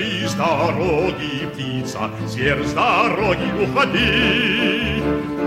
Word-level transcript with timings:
Летчи 0.00 0.26
с 0.26 0.34
дороги, 0.34 1.46
птица, 1.52 2.10
зверь 2.26 2.64
с 2.64 2.72
дороги, 2.72 3.48
уходи. 3.62 5.02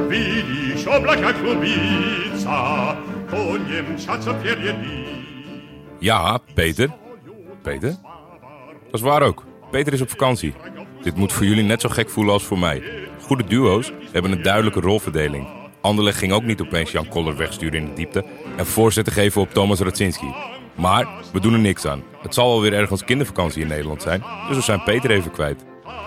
Види, 0.07 0.73
еще 0.73 0.91
облака 0.91 1.33
клубится, 1.33 2.95
конем 3.31 3.93
мчатся 3.93 4.33
впереди. 4.33 5.07
Ja, 5.99 6.39
Peter. 6.55 6.89
Peter? 7.63 7.95
Dat 8.91 8.93
is 8.93 9.01
waar 9.01 9.21
ook. 9.21 9.45
Peter 9.71 9.93
is 9.93 10.01
op 10.01 10.09
vakantie. 10.09 10.53
Dit 11.01 11.15
moet 11.15 11.33
voor 11.33 11.45
jullie 11.45 11.63
net 11.63 11.81
zo 11.81 11.89
gek 11.89 12.09
voelen 12.09 12.33
als 12.33 12.43
voor 12.43 12.59
mij. 12.59 12.83
Goede 13.21 13.43
duo's 13.43 13.91
hebben 14.11 14.31
een 14.31 14.43
duidelijke 14.43 14.79
rolverdeling. 14.79 15.47
Anderlecht 15.81 16.17
ging 16.17 16.31
ook 16.31 16.43
niet 16.43 16.61
opeens 16.61 16.91
Jan 16.91 17.07
Koller 17.07 17.37
wegsturen 17.37 17.79
in 17.79 17.85
de 17.85 17.93
diepte 17.93 18.25
en 18.57 18.65
voorzetten 18.65 19.13
geven 19.13 19.41
op 19.41 19.53
Thomas 19.53 19.79
Radzinski. 19.79 20.33
Maar 20.74 21.06
we 21.32 21.40
doen 21.40 21.52
er 21.52 21.58
niks 21.58 21.86
aan. 21.86 22.02
Het 22.22 22.34
zal 22.34 22.48
wel 22.48 22.60
weer 22.60 22.72
ergens 22.72 23.04
kindervakantie 23.04 23.62
in 23.62 23.68
Nederland 23.68 24.02
zijn, 24.02 24.22
dus 24.48 24.56
we 24.56 24.62
zijn 24.62 24.82
Peter 24.82 25.10
even 25.10 25.30
kwijt. 25.30 25.64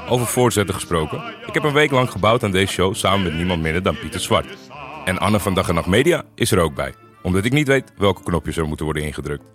Over 0.09 0.27
voorzetten 0.27 0.75
gesproken. 0.75 1.23
Ik 1.47 1.53
heb 1.53 1.63
een 1.63 1.73
week 1.73 1.91
lang 1.91 2.11
gebouwd 2.11 2.43
aan 2.43 2.51
deze 2.51 2.73
show 2.73 2.95
samen 2.95 3.23
met 3.23 3.33
niemand 3.33 3.61
minder 3.61 3.83
dan 3.83 3.99
Pieter 3.99 4.19
Zwart. 4.19 4.57
En 5.05 5.17
Anne 5.17 5.39
van 5.39 5.53
Dag 5.53 5.69
en 5.69 5.75
Nacht 5.75 5.87
Media 5.87 6.23
is 6.35 6.51
er 6.51 6.59
ook 6.59 6.75
bij, 6.75 6.93
omdat 7.21 7.45
ik 7.45 7.51
niet 7.51 7.67
weet 7.67 7.93
welke 7.97 8.23
knopjes 8.23 8.57
er 8.57 8.67
moeten 8.67 8.85
worden 8.85 9.03
ingedrukt. 9.03 9.45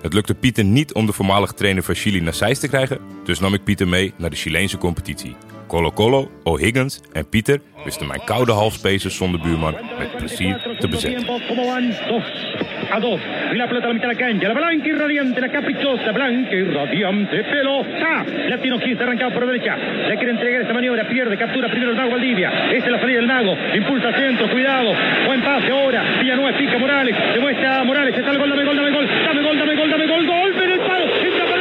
Het 0.00 0.12
lukte 0.12 0.34
Pieter 0.34 0.64
niet 0.64 0.94
om 0.94 1.06
de 1.06 1.12
voormalige 1.12 1.54
trainer 1.54 1.82
van 1.82 1.94
Chili 1.94 2.20
naar 2.20 2.34
Zeist 2.34 2.60
te 2.60 2.68
krijgen, 2.68 2.98
dus 3.24 3.38
nam 3.38 3.54
ik 3.54 3.64
Pieter 3.64 3.88
mee 3.88 4.14
naar 4.16 4.30
de 4.30 4.36
Chileense 4.36 4.78
competitie. 4.78 5.36
Colo 5.74 5.90
Colo, 5.90 6.30
O'Higgins 6.44 7.02
en 7.14 7.28
Pieter 7.28 7.60
wisten 7.84 8.06
mijn 8.06 8.20
koude 8.24 8.52
halfspacers 8.52 9.16
zonder 9.16 9.40
buurman 9.40 9.74
met 9.98 10.16
plezier 10.16 10.76
te 10.78 10.88
bezetten. 10.88 11.26
¿Cómo 11.48 11.66
van? 11.66 11.90
Dos 12.08 12.22
a 12.90 13.00
dos. 13.00 13.20
Y 13.52 13.56
la 13.56 13.66
pelota 13.66 13.86
a 13.86 13.88
la 13.88 13.94
mitad 13.94 14.08
de 14.08 14.14
la 14.14 14.20
cancha. 14.20 14.48
La 14.48 14.54
blanca 14.54 14.88
y 14.88 14.92
radiante, 14.92 15.40
la 15.40 15.48
caprichosa, 15.48 16.12
blanca 16.12 16.54
y 16.54 16.62
radiante. 16.62 17.42
Pelota. 17.42 18.24
Latino 18.48 18.78
15 18.78 19.02
arrancado 19.02 19.32
por. 19.32 19.44
Le 20.08 20.16
quiere 20.16 20.30
entregar 20.30 20.62
maniobra. 20.72 21.08
Pierde, 21.08 21.36
captura 21.36 21.68
primero 21.68 21.90
el 21.90 21.96
la. 23.26 23.56
Impulsa. 23.74 24.12
Cuidado. 24.50 24.94
Pase 25.44 25.70
ahora. 25.70 26.04
Morales. 26.78 27.16
Se 27.34 27.40
muestra 27.40 27.82
Morales. 27.82 28.16
Está 28.16 28.30
el 28.30 28.38
gol. 28.38 28.50
Gol, 28.50 28.64
gol. 28.92 30.54
El 30.62 31.53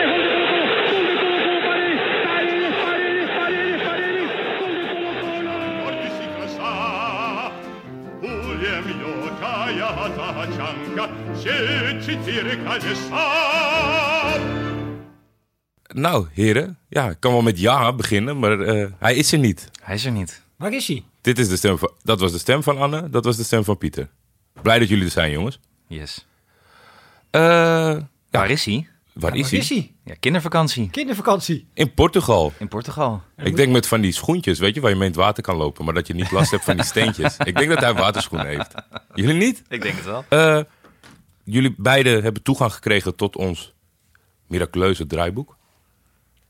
легкая 9.83 10.47
тачанка, 10.47 11.09
все 11.35 12.01
четыре 12.05 12.57
колеса. 12.65 14.39
Nou, 15.95 16.27
heren, 16.33 16.79
ja, 16.89 17.11
ik 17.11 17.17
kan 17.21 17.33
wel 17.33 17.43
met 17.43 17.59
ja 17.61 17.93
beginnen, 17.93 18.39
maar 18.39 18.61
eh, 18.61 18.87
hij 18.99 19.15
is 19.15 19.33
er 19.33 19.39
niet. 19.39 19.71
Hij 19.83 19.95
is 19.95 20.05
er 20.05 20.13
niet. 20.13 20.43
Waar 20.57 20.73
is 20.73 20.87
hij? 20.89 21.05
Dit 21.21 21.39
is 21.39 21.49
de 21.49 21.57
stem 21.57 21.79
van, 21.79 21.91
dat 22.03 22.21
was 22.21 22.33
de 22.33 22.39
stem 22.39 22.63
van 22.63 22.79
Anne, 22.79 23.11
dat 23.11 23.25
was 23.25 23.37
de 23.37 23.43
stem 23.45 23.65
van 23.65 23.79
Pieter. 23.79 24.09
Blij 24.63 24.79
dat 24.79 24.89
jullie 24.89 25.05
er 25.05 25.11
zijn, 25.11 25.31
jongens. 25.31 25.61
Yes. 25.87 26.27
Eh, 27.31 27.97
Waar 28.31 28.51
is 28.51 28.65
hij? 28.65 28.89
Waar 29.14 29.36
is 29.36 29.42
Waar 29.42 29.50
hij? 29.50 29.60
is 29.60 29.70
hij? 29.70 29.94
Ja, 30.06 30.16
kindervakantie 30.20 30.90
Kindervakantie. 30.90 31.68
In 31.74 31.94
Portugal. 31.94 32.54
in 32.58 32.68
Portugal. 32.68 33.22
Ik 33.38 33.56
denk 33.56 33.72
met 33.72 33.88
van 33.88 34.02
die 34.02 34.12
schoentjes, 34.12 34.60
weet 34.60 34.76
je, 34.76 34.82
waar 34.82 34.90
je 34.90 34.96
mee 34.96 35.06
in 35.08 35.12
het 35.14 35.22
water 35.22 35.44
kan 35.44 35.56
lopen, 35.56 35.86
maar 35.86 35.94
dat 35.94 36.08
je 36.08 36.14
niet 36.14 36.32
last 36.32 36.52
hebt 36.52 36.64
van 36.64 36.76
die 36.76 36.86
steentjes. 36.86 37.38
Ik 37.38 37.56
denk 37.56 37.70
dat 37.70 37.80
hij 37.80 37.94
waterschoenen 37.94 38.48
heeft. 38.48 38.74
Jullie 39.14 39.36
niet? 39.36 39.64
Ik 39.68 39.82
denk 39.82 39.96
het 39.96 40.06
wel. 40.06 40.26
Eh, 40.30 40.60
jullie 41.44 41.76
beiden 41.78 42.24
hebben 42.24 42.44
toegang 42.44 42.74
gekregen 42.74 43.16
tot 43.16 43.36
ons 43.36 43.74
miraculeuze 44.48 45.08
draaiboek. 45.08 45.58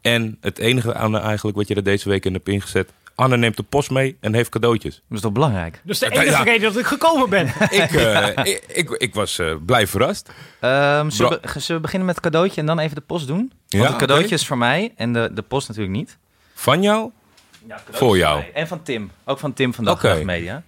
En 0.01 0.37
het 0.41 0.57
enige 0.57 0.93
aan 0.93 1.17
eigenlijk 1.17 1.57
wat 1.57 1.67
je 1.67 1.75
er 1.75 1.83
deze 1.83 2.09
week 2.09 2.25
in 2.25 2.33
hebt 2.33 2.47
ingezet. 2.47 2.93
Anne 3.15 3.37
neemt 3.37 3.57
de 3.57 3.63
post 3.63 3.89
mee 3.89 4.17
en 4.19 4.33
heeft 4.33 4.49
cadeautjes. 4.49 4.93
Dat 5.07 5.17
is 5.17 5.21
toch 5.21 5.31
belangrijk? 5.31 5.81
Is 5.85 5.99
de 5.99 6.05
Ja, 6.05 6.11
enige 6.11 6.29
ja. 6.37 6.43
reden 6.43 6.61
dat 6.73 6.77
ik 6.81 6.85
gekomen 6.85 7.29
ben. 7.29 7.47
Ik, 7.69 7.91
eh, 7.91 8.27
ik, 8.53 8.63
ik, 8.67 8.89
ik 8.89 9.13
was 9.13 9.39
eh, 9.39 9.53
blij 9.65 9.87
verrast. 9.87 10.29
Ehm, 10.59 11.09
zullen, 11.09 11.39
we, 11.41 11.47
zullen 11.59 11.75
we 11.75 11.79
beginnen 11.79 12.05
met 12.07 12.15
het 12.15 12.23
cadeautje 12.23 12.61
en 12.61 12.67
dan 12.67 12.79
even 12.79 12.95
de 12.95 13.01
post 13.01 13.27
doen? 13.27 13.51
Ja, 13.67 13.77
Want 13.79 13.89
het 13.89 13.99
cadeautje 13.99 14.35
is 14.35 14.47
voor 14.47 14.57
mij 14.57 14.93
en 14.95 15.13
de, 15.13 15.29
de 15.33 15.41
post 15.41 15.67
natuurlijk 15.67 15.95
niet. 15.95 16.17
Van 16.53 16.81
jou? 16.81 17.11
Voor 17.91 18.17
jou. 18.17 18.43
En 18.53 18.67
van 18.67 18.83
Tim. 18.83 19.11
Ook 19.25 19.39
van 19.39 19.53
Tim 19.53 19.73
van 19.73 19.83
Dag 19.83 19.93
Oké. 19.95 20.07
en 20.07 20.13
Nacht 20.13 20.25
Media. 20.25 20.63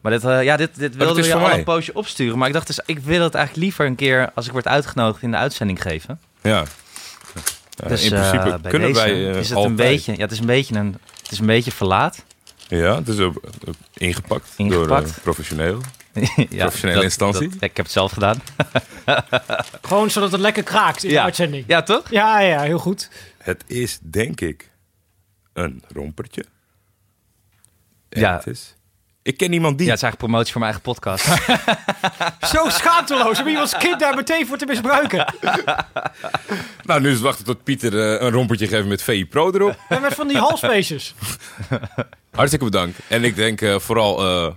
Maar 0.00 0.12
dit, 0.12 0.24
eh, 0.24 0.42
ja, 0.42 0.56
dit, 0.56 0.78
dit 0.78 0.96
we 0.96 1.22
je 1.22 1.34
al 1.34 1.40
mij. 1.40 1.58
een 1.58 1.64
poosje 1.64 1.94
opsturen. 1.94 2.38
Maar 2.38 2.48
ik 2.48 2.54
dacht, 2.54 2.66
dus, 2.66 2.80
ik 2.86 2.98
wil 2.98 3.22
het 3.22 3.34
eigenlijk 3.34 3.64
liever 3.66 3.86
een 3.86 3.94
keer, 3.94 4.30
als 4.34 4.46
ik 4.46 4.52
word 4.52 4.66
uitgenodigd, 4.66 5.22
in 5.22 5.30
de 5.30 5.36
uitzending 5.36 5.82
geven. 5.82 6.20
Ja. 6.42 6.64
Ja, 7.76 7.88
Dus 7.88 8.02
in 8.02 8.10
principe 8.10 8.58
bij 8.62 8.70
kunnen 8.70 8.92
deze 8.92 9.04
wij 9.04 9.30
eh, 9.30 9.38
is 9.38 9.48
het 9.48 9.56
altijd. 9.58 9.66
een 9.80 9.86
beetje, 9.86 10.12
ja, 10.12 10.18
het 10.18 10.30
is 10.32 10.38
een 10.38 10.46
beetje 10.46 10.74
een, 10.74 10.96
het 11.30 11.32
is 11.32 11.38
een 11.38 11.46
beetje 11.46 11.72
verlaat. 11.72 12.24
Ja, 12.68 12.94
het 12.94 13.08
is 13.08 13.18
ook, 13.18 13.40
ook 13.68 13.74
ingepakt, 13.94 14.52
door 14.56 14.66
Ingepakt. 14.66 15.10
eh, 15.10 15.22
professioneel. 15.22 15.80
ja, 16.36 16.44
Professionele 16.48 17.02
instantie? 17.02 17.48
dat- 17.48 17.54
ik 17.62 17.76
heb 17.76 17.84
het 17.86 17.90
zelf 17.90 18.12
gedaan. 18.12 18.42
Gewoon 19.82 20.10
zodat 20.10 20.32
het 20.32 20.40
lekker 20.40 20.62
kraakt 20.62 21.02
in 21.04 21.10
de 21.10 21.20
uitzending. 21.20 21.64
ja, 21.66 21.82
toch? 21.82 22.10
Ja, 22.10 22.40
ja, 22.40 22.60
heel 22.62 22.78
goed. 22.78 23.10
Het 23.38 23.64
is 23.66 23.98
denk 24.02 24.40
ik 24.40 24.70
een 25.52 25.82
rompertje. 25.94 26.44
En 28.08 28.20
Ja. 28.20 28.34
Het 28.36 28.46
is, 28.46 28.74
ik 29.22 29.36
ken 29.36 29.52
iemand 29.52 29.78
die. 29.78 29.86
Ja, 29.86 29.92
het 29.92 30.02
is 30.02 30.08
eigenlijk 30.08 30.16
promotie 30.32 30.52
voor 30.52 30.60
mijn 30.60 30.72
eigen 30.72 30.92
podcast. 30.92 31.24
Zo 32.56 32.68
schaamteloos 32.68 33.40
om 33.40 33.48
iemands 33.48 33.76
kind 33.76 34.00
daar 34.00 34.14
meteen 34.16 34.46
voor 34.46 34.56
te 34.56 34.66
misbruiken. 34.66 35.34
Nou, 36.84 37.00
nu 37.02 37.08
is 37.08 37.14
het 37.14 37.22
wachten 37.22 37.44
tot 37.44 37.62
Pieter 37.64 37.98
eh, 38.14 38.22
een 38.26 38.30
rompertje 38.32 38.66
geeft 38.66 38.86
met 38.86 39.02
VI 39.02 39.26
Pro 39.26 39.50
erop. 39.52 39.76
En 39.88 40.00
met 40.02 40.14
van 40.14 40.28
die 40.28 40.36
halspeces. 40.38 41.14
Hartstikke 42.30 42.64
bedankt. 42.64 42.98
En 43.08 43.24
ik 43.24 43.36
denk 43.36 43.60
eh, 43.60 43.78
vooral 43.78 44.20
eh, 44.26 44.52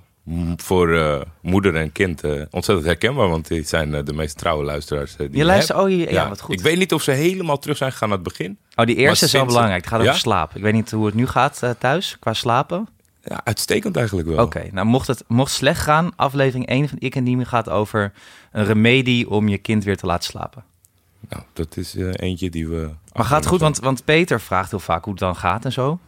voor 0.58 0.94
eh, 0.98 1.22
moeder 1.42 1.76
en 1.76 1.92
kind 1.92 2.24
eh, 2.24 2.32
ontzettend 2.50 2.88
herkenbaar. 2.88 3.30
Want 3.30 3.48
die 3.48 3.64
zijn 3.64 4.06
de 4.06 4.14
meest 4.14 4.38
trouwe 4.38 4.64
luisteraars. 4.64 5.16
die 5.16 5.30
Je 5.32 5.44
luistert, 5.46 5.78
oh 5.80 5.90
je- 5.90 6.12
ja, 6.12 6.30
wat 6.30 6.42
goed. 6.42 6.54
Ik 6.54 6.62
weet 6.62 6.78
niet 6.78 6.94
of 6.94 7.02
ze 7.04 7.12
helemaal 7.12 7.60
terug 7.60 7.78
zijn 7.78 7.92
gegaan 7.92 8.10
naar 8.10 8.18
het 8.18 8.28
begin. 8.28 8.58
Oh, 8.76 8.86
die 8.86 8.96
eerste 8.96 9.26
is 9.26 9.32
wel 9.32 9.46
belangrijk. 9.46 9.82
Het 9.82 9.90
gaat 9.90 10.00
over 10.00 10.12
Ja? 10.14 10.18
slaap. 10.20 10.56
Ik 10.56 10.62
weet 10.62 10.74
niet 10.74 10.92
hoe 10.92 11.06
het 11.06 11.16
nu 11.16 11.28
gaat 11.28 11.62
thuis, 11.80 12.18
qua 12.20 12.34
slapen. 12.34 12.88
Ja, 13.24 13.42
uitstekend 13.44 13.96
eigenlijk 13.98 14.28
wel. 14.28 14.44
Oké, 14.46 14.70
nou 14.72 14.88
mocht 14.88 15.08
het 15.08 15.24
mocht 15.28 15.52
slecht 15.52 15.82
gaan, 15.82 16.12
aflevering 16.16 16.68
1 16.68 16.90
van 16.90 16.98
Ik 17.02 17.16
en 17.16 17.24
Dimi 17.24 17.46
gaat 17.46 17.70
over 17.70 18.12
een 18.52 18.66
remedie 18.66 19.30
om 19.30 19.48
je 19.48 19.58
kind 19.58 19.84
weer 19.84 19.98
te 19.98 20.06
laten 20.06 20.24
slapen. 20.30 20.64
Nou, 21.30 21.44
dat 21.54 21.78
is 21.78 21.96
eh, 21.96 22.10
eentje 22.14 22.50
die 22.50 22.68
we... 22.68 22.90
Maar 23.14 23.26
gaat 23.26 23.40
het 23.40 23.48
goed, 23.48 23.60
want, 23.60 23.80
want 23.80 24.06
Peter 24.06 24.42
vraagt 24.42 24.70
heel 24.70 24.80
vaak 24.80 25.04
hoe 25.04 25.14
het 25.14 25.22
dan 25.22 25.36
gaat 25.36 25.66
en 25.66 25.72
zo. 25.72 26.00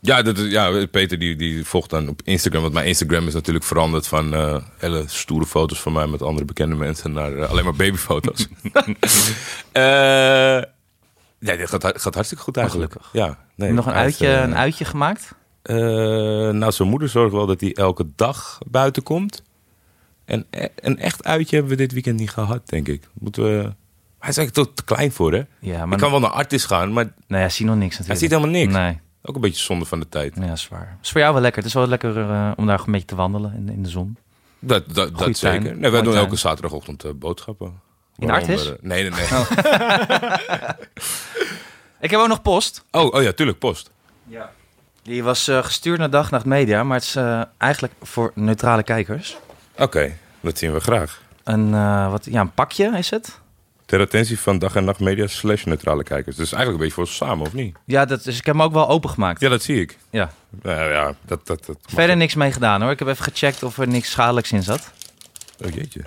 Ja, 0.00 0.22
dat, 0.22 0.38
is- 0.38 0.50
ja 0.50 0.86
Peter 0.86 1.18
die, 1.18 1.36
die 1.36 1.64
volgt 1.66 1.90
dan 1.90 2.08
op 2.08 2.20
Instagram. 2.24 2.62
Want 2.62 2.74
mijn 2.74 2.86
Instagram 2.86 3.26
is 3.26 3.34
natuurlijk 3.34 3.64
veranderd 3.64 4.06
van 4.06 4.34
eh, 4.34 4.56
hele 4.78 5.04
stoere 5.06 5.46
foto's 5.46 5.80
van 5.80 5.92
mij 5.92 6.06
met 6.06 6.22
andere 6.22 6.44
bekende 6.44 6.74
mensen 6.74 7.12
naar 7.12 7.36
eh, 7.36 7.50
alleen 7.50 7.64
maar 7.64 7.74
babyfoto's. 7.76 8.46
Ja, 11.38 11.56
dit 11.56 11.68
gaat, 11.68 11.84
gaat 12.00 12.14
hartstikke 12.14 12.44
goed 12.44 12.56
eigenlijk. 12.56 12.92
gelukkig. 12.92 13.12
Ja, 13.12 13.38
nee, 13.54 13.72
Nog 13.72 13.86
een 13.86 13.92
uitje, 13.92 14.28
een 14.28 14.56
uitje 14.56 14.84
gemaakt? 14.84 15.34
Eh, 15.62 15.76
nou, 16.50 16.72
zijn 16.72 16.88
moeder 16.88 17.08
zorgt 17.08 17.32
wel 17.32 17.46
dat 17.46 17.60
hij 17.60 17.74
elke 17.74 18.06
dag 18.16 18.58
buiten 18.66 19.02
komt. 19.02 19.42
En 20.24 20.46
een 20.76 20.98
echt 20.98 21.24
uitje 21.24 21.56
hebben 21.56 21.76
we 21.76 21.82
dit 21.82 21.92
weekend 21.92 22.18
niet 22.18 22.30
gehad, 22.30 22.68
denk 22.68 22.88
ik. 22.88 23.08
Moeten 23.12 23.42
we... 23.42 23.72
Hij 24.18 24.30
is 24.30 24.36
eigenlijk 24.36 24.54
toch 24.54 24.70
te 24.74 24.84
klein 24.84 25.12
voor, 25.12 25.32
hè? 25.32 25.42
Ja, 25.58 25.84
maar 25.84 25.94
Ik 25.94 25.98
kan 26.02 26.10
wel 26.10 26.20
naar 26.20 26.30
Artis 26.30 26.64
gaan, 26.64 26.92
maar 26.92 27.12
nee, 27.26 27.40
hij 27.40 27.50
ziet 27.50 27.66
nog 27.66 27.76
niks 27.76 27.98
hij 27.98 28.06
natuurlijk. 28.06 28.18
ziet 28.18 28.30
helemaal 28.30 28.60
niks. 28.60 28.72
Nee, 28.72 29.00
Ook 29.22 29.34
een 29.34 29.40
beetje 29.40 29.62
zonde 29.62 29.84
van 29.84 30.00
de 30.00 30.08
tijd. 30.08 30.34
ja, 30.40 30.56
zwaar. 30.56 30.98
is 31.02 31.10
voor 31.10 31.20
jou 31.20 31.32
wel 31.32 31.42
lekker. 31.42 31.58
Het 31.62 31.68
is 31.68 31.74
wel 31.76 31.86
lekker 31.86 32.18
eh, 32.18 32.50
om 32.56 32.66
daar 32.66 32.80
een 32.86 32.92
beetje 32.92 33.06
te 33.06 33.14
wandelen 33.14 33.54
in, 33.54 33.68
in 33.68 33.82
de 33.82 33.88
zon. 33.88 34.16
Dat, 34.58 34.94
dat, 34.94 35.36
zeker. 35.38 35.76
Nee, 35.76 35.90
wij 35.90 36.02
doen 36.02 36.12
tuin. 36.12 36.24
elke 36.24 36.36
zaterdagochtend 36.36 37.04
eh, 37.04 37.10
boodschappen. 37.14 37.80
In 38.18 38.30
Artis? 38.30 38.72
Nee, 38.80 39.02
nee, 39.02 39.10
nee. 39.10 39.26
Ik 42.00 42.10
heb 42.10 42.20
ook 42.20 42.28
nog 42.28 42.42
post. 42.42 42.84
Oh, 42.90 43.14
oh 43.14 43.22
ja, 43.22 43.32
tuurlijk, 43.32 43.58
post. 43.58 43.90
Die 45.02 45.22
was 45.22 45.48
eh, 45.48 45.64
gestuurd 45.64 45.98
naar 45.98 46.10
Dag 46.10 46.30
Nacht 46.30 46.44
Media, 46.44 46.84
maar 46.84 46.96
het 46.96 47.06
is 47.06 47.16
eh, 47.16 47.42
eigenlijk 47.58 47.92
voor 48.02 48.32
neutrale 48.34 48.82
kijkers. 48.82 49.36
Oké, 49.78 50.16
dat 50.40 50.58
zien 50.58 50.72
we 50.72 50.80
graag. 50.80 51.22
Een, 51.44 51.74
eh, 51.74 52.10
wat, 52.10 52.24
ja, 52.24 52.40
een 52.40 52.52
pakje 52.52 52.98
is 52.98 53.10
het. 53.10 53.40
Ter 53.84 54.00
attentie 54.00 54.38
van 54.38 54.58
dag 54.58 54.76
en 54.76 54.84
nacht 54.84 55.00
media 55.00 55.26
slash 55.26 55.64
neutrale 55.64 56.02
kijkers. 56.02 56.36
Dus 56.36 56.52
eigenlijk 56.52 56.72
een 56.72 56.78
beetje 56.78 56.94
voor 56.94 57.04
ons 57.04 57.16
samen, 57.16 57.46
of 57.46 57.52
niet? 57.52 57.76
Ja, 57.84 58.04
dat, 58.04 58.24
dus 58.24 58.38
ik 58.38 58.46
heb 58.46 58.54
hem 58.54 58.64
ook 58.64 58.72
wel 58.72 58.88
opengemaakt. 58.88 59.40
Ja, 59.40 59.48
dat 59.48 59.62
zie 59.62 59.80
ik. 59.80 59.98
Ja. 60.10 60.30
Ja, 60.62 61.14
dat... 61.24 61.46
dat, 61.46 61.66
dat 61.66 61.76
Verder 61.86 62.16
niks 62.16 62.34
mee 62.34 62.52
gedaan 62.52 62.82
hoor. 62.82 62.90
Ik 62.90 62.98
heb 62.98 63.08
even 63.08 63.24
gecheckt 63.24 63.62
of 63.62 63.78
er 63.78 63.88
niks 63.88 64.10
schadelijks 64.10 64.52
in 64.52 64.62
zat. 64.62 64.90
Oh 65.64 65.70
jeetje. 65.70 66.00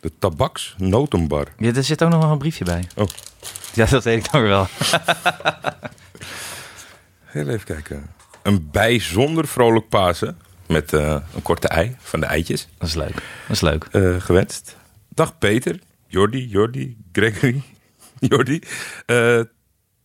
De 0.00 0.12
tabaksnotenbar. 0.18 1.46
Ja, 1.58 1.72
er 1.72 1.84
zit 1.84 2.02
ook 2.02 2.10
nog 2.10 2.22
wel 2.22 2.32
een 2.32 2.38
briefje 2.38 2.64
bij. 2.64 2.88
Oh. 2.96 3.06
Ja, 3.74 3.86
dat 3.86 4.04
weet 4.04 4.24
ik 4.24 4.32
dan 4.32 4.40
weer 4.40 4.50
wel. 4.50 4.66
Heel 7.34 7.48
even 7.48 7.64
kijken. 7.64 8.06
Een 8.42 8.68
bijzonder 8.70 9.48
vrolijk 9.48 9.88
Pasen. 9.88 10.38
Met 10.66 10.92
eh, 10.92 11.16
een 11.34 11.42
korte 11.42 11.68
ei 11.68 11.96
van 12.00 12.20
de 12.20 12.26
eitjes. 12.26 12.68
Dat 12.78 12.88
is 12.88 12.94
leuk. 12.94 13.12
Dat 13.14 13.22
is 13.48 13.60
leuk. 13.60 13.84
eh, 13.90 14.20
gewenst. 14.20 14.76
Dag 15.08 15.38
Peter, 15.38 15.78
Jordi, 16.06 16.46
Jordi, 16.48 16.96
Gregory, 17.12 17.62
Jordi. 18.30 18.60
Eh, 19.06 19.40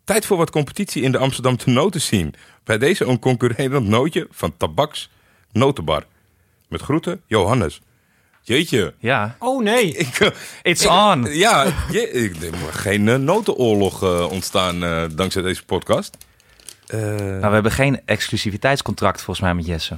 tijd 0.03 0.25
voor 0.25 0.37
wat 0.37 0.49
competitie 0.51 1.01
in 1.03 1.11
de 1.11 1.17
Amsterdam 1.17 1.57
noten 1.65 2.01
zien. 2.01 2.33
Bij 2.63 2.77
deze 2.77 3.05
een 3.05 3.19
concurrerend 3.19 3.87
nootje 3.87 4.27
van 4.31 4.57
Tabaks 4.57 5.09
Notenbar. 5.51 6.03
Met 6.69 6.81
groeten, 6.81 7.21
Johannes. 7.27 7.81
Jeetje. 8.41 8.93
Ja, 8.99 9.35
Oh 9.39 9.63
nee. 9.63 9.95
Ik, 9.97 10.31
it's 10.61 10.83
ik- 10.83 10.89
on. 10.89 11.23
Ja, 11.33 11.63
je, 11.91 12.11
ik, 12.11 12.43
er 12.43 12.57
mag 12.57 12.81
geen 12.81 13.23
notenoorlog 13.23 14.03
eh, 14.03 14.31
ontstaan 14.31 14.83
eh, 14.83 15.03
dankzij 15.11 15.41
deze 15.41 15.65
podcast. 15.65 16.17
Eh, 16.89 16.99
Nou, 17.15 17.39
we 17.41 17.47
hebben 17.53 17.71
geen 17.71 18.01
exclusiviteitscontract 18.05 19.17
volgens 19.21 19.39
mij 19.45 19.53
met 19.55 19.65
Jesse. 19.65 19.97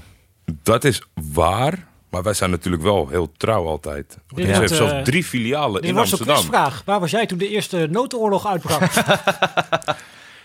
Dat 0.63 0.83
is 0.83 1.01
waar. 1.33 1.87
Maar 2.09 2.23
wij 2.23 2.33
zijn 2.33 2.49
natuurlijk 2.49 2.83
wel 2.83 3.07
heel 3.09 3.31
trouw 3.37 3.67
altijd. 3.67 4.07
Dit 4.09 4.17
Ze 4.27 4.45
wordt, 4.45 4.59
heeft 4.59 4.73
zelfs 4.75 4.91
eh, 4.93 5.01
drie 5.01 5.23
filialen 5.23 5.81
Dit 5.81 5.89
in 5.89 5.95
was 5.95 6.05
een 6.05 6.17
Amsterdam. 6.17 6.35
quizvraag. 6.35 6.81
Waar 6.85 6.99
was 6.99 7.11
jij 7.11 7.25
toen 7.25 7.37
de 7.37 7.47
eerste 7.49 7.87
notenoorlog 7.91 8.47
uitbrak? 8.47 8.81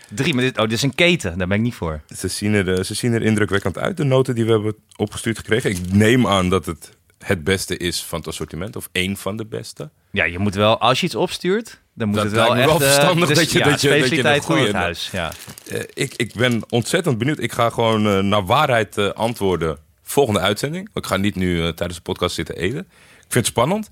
Drie, 0.09 0.33
maar 0.33 0.43
dit, 0.43 0.57
oh, 0.57 0.63
dit 0.63 0.71
is 0.73 0.81
een 0.81 0.95
keten. 0.95 1.37
Daar 1.37 1.47
ben 1.47 1.57
ik 1.57 1.63
niet 1.63 1.75
voor. 1.75 2.01
Ze 2.15 2.27
zien, 2.27 2.53
er, 2.53 2.73
eh, 2.77 2.83
ze 2.83 2.93
zien 2.93 3.13
er 3.13 3.21
indrukwekkend 3.23 3.77
uit, 3.77 3.97
de 3.97 4.03
noten 4.03 4.35
die 4.35 4.45
we 4.45 4.51
hebben 4.51 4.75
opgestuurd 4.95 5.37
gekregen. 5.37 5.69
Ik 5.69 5.93
neem 5.93 6.27
aan 6.27 6.49
dat 6.49 6.65
het 6.65 6.95
het 7.25 7.43
beste 7.43 7.77
is 7.77 8.03
van 8.03 8.19
het 8.19 8.27
assortiment. 8.27 8.75
Of 8.75 8.89
één 8.91 9.17
van 9.17 9.37
de 9.37 9.45
beste. 9.45 9.89
Ja, 10.11 10.23
je 10.23 10.39
moet 10.39 10.55
wel, 10.55 10.77
als 10.79 10.99
je 10.99 11.05
iets 11.05 11.15
opstuurt, 11.15 11.81
dan 11.97 12.07
moet 12.07 12.15
Dat 12.17 12.25
het 12.25 12.33
wel 12.33 12.55
echt... 12.55 12.65
wel 12.65 12.81
eh, 12.81 12.85
verstandig 12.85 13.27
dus- 13.27 13.37
dat 13.37 13.51
je- 13.51 13.57
ja, 13.59 13.65
dat 13.69 13.81
je- 13.81 13.89
dat 13.99 14.09
je 14.09 14.19
een 14.19 14.25
het 14.25 14.43
goeie- 14.45 14.73
huis. 14.73 15.09
Ja. 15.11 15.31
Eh, 15.71 15.79
ik, 15.93 16.13
ik 16.15 16.33
ben 16.33 16.61
ontzettend 16.69 17.17
benieuwd. 17.17 17.39
Ik 17.39 17.51
ga 17.51 17.69
gewoon 17.69 18.07
eh, 18.07 18.19
naar 18.19 18.45
waarheid 18.45 19.15
antwoorden 19.15 19.77
volgende 20.03 20.39
uitzending. 20.39 20.89
Ik 20.93 21.05
ga 21.05 21.17
niet 21.17 21.35
nu 21.35 21.57
tijdens 21.73 21.95
de 21.95 22.01
podcast 22.03 22.35
zitten 22.35 22.55
eten. 22.55 22.79
Ik 22.79 22.85
vind 23.33 23.33
het 23.33 23.45
spannend. 23.45 23.87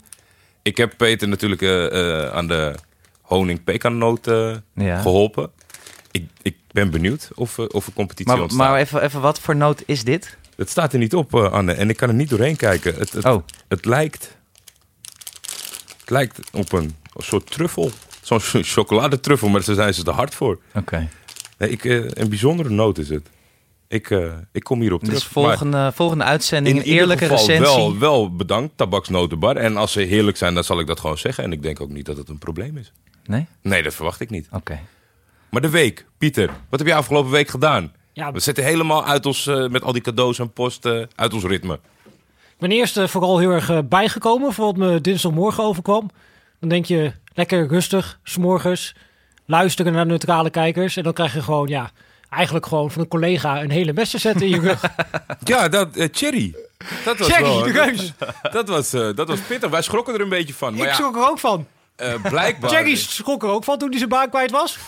Ik 0.62 0.78
heb 0.78 0.94
Peter 0.98 1.28
natuurlijk 1.28 1.62
aan 2.34 2.48
de 2.48 2.75
honing 3.22 3.63
pekannoot 3.63 4.25
Ja. 4.75 5.01
geholpen. 5.01 5.51
Ik, 6.12 6.28
ik 6.42 6.56
ben 6.72 6.90
benieuwd 6.92 7.30
of, 7.36 7.60
of 7.60 7.88
er 7.88 7.94
competitie 7.94 8.34
Maar, 8.34 8.42
ontstaat. 8.42 8.69
maar 8.69 8.80
even, 8.80 9.04
even, 9.04 9.22
wat 9.22 9.40
voor 9.40 9.56
noot 9.56 9.84
is 9.86 10.04
dit? 10.04 10.38
Het 10.56 10.69
staat 10.69 10.94
er 10.94 11.00
niet 11.00 11.13
op, 11.16 11.36
Anne. 11.36 11.74
En 11.74 11.90
ik 11.90 11.98
kan 11.98 12.10
er 12.10 12.16
niet 12.16 12.30
doorheen 12.30 12.56
kijken. 12.56 12.96
Het, 12.96 13.12
het, 13.12 13.25
Oh. 13.25 13.44
het 13.68 13.86
lijkt... 13.86 14.38
Het 16.00 16.10
lijkt 16.10 16.40
op 16.51 16.72
een, 16.72 16.96
soort 17.23 17.51
truffel. 17.51 17.91
Zo'n 18.21 18.39
ch- 18.39 18.59
chocoladetruffel, 18.73 19.47
maar 19.50 19.65
daar 19.65 19.75
zijn 19.75 19.94
ze 19.94 20.03
te 20.03 20.12
hard 20.12 20.35
voor. 20.35 20.59
Oké. 20.75 21.09
Nee, 21.57 21.69
ik, 21.69 21.85
eh, 21.85 21.95
een 22.09 22.29
bijzondere 22.29 22.69
noot 22.69 22.97
is 22.97 23.09
het. 23.09 23.29
Ik, 23.88 24.09
eh, 24.09 24.33
ik 24.51 24.63
kom 24.63 24.81
hierop 24.81 25.00
terug. 25.03 25.13
Dus 25.19 25.23
volgende, 25.27 25.91
volgende 25.95 26.23
uitzending, 26.23 26.75
in 26.75 26.81
een 26.81 26.88
ieder 26.88 27.01
eerlijke 27.01 27.23
geval 27.25 27.38
recensie. 27.45 27.65
wel, 27.75 27.97
wel 27.97 28.35
bedankt, 28.35 28.77
Tabaksnotenbar. 28.77 29.56
En 29.56 29.77
als 29.77 29.91
ze 29.91 30.00
heerlijk 30.01 30.38
zijn, 30.38 30.53
dan 30.53 30.63
zal 30.63 30.79
ik 30.79 30.88
dat 30.88 31.00
gewoon 31.00 31.17
zeggen. 31.17 31.44
En 31.44 31.51
ik 31.51 31.62
denk 31.62 31.81
ook 31.81 31.89
niet 31.89 32.06
dat 32.06 32.17
het 32.17 32.29
een 32.29 32.38
probleem 32.38 32.77
is. 32.77 32.91
Nee? 33.25 33.45
Nee, 33.62 33.83
dat 33.83 33.94
verwacht 33.94 34.19
ik 34.19 34.29
niet. 34.29 34.47
Oké. 34.51 34.79
Maar 35.50 35.62
de 35.62 35.69
week, 35.69 36.06
Pieter. 36.17 36.50
Wat 36.69 36.79
heb 36.79 36.88
je 36.88 36.95
afgelopen 36.95 37.31
week 37.31 37.47
gedaan? 37.50 37.94
Ja, 38.13 38.31
We 38.31 38.39
zitten 38.39 38.63
helemaal 38.63 39.06
uit 39.06 39.25
ons, 39.25 39.47
eh, 39.47 39.67
met 39.67 39.83
al 39.83 39.91
die 39.94 40.01
cadeaus 40.01 40.39
en 40.39 40.51
posten, 40.53 41.09
uit 41.15 41.33
ons 41.33 41.44
ritme. 41.44 41.73
Ik 42.03 42.62
ben 42.62 42.71
eerst 42.71 43.00
vooral 43.09 43.38
heel 43.39 43.51
erg 43.51 43.88
bijgekomen 43.88 44.53
voor 44.53 44.65
wat 44.65 44.77
me 44.77 45.01
dinsdagmorgen 45.01 45.63
overkwam. 45.63 46.09
Dan 46.60 46.69
denk 46.69 46.86
je 46.86 47.12
lekker 47.34 47.68
rustig, 47.68 48.19
s'morgens, 48.24 48.96
luisteren 49.46 49.94
naar 49.94 50.06
neutrale 50.06 50.50
kijkers. 50.50 50.98
En 50.98 51.04
dan 51.04 51.13
krijg 51.13 51.34
je 51.34 51.42
gewoon, 51.42 51.68
ja, 51.68 51.92
eigenlijk 52.30 52.66
gewoon 52.66 52.92
van 52.92 53.02
een 53.02 53.07
collega 53.07 53.62
een 53.62 53.69
hele 53.69 53.94
messenset 53.94 54.42
in 54.42 54.50
je 54.50 54.60
rug. 54.60 54.81
Ja, 55.44 55.69
dat, 55.69 55.96
eh 55.96 56.07
Cherry. 56.12 56.56
Dat 57.06 57.18
was 57.18 57.28
Cherry, 57.28 57.44
wel, 57.44 57.62
de 57.63 57.72
reus. 57.72 58.13
Dat 58.52 58.68
was, 58.68 58.94
eh, 58.94 59.10
dat 59.16 59.28
was 59.28 59.40
pittig. 59.40 59.69
Wij 59.69 59.81
schrokken 59.81 60.13
er 60.13 60.22
een 60.22 60.30
beetje 60.30 60.54
van. 60.54 60.74
Maar 60.74 60.81
Ik 60.81 60.88
ja, 60.90 60.94
schrok 60.96 61.16
er 61.16 61.30
ook 61.30 61.40
van. 61.40 61.68
eh, 61.96 62.13
blijkbaar... 62.22 62.69
Cherry 62.69 62.96
schrok 62.96 63.44
er 63.44 63.50
ook 63.50 63.63
van 63.63 63.78
toen 63.78 63.90
hij 63.90 63.98
zijn 63.98 64.10
baan 64.10 64.30
kwijt 64.30 64.51
was. 64.51 64.78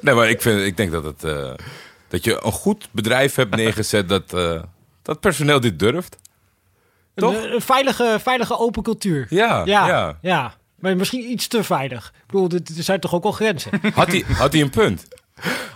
Nee, 0.00 0.14
maar 0.14 0.28
ik, 0.30 0.42
vind, 0.42 0.60
ik 0.60 0.76
denk 0.76 0.92
dat, 0.92 1.04
het, 1.04 1.24
eh, 1.24 1.50
dat 2.08 2.24
je 2.24 2.44
een 2.44 2.52
goed 2.52 2.88
bedrijf 2.90 3.34
hebt 3.34 3.56
neergezet 3.56 4.08
dat, 4.08 4.32
eh, 4.32 4.62
dat 5.02 5.20
personeel 5.20 5.60
dit 5.60 5.78
durft. 5.78 6.16
Toch? 7.18 7.34
Een, 7.34 7.54
een 7.54 7.60
veilige, 7.60 8.18
veilige 8.22 8.58
open 8.58 8.82
cultuur. 8.82 9.26
Ja, 9.30 9.62
Ja, 9.64 9.86
ja. 9.88 10.18
ja. 10.22 10.54
Maar 10.78 10.96
misschien 10.96 11.30
iets 11.30 11.48
te 11.48 11.64
veilig. 11.64 12.12
Ik 12.16 12.26
bedoel, 12.26 12.48
er 12.76 12.82
zijn 12.82 13.00
toch 13.00 13.14
ook 13.14 13.24
al 13.24 13.32
grenzen. 13.32 13.70
Had 13.94 14.08
hij 14.08 14.24
had 14.28 14.52
hij 14.52 14.62
een 14.62 14.70
punt? 14.70 15.06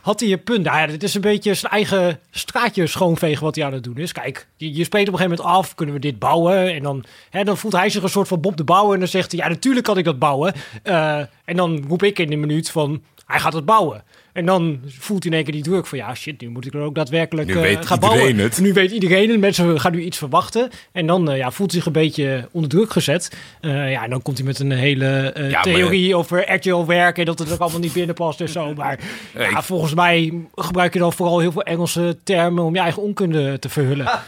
Had 0.03 0.21
hij 0.21 0.33
een 0.33 0.43
punt? 0.43 0.65
Nou 0.65 0.79
ja, 0.79 0.87
dit 0.87 1.03
is 1.03 1.15
een 1.15 1.21
beetje 1.21 1.55
zijn 1.55 1.73
eigen 1.73 2.21
straatje 2.31 2.87
schoonvegen 2.87 3.45
wat 3.45 3.55
hij 3.55 3.65
aan 3.65 3.73
het 3.73 3.85
doen 3.85 3.97
is. 3.97 4.13
Kijk, 4.13 4.47
je, 4.57 4.75
je 4.75 4.85
spreekt 4.85 5.09
op 5.09 5.13
een 5.15 5.21
gegeven 5.21 5.45
moment 5.45 5.59
af, 5.59 5.75
kunnen 5.75 5.95
we 5.95 6.01
dit 6.01 6.19
bouwen? 6.19 6.75
En 6.75 6.83
dan, 6.83 7.05
hè, 7.31 7.45
dan 7.45 7.57
voelt 7.57 7.73
hij 7.73 7.91
zich 7.91 8.03
een 8.03 8.09
soort 8.09 8.29
van 8.29 8.41
Bob 8.41 8.57
de 8.57 8.65
Bouwer 8.65 8.93
en 8.95 8.99
dan 8.99 9.09
zegt 9.09 9.33
hij, 9.33 9.41
ja 9.41 9.49
natuurlijk 9.49 9.85
kan 9.85 9.99
ik 9.99 10.05
dat 10.05 10.19
bouwen. 10.19 10.53
Eh, 10.83 11.19
en 11.45 11.57
dan 11.57 11.85
roep 11.89 12.03
ik 12.03 12.19
in 12.19 12.31
de 12.31 12.37
minuut 12.37 12.71
van, 12.71 13.03
hij 13.27 13.41
gaat 13.41 13.53
het 13.53 13.65
bouwen. 13.65 14.05
En 14.33 14.47
dan 14.47 14.81
voelt 14.87 15.23
hij 15.23 15.33
in 15.33 15.37
één 15.37 15.45
keer 15.45 15.55
die 15.55 15.63
druk 15.73 15.87
van, 15.87 15.99
ja 15.99 16.15
shit, 16.15 16.41
nu 16.41 16.49
moet 16.49 16.67
ik 16.67 16.75
er 16.75 16.81
ook 16.81 16.95
daadwerkelijk 16.95 17.49
Nu 17.49 17.55
eh, 17.55 17.61
weet 17.61 17.87
gaan 17.87 17.99
bouwen. 17.99 18.37
het. 18.39 18.61
Nu 18.61 18.73
weet 18.73 18.91
iedereen 18.91 19.31
het, 19.31 19.41
mensen 19.41 19.81
gaan 19.81 19.93
nu 19.93 20.03
iets 20.03 20.19
verwachten. 20.19 20.71
En 20.93 21.07
dan 21.07 21.31
eh, 21.31 21.37
ja, 21.37 21.51
voelt 21.51 21.71
hij 21.71 21.79
zich 21.81 21.87
een 21.87 22.01
beetje 22.01 22.49
onder 22.53 22.71
druk 22.71 22.91
gezet. 22.91 23.37
Eh, 23.61 23.91
ja, 23.91 24.05
en 24.05 24.11
dan 24.11 24.23
komt 24.23 24.37
hij 24.39 24.47
met 24.47 24.59
een 24.59 24.71
hele 24.71 25.33
maar- 25.51 25.63
theorie 25.63 26.17
over 26.17 26.47
agile 26.49 26.87
werken 26.87 27.21
en 27.21 27.27
dat 27.27 27.39
het 27.39 27.53
ook 27.53 27.59
allemaal 27.59 27.81
niet 27.81 27.93
binnenpast 27.93 28.41
en 28.41 28.49
zo. 28.49 28.75
Maar 28.75 28.99
ja, 29.39 29.63
volgens 29.63 29.95
mij 29.95 30.33
gebruik 30.55 30.93
je 30.93 30.99
dan 30.99 31.13
vooral 31.13 31.39
heel 31.39 31.53
veel 31.53 31.63
Engelse 31.63 32.19
termen 32.25 32.65
om 32.65 32.75
je 32.75 32.81
eigen 32.81 33.03
onkunde 33.03 33.59
te 33.59 33.69
verhullen. 33.69 34.11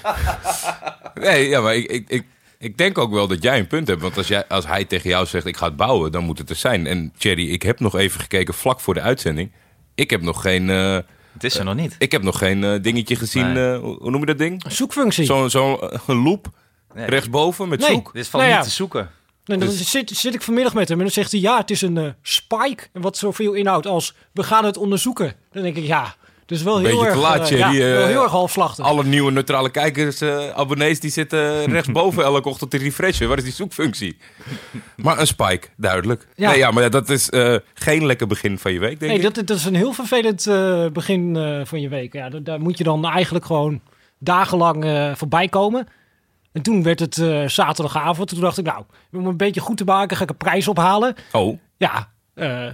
Nee, 1.15 1.49
ja, 1.49 1.61
maar 1.61 1.77
ik, 1.77 1.91
ik, 1.91 2.05
ik, 2.09 2.25
ik 2.59 2.79
denk 2.79 2.99
ook 2.99 3.13
wel 3.13 3.27
dat 3.29 3.43
jij 3.43 3.59
een 3.59 3.67
punt 3.67 3.89
hebt. 3.89 4.01
Want 4.03 4.17
als, 4.17 4.29
jij, 4.29 4.47
als 4.49 4.67
hij 4.67 4.85
tegen 4.85 5.11
jou 5.11 5.27
zegt, 5.27 5.47
ik 5.47 5.57
ga 5.57 5.67
het 5.67 5.77
bouwen, 5.77 6.13
dan 6.13 6.25
moet 6.25 6.39
het 6.39 6.51
er 6.51 6.57
zijn. 6.57 6.87
En 6.87 7.13
Thierry, 7.19 7.51
ik 7.51 7.63
heb 7.63 7.81
nog 7.81 7.97
even 7.97 8.21
gekeken 8.21 8.55
vlak 8.55 8.81
voor 8.81 8.95
de 8.95 9.01
uitzending. 9.01 9.51
Ik 9.95 10.11
heb 10.11 10.23
nog 10.23 10.41
geen, 10.41 10.71
eh, 10.71 10.99
Het 11.33 11.45
is 11.45 11.59
er 11.59 11.65
nog 11.65 11.75
niet. 11.75 11.97
ik 11.99 12.13
heb 12.13 12.23
nog 12.23 12.39
geen 12.39 12.65
eh, 12.65 12.83
dingetje 12.83 13.17
gezien. 13.17 13.53
Nee. 13.53 13.73
eh, 13.73 13.79
hoe 13.81 14.11
noem 14.11 14.21
je 14.21 14.27
dat 14.27 14.39
ding? 14.39 14.65
Zoekfunctie. 14.69 15.25
Zo'n 15.25 15.51
zo, 15.51 15.79
een 16.07 16.17
loop 16.23 16.47
Nee. 16.95 17.07
rechtsboven 17.07 17.69
met 17.69 17.81
Nee. 17.81 17.89
zoek. 17.91 18.13
Dit 18.13 18.23
is 18.23 18.29
van 18.29 18.41
Nou 18.41 18.53
ja. 18.53 18.59
niet 18.59 18.67
te 18.69 18.73
zoeken. 18.75 19.01
En 19.45 19.59
dan 19.59 19.69
Dus- 19.69 19.91
zit, 19.91 20.11
zit 20.11 20.35
ik 20.35 20.43
vanmiddag 20.43 20.75
met 20.75 20.89
hem 20.89 20.97
en 20.99 21.05
dan 21.05 21.13
zegt 21.13 21.31
hij 21.31 21.41
ja, 21.41 21.57
het 21.59 21.71
is 21.71 21.83
een 21.83 22.15
spike. 22.23 22.83
En 22.93 23.01
wat 23.01 23.17
zoveel 23.17 23.53
inhoudt 23.53 23.87
als 23.87 24.15
we 24.33 24.43
gaan 24.43 24.65
het 24.65 24.77
onderzoeken. 24.77 25.35
Dan 25.53 25.63
denk 25.63 25.77
ik 25.77 25.85
ja, 25.85 26.15
dus 26.47 26.63
wel 26.63 26.79
heel 26.79 27.01
Beetje 27.01 27.21
erg, 27.21 27.39
eh, 27.39 27.45
Thierry, 27.45 27.77
ja, 27.77 27.93
wel 27.93 28.03
eh, 28.03 28.07
heel 28.07 28.23
erg 28.23 28.31
halfslachtig. 28.31 28.85
Alle 28.85 29.05
nieuwe 29.05 29.31
neutrale 29.31 29.71
kijkers, 29.71 30.21
eh, 30.21 30.51
abonnees, 30.51 31.01
die 31.01 31.11
zitten 31.11 31.65
rechtsboven 31.73 32.25
elke 32.25 32.49
ochtend 32.49 32.71
te 32.71 32.77
refreshen. 32.77 33.29
Waar 33.29 33.39
is 33.39 33.45
die 33.45 33.53
zoekfunctie? 33.53 34.17
Maar 34.97 35.19
een 35.19 35.27
spike, 35.27 35.69
duidelijk. 35.77 36.27
Ja. 36.35 36.49
Nee, 36.51 36.59
ja, 36.59 36.71
maar 36.71 36.91
dat 36.91 37.09
is 37.11 37.29
geen 37.75 38.07
lekker 38.07 38.27
begin 38.27 38.59
van 38.59 38.73
je 38.73 38.79
week, 38.79 39.01
denk 39.01 39.13
Nee, 39.13 39.21
ik. 39.21 39.35
dat, 39.35 39.47
dat 39.47 39.57
is 39.57 39.65
een 39.65 39.75
heel 39.75 39.93
vervelend 39.93 40.45
begin 40.93 41.37
van 41.67 41.81
je 41.81 41.89
week. 41.89 42.13
Ja, 42.13 42.29
daar, 42.29 42.61
moet 42.61 42.79
je 42.79 42.85
dan 42.85 43.07
eigenlijk 43.07 43.45
gewoon 43.45 43.81
dagenlang 44.19 45.13
voorbij 45.17 45.49
komen. 45.49 45.89
En 46.53 46.63
toen 46.63 46.83
werd 46.83 47.01
het 47.01 47.15
zaterdagavond. 47.53 48.29
Toen 48.29 48.41
dacht 48.41 48.59
ik, 48.59 48.65
nou, 48.65 48.85
om 49.13 49.27
een 49.27 49.37
beetje 49.37 49.61
goed 49.61 49.77
te 49.77 49.85
maken, 49.85 50.17
ga 50.17 50.23
ik 50.23 50.31
een 50.31 50.37
prijs 50.37 50.69
ophalen. 50.69 51.15
Oh, 51.33 51.59
Ja, 51.77 52.09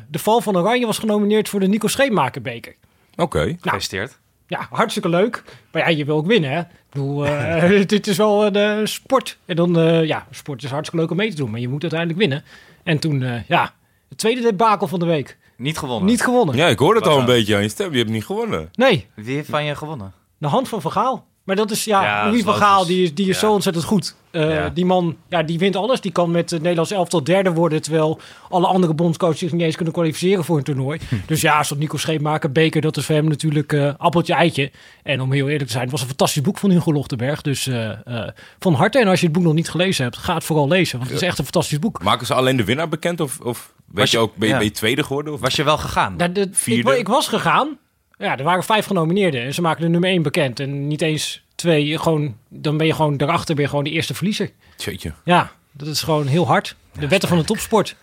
de 0.08 0.18
val 0.18 0.40
van 0.40 0.56
Oranje 0.56 0.86
was 0.86 0.98
genomineerd 0.98 1.48
voor 1.48 1.60
de 1.60 1.68
Nico 1.68 1.88
Scheepmakerbeker. 1.88 2.74
Oké. 3.16 3.44
Nou, 3.44 3.56
Gefeliciteerd. 3.60 4.18
ja, 4.46 4.66
hartstikke 4.70 5.08
leuk. 5.08 5.42
Maar 5.72 5.82
ja, 5.82 5.88
je 5.96 6.04
wil 6.04 6.16
ook 6.16 6.26
winnen, 6.26 6.50
hè? 6.50 6.60
Ik 6.60 6.66
bedoel, 6.90 7.26
eh, 7.26 7.86
dit 7.86 8.06
is 8.06 8.16
wel 8.16 8.46
een 8.46 8.56
eh, 8.56 8.86
sport. 8.86 9.38
En 9.44 9.56
dan, 9.56 9.78
eh, 9.78 10.04
ja, 10.04 10.26
sport 10.30 10.62
is 10.62 10.70
hartstikke 10.70 11.00
leuk 11.00 11.10
om 11.10 11.16
mee 11.16 11.30
te 11.30 11.36
doen. 11.36 11.50
Maar 11.50 11.60
je 11.60 11.68
moet 11.68 11.82
uiteindelijk 11.82 12.20
winnen. 12.20 12.44
En 12.82 12.98
toen, 12.98 13.22
eh, 13.22 13.42
ja, 13.48 13.74
het 14.08 14.18
tweede 14.18 14.40
debakel 14.40 14.86
van 14.88 14.98
de 14.98 15.06
week. 15.06 15.38
Niet 15.56 15.78
gewonnen. 15.78 16.04
Niet 16.08 16.22
gewonnen. 16.22 16.56
Ja, 16.56 16.66
ik 16.68 16.78
hoor 16.78 16.94
het 16.94 17.04
Wat 17.04 17.12
al 17.12 17.18
een 17.20 17.24
beetje 17.26 17.54
aan 17.56 17.62
je 17.62 17.68
stem. 17.68 17.92
Je 17.92 17.98
hebt 17.98 18.10
niet 18.10 18.24
gewonnen. 18.24 18.68
Nee, 18.72 19.06
Wie 19.14 19.34
heeft 19.34 19.48
van 19.50 19.64
je 19.64 19.74
gewonnen? 19.74 20.12
de 20.38 20.46
hand 20.46 20.68
van 20.68 20.80
Van 20.80 20.92
Gaal. 20.92 21.26
Maar 21.44 21.56
dat 21.56 21.70
is, 21.70 21.84
ja, 21.84 22.02
Ja, 22.02 22.22
Louis 22.24 22.38
is 22.38 22.44
van 22.44 22.54
Gaal, 22.54 22.86
die 22.86 23.02
is, 23.02 23.14
die 23.14 23.28
is 23.28 23.34
Ja. 23.40 23.40
zo 23.46 23.52
ontzettend 23.52 23.84
goed. 23.84 24.14
Eh, 24.30 24.54
Ja. 24.54 24.68
Die 24.68 24.84
man, 24.84 25.16
ja, 25.28 25.42
die 25.42 25.58
wint 25.58 25.76
alles. 25.76 26.00
Die 26.00 26.12
kan 26.12 26.30
met 26.30 26.50
het 26.50 26.60
Nederlands 26.60 26.90
elftal 26.90 27.24
derde 27.24 27.52
worden... 27.52 27.82
terwijl 27.82 28.20
alle 28.48 28.66
andere 28.66 28.94
bondscoaches 28.94 29.38
zich 29.38 29.52
niet 29.52 29.60
eens 29.62 29.74
kunnen 29.76 29.94
kwalificeren 29.94 30.44
voor 30.44 30.56
een 30.58 30.62
toernooi. 30.64 30.98
Hm. 31.08 31.14
Dus 31.26 31.40
ja, 31.40 31.62
zo'n 31.62 31.78
Nico 31.78 31.96
Scheepmaker, 31.96 32.52
beker, 32.52 32.80
dat 32.80 32.96
is 32.96 33.04
voor 33.06 33.14
hem 33.14 33.28
natuurlijk 33.28 33.72
eh, 33.72 33.92
appeltje 33.96 34.34
eitje. 34.34 34.70
En 35.02 35.20
om 35.20 35.32
heel 35.32 35.44
eerlijk 35.44 35.64
te 35.66 35.70
zijn, 35.70 35.82
het 35.82 35.92
was 35.92 36.00
een 36.00 36.06
fantastisch 36.08 36.42
boek 36.42 36.58
van 36.58 36.70
Hugo 36.70 36.92
Lochtenberg. 36.92 37.42
Dus 37.42 37.66
eh, 37.66 37.90
eh, 37.90 38.28
van 38.58 38.74
harte. 38.74 38.98
En 38.98 39.08
als 39.08 39.18
je 39.20 39.24
het 39.26 39.34
boek 39.34 39.44
nog 39.44 39.54
niet 39.54 39.70
gelezen 39.70 40.04
hebt, 40.04 40.16
ga 40.16 40.34
het 40.34 40.44
vooral 40.44 40.68
lezen. 40.68 40.98
Want 40.98 41.10
het 41.10 41.20
is 41.20 41.26
echt 41.26 41.38
een 41.38 41.44
fantastisch 41.44 41.78
boek. 41.78 42.02
Maken 42.02 42.26
ze 42.26 42.34
alleen 42.34 42.56
de 42.56 42.64
winnaar 42.64 42.88
bekend? 42.88 43.20
Of, 43.20 43.38
of 43.40 43.72
weet 43.86 43.96
Was 43.98 44.10
je 44.10 44.16
je- 44.16 44.22
ook, 44.22 44.36
ben 44.36 44.46
je, 44.48 44.52
ja. 44.52 44.58
ben 44.60 44.66
je 44.68 44.72
tweede 44.74 45.02
geworden? 45.02 45.32
Of? 45.32 45.40
Was 45.40 45.56
je 45.56 45.62
wel 45.64 45.78
gegaan? 45.78 46.16
Nou, 46.16 46.32
de- 46.32 46.48
Vierde. 46.52 46.98
ik 46.98 47.08
was 47.08 47.28
gegaan. 47.28 47.78
Ja, 48.20 48.38
er 48.38 48.44
waren 48.44 48.64
vijf 48.64 48.86
genomineerden. 48.86 49.42
En 49.42 49.54
ze 49.54 49.60
maken 49.60 49.82
de 49.82 49.88
nummer 49.88 50.10
één 50.10 50.22
bekend. 50.22 50.60
En 50.60 50.86
niet 50.86 51.02
eens 51.02 51.42
twee. 51.54 51.98
Gewoon, 51.98 52.36
dan 52.48 52.76
ben 52.76 52.86
je 52.86 52.94
gewoon 52.94 53.16
daarachter 53.16 53.54
ben 53.54 53.64
je 53.64 53.70
gewoon 53.70 53.84
de 53.84 53.90
eerste 53.90 54.14
verliezer. 54.14 54.50
Tjeetje. 54.76 55.12
Ja, 55.24 55.52
dat 55.72 55.88
is 55.88 56.02
gewoon 56.02 56.26
heel 56.26 56.46
hard. 56.46 56.76
De 56.98 57.08
wetten 57.08 57.28
van 57.28 57.38
de 57.38 57.44
topsport. 57.44 57.96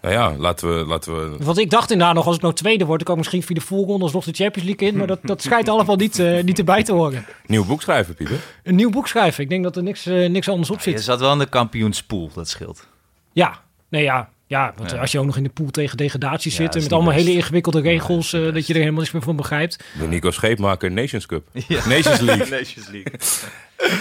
Nou 0.00 0.16
ja, 0.16 0.34
laten 0.36 0.78
we... 0.78 0.84
Laten 0.86 1.30
we 1.38 1.44
Want 1.44 1.58
ik 1.58 1.70
dacht 1.70 1.90
inderdaad 1.90 2.14
nog, 2.16 2.26
als 2.26 2.36
ik 2.36 2.42
nou 2.42 2.54
tweede 2.54 2.84
word, 2.84 2.96
dan 2.98 3.06
kan 3.06 3.14
ik 3.14 3.20
misschien 3.20 3.42
via 3.42 3.54
de 3.54 3.60
voorronde 3.60 4.04
alsnog 4.04 4.24
de 4.24 4.32
Champions 4.32 4.68
League 4.68 4.88
in. 4.88 4.96
Maar 4.96 5.06
dat, 5.06 5.18
dat 5.22 5.42
schijnt 5.42 5.68
allemaal 5.68 5.96
niet, 5.96 6.18
eh, 6.18 6.42
niet 6.42 6.58
erbij 6.58 6.82
te 6.82 6.92
horen. 6.92 7.26
nieuw 7.46 7.64
boek 7.64 7.82
schrijven, 7.82 8.14
Pieter. 8.14 8.38
Een 8.62 8.74
nieuw 8.74 8.90
boek 8.90 9.08
schrijven. 9.08 9.42
Ik 9.42 9.48
denk 9.48 9.62
dat 9.62 9.76
er 9.76 9.82
niks, 9.82 10.06
eh, 10.06 10.28
niks 10.28 10.48
anders 10.48 10.70
op 10.70 10.80
Je 10.80 10.90
zit. 10.90 11.02
zat 11.02 11.20
wel 11.20 11.32
in 11.32 11.38
de 11.38 11.48
kampioenspool, 11.48 12.30
dat 12.34 12.48
scheelt. 12.48 12.86
Ja, 13.32 13.60
nee 13.88 14.02
ja. 14.02 14.28
Ja, 14.54 14.72
want 14.76 14.90
Ja. 14.90 14.98
als 15.00 15.12
je 15.12 15.18
ook 15.18 15.24
nog 15.26 15.36
in 15.36 15.42
de 15.42 15.48
pool 15.48 15.70
tegen 15.70 15.96
degradatie 15.96 16.50
Ja, 16.50 16.56
zit... 16.56 16.74
en 16.74 16.82
met 16.82 16.92
allemaal 16.92 17.12
best. 17.14 17.24
hele 17.24 17.36
ingewikkelde 17.38 17.80
regels... 17.80 18.32
Eh, 18.32 18.52
dat 18.52 18.66
je 18.66 18.72
er 18.72 18.78
helemaal 18.78 19.00
niks 19.00 19.12
meer 19.12 19.22
van 19.22 19.36
begrijpt. 19.36 19.84
De 19.98 20.06
Nico 20.06 20.30
Scheepmaker 20.30 20.90
Nations 20.92 21.26
Cup. 21.26 21.46
Ja. 21.68 21.88
Nations 21.88 22.20
League. 22.20 22.48
Nations 22.58 22.88
League. 22.90 23.12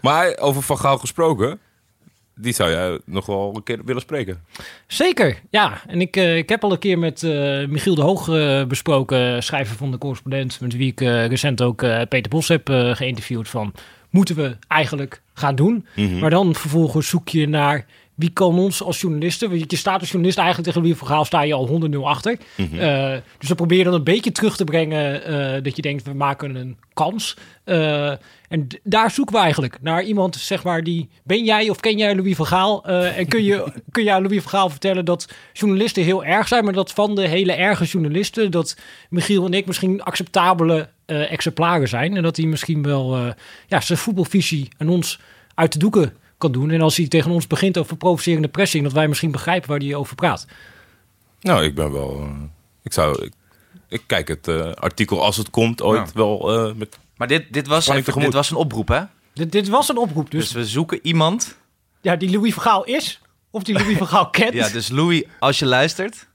Maar 0.00 0.36
over 0.38 0.62
Van 0.62 0.78
Gaal 0.78 0.98
gesproken, 0.98 1.58
die 2.34 2.52
zou 2.52 2.70
jij 2.70 2.98
nog 3.04 3.26
wel 3.26 3.52
een 3.56 3.62
keer 3.62 3.84
willen 3.84 4.02
spreken. 4.02 4.44
Zeker, 4.86 5.40
ja. 5.50 5.80
En 5.86 6.00
ik, 6.00 6.16
eh, 6.16 6.36
ik 6.36 6.48
heb 6.48 6.64
al 6.64 6.72
een 6.72 6.78
keer 6.78 6.98
met 6.98 7.22
eh, 7.22 7.30
Michiel 7.66 7.94
de 7.94 8.02
Hoog 8.02 8.28
eh, 8.28 8.64
besproken, 8.64 9.42
schrijver 9.42 9.76
van 9.76 9.90
de 9.90 9.98
correspondent, 9.98 10.60
met 10.60 10.76
wie 10.76 10.90
ik 10.90 11.00
eh, 11.00 11.26
recent 11.26 11.62
ook 11.62 11.82
eh, 11.82 12.00
Peter 12.08 12.30
Bos 12.30 12.48
heb 12.48 12.68
eh, 12.68 12.94
geïnterviewd 12.96 13.48
van, 13.48 13.72
moeten 14.10 14.36
we 14.36 14.56
eigenlijk 14.68 15.22
gaan 15.34 15.54
doen? 15.54 15.86
Mhm. 15.96 16.18
Maar 16.18 16.30
dan 16.30 16.54
vervolgens 16.54 17.08
zoek 17.08 17.28
je 17.28 17.48
naar 17.48 17.86
wie 18.18 18.30
kan 18.30 18.58
ons 18.58 18.82
als 18.82 19.00
journalisten, 19.00 19.48
want 19.48 19.70
je 19.70 19.76
staat 19.76 20.00
als 20.00 20.08
journalist 20.08 20.38
eigenlijk 20.38 20.68
tegen 20.68 20.82
wie 20.82 20.96
verhaal 20.96 21.24
sta 21.24 21.42
je 21.42 21.54
al 21.54 21.66
100-0 21.66 21.96
achter. 22.02 22.38
Mhm. 22.56 22.78
Eh, 22.78 23.16
dus 23.38 23.48
dan 23.48 23.56
probeer 23.56 23.78
je 23.78 23.84
dan 23.84 23.94
een 23.94 24.04
beetje 24.04 24.32
terug 24.32 24.56
te 24.56 24.64
brengen 24.64 25.24
eh, 25.24 25.62
dat 25.62 25.76
je 25.76 25.82
denkt, 25.82 26.02
we 26.02 26.14
maken 26.14 26.54
een 26.54 26.76
kans. 26.94 27.36
Eh, 27.64 28.10
en 28.48 28.66
daar 28.82 29.10
zoeken 29.10 29.34
we 29.34 29.40
eigenlijk 29.40 29.78
naar 29.80 30.02
iemand, 30.02 30.36
zeg 30.36 30.64
maar, 30.64 30.82
die... 30.82 31.08
Ben 31.24 31.44
jij 31.44 31.68
of 31.68 31.80
ken 31.80 31.98
jij 31.98 32.14
Louis 32.14 32.36
van 32.36 32.46
Gaal? 32.46 32.84
Eh, 32.84 33.18
en 33.18 33.28
kun 33.28 33.44
je, 33.44 33.72
kun 33.92 34.04
je 34.04 34.12
aan 34.12 34.22
Louis 34.22 34.42
van 34.42 34.50
Gaal 34.50 34.70
vertellen 34.70 35.04
dat 35.04 35.28
journalisten 35.52 36.02
heel 36.02 36.24
erg 36.24 36.48
zijn... 36.48 36.64
maar 36.64 36.72
dat 36.72 36.92
van 36.92 37.14
de 37.14 37.28
hele 37.28 37.52
erge 37.52 37.84
journalisten... 37.84 38.50
dat 38.50 38.76
Michiel 39.10 39.46
en 39.46 39.54
ik 39.54 39.66
misschien 39.66 40.02
acceptabele 40.02 40.88
exemplaren 41.06 41.88
zijn... 41.88 42.16
en 42.16 42.22
dat 42.22 42.36
hij 42.36 42.46
misschien 42.46 42.82
wel 42.82 43.34
ja, 43.66 43.80
zijn 43.80 43.98
voetbalvisie 43.98 44.68
aan 44.76 44.88
ons 44.88 45.20
uit 45.54 45.72
de 45.72 45.78
doeken 45.78 46.12
kan 46.38 46.52
doen. 46.52 46.70
En 46.70 46.80
als 46.80 46.96
hij 46.96 47.08
tegen 47.08 47.30
ons 47.30 47.46
begint 47.46 47.78
over 47.78 47.96
provocerende 47.96 48.48
pressing... 48.48 48.82
dat 48.84 48.92
wij 48.92 49.08
misschien 49.08 49.30
begrijpen 49.30 49.68
waar 49.70 49.78
hij 49.78 49.94
over 49.94 50.14
praat. 50.14 50.46
Nou, 51.40 51.64
ik 51.64 51.74
ben 51.74 51.92
wel... 51.92 52.20
eh, 52.20 52.30
ik 52.82 52.92
zou... 52.92 53.24
Ik, 53.24 53.32
ik 53.88 54.02
kijk 54.06 54.28
het 54.28 54.48
eh, 54.48 54.72
artikel 54.72 55.22
als 55.24 55.36
het 55.36 55.50
komt 55.50 55.82
ooit 55.82 56.06
Ja. 56.06 56.12
wel 56.14 56.52
eh, 56.68 56.74
met... 56.74 56.98
Maar 57.16 57.28
dit, 57.28 57.52
dit, 57.52 57.66
was 57.66 57.88
even, 57.88 58.04
tegemoet. 58.04 58.24
dit 58.24 58.34
was 58.34 58.50
een 58.50 58.56
oproep, 58.56 58.88
hè? 58.88 59.02
Dit, 59.34 59.52
dit 59.52 59.68
was 59.68 59.88
een 59.88 59.96
oproep, 59.98 60.30
dus, 60.30 60.44
Dus 60.44 60.52
we 60.52 60.66
zoeken 60.66 60.98
iemand. 61.02 61.56
ja, 62.00 62.16
die 62.16 62.30
Louis 62.30 62.54
van 62.54 62.62
Gaal 62.62 62.84
is... 62.84 63.20
of 63.50 63.62
die 63.62 63.74
Louis 63.78 63.96
van 64.02 64.06
Gaal 64.06 64.30
kent... 64.30 64.52
Ja, 64.52 64.68
dus 64.68 64.88
Louis, 64.88 65.22
als 65.38 65.58
je 65.58 65.66
luistert... 65.66 66.27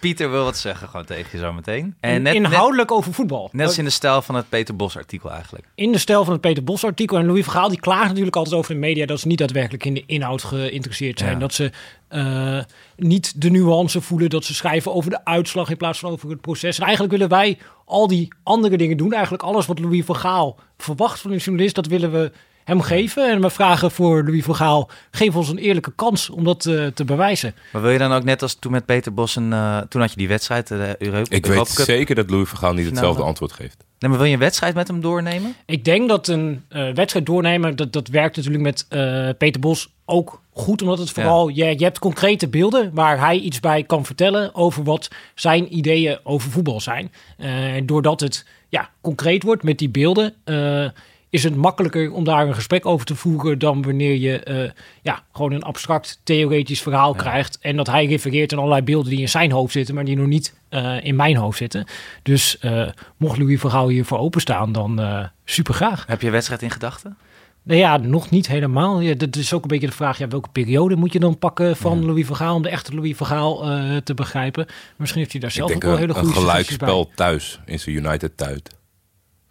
Pieter 0.00 0.30
wil 0.30 0.44
wat 0.44 0.58
zeggen 0.58 0.88
gewoon 0.88 1.06
tegen 1.06 1.28
je 1.32 1.38
zo 1.38 1.52
meteen. 1.52 1.94
En 2.00 2.10
net, 2.10 2.22
net, 2.22 2.34
inhoudelijk 2.34 2.90
over 2.90 3.14
voetbal. 3.14 3.48
net 3.52 3.66
als 3.66 3.78
in 3.78 3.84
de 3.84 3.90
stijl 3.90 4.22
van 4.22 4.34
het 4.34 4.48
Peter 4.48 4.76
Bos 4.76 4.96
artikel 4.96 5.30
eigenlijk. 5.30 5.64
in 5.74 5.92
de 5.92 5.98
stijl 5.98 6.24
van 6.24 6.32
het 6.32 6.42
Peter 6.42 6.64
Bos 6.64 6.84
artikel. 6.84 7.18
En 7.18 7.26
Louis 7.26 7.44
van 7.44 7.52
Gaal 7.52 7.68
die 7.68 7.80
klaagt 7.80 8.08
natuurlijk 8.08 8.36
altijd 8.36 8.56
over 8.56 8.74
de 8.74 8.80
media... 8.80 9.06
dat 9.06 9.20
ze 9.20 9.26
niet 9.26 9.38
daadwerkelijk 9.38 9.84
in 9.84 9.94
de 9.94 10.02
inhoud 10.06 10.42
geïnteresseerd 10.42 11.18
zijn. 11.18 11.32
Ja. 11.32 11.38
Dat 11.38 11.54
ze 11.54 11.70
eh, 12.08 12.58
niet 12.96 13.40
de 13.40 13.50
nuance 13.50 14.00
voelen. 14.00 14.30
Dat 14.30 14.44
ze 14.44 14.54
schrijven 14.54 14.94
over 14.94 15.10
de 15.10 15.24
uitslag 15.24 15.70
in 15.70 15.76
plaats 15.76 15.98
van 15.98 16.10
over 16.10 16.30
het 16.30 16.40
proces. 16.40 16.78
En 16.78 16.84
eigenlijk 16.84 17.12
willen 17.12 17.28
wij 17.28 17.58
al 17.84 18.06
die 18.06 18.32
andere 18.42 18.76
dingen 18.76 18.96
doen. 18.96 19.12
Eigenlijk 19.12 19.42
alles 19.42 19.66
wat 19.66 19.78
Louis 19.78 20.04
van 20.04 20.16
Gaal 20.16 20.58
verwacht 20.76 21.20
van 21.20 21.30
een 21.30 21.38
journalist... 21.38 21.74
dat 21.74 21.86
willen 21.86 22.12
we 22.12 22.32
hem 22.64 22.80
geven. 22.80 23.30
En 23.30 23.40
we 23.40 23.50
vragen 23.50 23.90
voor 23.90 24.24
Louis 24.24 24.44
van 24.44 24.54
Gaal... 24.56 24.90
geef 25.10 25.36
ons 25.36 25.48
een 25.48 25.58
eerlijke 25.58 25.92
kans 25.96 26.30
om 26.30 26.44
dat 26.44 26.66
eh, 26.66 26.86
te 26.86 27.04
bewijzen. 27.04 27.54
Maar 27.72 27.82
wil 27.82 27.90
je 27.90 27.98
dan 27.98 28.12
ook 28.12 28.24
net 28.24 28.42
als 28.42 28.54
toen 28.54 28.72
met 28.72 28.84
Peter 28.86 29.14
Bos... 29.14 29.36
Een, 29.36 29.52
eh, 29.52 29.78
toen 29.88 30.00
had 30.00 30.10
je 30.10 30.16
die 30.16 30.28
wedstrijd, 30.28 30.68
de 30.68 30.94
Europa, 30.98 31.34
Ik 31.36 31.46
Europa 31.46 31.64
weet 31.64 31.74
Cup. 31.74 31.84
zeker 31.86 32.14
dat 32.14 32.30
Louis 32.30 32.48
van 32.48 32.58
Gaal 32.58 32.72
niet 32.72 32.86
hetzelfde 32.86 33.22
antwoord 33.22 33.52
geeft. 33.52 33.84
Nee, 33.98 34.10
maar 34.10 34.18
wil 34.18 34.28
je 34.28 34.34
een 34.34 34.40
wedstrijd 34.40 34.74
met 34.74 34.88
hem 34.88 35.00
doornemen? 35.00 35.54
Ik 35.66 35.84
denk 35.84 36.08
dat 36.08 36.28
een 36.28 36.64
eh, 36.68 36.92
wedstrijd 36.94 37.26
doornemen, 37.26 37.76
dat, 37.76 37.92
dat 37.92 38.08
werkt 38.08 38.36
natuurlijk 38.36 38.62
met 38.64 38.86
eh, 38.88 39.28
Peter 39.38 39.60
Bos 39.60 39.92
ook 40.04 40.40
goed. 40.52 40.82
Omdat 40.82 40.98
het 40.98 41.10
vooral, 41.10 41.48
je, 41.48 41.64
je 41.64 41.84
hebt 41.84 41.98
concrete 41.98 42.48
beelden 42.48 42.90
waar 42.94 43.18
hij 43.18 43.38
iets 43.38 43.60
bij 43.60 43.82
kan 43.82 44.04
vertellen 44.04 44.54
over 44.54 44.84
wat 44.84 45.08
zijn 45.34 45.76
ideeën 45.76 46.18
over 46.22 46.50
voetbal 46.50 46.80
zijn. 46.80 47.12
Eh, 47.38 47.74
En 47.74 47.86
doordat 47.86 48.20
het 48.20 48.46
ja, 48.68 48.90
concreet 49.00 49.42
wordt 49.42 49.62
met 49.62 49.78
die 49.78 49.88
beelden, 49.88 50.34
eh, 50.44 50.84
is 51.30 51.44
het 51.44 51.56
makkelijker 51.56 52.12
om 52.12 52.24
daar 52.24 52.46
een 52.46 52.54
gesprek 52.54 52.86
over 52.86 53.06
te 53.06 53.14
voeren 53.14 53.58
dan 53.58 53.82
wanneer 53.82 54.14
je 54.14 54.42
eh, 54.42 54.70
ja, 55.02 55.22
gewoon 55.32 55.52
een 55.52 55.62
abstract 55.62 56.20
theoretisch 56.24 56.82
verhaal 56.82 57.14
krijgt. 57.14 57.58
En 57.60 57.76
dat 57.76 57.86
hij 57.86 58.06
refereert 58.06 58.52
aan 58.52 58.58
allerlei 58.58 58.82
beelden 58.82 59.10
die 59.10 59.20
in 59.20 59.28
zijn 59.28 59.52
hoofd 59.52 59.72
zitten, 59.72 59.94
maar 59.94 60.04
die 60.04 60.16
nog 60.16 60.26
niet 60.26 60.54
eh, 60.68 61.04
in 61.04 61.16
mijn 61.16 61.36
hoofd 61.36 61.58
zitten. 61.58 61.86
Dus 62.22 62.58
eh, 62.58 62.88
mocht 63.16 63.38
Louis 63.38 63.60
Verhaal 63.60 63.88
hiervoor 63.88 64.18
openstaan, 64.18 64.72
dan 64.72 65.00
eh 65.00 65.24
super 65.44 65.74
graag. 65.74 66.04
Heb 66.06 66.20
je 66.20 66.26
een 66.26 66.32
wedstrijd 66.32 66.62
in 66.62 66.70
gedachten? 66.70 67.16
Nou 67.62 67.78
ja, 67.78 67.96
nog 67.96 68.30
niet 68.30 68.48
helemaal. 68.48 69.00
Ja, 69.00 69.14
dat 69.14 69.36
is 69.36 69.52
ook 69.52 69.62
een 69.62 69.68
beetje 69.68 69.86
de 69.86 69.92
vraag, 69.92 70.18
ja, 70.18 70.28
welke 70.28 70.48
periode 70.48 70.96
moet 70.96 71.12
je 71.12 71.20
dan 71.20 71.38
pakken 71.38 71.76
van 71.76 72.04
Louis 72.04 72.26
Vergaal 72.26 72.54
om 72.54 72.62
de 72.62 72.68
echte 72.68 72.94
Louis 72.94 73.16
Vergaal 73.16 73.64
eh 73.64 73.96
te 73.96 74.14
begrijpen. 74.14 74.66
Misschien 74.96 75.20
heeft 75.20 75.32
hij 75.32 75.40
daar 75.40 75.50
zelf 75.50 75.74
ook 75.74 75.82
wel 75.82 75.92
een, 75.92 75.98
hele 75.98 76.14
een 76.14 76.18
goede 76.18 76.34
bij. 76.34 76.42
gelijkspel 76.42 77.10
thuis 77.14 77.60
in 77.64 77.80
zijn 77.80 77.96
United 77.96 78.36
thuit. 78.36 78.78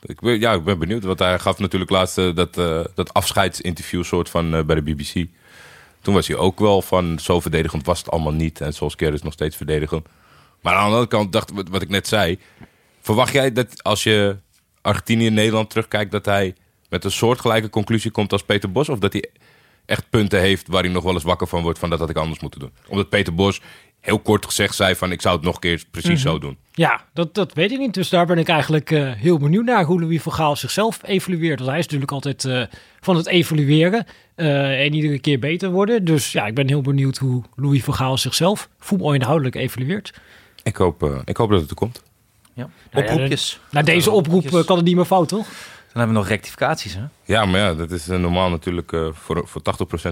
Ik 0.02 0.20
ja, 0.22 0.54
ik 0.54 0.64
ben 0.64 0.80
benieuwd, 0.80 1.04
want 1.04 1.20
hij 1.20 1.40
gaf 1.40 1.60
natuurlijk 1.60 1.92
laatst 1.92 2.18
eh, 2.18 2.36
dat, 2.36 2.58
eh, 2.58 2.82
dat 2.96 3.14
afscheidsinterview 3.14 4.04
soort 4.04 4.30
van 4.30 4.56
eh, 4.56 4.64
bij 4.64 4.76
de 4.76 4.82
BBC. 4.82 5.28
Toen 6.02 6.14
was 6.14 6.28
hij 6.28 6.38
ook 6.38 6.60
wel 6.60 6.82
van, 6.82 7.20
zo 7.20 7.40
verdedigend 7.40 7.86
was 7.86 8.00
het 8.00 8.10
allemaal 8.10 8.34
niet. 8.34 8.62
En 8.62 8.74
zoals 8.74 8.96
is 8.96 9.22
nog 9.22 9.34
steeds 9.34 9.56
verdedigend. 9.56 10.08
Maar 10.62 10.74
aan 10.74 10.80
de 10.80 10.86
andere 10.86 11.08
kant 11.08 11.32
dacht 11.32 11.52
wat, 11.52 11.70
wat 11.70 11.82
ik 11.82 11.90
net 11.90 12.08
zei. 12.08 12.40
Verwacht 13.02 13.34
jij 13.34 13.52
dat 13.52 13.84
als 13.84 14.04
je 14.04 14.38
Argentinië 14.82 15.28
en 15.28 15.34
Nederland 15.34 15.70
terugkijkt... 15.70 16.12
dat 16.12 16.26
hij 16.26 16.56
met 16.90 17.04
een 17.04 17.12
soortgelijke 17.12 17.70
conclusie 17.70 18.12
komt 18.12 18.32
als 18.32 18.44
Peter 18.44 18.72
Bos? 18.72 18.90
Of 18.90 19.00
dat 19.00 19.14
hij 19.14 19.30
echt 19.86 20.10
punten 20.10 20.40
heeft 20.40 20.68
waar 20.68 20.84
hij 20.84 20.92
nog 20.92 21.04
wel 21.04 21.14
eens 21.14 21.24
wakker 21.24 21.48
van 21.48 21.62
wordt... 21.62 21.80
van 21.80 21.90
dat 21.90 22.00
had 22.00 22.10
ik 22.10 22.18
anders 22.18 22.40
moeten 22.40 22.60
doen? 22.60 22.72
Omdat 22.88 23.10
Peter 23.10 23.36
Bos 23.36 23.62
heel 24.02 24.20
kort 24.20 24.46
gezegd 24.46 24.76
zei 24.76 24.96
van... 24.96 25.12
ik 25.12 25.22
zou 25.22 25.36
het 25.36 25.46
nog 25.46 25.54
een 25.54 25.60
keer 25.60 25.84
precies 25.92 26.22
zo 26.22 26.40
doen. 26.40 26.58
Ja, 26.72 27.06
dat, 27.14 27.36
dat 27.36 27.54
weet 27.54 27.72
ik 27.72 27.78
niet. 27.80 27.94
Dus 27.94 28.10
daar 28.10 28.26
ben 28.26 28.38
ik 28.38 28.48
eigenlijk 28.48 28.92
eh, 28.92 29.12
heel 29.12 29.38
benieuwd 29.38 29.66
naar 29.66 29.84
hoe 29.84 30.00
Louis 30.00 30.22
Vergaal 30.22 30.56
zichzelf 30.56 31.00
evalueert. 31.04 31.60
Want 31.60 31.70
hij 31.70 31.80
is 31.80 31.86
natuurlijk 31.86 32.12
altijd 32.12 32.46
eh, 32.46 32.64
van 33.00 33.16
het 33.16 33.28
evalueren 33.28 34.06
eh, 34.36 34.86
en 34.86 34.94
iedere 34.94 35.20
keer 35.20 35.40
beter 35.40 35.72
worden. 35.72 36.06
Dus 36.06 36.32
ja, 36.32 36.46
ik 36.46 36.54
ben 36.54 36.68
heel 36.68 36.82
benieuwd 36.82 37.18
hoe 37.18 37.44
Louis 37.56 37.84
Vergaal 37.84 38.18
zichzelf 38.18 38.70
voetbalinhoudelijk 38.80 39.56
evalueert. 39.56 40.14
Ik 40.64 40.76
hoop, 40.76 41.04
eh, 41.04 41.20
ik 41.26 41.38
hoop 41.38 41.50
dat 41.50 41.62
het 41.62 41.70
er 41.70 41.76
komt. 41.76 42.04
Ja. 42.54 42.70
Nou 42.92 43.06
ja, 43.06 43.14
Oproepjes. 43.14 43.60
Na 43.72 43.82
deze 43.82 44.12
oproep 44.12 44.64
kan 44.66 44.76
het 44.76 44.86
niet 44.86 44.96
meer 44.96 45.06
fout, 45.06 45.28
toch? 45.28 45.48
Dan 45.94 46.02
hebben 46.02 46.16
we 46.16 46.22
nog 46.22 46.32
rectificaties, 46.32 46.94
hè? 46.94 47.02
Ja, 47.24 47.46
maar 47.46 47.60
ja, 47.60 47.74
dat 47.74 47.92
is 47.92 48.08
eh, 48.08 48.18
normaal 48.18 48.50
natuurlijk 48.50 48.92
eh, 48.92 49.08
voor, 49.14 49.48
voor 49.48 49.62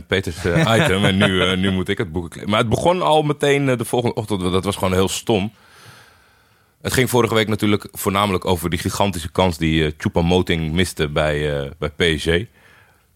80% 0.01 0.05
Peters 0.07 0.45
eh, 0.45 0.75
item. 0.79 1.05
en 1.05 1.17
nu, 1.17 1.55
nu 1.55 1.71
moet 1.71 1.89
ik 1.89 1.97
het 1.97 2.11
boeken. 2.11 2.49
Maar 2.49 2.59
het 2.59 2.69
begon 2.69 3.01
al 3.01 3.23
meteen 3.23 3.65
de 3.65 3.85
volgende 3.85 4.15
ochtend. 4.15 4.39
Dat 4.39 4.63
was 4.63 4.75
gewoon 4.75 4.93
heel 4.93 5.07
stom. 5.07 5.51
Het 6.81 6.93
ging 6.93 7.09
vorige 7.09 7.33
week 7.33 7.47
natuurlijk 7.47 7.87
voornamelijk 7.91 8.45
over 8.45 8.69
die 8.69 8.79
gigantische 8.79 9.31
kans 9.31 9.57
die 9.57 9.85
eh 9.85 9.91
Choupo-Moting 9.97 10.71
miste 10.71 11.07
bij, 11.07 11.71
bij 11.77 11.89
PSG. 11.89 12.45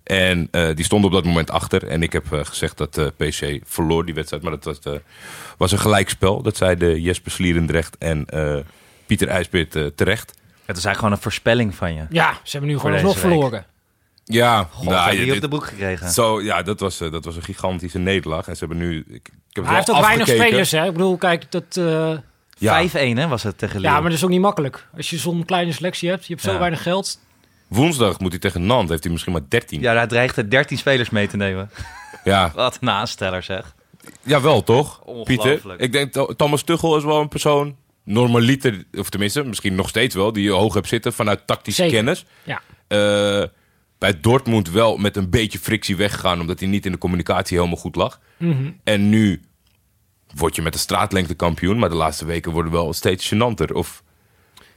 En 0.03 0.49
die 0.75 0.85
stond 0.85 1.05
op 1.05 1.11
dat 1.11 1.25
moment 1.25 1.51
achter. 1.51 1.87
En 1.87 2.03
ik 2.03 2.13
heb 2.13 2.25
gezegd 2.31 2.77
dat 2.77 3.13
PSG 3.17 3.43
verloor 3.63 4.05
die 4.05 4.13
wedstrijd. 4.13 4.43
Maar 4.43 4.51
dat 4.59 4.63
was, 4.63 4.99
was 5.57 5.71
een 5.71 5.79
gelijkspel. 5.79 6.41
Dat 6.41 6.57
zeiden 6.57 7.01
Jesper 7.01 7.31
Slierendrecht 7.31 7.97
en 7.97 8.25
Pieter 9.05 9.27
IJsbeert 9.27 9.97
terecht. 9.97 10.40
Het 10.71 10.79
is 10.79 10.85
eigenlijk 10.85 10.97
gewoon 10.97 11.11
een 11.13 11.21
voorspelling 11.21 11.75
van 11.75 11.93
je. 11.93 12.05
Ja, 12.09 12.31
ze 12.43 12.51
hebben 12.51 12.69
nu 12.69 12.79
Voor 12.79 12.89
gewoon 12.91 13.05
week. 13.05 13.17
verloren. 13.17 13.65
Ja, 14.25 14.67
God, 14.71 14.85
nou, 14.85 15.15
ja, 15.15 15.23
die 15.23 15.33
op 15.33 15.41
de 15.41 15.47
boek 15.47 15.65
gekregen? 15.65 16.09
Zo, 16.11 16.41
ja, 16.41 16.61
dat 16.61 16.79
was, 16.79 17.01
eh, 17.01 17.11
dat 17.11 17.25
was 17.25 17.35
een 17.35 17.43
gigantische 17.43 17.97
nederlaag. 17.99 18.47
En 18.47 18.53
ze 18.57 18.59
hebben 18.65 18.77
nu... 18.87 18.97
Ik, 19.07 19.15
ik 19.27 19.29
heb 19.55 19.65
Hij 19.65 19.75
heeft 19.75 19.91
ook 19.91 20.01
weinig 20.01 20.27
spelers, 20.27 20.71
hè? 20.71 20.85
Ik 20.85 20.91
bedoel, 20.91 21.17
kijk, 21.17 21.51
dat... 21.51 21.63
eh, 21.77 22.11
Ja. 22.57 22.87
5-1 22.89 23.17
hè, 23.17 23.27
was 23.27 23.43
het 23.43 23.57
tegen 23.57 23.75
Lille. 23.79 23.87
ja, 23.93 23.99
maar 23.99 24.09
dat 24.09 24.17
is 24.17 24.23
ook 24.23 24.29
niet 24.29 24.41
makkelijk. 24.41 24.87
Als 24.97 25.09
je 25.09 25.17
zo'n 25.17 25.45
kleine 25.45 25.71
selectie 25.71 26.09
hebt, 26.09 26.25
je 26.25 26.33
hebt 26.33 26.45
zo 26.45 26.51
Ja. 26.51 26.57
weinig 26.59 26.81
geld. 26.81 27.19
Woensdag 27.67 28.19
moet 28.19 28.31
hij 28.31 28.39
tegen 28.39 28.65
Nant. 28.65 28.89
Heeft 28.89 29.03
hij 29.03 29.11
misschien 29.11 29.33
maar 29.33 29.41
13. 29.47 29.81
Ja, 29.81 29.91
Ja, 29.91 29.97
hij 29.97 30.07
dreigde 30.07 30.47
13 30.47 30.77
spelers 30.77 31.09
mee 31.09 31.27
te 31.27 31.37
nemen. 31.37 31.69
ja. 32.23 32.51
Wat 32.55 32.77
een 32.81 32.89
aansteller 32.89 33.43
zeg. 33.43 33.75
wel 34.23 34.63
toch, 34.63 34.99
Ongelooflijk. 35.01 35.61
Pieter? 35.61 35.79
Ik 35.79 35.91
denk, 35.91 36.11
Tho- 36.11 36.33
Thomas 36.35 36.63
Tuchel 36.63 36.97
is 36.97 37.03
wel 37.03 37.19
een 37.21 37.27
persoon... 37.27 37.75
Normaliter, 38.03 38.83
of 38.97 39.09
tenminste, 39.09 39.43
misschien 39.43 39.75
nog 39.75 39.89
steeds 39.89 40.15
wel... 40.15 40.33
die 40.33 40.43
je 40.43 40.49
hoog 40.51 40.73
hebt 40.73 40.87
zitten 40.87 41.13
vanuit 41.13 41.47
tactische 41.47 41.81
Zeker. 41.81 41.95
kennis. 41.97 42.25
Ja. 42.43 42.61
Eh, 42.87 43.47
bij 43.97 44.19
Dortmund 44.21 44.69
wel 44.71 44.97
met 44.97 45.15
een 45.17 45.29
beetje 45.29 45.59
frictie 45.59 45.95
weggegaan... 45.95 46.39
omdat 46.39 46.59
hij 46.59 46.67
niet 46.69 46.85
in 46.85 46.91
de 46.91 46.97
communicatie 46.97 47.57
helemaal 47.57 47.77
goed 47.79 47.95
lag. 47.95 48.19
Mhm. 48.37 48.71
En 48.83 49.09
nu 49.09 49.41
word 50.35 50.55
je 50.55 50.61
met 50.61 50.73
de 50.73 50.79
straatlengte 50.79 51.33
kampioen... 51.33 51.79
maar 51.79 51.89
de 51.89 51.95
laatste 51.95 52.25
weken 52.25 52.51
worden 52.51 52.71
wel 52.71 52.93
steeds 52.93 53.33
gênanter. 53.33 53.71
Of 53.73 54.03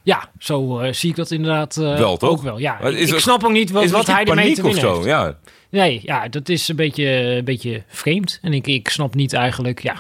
Ja, 0.03 0.31
zo 0.39 0.79
eh, 0.79 0.93
zie 0.93 1.11
ik 1.11 1.17
dat 1.17 1.31
inderdaad 1.31 1.77
eh, 1.77 1.97
Wel, 1.99 2.17
toch? 2.17 2.31
ook 2.31 2.43
wel. 2.43 2.59
Ja, 2.59 2.81
ik, 2.81 2.97
is 2.97 3.09
ik 3.09 3.15
er- 3.15 3.21
snap 3.21 3.45
ook 3.45 3.53
niet 3.53 3.71
wat, 3.71 4.07
hij 4.07 4.25
ermee 4.25 4.27
te 4.27 4.31
paniek 4.35 4.57
of 4.57 4.63
winnen 4.63 4.81
zo? 4.81 4.95
heeft. 4.95 5.07
Ja. 5.07 5.39
Nee, 5.71 6.01
ja, 6.03 6.29
dat 6.29 6.49
is 6.49 6.69
een 6.69 6.77
beetje, 6.77 7.07
een 7.09 7.45
beetje 7.45 7.83
vreemd. 7.89 8.39
En 8.43 8.53
ik, 8.53 8.67
ik 8.67 8.89
snap 8.89 9.15
niet 9.15 9.33
eigenlijk, 9.33 9.83
ja, 9.83 9.97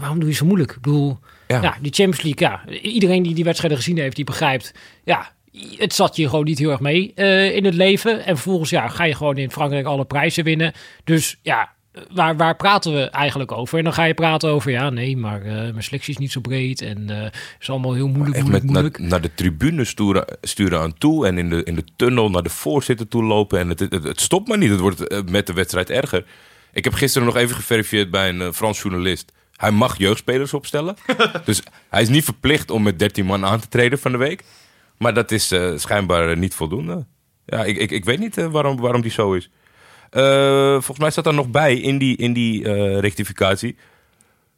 waarom 0.00 0.18
doe 0.20 0.28
je 0.28 0.34
zo 0.34 0.44
moeilijk? 0.46 0.70
Ik 0.70 0.80
bedoel, 0.80 1.18
Ja. 1.46 1.62
ja. 1.62 1.76
die 1.80 1.92
Champions 1.92 2.22
League, 2.22 2.48
ja, 2.48 2.80
iedereen 2.82 3.22
die 3.22 3.34
die 3.34 3.44
wedstrijden 3.44 3.78
gezien 3.78 3.98
heeft, 3.98 4.16
die 4.16 4.24
begrijpt, 4.24 4.74
ja, 5.04 5.34
het 5.76 5.94
zat 5.94 6.16
je 6.16 6.28
gewoon 6.28 6.44
niet 6.44 6.58
heel 6.58 6.70
erg 6.70 6.80
mee 6.80 7.12
eh, 7.14 7.54
in 7.54 7.64
het 7.64 7.74
leven. 7.74 8.24
En 8.24 8.34
vervolgens, 8.34 8.70
ja, 8.70 8.88
ga 8.88 9.04
je 9.04 9.14
gewoon 9.14 9.36
in 9.36 9.50
Frankrijk 9.50 9.86
alle 9.86 10.04
prijzen 10.04 10.44
winnen. 10.44 10.72
Dus 11.04 11.36
ja, 11.42 11.74
waar, 12.12 12.36
waar 12.36 12.56
praten 12.56 12.94
we 12.94 13.10
eigenlijk 13.10 13.52
over? 13.52 13.78
En 13.78 13.84
dan 13.84 13.92
ga 13.92 14.04
je 14.04 14.14
praten 14.14 14.48
over, 14.48 14.70
ja, 14.70 14.90
nee, 14.90 15.16
maar 15.16 15.42
eh, 15.42 15.52
mijn 15.52 15.82
selectie 15.82 16.12
is 16.12 16.18
niet 16.18 16.32
zo 16.32 16.40
breed 16.40 16.80
en 16.80 17.10
eh 17.10 17.30
is 17.60 17.70
allemaal 17.70 17.94
heel 17.94 18.08
moeilijk, 18.08 18.40
moeilijk, 18.40 18.64
met 18.64 18.72
naar, 18.72 18.82
moeilijk. 18.82 19.10
naar 19.10 19.20
de 19.20 19.34
tribune 19.34 19.84
sturen, 19.84 20.24
sturen 20.40 20.80
aan 20.80 20.98
toe 20.98 21.26
en 21.26 21.38
in 21.38 21.50
de, 21.50 21.64
in 21.64 21.74
de 21.74 21.84
tunnel 21.96 22.30
naar 22.30 22.42
de 22.42 22.50
voorzitter 22.50 23.08
toe 23.08 23.24
lopen. 23.24 23.58
En 23.58 23.68
het, 23.68 23.80
het, 23.80 24.04
het 24.04 24.20
stopt 24.20 24.48
maar 24.48 24.58
niet. 24.58 24.70
Het 24.70 24.80
wordt 24.80 25.30
met 25.30 25.46
de 25.46 25.52
wedstrijd 25.52 25.90
erger. 25.90 26.24
Ik 26.72 26.84
heb 26.84 26.92
gisteren 26.92 27.26
nog 27.26 27.36
even 27.36 27.56
geverifieerd 27.56 28.10
bij 28.10 28.28
een 28.28 28.54
Frans 28.54 28.82
journalist. 28.82 29.32
Hij 29.56 29.70
mag 29.70 29.98
jeugdspelers 29.98 30.54
opstellen. 30.54 30.96
dus 31.44 31.62
hij 31.88 32.02
is 32.02 32.08
niet 32.08 32.24
verplicht 32.24 32.70
om 32.70 32.82
met 32.82 32.98
13 32.98 33.26
man 33.26 33.44
aan 33.44 33.60
te 33.60 33.68
treden 33.68 33.98
van 33.98 34.12
de 34.12 34.18
week. 34.18 34.44
Maar 34.98 35.14
dat 35.14 35.30
is 35.30 35.52
eh, 35.52 35.72
schijnbaar 35.76 36.30
eh, 36.30 36.36
niet 36.36 36.54
voldoende. 36.54 37.06
Ja, 37.44 37.64
ik, 37.64 37.76
ik, 37.76 37.90
ik 37.90 38.04
weet 38.04 38.18
niet 38.18 38.38
eh, 38.38 38.46
waarom, 38.46 38.80
waarom 38.80 39.00
die 39.00 39.10
zo 39.10 39.32
is. 39.32 39.50
Volgens 40.10 40.98
mij 40.98 41.10
staat 41.10 41.24
daar 41.24 41.34
nog 41.34 41.48
bij 41.48 41.76
in 41.76 41.98
die, 41.98 42.16
in 42.16 42.32
die 42.32 42.70
rectificatie. 42.98 43.76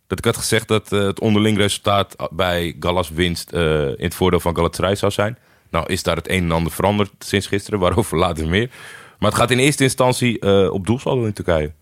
Dat 0.06 0.18
ik 0.18 0.24
had 0.24 0.36
gezegd 0.36 0.68
dat 0.68 0.90
het 0.90 1.20
onderling 1.20 1.56
resultaat 1.56 2.16
bij 2.30 2.76
Gallas 2.80 3.10
winst 3.10 3.52
in 3.52 4.04
het 4.04 4.14
voordeel 4.14 4.40
van 4.40 4.56
Galatasaray 4.56 4.96
zou 4.96 5.12
zijn. 5.12 5.38
Nou 5.70 5.86
is 5.86 6.02
daar 6.02 6.16
het 6.16 6.28
een 6.28 6.42
en 6.42 6.50
ander 6.50 6.72
veranderd 6.72 7.12
sinds 7.18 7.46
gisteren, 7.46 7.78
waarover 7.78 8.18
later 8.18 8.48
meer. 8.48 8.70
Maar 9.18 9.30
het 9.30 9.38
gaat 9.38 9.50
in 9.50 9.58
eerste 9.58 9.82
instantie 9.82 10.70
op 10.72 10.86
doelsaldo 10.86 11.24
in 11.24 11.32
Turkije. 11.32 11.72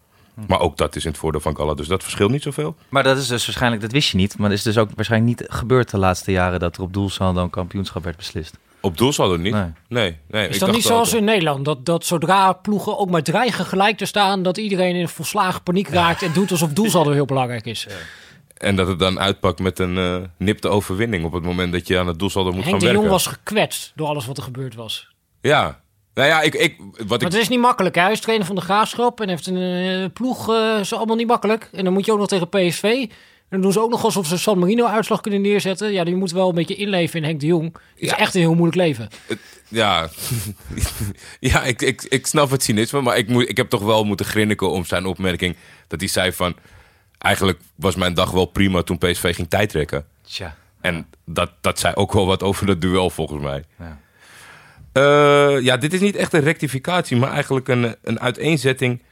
Maar 0.46 0.60
ook 0.60 0.76
dat 0.76 0.96
is 0.96 1.04
in 1.04 1.10
het 1.10 1.18
voordeel 1.18 1.40
van 1.40 1.56
Gallas, 1.56 1.76
dus 1.76 1.86
dat 1.86 2.02
verschilt 2.02 2.30
niet 2.30 2.42
zoveel. 2.42 2.76
Maar 2.88 3.02
dat 3.02 3.16
is 3.16 3.26
dus 3.26 3.46
waarschijnlijk, 3.46 3.82
dat 3.82 3.92
wist 3.92 4.10
je 4.10 4.16
niet. 4.16 4.38
Maar 4.38 4.48
dat 4.48 4.58
is 4.58 4.64
dus 4.64 4.78
ook 4.78 4.90
waarschijnlijk 4.94 5.38
niet 5.38 5.50
gebeurd 5.50 5.90
de 5.90 5.98
laatste 5.98 6.30
jaren 6.30 6.60
dat 6.60 6.76
er 6.76 6.82
op 6.82 6.92
doelsaldo 6.92 7.42
een 7.42 7.50
kampioenschap 7.50 8.04
werd 8.04 8.16
beslist. 8.16 8.56
Op 8.80 8.98
doelsaldo 8.98 9.36
niet. 9.36 9.52
Nee. 9.52 9.72
Nee, 9.88 10.18
nee. 10.28 10.48
Is 10.48 10.54
ik 10.54 10.60
dat 10.60 10.72
niet 10.72 10.82
zoals 10.84 11.14
in 11.14 11.24
Nederland? 11.24 11.64
Dat, 11.64 11.84
dat 11.86 12.04
zodra 12.04 12.52
ploegen 12.52 12.98
ook 12.98 13.10
maar 13.10 13.22
dreigen 13.22 13.66
gelijk 13.66 13.96
te 13.96 14.04
staan, 14.04 14.42
dat 14.42 14.56
iedereen 14.56 14.94
in 14.94 15.08
volslagen 15.08 15.62
paniek 15.62 15.88
raakt 15.88 16.22
en 16.22 16.32
doet 16.32 16.50
alsof 16.50 16.72
doelsaldo 16.72 17.10
heel 17.10 17.24
belangrijk 17.24 17.64
is. 17.66 17.86
En 18.56 18.76
dat 18.76 18.86
het 18.86 18.98
dan 18.98 19.20
uitpakt 19.20 19.58
met 19.58 19.78
een 19.78 19.98
eh, 19.98 20.16
nipte 20.38 20.68
overwinning 20.68 21.24
op 21.24 21.32
het 21.32 21.42
moment 21.42 21.72
dat 21.72 21.86
je 21.86 21.98
aan 21.98 22.06
het 22.06 22.18
doelsaldo 22.18 22.52
moet 22.52 22.64
Henk 22.64 22.70
gaan 22.70 22.78
de 22.78 22.84
werken. 22.84 23.02
Jong 23.02 23.14
was 23.14 23.26
gekwetst 23.26 23.92
door 23.94 24.08
alles 24.08 24.26
wat 24.26 24.36
er 24.36 24.42
gebeurd 24.42 24.74
was. 24.74 25.08
Ja. 25.40 25.80
Nou 26.16 26.28
ja, 26.28 26.40
ik, 26.42 26.54
ik, 26.54 26.76
wat 26.78 27.08
Maar 27.08 27.18
ik 27.18 27.24
het 27.24 27.34
is 27.34 27.48
niet 27.48 27.60
makkelijk. 27.60 27.94
Hè? 27.94 28.00
Hij 28.02 28.12
is 28.12 28.20
trainer 28.20 28.46
van 28.46 28.54
de 28.56 28.60
Graafschap 28.62 29.20
en 29.20 29.28
heeft 29.28 29.46
een 29.46 29.56
eh, 30.02 30.10
ploeg. 30.12 30.48
eh 30.54 30.78
is 30.80 30.92
allemaal 30.94 31.16
niet 31.16 31.26
makkelijk. 31.26 31.68
En 31.72 31.84
dan 31.84 31.92
moet 31.92 32.04
je 32.06 32.12
ook 32.12 32.18
nog 32.18 32.28
tegen 32.28 32.48
PSV. 32.48 32.82
En 32.82 33.08
dan 33.50 33.60
doen 33.60 33.72
ze 33.72 33.80
ook 33.80 33.90
nog 33.90 34.04
alsof 34.04 34.26
ze 34.26 34.38
San 34.38 34.58
Marino 34.58 34.86
uitslag 34.86 35.20
kunnen 35.20 35.40
neerzetten. 35.40 35.92
Ja, 35.92 36.04
je 36.04 36.14
moet 36.16 36.30
wel 36.30 36.48
een 36.48 36.54
beetje 36.54 36.74
inleven 36.74 37.18
in 37.18 37.24
Henk 37.24 37.40
de 37.40 37.46
Jong. 37.46 37.64
Het 37.72 37.80
is 37.96 38.10
Ja. 38.10 38.18
echt 38.18 38.34
een 38.34 38.40
heel 38.40 38.54
moeilijk 38.54 38.76
leven. 38.76 39.08
Ja, 39.68 40.08
ja 41.40 41.62
ik, 41.62 41.82
ik, 41.82 42.02
ik 42.02 42.26
snap 42.26 42.50
het 42.50 42.62
cynisme, 42.62 43.00
maar 43.00 43.16
ik, 43.16 43.28
moet, 43.28 43.48
ik 43.48 43.56
heb 43.56 43.68
toch 43.68 43.82
wel 43.82 44.04
moeten 44.04 44.26
grinniken 44.26 44.70
om 44.70 44.84
zijn 44.84 45.06
opmerking. 45.06 45.56
Dat 45.86 46.00
hij 46.00 46.08
zei 46.08 46.32
van, 46.32 46.56
eigenlijk 47.18 47.60
was 47.74 47.94
mijn 47.94 48.14
dag 48.14 48.30
wel 48.30 48.46
prima 48.46 48.82
toen 48.82 48.98
PSV 48.98 49.34
ging 49.34 49.48
tijdrekken. 49.50 50.06
Tja. 50.22 50.56
En 50.80 51.06
dat, 51.24 51.50
dat 51.60 51.78
zei 51.78 51.94
ook 51.94 52.12
wel 52.12 52.26
wat 52.26 52.42
over 52.42 52.66
dat 52.66 52.80
duel 52.80 53.10
volgens 53.10 53.42
mij. 53.42 53.64
Ja. 53.78 53.98
Eh, 54.96 55.60
ja, 55.60 55.76
dit 55.76 55.92
is 55.92 56.00
niet 56.00 56.16
echt 56.16 56.32
een 56.32 56.40
rectificatie, 56.40 57.16
maar 57.16 57.30
eigenlijk 57.30 57.68
een, 57.68 57.96
een 58.02 58.20
uiteenzetting 58.20 59.02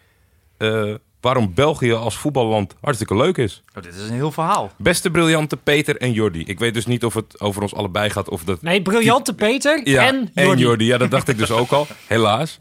eh, 0.56 0.94
waarom 1.20 1.54
België 1.54 1.92
als 1.92 2.16
voetballand 2.16 2.74
hartstikke 2.80 3.16
leuk 3.16 3.36
is. 3.36 3.62
Oh, 3.76 3.82
dit 3.82 3.94
is 3.94 4.08
een 4.08 4.14
heel 4.14 4.32
verhaal. 4.32 4.70
Beste 4.78 5.10
briljante 5.10 5.56
Peter 5.56 5.96
en 5.96 6.12
Jordi. 6.12 6.40
Ik 6.46 6.58
weet 6.58 6.74
dus 6.74 6.86
niet 6.86 7.04
of 7.04 7.14
het 7.14 7.40
over 7.40 7.62
ons 7.62 7.74
allebei 7.74 8.10
gaat 8.10 8.28
of 8.28 8.44
dat 8.44 8.62
Nee, 8.62 8.82
briljante 8.82 9.34
Peter 9.34 9.88
Ja, 9.88 10.12
en 10.34 10.58
Jordi. 10.58 10.84
Ja, 10.84 10.98
dat 10.98 11.11
dacht 11.11 11.28
ik 11.28 11.38
dus 11.38 11.50
ook 11.50 11.70
al. 11.70 11.87
Helaas. 12.06 12.59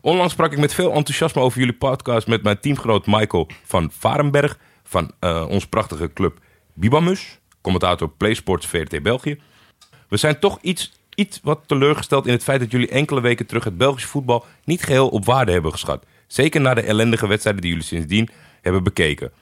Onlangs 0.00 0.32
sprak 0.32 0.52
ik 0.52 0.58
met 0.58 0.74
veel 0.74 0.92
enthousiasme 0.92 1.42
over 1.42 1.58
jullie 1.58 1.76
podcast 1.76 2.26
met 2.26 2.42
mijn 2.42 2.60
teamgenoot 2.60 3.06
Michael 3.06 3.48
van 3.64 3.90
Varenberg 3.98 4.58
van 4.84 5.10
eh 5.18 5.46
onze 5.48 5.68
prachtige 5.68 6.12
club 6.12 6.38
Bibamus, 6.74 7.38
commentator 7.60 8.10
PlaySports 8.10 8.66
VRT 8.66 9.02
België. 9.02 9.40
We 10.08 10.16
zijn 10.16 10.38
toch 10.38 10.58
iets, 10.60 10.92
iets 11.14 11.40
wat 11.42 11.60
teleurgesteld 11.66 12.26
in 12.26 12.32
het 12.32 12.42
feit 12.42 12.60
dat 12.60 12.70
jullie 12.70 12.88
enkele 12.88 13.20
weken 13.20 13.46
terug 13.46 13.64
het 13.64 13.76
Belgisch 13.76 14.04
voetbal 14.04 14.44
niet 14.64 14.82
geheel 14.82 15.08
op 15.08 15.24
waarde 15.24 15.52
hebben 15.52 15.72
geschat. 15.72 16.04
Zeker 16.26 16.60
na 16.60 16.74
de 16.74 16.80
ellendige 16.80 17.26
wedstrijden 17.26 17.62
die 17.62 17.70
jullie 17.70 17.86
sindsdien 17.86 18.28
hebben 18.62 18.82
bekeken. 18.82 19.32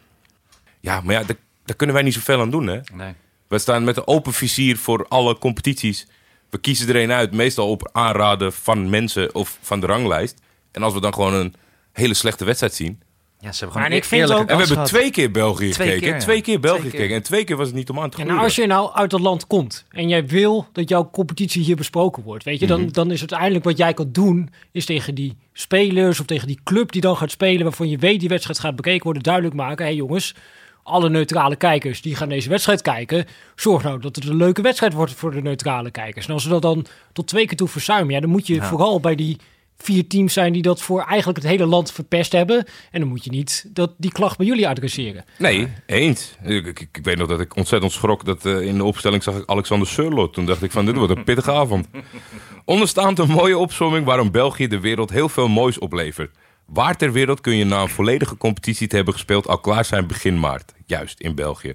Ja, 0.81 1.01
maar 1.01 1.15
ja, 1.15 1.23
daar, 1.23 1.37
daar 1.65 1.77
kunnen 1.77 1.95
wij 1.97 2.05
niet 2.05 2.15
zoveel 2.15 2.41
aan 2.41 2.51
doen, 2.51 2.67
hè? 2.67 2.81
Nee. 2.93 3.15
We 3.49 3.59
staan 3.59 3.85
met 3.85 3.97
een 3.97 4.07
open 4.07 4.33
vizier 4.33 4.77
voor 4.77 5.07
alle 5.09 5.39
competities. 5.39 6.07
We 6.51 6.59
kiezen 6.59 6.89
er 6.89 7.03
een 7.03 7.13
uit, 7.13 7.33
meestal 7.33 7.71
op 7.71 7.89
aanraden 7.93 8.53
van 8.53 8.91
mensen 8.91 9.35
of 9.35 9.59
van 9.63 9.81
de 9.81 9.87
ranglijst. 9.87 10.41
En 10.71 10.83
als 10.83 10.95
we 10.95 11.01
dan 11.01 11.15
gewoon 11.15 11.35
een 11.35 11.55
hele 11.93 12.15
slechte 12.15 12.45
wedstrijd 12.45 12.75
zien. 12.75 13.03
Ja, 13.41 13.53
ze 13.53 13.59
hebben 13.59 13.77
Maar 13.79 13.85
gewoon 13.87 14.03
ik 14.03 14.09
vind 14.09 14.21
eerlijke 14.23 14.43
ook- 14.43 14.49
En 14.49 14.57
we 14.57 14.61
hebben 14.63 14.77
gehad. 14.85 14.89
twee 15.01 15.11
keer 15.11 15.31
België 15.31 15.71
Twee 15.71 15.87
gekeken. 15.87 16.01
keer, 16.01 16.13
ja. 16.13 16.19
Twee 16.25 16.41
keer 16.41 16.61
België 16.61 16.79
Twee 16.79 16.91
keer. 16.91 17.01
gekeken. 17.01 17.17
En 17.23 17.23
twee 17.29 17.45
keer 17.45 17.57
was 17.57 17.67
het 17.67 17.77
niet 17.77 17.91
om 17.91 17.99
aan 17.99 18.03
te 18.11 18.17
En 18.17 18.23
gluren. 18.23 18.33
nou, 18.35 18.47
als 18.47 18.57
je 18.57 18.67
nou 18.67 18.93
uit 18.95 19.11
dat 19.11 19.21
land 19.21 19.47
komt 19.47 19.85
en 19.91 20.09
jij 20.09 20.27
wil 20.27 20.67
dat 20.73 20.89
jouw 20.89 21.09
competitie 21.13 21.63
hier 21.63 21.77
besproken 21.77 22.23
wordt, 22.23 22.45
weet 22.45 22.61
je, 22.61 22.67
dan, 22.67 22.81
Mhm. 22.81 22.93
dan 22.93 23.11
is 23.11 23.21
het 23.21 23.31
uiteindelijk 23.31 23.65
wat 23.69 23.79
jij 23.79 23.95
kan 23.95 24.09
doen, 24.13 24.51
is 24.73 24.85
tegen 24.85 25.15
die 25.15 25.37
spelers 25.53 26.21
of 26.21 26.27
tegen 26.27 26.47
die 26.47 26.61
club 26.65 26.93
die 26.93 27.01
dan 27.01 27.17
gaat 27.17 27.31
spelen, 27.31 27.63
waarvan 27.63 27.89
je 27.89 27.99
weet 27.99 28.21
die 28.21 28.29
wedstrijd 28.29 28.59
gaat 28.59 28.77
bekeken 28.77 29.05
worden, 29.05 29.23
duidelijk 29.23 29.55
maken, 29.55 29.87
hé 29.87 29.93
jongens, 29.93 30.35
alle 30.83 31.09
neutrale 31.11 31.57
kijkers 31.57 32.03
die 32.03 32.15
gaan 32.17 32.29
deze 32.29 32.49
wedstrijd 32.49 32.83
kijken, 32.83 33.25
zorg 33.57 33.83
nou 33.83 34.01
dat 34.01 34.17
het 34.17 34.25
een 34.25 34.37
leuke 34.37 34.63
wedstrijd 34.63 34.93
wordt 34.93 35.13
voor 35.13 35.31
de 35.31 35.43
neutrale 35.43 35.91
kijkers. 35.91 36.27
En 36.27 36.33
als 36.33 36.43
ze 36.43 36.49
dat 36.49 36.63
dan 36.63 36.87
tot 37.13 37.27
twee 37.27 37.47
keer 37.47 37.57
toe 37.57 37.69
verzuimen, 37.69 38.15
ja, 38.15 38.21
dan 38.21 38.31
moet 38.31 38.47
je 38.47 38.55
Ja. 38.55 38.65
vooral 38.69 39.01
bij 39.01 39.15
die 39.15 39.37
vier 39.79 40.07
teams 40.07 40.33
zijn 40.33 40.53
die 40.53 40.63
dat 40.63 40.83
voor 40.83 41.03
eigenlijk 41.03 41.39
het 41.39 41.49
hele 41.49 41.67
land 41.67 41.93
verpest 41.93 42.33
hebben. 42.33 42.67
En 42.91 43.01
dan 43.01 43.09
moet 43.09 43.25
je 43.25 43.31
niet 43.31 43.65
dat 43.69 43.93
die 43.97 44.13
klacht 44.13 44.37
bij 44.37 44.47
jullie 44.47 44.69
adresseren. 44.69 45.25
Nee, 45.39 45.69
eens. 45.87 46.35
Ik, 46.43 46.67
ik, 46.67 46.81
ik 46.81 46.99
weet 47.03 47.17
nog 47.17 47.29
dat 47.29 47.41
ik 47.41 47.57
ontzettend 47.57 47.93
schrok 47.93 48.25
dat 48.25 48.47
eh, 48.47 48.61
in 48.61 48.77
de 48.77 48.85
opstelling 48.85 49.23
zag 49.23 49.37
ik 49.37 49.49
Alexander 49.49 49.89
Surlot. 49.89 50.33
Toen 50.33 50.47
dacht 50.47 50.63
ik 50.63 50.71
van 50.71 50.87
dit 50.87 50.97
wordt 50.97 51.17
een 51.17 51.25
pittige 51.25 51.53
avond. 51.53 51.87
Onderstaand 52.65 53.19
een 53.19 53.31
mooie 53.31 53.59
opzomming 53.59 54.05
waarom 54.05 54.31
België 54.31 54.67
de 54.67 54.81
wereld 54.81 55.11
heel 55.11 55.29
veel 55.29 55.49
moois 55.49 55.79
oplevert. 55.79 56.37
Waar 56.67 56.97
ter 56.97 57.13
wereld 57.13 57.41
kun 57.41 57.57
je 57.57 57.65
na 57.65 57.83
een 57.83 57.89
volledige 57.89 58.37
competitie 58.37 58.87
te 58.87 58.97
hebben 58.97 59.15
gespeeld 59.15 59.49
al 59.49 59.59
klaar 59.59 59.85
zijn 59.85 60.07
begin 60.07 60.39
maart? 60.39 60.73
Juist, 60.87 61.21
in 61.21 61.35
België. 61.35 61.75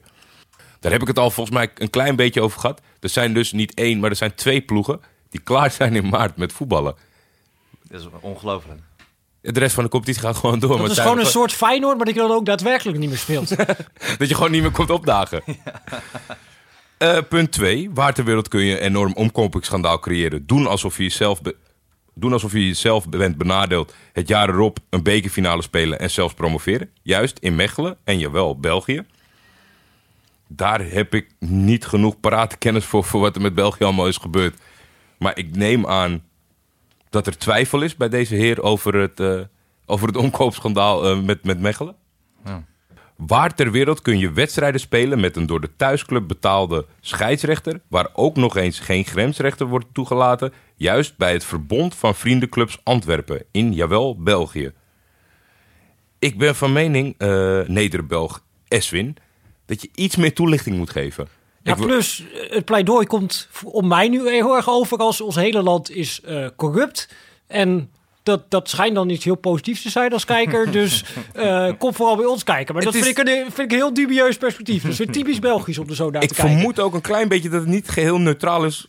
Daar 0.79 0.91
heb 0.91 1.01
ik 1.01 1.07
het 1.07 1.19
al 1.19 1.31
volgens 1.31 1.55
mij 1.55 1.71
een 1.75 1.89
klein 1.89 2.15
beetje 2.15 2.41
over 2.41 2.59
gehad. 2.59 2.81
Er 2.99 3.09
zijn 3.09 3.33
dus 3.33 3.51
niet 3.51 3.73
één, 3.73 3.99
maar 3.99 4.09
er 4.09 4.15
zijn 4.15 4.35
twee 4.35 4.61
ploegen 4.61 5.01
die 5.29 5.41
klaar 5.41 5.71
zijn 5.71 5.95
in 5.95 6.09
maart 6.09 6.37
met 6.37 6.53
voetballen. 6.53 6.95
Dat 7.93 8.01
is 8.01 8.07
ongelooflijk. 8.21 8.79
De 9.41 9.59
rest 9.59 9.75
van 9.75 9.83
de 9.83 9.89
competitie 9.89 10.21
gaat 10.21 10.35
gewoon 10.35 10.59
door. 10.59 10.69
Dat 10.69 10.79
het 10.79 10.91
is 10.91 10.99
gewoon 10.99 11.19
een 11.19 11.25
soort 11.25 11.53
Feyenoord, 11.53 11.97
maar 11.97 12.05
dat 12.05 12.15
je 12.15 12.21
dan 12.21 12.31
ook 12.31 12.45
daadwerkelijk 12.45 12.97
niet 12.97 13.09
meer 13.09 13.17
speelt. 13.17 13.49
Dat 14.19 14.29
je 14.29 14.35
gewoon 14.35 14.51
niet 14.51 14.61
meer 14.61 14.71
komt 14.71 14.89
opdagen. 14.89 15.43
Eh, 16.97 17.17
punt 17.29 17.51
2. 17.51 17.89
Waar 17.93 18.13
ter 18.13 18.23
wereld 18.23 18.47
kun 18.47 18.61
je 18.63 18.75
een 18.75 18.85
enorm 18.85 19.13
omkopingsschandaal 19.13 19.99
creëren? 19.99 20.45
Doen 20.45 20.67
alsof 20.67 20.97
je 20.97 21.03
jezelf, 21.03 21.41
be- 21.41 21.55
doen 22.13 22.33
alsof 22.33 22.51
je 22.51 22.67
jezelf 22.67 23.09
bent 23.09 23.37
benadeeld. 23.37 23.93
Het 24.13 24.27
jaar 24.27 24.49
erop 24.49 24.77
een 24.89 25.03
bekerfinale 25.03 25.61
spelen 25.61 25.99
en 25.99 26.11
zelfs 26.11 26.33
promoveren. 26.33 26.89
Juist 27.01 27.39
in 27.39 27.55
Mechelen 27.55 27.97
en 28.03 28.19
jawel 28.19 28.59
België. 28.59 29.05
Daar 30.47 30.81
heb 30.85 31.13
ik 31.13 31.27
niet 31.39 31.85
genoeg 31.85 32.19
parate 32.19 32.57
kennis 32.57 32.85
voor, 32.85 33.03
voor 33.03 33.21
wat 33.21 33.35
er 33.35 33.41
met 33.41 33.55
België 33.55 33.83
allemaal 33.83 34.07
is 34.07 34.17
gebeurd. 34.17 34.59
Maar 35.17 35.37
ik 35.37 35.55
neem 35.55 35.87
aan 35.87 36.23
dat 37.13 37.27
er 37.27 37.37
twijfel 37.37 37.81
is 37.81 37.95
bij 37.95 38.09
deze 38.09 38.35
heer 38.35 38.61
over 38.61 38.93
het, 38.93 39.19
eh, 39.19 39.39
over 39.85 40.07
het 40.07 40.17
omkoopschandaal 40.17 41.09
eh, 41.09 41.21
met, 41.21 41.43
met 41.43 41.59
Mechelen. 41.59 41.95
Waar 43.15 43.55
ter 43.55 43.71
wereld 43.71 44.01
kun 44.01 44.19
je 44.19 44.31
wedstrijden 44.31 44.79
spelen 44.79 45.19
met 45.19 45.35
een 45.35 45.45
door 45.45 45.61
de 45.61 45.75
thuisclub 45.75 46.27
betaalde 46.27 46.85
scheidsrechter, 47.01 47.81
waar 47.87 48.09
ook 48.13 48.35
nog 48.35 48.57
eens 48.57 48.79
geen 48.79 49.05
grensrechter 49.05 49.67
wordt 49.67 49.85
toegelaten, 49.93 50.53
juist 50.75 51.17
bij 51.17 51.33
het 51.33 51.43
Verbond 51.43 51.95
van 51.95 52.15
Vriendenclubs 52.15 52.79
Antwerpen 52.83 53.45
in, 53.51 53.73
jawel, 53.73 54.21
België. 54.21 54.73
Ik 56.19 56.37
ben 56.37 56.55
van 56.55 56.73
mening, 56.73 57.15
eh 57.17 57.61
Nederbelg 57.67 58.43
Eswin, 58.67 59.15
dat 59.65 59.81
je 59.81 59.89
iets 59.95 60.15
meer 60.15 60.33
toelichting 60.33 60.77
moet 60.77 60.89
geven. 60.89 61.27
Ja, 61.63 61.75
Ik 61.75 61.81
plus 61.81 62.23
eh, 62.33 62.49
het 62.49 62.65
pleidooi 62.65 63.05
komt 63.05 63.47
om 63.63 63.87
mij 63.87 64.07
nu 64.07 64.29
heel 64.29 64.55
erg 64.55 64.69
over 64.69 64.97
als 64.97 65.21
ons 65.21 65.35
hele 65.35 65.63
land 65.63 65.91
is 65.91 66.21
eh, 66.21 66.45
corrupt. 66.55 67.09
En 67.47 67.91
dat, 68.23 68.51
dat 68.51 68.69
schijnt 68.69 68.95
dan 68.95 69.09
iets 69.09 69.23
heel 69.23 69.35
positiefs 69.35 69.81
te 69.81 69.89
zijn 69.89 70.13
als 70.13 70.25
kijker. 70.25 70.71
Dus 70.71 71.03
eh, 71.33 71.71
kom 71.77 71.93
vooral 71.93 72.15
bij 72.15 72.25
ons 72.25 72.43
kijken. 72.43 72.73
Maar 72.73 72.83
Het 72.83 72.93
dat 72.93 73.03
vind, 73.03 73.17
ik 73.17 73.27
een, 73.27 73.43
vind 73.43 73.59
ik 73.59 73.71
een 73.71 73.77
heel 73.77 73.93
dubieus 73.93 74.37
perspectief. 74.37 74.81
Dat 74.81 74.91
is 74.91 74.97
weer 74.97 75.11
typisch 75.11 75.39
Belgisch 75.39 75.77
om 75.77 75.89
er 75.89 75.95
zo 75.95 76.09
naar 76.09 76.23
ik 76.23 76.27
te 76.27 76.35
kijken. 76.35 76.53
vermoed 76.53 76.79
ook 76.79 76.93
een 76.93 77.01
klein 77.01 77.27
beetje 77.27 77.49
dat 77.49 77.61
het 77.61 77.69
niet 77.69 77.89
geheel 77.89 78.19
neutraal 78.19 78.65
is 78.65 78.87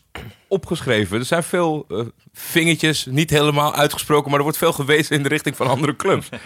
opgeschreven. 0.48 1.18
Er 1.18 1.24
zijn 1.24 1.42
veel 1.42 1.86
vingertjes, 2.32 3.06
niet 3.10 3.30
helemaal 3.30 3.74
uitgesproken, 3.74 4.28
maar 4.28 4.38
er 4.38 4.44
wordt 4.44 4.58
veel 4.58 4.72
gewezen 4.72 5.16
in 5.16 5.22
de 5.22 5.28
richting 5.28 5.56
van 5.56 5.66
andere 5.66 5.96
clubs. 5.96 6.28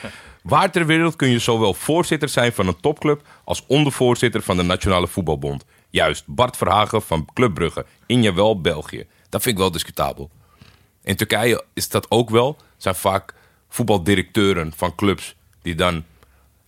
Waar 0.43 0.71
ter 0.71 0.87
wereld 0.87 1.17
kun 1.17 1.29
je 1.29 1.39
zowel 1.39 1.75
voorzitter 1.75 2.29
zijn 2.29 2.53
van 2.53 2.67
een 2.67 2.81
topclub 2.81 3.23
als 3.45 3.65
ondervoorzitter 3.67 4.43
van 4.43 4.57
de 4.57 4.63
Nationale 4.63 5.07
Voetbalbond? 5.07 5.65
Juist, 5.91 6.25
Bart 6.27 6.57
Verhagen 6.57 7.03
van 7.03 7.29
Club 7.35 7.55
Brugge, 7.55 7.87
in 8.07 8.23
jawel 8.23 8.61
België. 8.61 9.07
Dat 9.29 9.43
vind 9.43 9.55
ik 9.55 9.61
wel 9.61 9.71
discutabel. 9.71 10.31
In 11.03 11.17
Turkije 11.17 11.65
is 11.75 11.89
dat 11.89 12.11
ook 12.11 12.31
wel. 12.31 12.57
zijn 12.77 12.95
vaak 12.95 13.35
voetbaldirecteuren 13.69 14.73
van 14.77 14.95
clubs 14.95 15.35
die 15.63 15.75
dan 15.75 16.05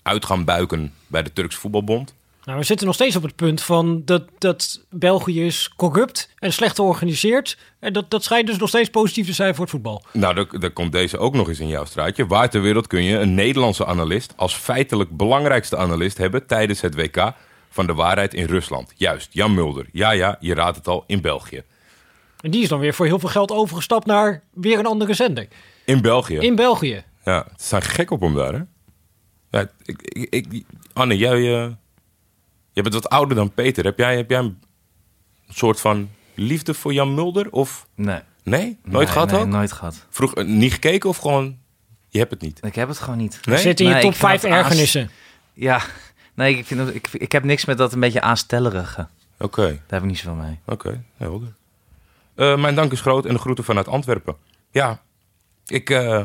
uit 0.03 0.25
gaan 0.25 0.45
buiken 0.45 0.95
bij 1.07 1.23
de 1.23 1.33
Turkse 1.33 1.59
voetbalbond. 1.59 2.15
Nou, 2.45 2.59
we 2.59 2.65
zitten 2.65 2.87
nog 2.87 2.95
steeds 2.95 3.17
op 3.17 3.23
het 3.23 3.37
punt 3.37 3.63
van 3.63 4.03
dat, 4.05 4.23
dat 4.39 4.85
België 4.91 5.45
is 5.45 5.71
corrupt 5.77 6.31
en 6.39 6.53
slecht 6.53 6.77
georganiseerd. 6.77 7.59
En 7.79 7.93
dat, 7.93 8.11
dat 8.11 8.25
schijnt 8.25 8.47
dus 8.47 8.59
nog 8.59 8.69
steeds 8.69 8.91
positief 8.91 9.27
te 9.27 9.33
zijn 9.33 9.55
voor 9.55 9.65
het 9.65 9.73
voetbal. 9.73 10.03
Nou, 10.13 10.35
daar, 10.35 10.61
daar 10.61 10.71
komt 10.71 10.93
deze 10.93 11.19
ook 11.19 11.35
nog 11.35 11.49
eens 11.49 11.61
in 11.61 11.69
jouw 11.69 11.85
straatje. 11.85 12.27
Waar 12.27 12.51
ter 12.51 12.63
wereld 12.63 12.87
kun 12.87 13.03
je 13.03 13.19
een 13.19 13.35
Nederlandse 13.35 13.87
analist 13.87 14.33
als 14.37 14.55
feitelijk 14.55 15.17
belangrijkste 15.17 15.77
analist 15.77 16.19
hebben 16.19 16.47
tijdens 16.47 16.81
het 16.81 16.95
WK 16.95 17.35
van 17.71 17.87
de 17.87 17.95
waarheid 17.95 18.35
in 18.35 18.45
Rusland? 18.47 18.93
Juist, 18.97 19.29
Jan 19.33 19.55
Mulder. 19.55 19.87
Ja, 19.93 20.11
ja, 20.11 20.37
je 20.41 20.55
raadt 20.55 20.77
het 20.77 20.89
al, 20.89 21.05
in 21.07 21.21
België. 21.21 21.63
En 22.41 22.51
die 22.51 22.63
is 22.63 22.69
dan 22.69 22.79
weer 22.79 22.95
voor 22.95 23.07
heel 23.07 23.19
veel 23.19 23.29
geld 23.29 23.51
overgestapt 23.51 24.07
naar 24.07 24.43
weer 24.53 24.79
een 24.79 24.87
andere 24.87 25.15
zender. 25.15 25.49
In 25.85 26.01
België. 26.01 26.37
In 26.37 26.55
België. 26.57 27.05
Ja, 27.25 27.47
ze 27.57 27.67
zijn 27.67 27.83
gek 27.83 28.11
op 28.11 28.21
hem 28.21 28.35
daar, 28.35 28.53
hè? 28.53 28.61
Ja, 29.51 29.69
ik, 29.85 30.03
ik, 30.03 30.47
ik- 30.53 30.65
Anne, 30.93 31.17
jij, 31.17 31.41
jij 31.43 32.83
bent 32.83 32.95
wat 32.95 33.09
ouder 33.09 33.37
dan 33.37 33.53
Peter. 33.55 33.85
Heb 33.85 33.99
jij, 33.99 34.17
heb 34.17 34.31
jij 34.31 34.39
een 34.39 34.59
soort 35.49 35.81
van 35.81 36.11
liefde 36.35 36.75
voor 36.75 36.93
Jan 36.93 37.15
Mulder? 37.15 37.51
Of 37.51 37.87
Nee. 37.95 38.21
nee? 38.43 38.79
Nooit 38.85 39.05
Nee, 39.05 39.07
gehad 39.07 39.31
nee, 39.31 39.41
ook? 39.41 39.47
nooit 39.47 39.73
gehad. 39.73 40.07
Vroeg, 40.11 40.35
eh, 40.35 40.45
niet 40.45 40.73
gekeken 40.73 41.09
of 41.09 41.17
gewoon, 41.17 41.59
je 42.09 42.19
hebt 42.19 42.31
het 42.31 42.41
niet? 42.41 42.65
Ik 42.65 42.75
heb 42.75 42.89
het 42.89 42.99
gewoon 42.99 43.19
niet. 43.19 43.41
Nee? 43.47 43.59
Zit 43.59 43.81
in 43.81 43.87
je 43.87 43.93
Nee, 43.93 44.03
top 44.03 44.11
ik 44.11 44.17
vind 44.17 44.29
5 44.29 44.41
dat 44.43 44.51
aas- 44.51 44.59
ergernissen. 44.59 45.11
Ja, 45.53 45.83
nee, 46.35 46.57
ik, 46.57 46.67
vind 46.67 46.95
ik, 46.95 47.09
ik 47.13 47.33
heb 47.33 47.45
niks 47.45 47.65
met 47.65 47.79
dat 47.79 47.93
een 47.93 48.01
beetje 48.01 48.21
aanstellerige. 48.21 49.07
Oké, 49.39 49.63
Daar 49.67 49.79
heb 49.89 50.03
ik 50.03 50.09
niet 50.09 50.19
zoveel 50.19 50.43
mee. 50.43 50.59
oké, 50.67 51.03
helder. 51.17 51.53
Eh, 52.35 52.57
mijn 52.57 52.75
dank 52.75 52.93
is 52.93 53.01
groot 53.01 53.27
en 53.27 53.35
de 53.35 53.41
groeten 53.41 53.65
vanuit 53.65 53.89
Antwerpen. 53.89 54.37
Ja, 54.71 55.03
ik, 55.67 55.91
eh, 55.91 56.19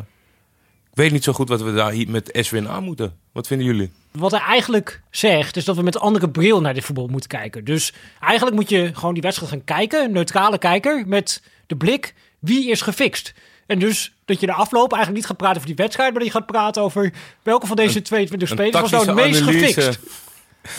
ik 0.90 0.94
weet 0.94 1.12
niet 1.12 1.24
zo 1.24 1.34
goed 1.34 1.50
wat 1.50 1.62
we 1.62 1.74
daar 1.74 1.92
hier 1.92 2.10
met 2.10 2.32
Eswin 2.32 2.70
aan 2.70 2.84
moeten. 2.84 3.18
Wat 3.32 3.48
vinden 3.48 3.66
jullie? 3.68 3.92
Wat 4.12 4.32
hij 4.32 4.40
eigenlijk 4.40 5.02
zegt, 5.10 5.56
is 5.58 5.66
dat 5.66 5.76
we 5.76 5.82
met 5.82 5.96
een 5.96 6.02
andere 6.02 6.30
bril 6.30 6.62
naar 6.62 6.74
dit 6.74 6.84
voetbal 6.86 7.08
moeten 7.08 7.30
kijken. 7.30 7.64
Dus 7.66 7.94
eigenlijk 8.20 8.56
moet 8.56 8.70
je 8.70 8.92
gewoon 8.94 9.14
die 9.14 9.24
wedstrijd 9.24 9.52
gaan 9.52 9.64
kijken, 9.64 10.04
een 10.04 10.12
neutrale 10.12 10.58
kijker, 10.58 11.08
met 11.08 11.44
de 11.68 11.76
blik 11.76 12.14
wie 12.40 12.70
is 12.70 12.82
gefixt. 12.82 13.34
En 13.66 13.80
dus 13.80 14.14
dat 14.26 14.40
je 14.40 14.46
de 14.46 14.54
afloop 14.54 14.92
eigenlijk 14.94 15.14
niet 15.22 15.26
gaat 15.26 15.38
praten 15.38 15.56
over 15.58 15.68
die 15.68 15.76
wedstrijd, 15.86 16.10
maar 16.12 16.20
dat 16.24 16.32
je 16.32 16.38
gaat 16.38 16.46
praten 16.48 16.82
over 16.82 17.14
welke 17.44 17.68
van 17.68 17.76
deze 17.76 18.02
22 18.02 18.50
Een 18.50 18.56
spelers 18.58 18.80
was 18.92 18.92
nou 18.92 19.06
de 19.06 19.14
meest 19.14 19.42
gefixt. 19.42 20.00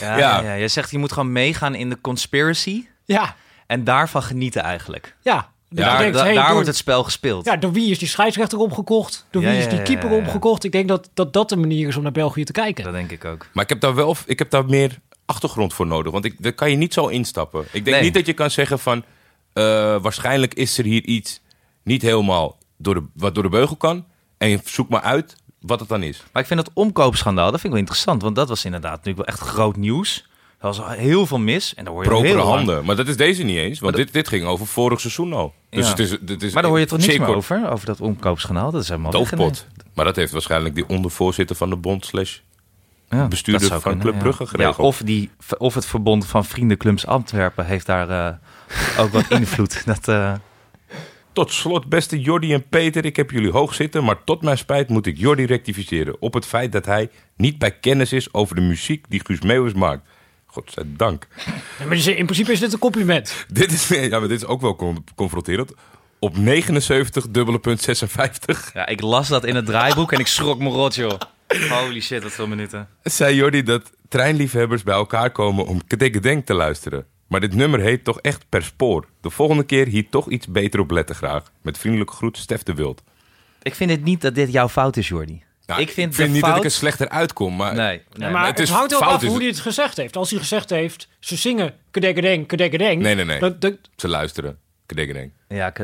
Ja, 0.00 0.16
Ja. 0.18 0.52
je 0.54 0.68
zegt 0.68 0.90
je 0.90 0.98
moet 0.98 1.12
gewoon 1.12 1.32
meegaan 1.32 1.74
in 1.74 1.90
de 1.90 2.00
conspiracy 2.00 2.86
Ja, 3.04 3.36
en 3.66 3.84
daarvan 3.84 4.22
genieten 4.22 4.62
eigenlijk. 4.62 5.16
ja. 5.22 5.54
Dus 5.68 5.84
Daar, 5.84 5.98
denkt, 5.98 6.16
da- 6.16 6.22
hey, 6.24 6.34
daar 6.34 6.44
door- 6.44 6.52
wordt 6.52 6.66
het 6.68 6.76
spel 6.76 7.04
gespeeld. 7.04 7.44
Ja, 7.44 7.56
door 7.56 7.72
wie 7.72 7.90
is 7.90 7.98
die 7.98 8.08
scheidsrechter 8.08 8.58
opgekocht? 8.58 9.26
Door 9.30 9.42
Ja, 9.42 9.48
wie 9.50 9.58
is 9.58 9.68
die 9.68 9.76
ja, 9.78 9.82
keeper 9.82 10.10
ja, 10.10 10.16
ja. 10.16 10.22
opgekocht? 10.22 10.64
Ik 10.64 10.72
denk 10.72 10.88
dat, 10.88 11.10
dat 11.14 11.32
dat 11.32 11.48
de 11.48 11.56
manier 11.56 11.88
is 11.88 11.96
om 11.96 12.02
naar 12.02 12.12
België 12.12 12.44
te 12.44 12.52
kijken. 12.52 12.84
Dat 12.84 12.92
denk 12.92 13.10
ik 13.10 13.24
ook. 13.24 13.46
Maar 13.52 13.62
ik 13.62 13.68
heb 13.68 13.80
daar 13.80 13.94
wel 13.94 14.16
ik 14.26 14.38
heb 14.38 14.50
daar 14.50 14.64
meer 14.64 14.98
achtergrond 15.24 15.74
voor 15.74 15.86
nodig. 15.86 16.12
Want 16.12 16.24
ik, 16.24 16.34
daar 16.42 16.52
kan 16.52 16.70
je 16.70 16.76
niet 16.76 16.92
zo 16.94 17.06
instappen. 17.06 17.60
Ik 17.72 17.84
denk 17.84 17.96
Nee. 17.96 18.02
niet 18.02 18.14
dat 18.14 18.26
je 18.26 18.32
kan 18.32 18.50
zeggen 18.50 18.78
van... 18.78 19.04
eh, 19.52 19.62
waarschijnlijk 20.02 20.54
is 20.54 20.78
er 20.78 20.84
hier 20.84 21.02
iets 21.04 21.40
niet 21.82 22.02
helemaal 22.02 22.58
door 22.76 22.94
de, 22.94 23.02
wat 23.14 23.34
door 23.34 23.42
de 23.42 23.48
beugel 23.48 23.76
kan. 23.76 24.04
En 24.38 24.60
zoek 24.64 24.88
maar 24.88 25.00
uit 25.02 25.36
wat 25.60 25.80
het 25.80 25.88
dan 25.88 26.02
is. 26.02 26.22
Maar 26.32 26.42
ik 26.42 26.48
vind 26.48 26.64
dat 26.64 26.74
omkoopschandaal, 26.74 27.44
dat 27.50 27.60
vind 27.60 27.64
ik 27.64 27.70
wel 27.70 27.78
interessant. 27.78 28.22
Want 28.22 28.36
dat 28.36 28.48
was 28.48 28.64
inderdaad 28.64 28.90
natuurlijk 28.96 29.16
wel 29.26 29.26
echt 29.36 29.40
groot 29.48 29.76
nieuws. 29.76 30.28
Er 30.58 30.66
was 30.66 30.80
heel 30.86 31.26
veel 31.26 31.38
mis. 31.38 31.74
En 31.74 31.84
daar 31.84 31.92
hoor 31.92 32.02
je 32.02 32.08
Propere 32.08 32.32
heel 32.34 32.44
lang- 32.44 32.54
handen. 32.56 32.84
Maar 32.84 32.96
dat 32.96 33.08
is 33.08 33.16
deze 33.16 33.42
niet 33.42 33.56
eens. 33.56 33.80
Want 33.80 33.96
dit, 33.96 34.12
dit 34.12 34.28
ging 34.28 34.44
over 34.44 34.66
vorig 34.66 35.00
seizoen 35.00 35.32
al. 35.32 35.54
Dus 35.70 35.84
Ja. 35.84 35.90
het 35.90 35.98
is, 35.98 36.10
het 36.10 36.42
is 36.42 36.52
Maar 36.52 36.62
daar 36.62 36.70
hoor 36.70 36.80
je 36.80 36.86
toch 36.86 36.98
niks 36.98 37.10
zeer 37.10 37.20
meer 37.20 37.34
over? 37.34 37.70
Over 37.70 37.86
dat 37.86 38.00
omkoopschandaal? 38.00 38.70
Dat 38.70 38.82
is 38.82 38.88
helemaal 38.88 39.10
Doofpot. 39.10 39.66
Maar 39.94 40.04
dat 40.04 40.16
heeft 40.16 40.32
waarschijnlijk 40.32 40.74
die 40.74 40.88
ondervoorzitter 40.88 41.56
van 41.56 41.70
de 41.70 41.76
bond 41.76 42.06
slash 42.06 42.38
Ja, 43.10 43.28
bestuurder 43.28 43.68
van 43.68 43.80
kunnen, 43.80 44.00
Club 44.00 44.14
ja. 44.14 44.20
Brugge 44.20 44.46
geregeld. 44.46 44.76
Ja, 44.76 44.82
of, 44.82 45.02
die, 45.04 45.30
of 45.58 45.74
het 45.74 45.86
verbond 45.86 46.26
van 46.26 46.44
Vriendenclubs 46.44 47.06
Antwerpen 47.06 47.66
heeft 47.66 47.86
daar 47.86 48.08
eh, 48.10 48.34
ook 49.00 49.10
wat 49.12 49.30
invloed. 49.40 49.86
Dat, 49.86 50.08
eh, 50.08 50.32
Tot 51.36 51.52
slot, 51.52 51.86
beste 51.88 52.20
Jordi 52.20 52.52
en 52.52 52.68
Peter, 52.68 53.04
ik 53.04 53.16
heb 53.16 53.30
jullie 53.30 53.50
hoog 53.50 53.74
zitten, 53.74 54.04
maar 54.04 54.24
tot 54.24 54.42
mijn 54.42 54.58
spijt 54.58 54.88
moet 54.88 55.06
ik 55.06 55.18
Jordi 55.18 55.44
rectificeren 55.44 56.16
op 56.20 56.34
het 56.34 56.46
feit 56.46 56.72
dat 56.72 56.86
hij 56.86 57.10
niet 57.36 57.58
bij 57.58 57.78
kennis 57.78 58.12
is 58.12 58.32
over 58.34 58.54
de 58.54 58.60
muziek 58.60 59.04
die 59.08 59.20
Guus 59.24 59.40
Meeuwis 59.40 59.72
maakt. 59.72 60.08
Godzijdank. 60.46 61.26
Ja, 61.78 61.84
maar 61.86 61.96
in 61.96 62.24
principe 62.24 62.52
is 62.52 62.60
dit 62.60 62.72
een 62.72 62.78
compliment. 62.78 63.44
Dit 63.52 63.72
is, 63.72 63.88
ja, 63.88 64.18
maar 64.18 64.28
dit 64.28 64.40
is 64.42 64.46
ook 64.46 64.60
wel 64.60 64.76
con- 64.76 65.04
confronterend. 65.14 65.72
Op 66.18 66.36
79 66.36 67.28
dubbele 67.30 67.58
punt 67.58 67.80
56 67.80 68.70
ja, 68.74 68.86
ik 68.86 69.00
las 69.00 69.28
dat 69.28 69.44
in 69.44 69.54
het 69.54 69.66
draaiboek 69.66 70.12
en 70.12 70.18
ik 70.18 70.26
schrok 70.26 70.58
me 70.58 70.68
rot, 70.68 70.94
joh. 70.94 71.18
Holy 71.70 72.00
shit, 72.00 72.22
wat 72.22 72.32
veel 72.32 72.46
minuten. 72.46 72.88
zei 73.02 73.34
Jordi 73.34 73.62
dat 73.62 73.90
treinliefhebbers 74.08 74.82
bij 74.82 74.94
elkaar 74.94 75.30
komen 75.30 75.66
om 75.66 75.86
Kedekkedenk 75.86 76.46
te 76.46 76.54
luisteren. 76.54 77.06
Maar 77.26 77.40
dit 77.40 77.54
nummer 77.54 77.80
heet 77.80 78.04
toch 78.04 78.20
echt 78.20 78.44
per 78.48 78.62
spoor. 78.62 79.06
De 79.20 79.30
volgende 79.30 79.64
keer 79.64 79.86
hier 79.86 80.08
toch 80.08 80.30
iets 80.30 80.46
beter 80.46 80.80
op 80.80 80.90
letten 80.90 81.14
graag. 81.16 81.52
Met 81.62 81.78
vriendelijke 81.78 82.12
groet, 82.12 82.36
Stef 82.36 82.62
de 82.62 82.74
Wild. 82.74 83.02
Ik 83.62 83.74
vind 83.74 83.90
het 83.90 84.04
niet 84.04 84.20
dat 84.20 84.34
dit 84.34 84.52
jouw 84.52 84.68
fout 84.68 84.96
is, 84.96 85.08
Jordi. 85.08 85.42
Nou, 85.66 85.80
ik 85.80 85.90
vind, 85.90 86.10
ik 86.10 86.14
vind 86.14 86.32
niet 86.32 86.40
fout... 86.40 86.54
dat 86.54 86.64
ik 86.64 86.70
er 86.70 86.76
slechter 86.76 87.08
uitkom, 87.08 87.56
maar... 87.56 87.74
Nee, 87.74 88.02
nee. 88.12 88.30
maar 88.30 88.46
het 88.46 88.58
het, 88.58 88.68
is 88.68 88.74
hangt 88.74 88.94
ook 88.94 89.00
af 89.00 89.22
is 89.22 89.28
hoe 89.28 89.38
hij 89.38 89.46
het 89.46 89.60
gezegd 89.60 89.96
heeft. 89.96 90.16
Als 90.16 90.30
hij 90.30 90.38
gezegd 90.38 90.70
heeft, 90.70 91.08
ze 91.20 91.36
zingen 91.36 91.74
kedekkedeng, 91.90 92.46
kedekkedeng. 92.46 93.02
Nee, 93.02 93.14
nee, 93.14 93.24
nee. 93.24 93.38
Dat, 93.38 93.60
dat, 93.60 93.74
Ze 93.96 94.08
luisteren. 94.08 94.58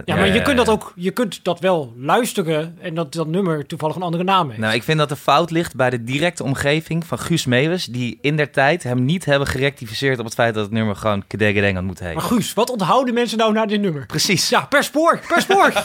Ja, 0.04 0.16
maar 0.16 0.26
je 0.26 0.32
ja, 0.32 0.42
kunt 0.42 0.58
ja. 0.58 0.64
dat 0.64 0.68
ook, 0.68 0.92
je 0.96 1.10
kunt 1.10 1.44
dat 1.44 1.60
wel 1.60 1.94
luisteren 1.96 2.76
en 2.80 2.94
dat 2.94 3.12
dat 3.12 3.26
nummer 3.26 3.66
toevallig 3.66 3.96
een 3.96 4.02
andere 4.02 4.24
naam 4.24 4.48
heeft. 4.48 4.60
Nou, 4.60 4.74
ik 4.74 4.82
vind 4.82 4.98
dat 4.98 5.08
de 5.08 5.16
fout 5.16 5.50
ligt 5.50 5.76
bij 5.76 5.90
de 5.90 6.04
directe 6.04 6.44
omgeving 6.44 7.06
van 7.06 7.18
Guus 7.18 7.46
Meeuwis... 7.46 7.84
die 7.84 8.18
in 8.20 8.36
der 8.36 8.50
tijd 8.50 8.82
hem 8.82 9.04
niet 9.04 9.24
hebben 9.24 9.48
gerectificeerd 9.48 10.18
op 10.18 10.24
het 10.24 10.34
feit 10.34 10.54
dat 10.54 10.64
het 10.64 10.72
nummer 10.72 10.96
gewoon 10.96 11.26
Kedegedeng 11.26 11.74
had 11.74 11.84
moeten 11.84 12.04
heten. 12.06 12.20
Maar 12.20 12.30
Guus, 12.30 12.52
wat 12.52 12.70
onthouden 12.70 13.14
mensen 13.14 13.38
nou 13.38 13.52
naar 13.52 13.66
dit 13.66 13.80
nummer? 13.80 14.06
Precies. 14.06 14.48
Ja, 14.48 14.60
per 14.60 14.84
spoor, 14.84 15.20
per 15.28 15.40
spoor. 15.40 15.72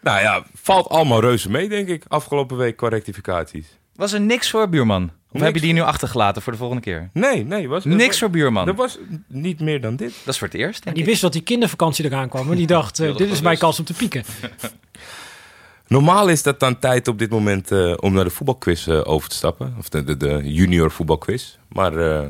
Nou 0.00 0.20
ja, 0.20 0.42
valt 0.54 0.88
allemaal 0.88 1.20
reuze 1.20 1.50
mee, 1.50 1.68
denk 1.68 1.88
ik, 1.88 2.04
afgelopen 2.08 2.56
week 2.56 2.76
qua 2.76 2.88
rectificaties. 2.88 3.77
Was 3.98 4.12
er 4.12 4.20
niks 4.20 4.50
voor 4.50 4.68
buurman? 4.68 5.02
Of 5.04 5.10
Niks. 5.32 5.44
heb 5.44 5.54
je 5.54 5.60
die 5.60 5.72
nu 5.72 5.80
achtergelaten 5.80 6.42
voor 6.42 6.52
de 6.52 6.58
volgende 6.58 6.82
keer? 6.82 7.10
Nee, 7.12 7.44
nee. 7.44 7.68
Was, 7.68 7.84
Niks 7.84 8.06
was, 8.06 8.18
voor 8.18 8.30
buurman. 8.30 8.68
Er 8.68 8.74
was 8.74 8.98
niet 9.26 9.60
meer 9.60 9.80
dan 9.80 9.96
dit. 9.96 10.12
Dat 10.24 10.34
is 10.34 10.38
voor 10.38 10.48
het 10.48 10.56
eerst, 10.56 10.82
denk 10.84 10.96
die 10.96 11.04
ik. 11.04 11.10
wist 11.10 11.22
dat 11.22 11.32
die 11.32 11.42
kindervakantie 11.42 12.04
eraan 12.04 12.28
kwam. 12.28 12.50
En 12.50 12.56
die 12.56 12.66
dacht, 12.76 12.98
eh, 13.00 13.16
dit 13.16 13.30
is 13.30 13.40
mijn 13.40 13.58
kans 13.58 13.78
om 13.78 13.84
te 13.84 13.92
pieken. 13.94 14.24
Normaal 15.86 16.28
is 16.28 16.42
dat 16.42 16.60
dan 16.60 16.78
tijd 16.78 17.08
op 17.08 17.18
dit 17.18 17.30
moment 17.30 17.70
eh, 17.70 17.94
om 18.00 18.12
naar 18.12 18.24
de 18.24 18.30
voetbalquiz 18.30 18.86
eh, 18.88 19.00
over 19.04 19.28
te 19.28 19.36
stappen. 19.36 19.74
Of 19.78 19.88
de, 19.88 20.04
de, 20.04 20.16
de 20.16 20.40
junior 20.52 20.90
voetbalquiz. 20.90 21.56
Maar 21.68 21.96
eh 21.96 22.26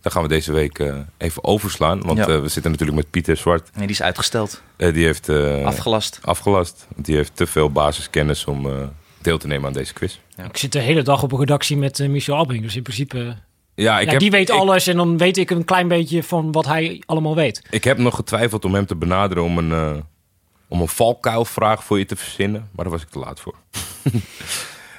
daar 0.00 0.12
gaan 0.12 0.22
we 0.22 0.28
deze 0.28 0.52
week 0.52 0.78
eh, 0.78 0.94
even 1.18 1.44
overslaan. 1.44 2.02
Want 2.02 2.18
Ja. 2.18 2.40
we 2.40 2.48
zitten 2.48 2.70
natuurlijk 2.70 2.98
met 2.98 3.10
Pieter 3.10 3.36
Zwart. 3.36 3.70
Nee, 3.74 3.86
die 3.86 3.94
is 3.96 4.02
uitgesteld. 4.02 4.62
Eh, 4.76 4.94
die 4.94 5.04
heeft 5.04 5.28
eh, 5.28 5.64
Afgelast. 5.64 6.18
afgelast. 6.22 6.86
Want 6.94 7.06
die 7.06 7.16
heeft 7.16 7.36
te 7.36 7.46
veel 7.46 7.70
basiskennis 7.70 8.44
om 8.44 8.66
eh, 8.66 8.72
deel 9.24 9.38
te 9.38 9.46
nemen 9.46 9.66
aan 9.66 9.72
deze 9.72 9.92
quiz. 9.92 10.18
Ik 10.48 10.56
zit 10.56 10.72
de 10.72 10.78
hele 10.78 11.02
dag 11.02 11.22
op 11.22 11.32
een 11.32 11.38
redactie 11.38 11.76
met 11.76 12.00
eh, 12.00 12.08
Michel 12.08 12.36
Albing. 12.36 12.62
Dus 12.62 12.76
in 12.76 12.82
principe, 12.82 13.18
eh, 13.18 13.34
Ja, 13.74 13.98
ik 13.98 14.04
ja, 14.04 14.10
heb, 14.10 14.20
die 14.20 14.30
weet 14.30 14.48
ik, 14.48 14.54
alles. 14.54 14.86
En 14.86 14.96
dan 14.96 15.18
weet 15.18 15.36
ik 15.36 15.50
een 15.50 15.64
klein 15.64 15.88
beetje 15.88 16.22
van 16.22 16.52
wat 16.52 16.66
hij 16.66 17.02
allemaal 17.06 17.34
weet. 17.34 17.62
Ik 17.70 17.84
heb 17.84 17.98
nog 17.98 18.14
getwijfeld 18.14 18.64
om 18.64 18.74
hem 18.74 18.86
te 18.86 18.96
benaderen 18.96 19.44
om 19.44 19.58
een, 19.58 19.72
eh 19.72 19.96
om 20.72 20.80
een 20.80 20.88
valkuilvraag 20.88 21.84
voor 21.84 21.98
je 21.98 22.04
te 22.04 22.16
verzinnen. 22.16 22.68
Maar 22.72 22.84
daar 22.84 22.94
was 22.94 23.02
ik 23.02 23.08
te 23.08 23.18
laat 23.18 23.40
voor. 23.40 23.54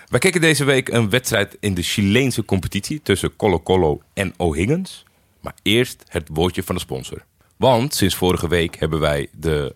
Wij 0.09 0.19
keken 0.19 0.41
deze 0.41 0.63
week 0.63 0.89
een 0.89 1.09
wedstrijd 1.09 1.57
in 1.59 1.73
de 1.73 1.81
Chileense 1.81 2.45
competitie 2.45 3.01
tussen 3.01 3.35
Colo 3.35 3.61
Colo 3.61 4.01
en 4.13 4.33
O'Higgins. 4.37 5.03
Maar 5.41 5.53
eerst 5.61 6.03
het 6.07 6.29
woordje 6.31 6.63
van 6.63 6.75
de 6.75 6.81
sponsor. 6.81 7.23
Want 7.57 7.93
sinds 7.93 8.15
vorige 8.15 8.47
week 8.47 8.75
hebben 8.79 8.99
wij 8.99 9.27
de 9.31 9.75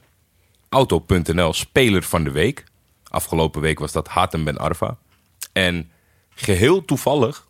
Auto.nl 0.69 1.53
Speler 1.53 2.03
van 2.03 2.23
de 2.23 2.31
Week. 2.31 2.63
Afgelopen 3.09 3.61
week 3.61 3.79
was 3.79 3.91
dat 3.91 4.07
Hatem 4.07 4.43
Ben 4.43 4.57
Arfa. 4.57 4.97
En 5.53 5.91
geheel 6.35 6.85
toevallig, 6.85 7.47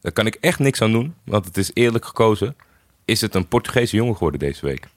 daar 0.00 0.12
kan 0.12 0.26
ik 0.26 0.34
echt 0.34 0.58
niks 0.58 0.82
aan 0.82 0.92
doen, 0.92 1.14
want 1.24 1.44
het 1.44 1.56
is 1.56 1.70
eerlijk 1.74 2.04
gekozen, 2.04 2.56
is 3.04 3.20
het 3.20 3.34
een 3.34 3.48
Portugese 3.48 3.96
jongen 3.96 4.14
geworden 4.14 4.40
deze 4.40 4.66
week. 4.66 4.88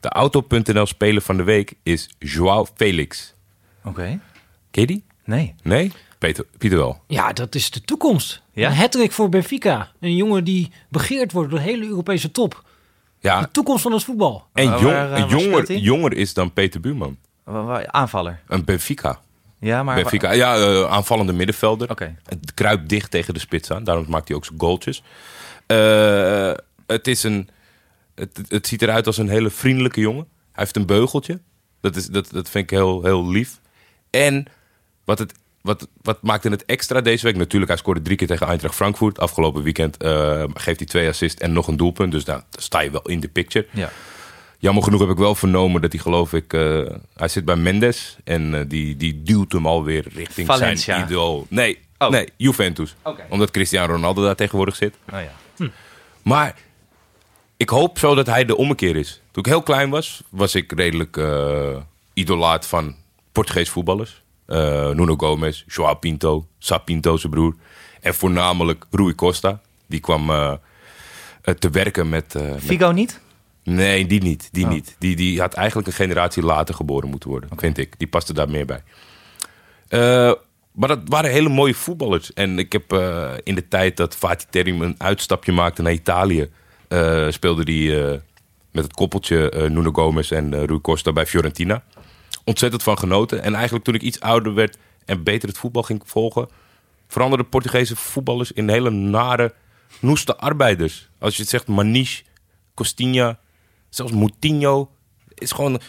De 0.00 0.08
Auto.nl 0.08 0.86
Speler 0.86 1.22
van 1.22 1.36
de 1.36 1.42
Week 1.42 1.72
is 1.82 2.08
João 2.26 2.74
Felix. 2.74 3.34
Oké. 3.84 4.20
Ken 4.70 4.80
je 4.82 4.86
die? 4.86 5.04
Nee. 5.24 5.54
Nee? 5.62 5.92
Peter, 6.18 6.44
Pieter 6.58 6.78
wel. 6.78 7.00
Ja, 7.06 7.32
dat 7.32 7.54
is 7.54 7.70
de 7.70 7.80
toekomst. 7.80 8.42
Ja? 8.52 8.68
Een 8.70 8.76
hattrick 8.76 9.12
voor 9.12 9.28
Benfica. 9.28 9.92
Een 10.00 10.16
jongen 10.16 10.44
die 10.44 10.70
begeerd 10.88 11.32
wordt 11.32 11.50
door 11.50 11.58
de 11.58 11.64
hele 11.64 11.86
Europese 11.86 12.30
top. 12.30 12.64
Ja, 13.20 13.40
De 13.40 13.50
toekomst 13.50 13.82
van 13.82 13.92
het 13.92 14.04
voetbal. 14.04 14.46
en 14.52 14.70
Waar- 14.70 14.80
jong, 14.80 14.92
waar, 14.92 15.12
eh, 15.12 15.20
waar 15.30 15.40
jonger, 15.40 15.76
jonger 15.76 16.12
is 16.12 16.34
dan 16.34 16.52
Peter 16.52 16.80
Buurman. 16.80 17.16
Aanvaller. 17.86 18.40
Een 18.46 18.64
Benfica. 18.64 19.20
Ja, 19.58 19.82
maar... 19.82 19.94
Benfica, 19.94 20.32
ja, 20.32 20.56
eh, 20.56 20.90
aanvallende 20.90 21.32
middenvelder. 21.32 21.90
Oké. 21.90 22.16
Het 22.24 22.54
kruipt 22.54 22.88
dicht 22.88 23.10
tegen 23.10 23.34
de 23.34 23.40
spits 23.40 23.70
aan. 23.70 23.84
Daarom 23.84 24.04
maakt 24.08 24.28
hij 24.28 24.36
ook 24.36 24.44
zijn 24.44 24.60
goaltjes. 24.60 25.02
Eh, 25.66 26.52
het, 26.86 27.06
is 27.06 27.22
een, 27.22 27.48
het, 28.14 28.40
het 28.48 28.66
ziet 28.66 28.82
eruit 28.82 29.06
als 29.06 29.18
een 29.18 29.28
hele 29.28 29.50
vriendelijke 29.50 30.00
jongen. 30.00 30.26
Hij 30.52 30.62
heeft 30.62 30.76
een 30.76 30.86
beugeltje. 30.86 31.40
Dat, 31.80 31.96
is, 31.96 32.06
dat, 32.06 32.30
dat 32.30 32.50
vind 32.50 32.64
ik 32.64 32.78
heel, 32.78 33.02
heel 33.02 33.28
lief. 33.28 33.60
En 34.10 34.46
wat 35.04 35.18
het 35.18 35.34
wat, 35.68 35.88
wat 36.02 36.22
maakte 36.22 36.48
het 36.48 36.64
extra 36.64 37.00
deze 37.00 37.24
week? 37.24 37.36
Natuurlijk, 37.36 37.70
hij 37.70 37.80
scoorde 37.80 38.02
drie 38.02 38.16
keer 38.16 38.26
tegen 38.26 38.46
Eintracht 38.46 38.74
Frankfurt. 38.74 39.18
Afgelopen 39.18 39.62
weekend 39.62 39.96
eh, 39.96 40.44
geeft 40.54 40.78
hij 40.78 40.88
twee 40.88 41.08
assists 41.08 41.40
en 41.40 41.52
nog 41.52 41.68
een 41.68 41.76
doelpunt. 41.76 42.12
Dus 42.12 42.24
dan 42.24 42.42
sta 42.50 42.80
je 42.80 42.90
wel 42.90 43.02
in 43.02 43.20
de 43.20 43.28
picture. 43.28 43.66
Ja. 43.70 43.90
Jammer 44.58 44.82
genoeg 44.82 45.00
heb 45.00 45.08
ik 45.10 45.16
wel 45.16 45.34
vernomen 45.34 45.80
dat 45.82 45.92
hij 45.92 46.00
geloof 46.00 46.32
ik... 46.32 46.52
eh, 46.52 46.80
hij 47.16 47.28
zit 47.28 47.44
bij 47.44 47.56
Mendes 47.56 48.16
en 48.24 48.54
eh, 48.54 48.60
die, 48.68 48.96
die 48.96 49.22
duwt 49.22 49.52
hem 49.52 49.66
alweer 49.66 50.04
richting 50.14 50.46
Valencia. 50.46 50.94
zijn 50.94 51.06
idool. 51.08 51.46
Nee, 51.50 51.78
Oh. 52.00 52.10
nee 52.10 52.28
Juventus. 52.36 52.94
Oké. 53.02 53.26
Omdat 53.28 53.50
Cristiano 53.50 53.92
Ronaldo 53.92 54.22
daar 54.22 54.34
tegenwoordig 54.34 54.76
zit. 54.76 54.94
Nou 55.06 55.22
ja. 55.22 55.66
Maar 56.22 56.54
ik 57.56 57.68
hoop 57.68 57.98
zo 57.98 58.14
dat 58.14 58.26
hij 58.26 58.44
de 58.44 58.56
ommekeer 58.56 58.96
is. 58.96 59.20
Toen 59.30 59.42
ik 59.44 59.48
heel 59.50 59.62
klein 59.62 59.90
was, 59.90 60.22
was 60.28 60.54
ik 60.54 60.72
redelijk 60.72 61.16
eh, 61.16 61.76
idolaat 62.12 62.66
van 62.66 62.94
Portugees 63.32 63.68
voetballers. 63.70 64.22
Eh, 64.46 64.90
Nuno 64.90 65.16
Gomes, 65.16 65.64
Joao 65.66 65.94
Pinto, 65.94 66.46
Sapinto 66.58 67.16
zijn 67.16 67.32
broer. 67.32 67.54
En 68.00 68.14
voornamelijk 68.14 68.86
Rui 68.90 69.14
Costa. 69.14 69.60
Die 69.86 70.00
kwam 70.00 70.26
te 71.58 71.70
werken 71.70 72.08
met, 72.08 72.34
eh, 72.34 72.42
met- 72.42 72.62
Figo 72.62 72.90
niet? 72.92 73.20
Nee, 73.74 74.06
die 74.06 74.22
niet. 74.22 74.48
Die, 74.52 74.64
Oh. 74.64 74.70
niet. 74.70 74.96
Die, 74.98 75.16
die 75.16 75.40
had 75.40 75.54
eigenlijk 75.54 75.88
een 75.88 75.94
generatie 75.94 76.42
later 76.42 76.74
geboren 76.74 77.08
moeten 77.08 77.28
worden, 77.28 77.50
vind 77.56 77.78
ik. 77.78 77.94
Die 77.98 78.08
paste 78.08 78.32
daar 78.32 78.50
meer 78.50 78.66
bij. 78.66 78.82
Eh, 79.88 80.32
maar 80.72 80.88
dat 80.88 81.00
waren 81.04 81.30
hele 81.30 81.48
mooie 81.48 81.74
voetballers. 81.74 82.32
En 82.32 82.58
ik 82.58 82.72
heb 82.72 82.92
eh, 82.92 83.30
in 83.42 83.54
de 83.54 83.68
tijd 83.68 83.96
dat 83.96 84.16
Fatih 84.16 84.48
Terim 84.50 84.82
een 84.82 84.94
uitstapje 84.98 85.52
maakte 85.52 85.82
naar 85.82 85.92
Italië... 85.92 86.50
eh, 86.88 87.26
speelde 87.30 87.64
die 87.64 88.04
eh, 88.04 88.18
met 88.72 88.84
het 88.84 88.92
koppeltje 88.92 89.68
Nuno 89.70 89.92
Gomes 89.92 90.30
en 90.30 90.66
Rui 90.66 90.80
Costa 90.80 91.12
bij 91.12 91.26
Fiorentina. 91.26 91.82
Ontzettend 92.44 92.82
van 92.82 92.98
genoten. 92.98 93.42
En 93.42 93.54
eigenlijk 93.54 93.84
toen 93.84 93.94
ik 93.94 94.02
iets 94.02 94.20
ouder 94.20 94.54
werd 94.54 94.76
en 95.04 95.22
beter 95.22 95.48
het 95.48 95.58
voetbal 95.58 95.82
ging 95.82 96.02
volgen... 96.04 96.48
veranderden 97.08 97.48
Portugese 97.48 97.96
voetballers 97.96 98.52
in 98.52 98.68
hele 98.68 98.90
nare, 98.90 99.54
noeste 100.00 100.36
arbeiders. 100.36 101.08
Als 101.18 101.36
je 101.36 101.40
het 101.42 101.50
zegt, 101.50 101.66
Maniche, 101.66 102.22
Costinha, 102.74 103.38
zelfs 103.88 104.12
Moutinho... 104.12 104.90
is 105.34 105.52
gewoon 105.52 105.80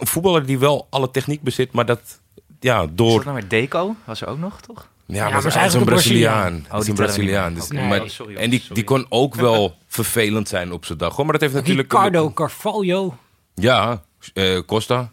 een 0.00 0.06
voetballer 0.06 0.46
die 0.46 0.58
wel 0.58 0.86
alle 0.90 1.10
techniek 1.10 1.42
bezit... 1.42 1.72
maar 1.72 1.86
dat 1.86 2.20
ja, 2.60 2.82
Is 2.82 2.88
door 2.92 3.14
dat 3.14 3.24
nou 3.24 3.36
weer 3.36 3.48
Deco? 3.48 3.96
Was 4.04 4.20
er 4.20 4.28
ook 4.28 4.38
nog, 4.38 4.60
toch? 4.60 4.88
ja, 5.06 5.22
maar 5.22 5.32
maar 5.32 5.46
is 5.46 5.54
hij 5.54 5.66
is 5.66 5.74
een 5.74 5.80
eigenlijk 5.80 5.90
een 5.90 5.96
Braziliaan. 5.96 6.62
Braziliaan. 6.62 6.64
Hij 6.70 6.78
is 6.78 6.84
die 6.84 6.94
een 6.94 7.00
Braziliaan. 7.04 7.54
Dus, 7.54 7.64
Oké. 7.64 7.80
maar, 7.82 8.00
Oh, 8.02 8.08
sorry, 8.08 8.36
en 8.36 8.50
die, 8.50 8.58
sorry. 8.60 8.74
die 8.74 8.84
kon 8.84 9.06
ook 9.08 9.34
wel 9.48 9.76
vervelend 9.86 10.48
zijn 10.48 10.72
op 10.72 10.84
zijn 10.84 10.98
dag. 10.98 11.16
hoor. 11.16 11.24
Maar 11.24 11.32
dat 11.32 11.42
heeft 11.42 11.54
natuurlijk... 11.54 11.92
Ricardo 11.92 12.30
Carvalho. 12.30 13.16
Ja, 13.54 14.02
eh, 14.34 14.58
Costa 14.66 15.10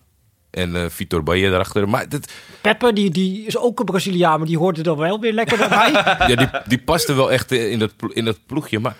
en 0.52 0.76
eh 0.76 0.90
Vitor 0.90 1.24
Bahia 1.24 1.50
daarachter. 1.50 1.90
Maar 1.90 2.10
dat, 2.10 2.32
Peppe, 2.62 2.94
die, 2.94 3.10
die 3.10 3.46
is 3.46 3.58
ook 3.58 3.80
een 3.80 3.86
Braziliaan, 3.86 4.38
maar 4.38 4.48
die 4.48 4.58
hoorde 4.58 4.82
dan 4.82 4.98
wel 4.98 5.20
weer 5.20 5.34
lekker 5.34 5.62
erbij. 5.62 5.92
ja, 6.30 6.36
die, 6.36 6.50
die 6.68 6.80
paste 6.80 7.14
wel 7.14 7.32
echt 7.32 7.52
eh, 7.52 7.72
in 7.72 7.80
dat, 7.80 7.94
in 8.14 8.26
dat 8.26 8.40
ploegje. 8.46 8.80
Maar 8.80 8.96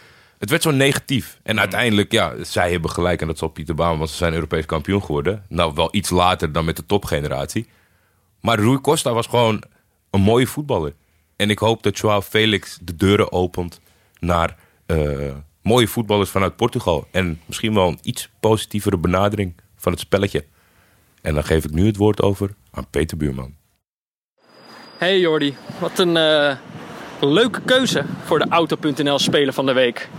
het 0.46 0.54
werd 0.64 0.76
zo 0.76 0.84
negatief. 0.86 1.40
En 1.44 1.60
uiteindelijk, 1.60 2.12
ja, 2.12 2.34
zij 2.44 2.72
hebben 2.72 2.90
gelijk. 2.90 3.22
En 3.22 3.28
dat 3.28 3.38
zal 3.38 3.48
Pieter 3.48 3.76
Baan, 3.76 3.98
want 3.98 4.10
ze 4.10 4.16
zijn 4.16 4.34
Europees 4.34 4.66
kampioen 4.66 5.04
geworden. 5.04 5.46
Nou, 5.50 5.74
wel 5.74 5.90
iets 5.92 6.10
later 6.10 6.52
dan 6.52 6.66
met 6.66 6.76
de 6.76 6.86
topgeneratie. 6.86 7.68
Maar 8.42 8.60
Rui 8.60 8.82
Costa 8.82 9.14
was 9.14 9.28
gewoon 9.28 9.64
een 10.10 10.22
mooie 10.22 10.48
voetballer. 10.48 10.94
En 11.36 11.50
ik 11.50 11.60
hoop 11.60 11.84
dat 11.84 11.98
Joao 11.98 12.22
Felix 12.22 12.78
de 12.82 12.96
deuren 12.96 13.32
opent 13.32 13.80
naar 14.20 14.56
eh, 14.86 15.34
mooie 15.62 15.88
voetballers 15.88 16.30
vanuit 16.30 16.56
Portugal. 16.56 17.08
En 17.12 17.42
misschien 17.46 17.74
wel 17.74 17.88
een 17.88 18.00
iets 18.02 18.30
positievere 18.40 18.98
benadering 18.98 19.56
van 19.76 19.92
het 19.92 20.02
spelletje. 20.02 20.46
En 21.22 21.34
dan 21.34 21.44
geef 21.44 21.64
ik 21.64 21.72
nu 21.72 21.86
het 21.86 21.98
woord 21.98 22.22
over 22.22 22.50
aan 22.72 22.90
Peter 22.90 23.18
Buurman. 23.18 23.56
Hey 24.98 25.20
Jordi, 25.20 25.56
wat 25.80 26.00
een 26.00 26.18
eh, 26.18 26.56
leuke 27.20 27.62
keuze 27.62 28.06
voor 28.24 28.40
de 28.40 28.48
Auto.nl 28.50 29.20
Speler 29.20 29.54
van 29.54 29.66
de 29.66 29.74
Week. 29.74 30.10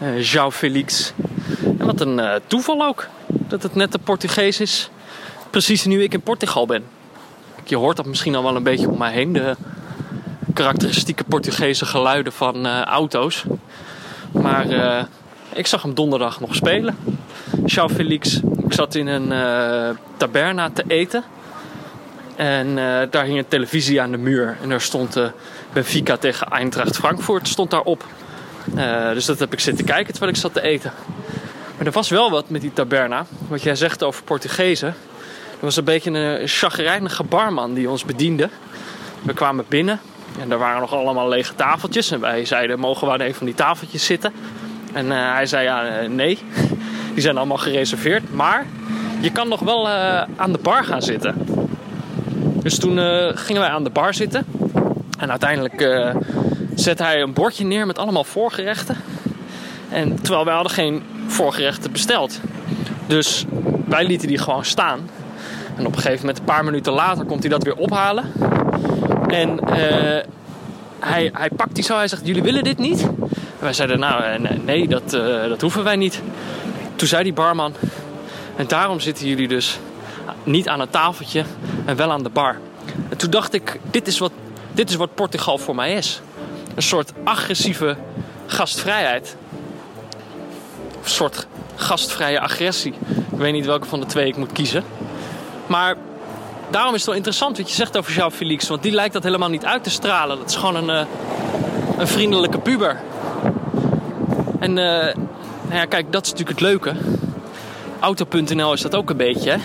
Eh 0.00 0.32
João 0.32 0.50
Felix. 0.50 1.12
En 1.78 1.86
wat 1.86 2.00
een 2.00 2.18
eh, 2.18 2.40
toeval 2.46 2.82
ook 2.86 3.06
dat 3.26 3.62
het 3.62 3.74
net 3.74 3.92
de 3.92 3.98
Portugees 3.98 4.60
is. 4.60 4.90
Precies 5.50 5.84
nu 5.84 6.02
ik 6.02 6.12
in 6.12 6.20
Portugal 6.20 6.66
ben. 6.66 6.84
Je 7.64 7.76
hoort 7.76 7.96
dat 7.96 8.06
misschien 8.06 8.34
al 8.34 8.42
wel 8.42 8.56
een 8.56 8.62
beetje 8.62 8.88
om 8.88 8.98
mij 8.98 9.12
heen. 9.12 9.32
De 9.32 9.56
karakteristieke 10.54 11.24
Portugese 11.24 11.86
geluiden 11.86 12.32
van 12.32 12.66
eh, 12.66 12.80
auto's. 12.80 13.44
Maar 14.32 14.66
ik 15.52 15.66
zag 15.66 15.82
hem 15.82 15.94
donderdag 15.94 16.40
nog 16.40 16.54
spelen. 16.54 16.96
João 17.66 17.94
Felix. 17.94 18.40
Ik 18.64 18.72
zat 18.72 18.94
in 18.94 19.06
een 19.06 19.32
taberna 20.16 20.70
te 20.70 20.84
eten. 20.86 21.24
En 22.36 22.74
daar 23.10 23.24
hing 23.24 23.38
een 23.38 23.48
televisie 23.48 24.00
aan 24.00 24.10
de 24.10 24.16
muur. 24.16 24.56
En 24.62 24.68
daar 24.68 24.80
stond 24.80 25.16
eh, 25.16 25.24
Benfica 25.72 26.16
tegen 26.16 26.46
Eintracht 26.46 26.96
Frankfurt 26.96 27.48
stond 27.48 27.70
daarop. 27.70 28.04
Eh 28.76 29.12
dus 29.12 29.24
dat 29.24 29.38
heb 29.38 29.52
ik 29.52 29.60
zitten 29.60 29.84
kijken 29.84 30.10
terwijl 30.12 30.32
ik 30.32 30.38
zat 30.38 30.54
te 30.54 30.62
eten. 30.62 30.92
Maar 31.76 31.86
er 31.86 31.92
was 31.92 32.08
wel 32.08 32.30
wat 32.30 32.50
met 32.50 32.60
die 32.60 32.72
taberna. 32.72 33.26
Wat 33.48 33.62
jij 33.62 33.74
zegt 33.74 34.02
over 34.02 34.22
Portugezen. 34.22 34.88
Er 34.88 35.66
was 35.66 35.76
een 35.76 35.84
beetje 35.84 36.10
een 36.10 36.48
chagrijnige 36.48 37.22
barman 37.22 37.74
die 37.74 37.90
ons 37.90 38.04
bediende. 38.04 38.48
We 39.22 39.32
kwamen 39.32 39.64
binnen. 39.68 40.00
En 40.40 40.50
er 40.50 40.58
waren 40.58 40.80
nog 40.80 40.94
allemaal 40.94 41.28
lege 41.28 41.54
tafeltjes. 41.54 42.10
En 42.10 42.20
wij 42.20 42.44
zeiden, 42.44 42.78
mogen 42.78 43.06
we 43.06 43.12
aan 43.12 43.20
een 43.20 43.34
van 43.34 43.46
die 43.46 43.54
tafeltjes 43.54 44.04
zitten? 44.04 44.32
En 44.92 45.12
eh, 45.12 45.32
hij 45.32 45.46
zei, 45.46 45.64
ja, 45.64 45.86
eh, 45.86 46.08
nee. 46.08 46.38
Die 47.14 47.22
zijn 47.22 47.36
allemaal 47.36 47.56
gereserveerd. 47.56 48.34
Maar 48.34 48.66
je 49.20 49.32
kan 49.32 49.48
nog 49.48 49.60
wel 49.60 49.88
aan 50.36 50.52
de 50.52 50.58
bar 50.62 50.84
gaan 50.84 51.02
zitten. 51.02 51.34
Dus 52.62 52.78
toen 52.78 52.98
gingen 53.36 53.60
wij 53.60 53.70
aan 53.70 53.84
de 53.84 53.90
bar 53.90 54.14
zitten. 54.14 54.44
En 55.18 55.30
uiteindelijk 55.30 55.80
zette 56.80 57.02
hij 57.02 57.20
een 57.20 57.32
bordje 57.32 57.64
neer 57.64 57.86
met 57.86 57.98
allemaal 57.98 58.24
voorgerechten. 58.24 58.96
En 59.88 60.22
terwijl 60.22 60.44
wij 60.44 60.54
hadden 60.54 60.72
geen 60.72 61.02
voorgerechten 61.26 61.92
besteld. 61.92 62.40
Dus 63.06 63.44
wij 63.86 64.06
lieten 64.06 64.28
die 64.28 64.38
gewoon 64.38 64.64
staan. 64.64 65.10
En 65.76 65.86
op 65.86 65.92
een 65.92 66.02
gegeven 66.02 66.20
moment, 66.20 66.38
een 66.38 66.44
paar 66.44 66.64
minuten 66.64 66.92
later, 66.92 67.24
komt 67.24 67.40
hij 67.40 67.50
dat 67.50 67.62
weer 67.62 67.76
ophalen. 67.76 68.32
En 69.28 69.60
eh, 69.60 70.26
hij, 70.98 71.30
hij 71.32 71.50
pakt 71.56 71.74
die 71.74 71.84
zo. 71.84 71.96
Hij 71.96 72.08
zegt, 72.08 72.26
jullie 72.26 72.42
willen 72.42 72.64
dit 72.64 72.78
niet? 72.78 73.02
En 73.02 73.28
wij 73.58 73.72
zeiden, 73.72 73.98
nou 73.98 74.22
eh, 74.22 74.38
nee, 74.38 74.60
nee 74.64 74.88
dat, 74.88 75.12
eh, 75.12 75.48
dat 75.48 75.60
hoeven 75.60 75.84
wij 75.84 75.96
niet. 75.96 76.22
Toen 76.96 77.08
zei 77.08 77.22
die 77.22 77.32
barman, 77.32 77.74
en 78.56 78.66
daarom 78.66 79.00
zitten 79.00 79.26
jullie 79.26 79.48
dus 79.48 79.78
niet 80.44 80.68
aan 80.68 80.80
het 80.80 80.92
tafeltje 80.92 81.44
en 81.84 81.96
wel 81.96 82.10
aan 82.10 82.22
de 82.22 82.28
bar. 82.28 82.56
En 83.08 83.16
toen 83.16 83.30
dacht 83.30 83.54
ik, 83.54 83.80
dit 83.90 84.06
is 84.06 84.18
wat, 84.18 84.32
dit 84.72 84.90
is 84.90 84.96
wat 84.96 85.14
Portugal 85.14 85.58
voor 85.58 85.74
mij 85.74 85.92
is. 85.92 86.20
Een 86.74 86.82
soort 86.82 87.12
agressieve 87.24 87.96
gastvrijheid. 88.46 89.36
Of 90.98 91.04
een 91.04 91.10
soort 91.10 91.46
gastvrije 91.74 92.40
agressie. 92.40 92.94
Ik 93.32 93.38
weet 93.38 93.52
niet 93.52 93.66
welke 93.66 93.86
van 93.86 94.00
de 94.00 94.06
twee 94.06 94.26
ik 94.26 94.36
moet 94.36 94.52
kiezen. 94.52 94.84
Maar 95.66 95.96
daarom 96.70 96.94
is 96.94 96.98
het 96.98 97.06
wel 97.06 97.16
interessant 97.16 97.56
wat 97.56 97.68
je 97.68 97.74
zegt 97.74 97.96
over 97.96 98.12
João 98.12 98.34
Felix. 98.34 98.68
Want 98.68 98.82
die 98.82 98.92
lijkt 98.92 99.12
dat 99.12 99.22
helemaal 99.22 99.48
niet 99.48 99.64
uit 99.64 99.84
te 99.84 99.90
stralen. 99.90 100.38
Dat 100.38 100.50
is 100.50 100.56
gewoon 100.56 100.76
een, 100.76 100.90
eh, 100.90 101.06
een 101.98 102.08
vriendelijke 102.08 102.58
puber. 102.58 103.00
En 104.58 104.78
eh, 104.78 105.14
nou 105.62 105.74
ja, 105.74 105.84
kijk, 105.84 106.12
dat 106.12 106.24
is 106.24 106.30
natuurlijk 106.30 106.58
het 106.58 106.68
leuke. 106.68 106.94
Auto.nl 108.00 108.72
is 108.72 108.80
dat 108.80 108.94
ook 108.94 109.10
een 109.10 109.16
beetje. 109.16 109.56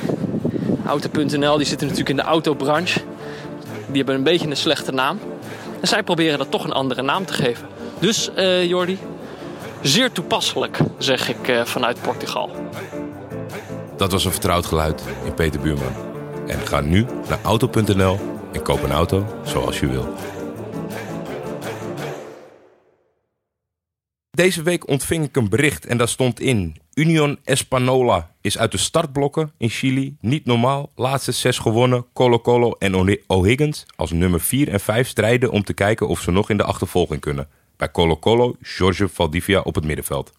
Auto.nl 0.86 1.58
die 1.58 1.68
zitten 1.68 1.88
natuurlijk 1.88 2.10
in 2.10 2.16
de 2.16 2.30
autobranche. 2.32 3.00
Die 3.88 3.98
hebben 3.98 4.16
een 4.16 4.24
beetje 4.24 4.48
een 4.48 4.58
slechte 4.58 4.92
naam. 4.92 5.20
En 5.82 5.88
zij 5.88 6.04
proberen 6.04 6.38
dat 6.38 6.52
toch 6.52 6.64
een 6.64 6.72
andere 6.72 7.02
naam 7.02 7.26
te 7.26 7.34
geven. 7.34 7.68
Dus 8.00 8.34
eh 8.34 8.66
Jordi, 8.66 9.00
zeer 9.82 10.12
toepasselijk 10.12 10.80
zeg 10.98 11.30
ik 11.30 11.48
eh, 11.48 11.66
vanuit 11.66 12.02
Portugal. 12.02 12.50
Dat 13.98 14.12
was 14.12 14.26
een 14.26 14.32
vertrouwd 14.32 14.66
geluid 14.66 15.04
in 15.26 15.34
Peter 15.34 15.60
Buurman. 15.60 15.94
En 16.48 16.60
ga 16.68 16.80
nu 16.80 17.06
naar 17.28 17.40
auto.nl 17.44 18.20
en 18.52 18.62
koop 18.62 18.84
een 18.84 18.92
auto 18.92 19.26
zoals 19.44 19.80
je 19.80 19.88
wil. 19.88 20.08
Deze 24.36 24.64
week 24.64 24.88
ontving 24.88 25.24
ik 25.26 25.36
een 25.36 25.50
bericht 25.50 25.86
en 25.86 25.98
daar 25.98 26.08
stond 26.08 26.40
in... 26.40 26.76
Union 26.94 27.38
Espanola 27.44 28.32
is 28.42 28.58
uit 28.58 28.72
de 28.72 28.78
startblokken 28.78 29.52
in 29.58 29.70
Chili. 29.70 30.16
Niet 30.22 30.46
normaal. 30.46 30.92
Laatste 30.96 31.32
zes 31.32 31.58
gewonnen. 31.58 32.06
Colo 32.14 32.40
Colo 32.40 32.72
en 32.80 33.20
O'Higgins 33.28 33.86
als 33.96 34.12
nummer 34.12 34.42
4 34.42 34.70
en 34.70 34.80
5 34.80 35.08
strijden... 35.08 35.52
om 35.52 35.64
te 35.64 35.74
kijken 35.74 36.08
of 36.08 36.22
ze 36.22 36.32
nog 36.32 36.50
in 36.50 36.58
de 36.58 36.64
achtervolging 36.64 37.22
kunnen. 37.22 37.48
Bij 37.78 37.92
Colo 37.92 38.18
Colo, 38.18 38.56
Jorge 38.62 39.08
Valdivia 39.08 39.60
op 39.62 39.76
het 39.76 39.84
middenveld. 39.86 40.32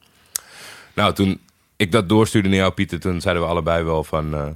Nou, 0.95 1.13
toen 1.15 1.41
ik 1.77 1.93
dat 1.93 2.09
doorstuurde 2.09 2.49
naar 2.49 2.59
jou, 2.59 2.73
Pieter... 2.73 3.01
toen 3.01 3.21
zeiden 3.21 3.43
we 3.43 3.49
allebei 3.49 3.85
wel 3.85 4.05
van... 4.05 4.35
eh, 4.35 4.47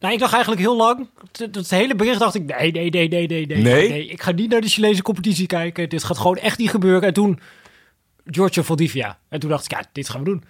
Nou, 0.00 0.12
ik 0.14 0.18
dacht 0.20 0.32
eigenlijk 0.32 0.62
heel 0.62 0.76
lang, 0.76 1.08
het 1.32 1.70
hele 1.70 1.94
bericht 1.94 2.18
dacht 2.18 2.34
ik, 2.34 2.44
nee, 2.58 2.72
nee, 2.72 2.90
nee, 2.90 3.08
nee, 3.08 3.26
nee, 3.26 3.46
nee, 3.46 3.62
Nee? 3.62 4.06
Ik 4.06 4.22
ga 4.22 4.30
niet 4.30 4.50
naar 4.50 4.60
de 4.60 4.68
Chilese 4.68 5.02
competitie 5.02 5.46
kijken. 5.46 5.88
Dit 5.88 6.04
gaat 6.04 6.18
gewoon 6.18 6.36
echt 6.36 6.58
niet 6.58 6.70
gebeuren. 6.70 7.02
En 7.02 7.14
toen, 7.14 7.40
Giorgio 8.30 8.62
Valdivia. 8.62 9.18
En 9.28 9.40
toen 9.40 9.50
dacht 9.50 9.64
ik, 9.64 9.70
ja, 9.70 9.82
dit 9.92 10.08
gaan 10.08 10.20
we 10.20 10.26
doen. 10.30 10.44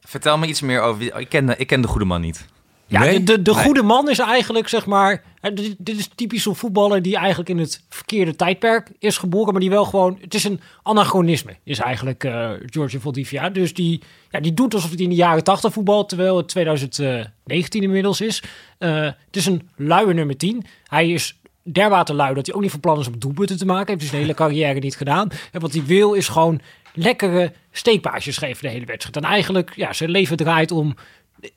Vertel 0.00 0.38
me 0.38 0.46
iets 0.46 0.60
meer 0.60 0.80
over... 0.80 1.18
Ik 1.18 1.28
ken 1.28 1.46
de, 1.46 1.56
ik 1.56 1.66
ken 1.66 1.80
de 1.80 1.88
goede 1.88 2.04
man 2.04 2.20
niet. 2.20 2.46
Ja, 2.86 3.00
Nee? 3.00 3.18
de, 3.22 3.24
de, 3.24 3.42
de 3.42 3.52
Nee. 3.54 3.62
goede 3.64 3.82
man 3.82 4.10
is 4.10 4.18
eigenlijk, 4.18 4.68
zeg 4.68 4.86
maar... 4.86 5.22
hè, 5.40 5.52
Dit, 5.52 5.74
dit 5.78 5.98
is 5.98 6.08
typisch 6.14 6.42
zo'n 6.42 6.56
voetballer 6.56 7.02
die 7.02 7.16
eigenlijk 7.16 7.48
in 7.48 7.58
het 7.58 7.82
verkeerde 7.88 8.36
tijdperk 8.36 8.90
is 8.98 9.18
geboren. 9.18 9.52
Maar 9.52 9.60
die 9.60 9.70
wel 9.70 9.84
gewoon... 9.84 10.18
Het 10.20 10.34
is 10.34 10.44
een 10.44 10.60
anachronisme, 10.82 11.56
is 11.64 11.78
eigenlijk 11.78 12.24
eh 12.24 12.50
Giorgio 12.66 13.00
Valdivia. 13.00 13.48
Dus 13.50 13.74
die, 13.74 14.02
ja, 14.30 14.40
die 14.40 14.54
doet 14.54 14.74
alsof 14.74 14.90
hij 14.90 14.98
in 14.98 15.08
de 15.08 15.14
jaren 15.14 15.44
80 15.44 15.72
voetbalt, 15.72 16.08
terwijl 16.08 16.36
het 16.36 16.48
2019 16.48 17.82
inmiddels 17.82 18.20
is. 18.20 18.42
Eh, 18.78 18.94
het 19.04 19.36
is 19.36 19.46
een 19.46 19.68
luie 19.76 20.14
nummer 20.14 20.36
10. 20.36 20.64
Hij 20.84 21.10
is 21.10 21.40
dermate 21.72 22.14
lui 22.14 22.34
dat 22.34 22.46
hij 22.46 22.54
ook 22.54 22.62
niet 22.62 22.70
van 22.70 22.80
plan 22.80 23.00
is 23.00 23.06
om 23.06 23.18
doelpunten 23.18 23.58
te 23.58 23.66
maken. 23.66 23.86
Heeft 23.86 24.00
dus 24.00 24.08
zijn 24.08 24.20
hele 24.20 24.34
carrière 24.34 24.78
niet 24.78 24.96
gedaan. 24.96 25.28
En 25.52 25.60
wat 25.60 25.72
hij 25.72 25.84
wil 25.84 26.12
is 26.12 26.28
gewoon 26.28 26.60
lekkere 26.94 27.52
steekpaasjes 27.72 28.36
geven 28.36 28.62
de 28.62 28.68
hele 28.68 28.86
wedstrijd. 28.86 29.16
En 29.16 29.24
eigenlijk, 29.24 29.72
ja, 29.74 29.92
zijn 29.92 30.10
leven 30.10 30.36
draait 30.36 30.70
om 30.70 30.94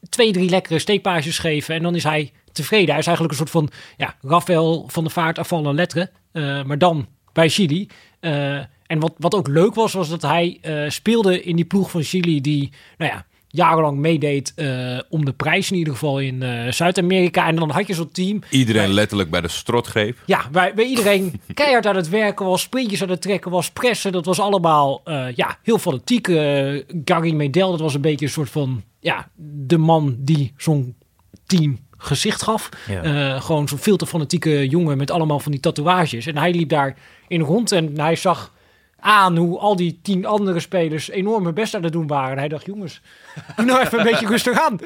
twee, 0.10 0.32
drie 0.32 0.50
lekkere 0.50 0.80
steekpaasjes 0.80 1.40
geven. 1.40 1.76
En 1.76 1.84
dan 1.84 1.96
is 1.96 2.04
hij 2.04 2.32
tevreden. 2.52 2.90
Hij 2.90 3.00
is 3.00 3.08
eigenlijk 3.08 3.40
een 3.40 3.48
soort 3.48 3.66
van 3.66 3.70
ja, 3.98 4.16
Rafael 4.22 4.86
van 4.88 5.04
de 5.04 5.10
Vaart 5.10 5.40
afvallen 5.40 5.76
letteren. 5.76 6.10
eh, 6.32 6.64
maar 6.64 6.78
dan 6.78 7.08
bij 7.34 7.50
Chili. 7.50 7.88
Eh, 8.20 8.56
en 8.86 9.00
wat, 9.00 9.14
wat 9.18 9.36
ook 9.36 9.48
leuk 9.48 9.74
was, 9.74 9.94
was 9.94 10.10
dat 10.10 10.22
hij 10.22 10.58
eh, 10.62 10.90
speelde 10.90 11.44
in 11.44 11.56
die 11.56 11.66
ploeg 11.66 11.92
van 11.92 12.04
Chili 12.04 12.42
die, 12.42 12.72
nou 12.98 13.12
ja, 13.12 13.26
jarenlang 13.52 13.98
meedeed 13.98 14.54
eh, 14.56 15.00
om 15.10 15.26
de 15.26 15.32
prijs 15.32 15.72
in 15.72 15.78
ieder 15.78 15.94
geval 15.94 16.20
in 16.20 16.44
eh, 16.44 16.72
Zuid-Amerika. 16.72 17.48
En 17.48 17.56
dan 17.56 17.70
had 17.70 17.88
je 17.88 17.94
zo'n 17.94 18.12
team 18.12 18.42
Iedereen 18.50 18.90
letterlijk 18.90 19.30
bij 19.30 19.42
de 19.42 19.48
strot 19.48 19.88
greep. 19.88 20.18
ja, 20.26 20.42
waar 20.52 20.82
iedereen 20.82 21.42
keihard 21.54 21.86
aan 21.86 21.96
het 21.96 22.10
werken 22.10 22.46
was, 22.46 22.62
sprintjes 22.62 23.02
aan 23.02 23.10
het 23.10 23.22
trekken 23.22 23.52
was, 23.52 23.72
pressen. 23.72 24.12
Dat 24.12 24.26
was 24.26 24.40
allemaal 24.40 25.02
eh, 25.04 25.26
ja, 25.36 25.58
heel 25.64 25.78
fanatiek. 25.78 26.28
Gary 27.06 27.34
Medel, 27.34 27.72
dat 27.72 27.80
was 27.80 27.94
een 27.94 28.02
beetje 28.02 28.26
een 28.26 28.32
soort 28.32 28.50
van 28.50 28.84
ja, 29.00 29.30
de 29.66 29.78
man 29.78 30.16
die 30.20 30.54
zo'n 30.58 30.96
team 31.46 31.80
gezicht 31.98 32.42
gaf. 32.42 32.70
Ja. 32.88 33.40
Gewoon 33.40 33.68
zo'n 33.68 33.78
veel 33.78 33.98
te 33.98 34.08
fanatieke 34.08 34.68
jongen 34.68 34.98
met 34.98 35.12
allemaal 35.12 35.40
van 35.40 35.52
die 35.52 35.62
tatoeages. 35.62 36.26
En 36.26 36.38
hij 36.38 36.54
liep 36.54 36.70
daar 36.70 36.98
in 37.28 37.42
rond 37.42 37.72
en 37.72 38.00
hij 38.00 38.16
zag 38.16 38.52
aan 39.00 39.38
hoe 39.38 39.60
al 39.60 39.76
die 39.76 40.00
tien 40.02 40.26
andere 40.26 40.60
spelers 40.60 41.10
enorm 41.10 41.46
hun 41.46 41.54
best 41.54 41.76
aan 41.76 41.84
het 41.84 41.94
doen 41.94 42.08
waren. 42.08 42.32
En 42.32 42.38
hij 42.38 42.48
dacht, 42.48 42.66
jongens, 42.66 43.02
doe 43.56 43.66
nou 43.66 43.80
even 43.80 44.00
een 44.00 44.06
beetje 44.06 44.28
rustig 44.28 44.60
aan. 44.60 44.80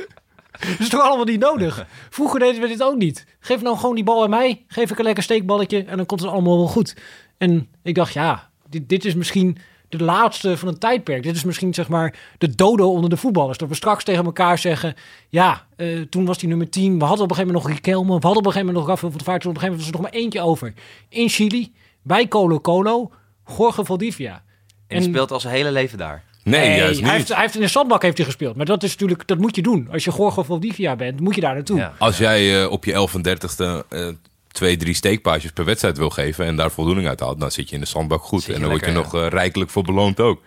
Dat 0.60 0.80
is 0.80 0.90
toch 0.90 1.02
allemaal 1.02 1.26
niet 1.26 1.40
nodig? 1.40 1.88
Vroeger 2.10 2.40
deden 2.40 2.62
we 2.62 2.68
dit 2.68 2.84
ook 2.84 2.98
niet. 2.98 3.26
Geef 3.40 3.62
nou 3.62 3.78
gewoon 3.78 3.96
die 3.96 4.04
bal 4.04 4.24
aan 4.24 4.30
mij. 4.30 4.66
Geef 4.68 4.92
ik 4.92 4.98
een 4.98 5.04
lekker 5.04 5.24
steekballetje 5.24 5.84
en 5.84 5.98
dan 5.98 6.06
komt 6.06 6.22
het 6.22 6.30
allemaal 6.30 6.58
wel 6.58 6.68
goed. 6.68 6.96
En 7.38 7.68
ik 7.84 7.96
dacht, 7.96 8.14
ja, 8.14 8.50
dit, 8.70 8.90
dit 8.90 9.06
is 9.06 9.16
misschien 9.16 9.58
de 9.98 10.04
laatste 10.04 10.58
van 10.58 10.68
een 10.68 10.78
tijdperk. 10.78 11.24
Dit 11.24 11.36
is 11.36 11.44
misschien 11.44 11.74
zeg 11.74 11.88
maar 11.88 12.20
de 12.38 12.56
dodo 12.56 12.92
onder 12.92 13.10
de 13.10 13.18
voetballers. 13.18 13.58
Dat 13.58 13.70
we 13.70 13.76
straks 13.76 14.04
tegen 14.04 14.26
elkaar 14.26 14.58
zeggen, 14.58 14.96
ja, 15.30 15.66
eh, 15.76 16.02
toen 16.02 16.26
was 16.26 16.38
die 16.38 16.50
nummer 16.50 16.70
10. 16.70 17.00
We 17.00 17.06
hadden 17.06 17.24
op 17.24 17.30
een 17.30 17.36
gegeven 17.36 17.54
moment 17.54 17.64
nog 17.64 17.76
Riquelme. 17.76 18.20
We 18.20 18.26
hadden 18.26 18.30
op 18.30 18.46
een 18.46 18.52
gegeven 18.52 18.66
moment 18.66 18.86
nog 18.86 18.88
Rafael 18.88 19.12
van 19.12 19.20
der 19.24 19.28
Vaart. 19.28 19.46
Op 19.46 19.54
een 19.54 19.60
gegeven 19.60 19.78
moment 19.78 19.92
was 19.92 20.02
er 20.02 20.02
nog 20.02 20.12
maar 20.12 20.22
eentje 20.22 20.42
over. 20.42 20.74
In 21.10 21.30
Chili, 21.30 21.74
bij 22.02 22.28
Colo 22.28 22.62
Colo, 22.62 23.12
Jorge 23.58 23.86
Valdivia. 23.86 24.44
En 24.88 25.04
speelt 25.04 25.32
al 25.32 25.40
zijn 25.40 25.54
hele 25.54 25.72
leven 25.72 25.98
daar. 25.98 26.24
Nee, 26.44 26.68
Nee, 26.68 26.78
juist 26.78 27.00
niet. 27.00 27.08
Hij 27.08 27.18
heeft, 27.18 27.28
hij 27.28 27.42
heeft 27.42 27.56
in 27.56 27.62
de 27.62 27.68
zandbak 27.68 28.02
heeft 28.02 28.18
hij 28.18 28.26
gespeeld. 28.26 28.56
Maar 28.56 28.66
dat 28.66 28.84
is 28.84 28.92
natuurlijk, 28.92 29.28
dat 29.28 29.38
moet 29.38 29.56
je 29.56 29.62
doen. 29.62 29.88
Als 29.92 30.04
je 30.04 30.12
Jorge 30.18 30.44
Valdivia 30.44 30.96
bent, 30.96 31.20
moet 31.20 31.36
je 31.36 31.42
daar 31.42 31.54
naartoe. 31.54 31.78
Ja. 31.78 31.94
Als 31.98 32.18
jij 32.18 32.64
eh, 32.64 32.72
op 32.72 32.86
je 32.86 32.94
11 32.94 33.16
en 33.16 33.38
30ste 33.38 33.88
eh, 33.90 34.08
twee, 34.52 34.78
drie 34.78 34.94
steekpaasjes 34.94 35.52
per 35.52 35.66
wedstrijd 35.66 35.98
wil 35.98 36.10
geven 36.10 36.46
en 36.46 36.56
daar 36.56 36.72
voldoening 36.72 37.08
uit 37.08 37.20
haalt, 37.20 37.40
dan 37.40 37.52
zit 37.52 37.70
je 37.70 37.76
in 37.76 37.82
de 37.82 37.88
zandbak 37.88 38.22
goed. 38.22 38.50
En 38.50 38.60
dan 38.60 38.70
word 38.70 38.86
je 38.86 38.92
nog 38.92 39.16
eh, 39.16 39.28
rijkelijk 39.28 39.70
voor 39.70 39.84
beloond 39.84 40.20
ook. 40.20 40.42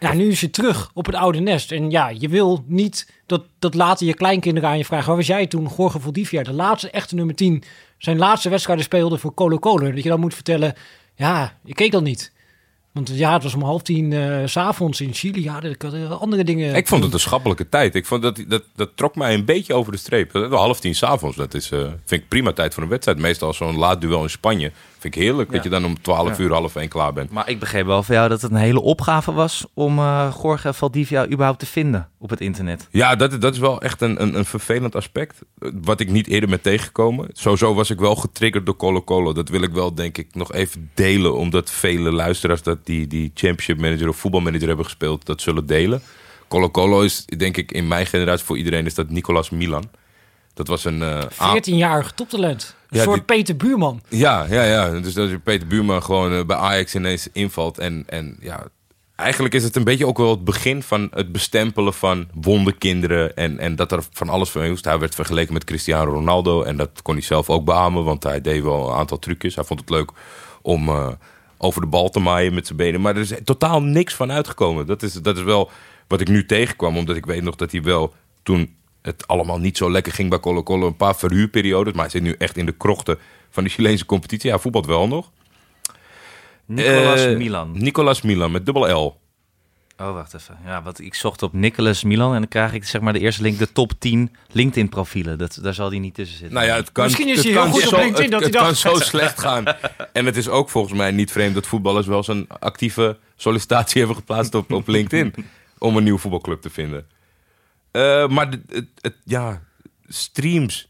Ja, 0.00 0.12
nu 0.12 0.28
is 0.28 0.40
je 0.40 0.50
terug 0.50 0.90
op 0.94 1.06
het 1.06 1.14
oude 1.14 1.40
nest. 1.40 1.72
En 1.72 1.90
ja, 1.90 2.08
je 2.18 2.28
wil 2.28 2.64
niet 2.66 3.10
dat, 3.26 3.42
dat 3.58 3.74
later 3.74 4.06
je 4.06 4.14
kleinkinderen 4.14 4.68
aan 4.68 4.78
je 4.78 4.84
vragen... 4.84 5.06
waar 5.06 5.16
was 5.16 5.26
jij 5.26 5.46
toen, 5.46 5.70
Jorge 5.76 6.00
Valdivia, 6.00 6.42
de 6.42 6.52
laatste 6.52 6.90
echte 6.90 7.14
nummer 7.14 7.34
10... 7.34 7.62
zijn 7.98 8.18
laatste 8.18 8.48
wedstrijden 8.48 8.84
speelde 8.84 9.18
voor 9.18 9.34
Colo 9.34 9.58
Colo. 9.58 9.92
Dat 9.92 10.02
je 10.02 10.08
dan 10.08 10.20
moet 10.20 10.34
vertellen, 10.34 10.74
ja, 11.20 11.52
ik 11.64 11.74
keek 11.74 11.92
dan 11.92 12.02
niet. 12.02 12.32
Want 12.92 13.08
ja, 13.08 13.32
het 13.32 13.42
was 13.42 13.54
om 13.54 13.62
half 13.62 13.82
tien 13.82 14.12
eh, 14.12 14.46
s 14.46 14.52
s'avonds 14.52 15.00
in 15.00 15.14
Chili. 15.14 15.42
Ja, 15.42 15.62
ik 15.62 15.84
eh, 15.84 16.20
andere 16.20 16.44
dingen. 16.44 16.74
Ik 16.74 16.88
vond 16.88 17.04
het 17.04 17.12
een 17.12 17.20
schappelijke 17.20 17.68
tijd. 17.68 17.94
Ik 17.94 18.06
vond 18.06 18.22
dat, 18.22 18.44
dat, 18.48 18.62
dat 18.74 18.90
trok 18.94 19.16
mij 19.16 19.34
een 19.34 19.44
beetje 19.44 19.74
over 19.74 19.92
de 19.92 19.98
streep. 19.98 20.34
Eh, 20.34 20.50
Half 20.50 20.80
tien 20.80 20.94
s'avonds, 20.94 21.36
dat 21.36 21.54
is, 21.54 21.68
vind 22.04 22.22
ik 22.22 22.28
prima 22.28 22.52
tijd 22.52 22.74
voor 22.74 22.82
een 22.82 22.88
wedstrijd. 22.88 23.18
Meestal 23.18 23.52
zo'n 23.52 23.76
laat 23.76 24.00
duel 24.00 24.22
in 24.22 24.30
Spanje. 24.30 24.72
Vind 25.00 25.14
ik 25.14 25.20
heerlijk 25.22 25.52
dat 25.52 25.62
je 25.62 25.68
dan 25.68 25.84
om 25.84 26.02
12 26.02 26.38
uur, 26.38 26.52
half 26.52 26.76
één 26.76 26.88
klaar 26.88 27.12
bent. 27.12 27.30
Maar 27.30 27.48
ik 27.48 27.58
begreep 27.60 27.86
wel 27.86 28.02
van 28.02 28.14
jou 28.14 28.28
dat 28.28 28.42
het 28.42 28.50
een 28.50 28.56
hele 28.56 28.80
opgave 28.80 29.32
was 29.32 29.66
om 29.74 29.98
eh 29.98 30.34
Jorge 30.42 30.72
Valdivia 30.72 31.26
überhaupt 31.26 31.58
te 31.58 31.66
vinden 31.66 32.08
op 32.18 32.30
het 32.30 32.40
internet. 32.40 32.88
Ja, 32.90 33.16
dat, 33.16 33.40
dat 33.40 33.52
is 33.54 33.58
wel 33.58 33.80
echt 33.80 34.00
een, 34.00 34.22
een, 34.22 34.34
een 34.38 34.44
vervelend 34.44 34.94
aspect. 34.96 35.38
eh, 35.58 35.70
Wat 35.82 36.00
ik 36.00 36.10
niet 36.10 36.26
eerder 36.26 36.48
ben 36.48 36.60
tegengekomen. 36.60 37.28
Sowieso 37.32 37.74
was 37.74 37.90
ik 37.90 37.98
wel 37.98 38.14
getriggerd 38.16 38.66
door 38.66 38.76
Colo 38.76 39.02
Colo. 39.02 39.32
Dat 39.32 39.48
wil 39.48 39.62
ik 39.62 39.72
wel, 39.72 39.94
denk 39.94 40.18
ik, 40.18 40.34
nog 40.34 40.52
even 40.52 40.90
delen. 40.94 41.34
Omdat 41.36 41.70
vele 41.70 42.12
luisteraars 42.12 42.62
dat 42.62 42.86
die, 42.86 43.06
die 43.06 43.30
championship 43.34 43.80
manager 43.80 44.08
of 44.08 44.16
voetbalmanager 44.16 44.66
hebben 44.68 44.84
gespeeld, 44.84 45.26
dat 45.26 45.40
zullen 45.40 45.66
delen. 45.66 46.02
Colo 46.48 46.70
Colo 46.70 47.00
is, 47.00 47.24
denk 47.24 47.56
ik, 47.56 47.72
in 47.72 47.88
mijn 47.88 48.06
generatie 48.06 48.44
voor 48.44 48.58
iedereen 48.58 48.86
is 48.86 48.94
dat 48.94 49.10
Nicolas 49.10 49.50
Milan. 49.50 49.90
Dat 50.54 50.68
was 50.68 50.84
een... 50.84 51.02
eh, 51.02 51.20
aan- 51.36 51.56
14-jarig 51.56 52.12
toptalent. 52.12 52.76
Een 52.90 52.98
Ja, 52.98 53.02
soort 53.04 53.16
die- 53.16 53.36
Peter 53.36 53.56
Buurman. 53.56 54.00
Ja, 54.08 54.46
ja, 54.48 54.62
ja. 54.64 55.00
Dus 55.00 55.14
dat 55.14 55.30
je 55.30 55.38
Peter 55.38 55.66
Buurman 55.66 56.02
gewoon 56.02 56.32
eh, 56.32 56.44
bij 56.44 56.56
Ajax 56.56 56.94
ineens 56.94 57.28
invalt. 57.32 57.78
En, 57.78 58.04
en 58.06 58.36
ja, 58.40 58.66
eigenlijk 59.16 59.54
is 59.54 59.62
het 59.64 59.76
een 59.76 59.84
beetje 59.84 60.06
ook 60.06 60.18
wel 60.18 60.30
het 60.30 60.44
begin 60.44 60.82
van 60.82 61.08
het 61.14 61.32
bestempelen 61.32 61.94
van 61.94 62.28
wonderkinderen. 62.34 63.36
En, 63.36 63.58
en 63.58 63.76
dat 63.76 63.92
er 63.92 64.02
van 64.12 64.28
alles 64.28 64.50
van 64.50 64.68
moest. 64.68 64.84
Hij 64.84 64.98
werd 64.98 65.14
vergeleken 65.14 65.52
met 65.52 65.64
Cristiano 65.64 66.12
Ronaldo. 66.12 66.62
En 66.62 66.76
dat 66.76 67.02
kon 67.02 67.14
hij 67.14 67.22
zelf 67.22 67.50
ook 67.50 67.64
beamen, 67.64 68.04
want 68.04 68.22
hij 68.22 68.40
deed 68.40 68.62
wel 68.62 68.88
een 68.88 68.94
aantal 68.96 69.18
trucjes. 69.18 69.54
Hij 69.54 69.64
vond 69.64 69.80
het 69.80 69.90
leuk 69.90 70.10
om 70.62 70.88
eh, 70.88 71.08
over 71.58 71.80
de 71.80 71.86
bal 71.86 72.08
te 72.10 72.20
maaien 72.20 72.54
met 72.54 72.66
zijn 72.66 72.78
benen. 72.78 73.00
Maar 73.00 73.14
er 73.14 73.20
is 73.20 73.32
totaal 73.44 73.82
niks 73.82 74.14
van 74.14 74.32
uitgekomen. 74.32 74.86
Dat 74.86 75.02
is, 75.02 75.12
dat 75.12 75.36
is 75.36 75.42
wel 75.42 75.70
wat 76.08 76.20
ik 76.20 76.28
nu 76.28 76.46
tegenkwam, 76.46 76.96
omdat 76.96 77.16
ik 77.16 77.26
weet 77.26 77.42
nog 77.42 77.56
dat 77.56 77.72
hij 77.72 77.82
wel 77.82 78.14
toen 78.42 78.74
het 79.02 79.26
allemaal 79.26 79.58
niet 79.58 79.76
zo 79.76 79.90
lekker 79.90 80.12
ging 80.12 80.30
bij 80.30 80.40
Colo 80.40 80.62
Colo. 80.62 80.86
Een 80.86 80.96
paar 80.96 81.16
verhuurperiodes, 81.16 81.92
maar 81.92 82.02
hij 82.02 82.10
zit 82.10 82.22
nu 82.22 82.34
echt 82.38 82.56
in 82.56 82.66
de 82.66 82.72
krochten 82.72 83.18
van 83.50 83.64
de 83.64 83.70
Chileense 83.70 84.06
competitie. 84.06 84.50
Hij 84.50 84.58
voetbalt 84.58 84.86
wel 84.86 85.08
nog. 85.08 85.30
Nicolas 86.66 87.20
Eh, 87.24 87.36
Milan. 87.36 87.70
Nicolas 87.72 88.22
Milan 88.22 88.50
met 88.50 88.64
dubbel 88.64 88.90
L. 88.90 89.18
Oh, 89.98 90.12
wacht 90.12 90.34
even. 90.34 90.58
Ja, 90.64 90.82
wat 90.82 90.98
ik 90.98 91.14
zocht 91.14 91.42
op 91.42 91.52
Nicolas 91.52 92.04
Milan 92.04 92.32
en 92.32 92.38
dan 92.38 92.48
krijg 92.48 92.72
ik 92.72 92.84
zeg 92.84 93.00
maar 93.00 93.12
de 93.12 93.18
eerste 93.18 93.42
link, 93.42 93.58
de 93.58 93.72
top 93.72 93.92
10 93.98 94.36
LinkedIn 94.52 94.88
profielen. 94.88 95.38
Dat, 95.38 95.58
daar 95.62 95.74
zal 95.74 95.88
die 95.88 96.00
niet 96.00 96.14
tussen 96.14 96.36
zitten. 96.38 96.54
Nou 96.56 96.68
ja, 96.68 96.76
het 96.76 96.92
kan, 96.92 97.04
Misschien 97.04 97.28
is 97.28 97.36
het 97.36 97.44
hij 97.44 97.52
heel 97.54 97.64
goed 97.72 97.82
op 97.82 97.88
zo, 97.88 97.96
LinkedIn 97.96 98.22
het, 98.22 98.30
dat 98.30 98.40
het 98.42 98.54
hij 98.54 98.62
kan 98.62 98.68
dacht- 98.72 99.00
zo 99.02 99.08
slecht 99.08 99.38
gaan. 99.40 99.64
En 100.12 100.26
het 100.26 100.36
is 100.36 100.48
ook 100.48 100.68
volgens 100.70 100.94
mij 100.94 101.10
niet 101.10 101.32
vreemd 101.32 101.54
dat 101.54 101.66
voetballers 101.66 102.06
wel 102.06 102.22
zo'n 102.22 102.46
actieve 102.58 103.18
sollicitatie 103.36 103.98
hebben 104.00 104.16
geplaatst 104.16 104.54
op, 104.54 104.72
op 104.72 104.88
LinkedIn. 104.88 105.34
om 105.78 105.96
een 105.96 106.02
nieuwe 106.04 106.18
voetbalclub 106.18 106.60
te 106.60 106.70
vinden. 106.70 107.06
Eh, 107.90 108.28
maar 108.28 108.48
het, 108.68 108.84
het- 109.00 109.14
ja, 109.24 109.62
streams. 110.08 110.88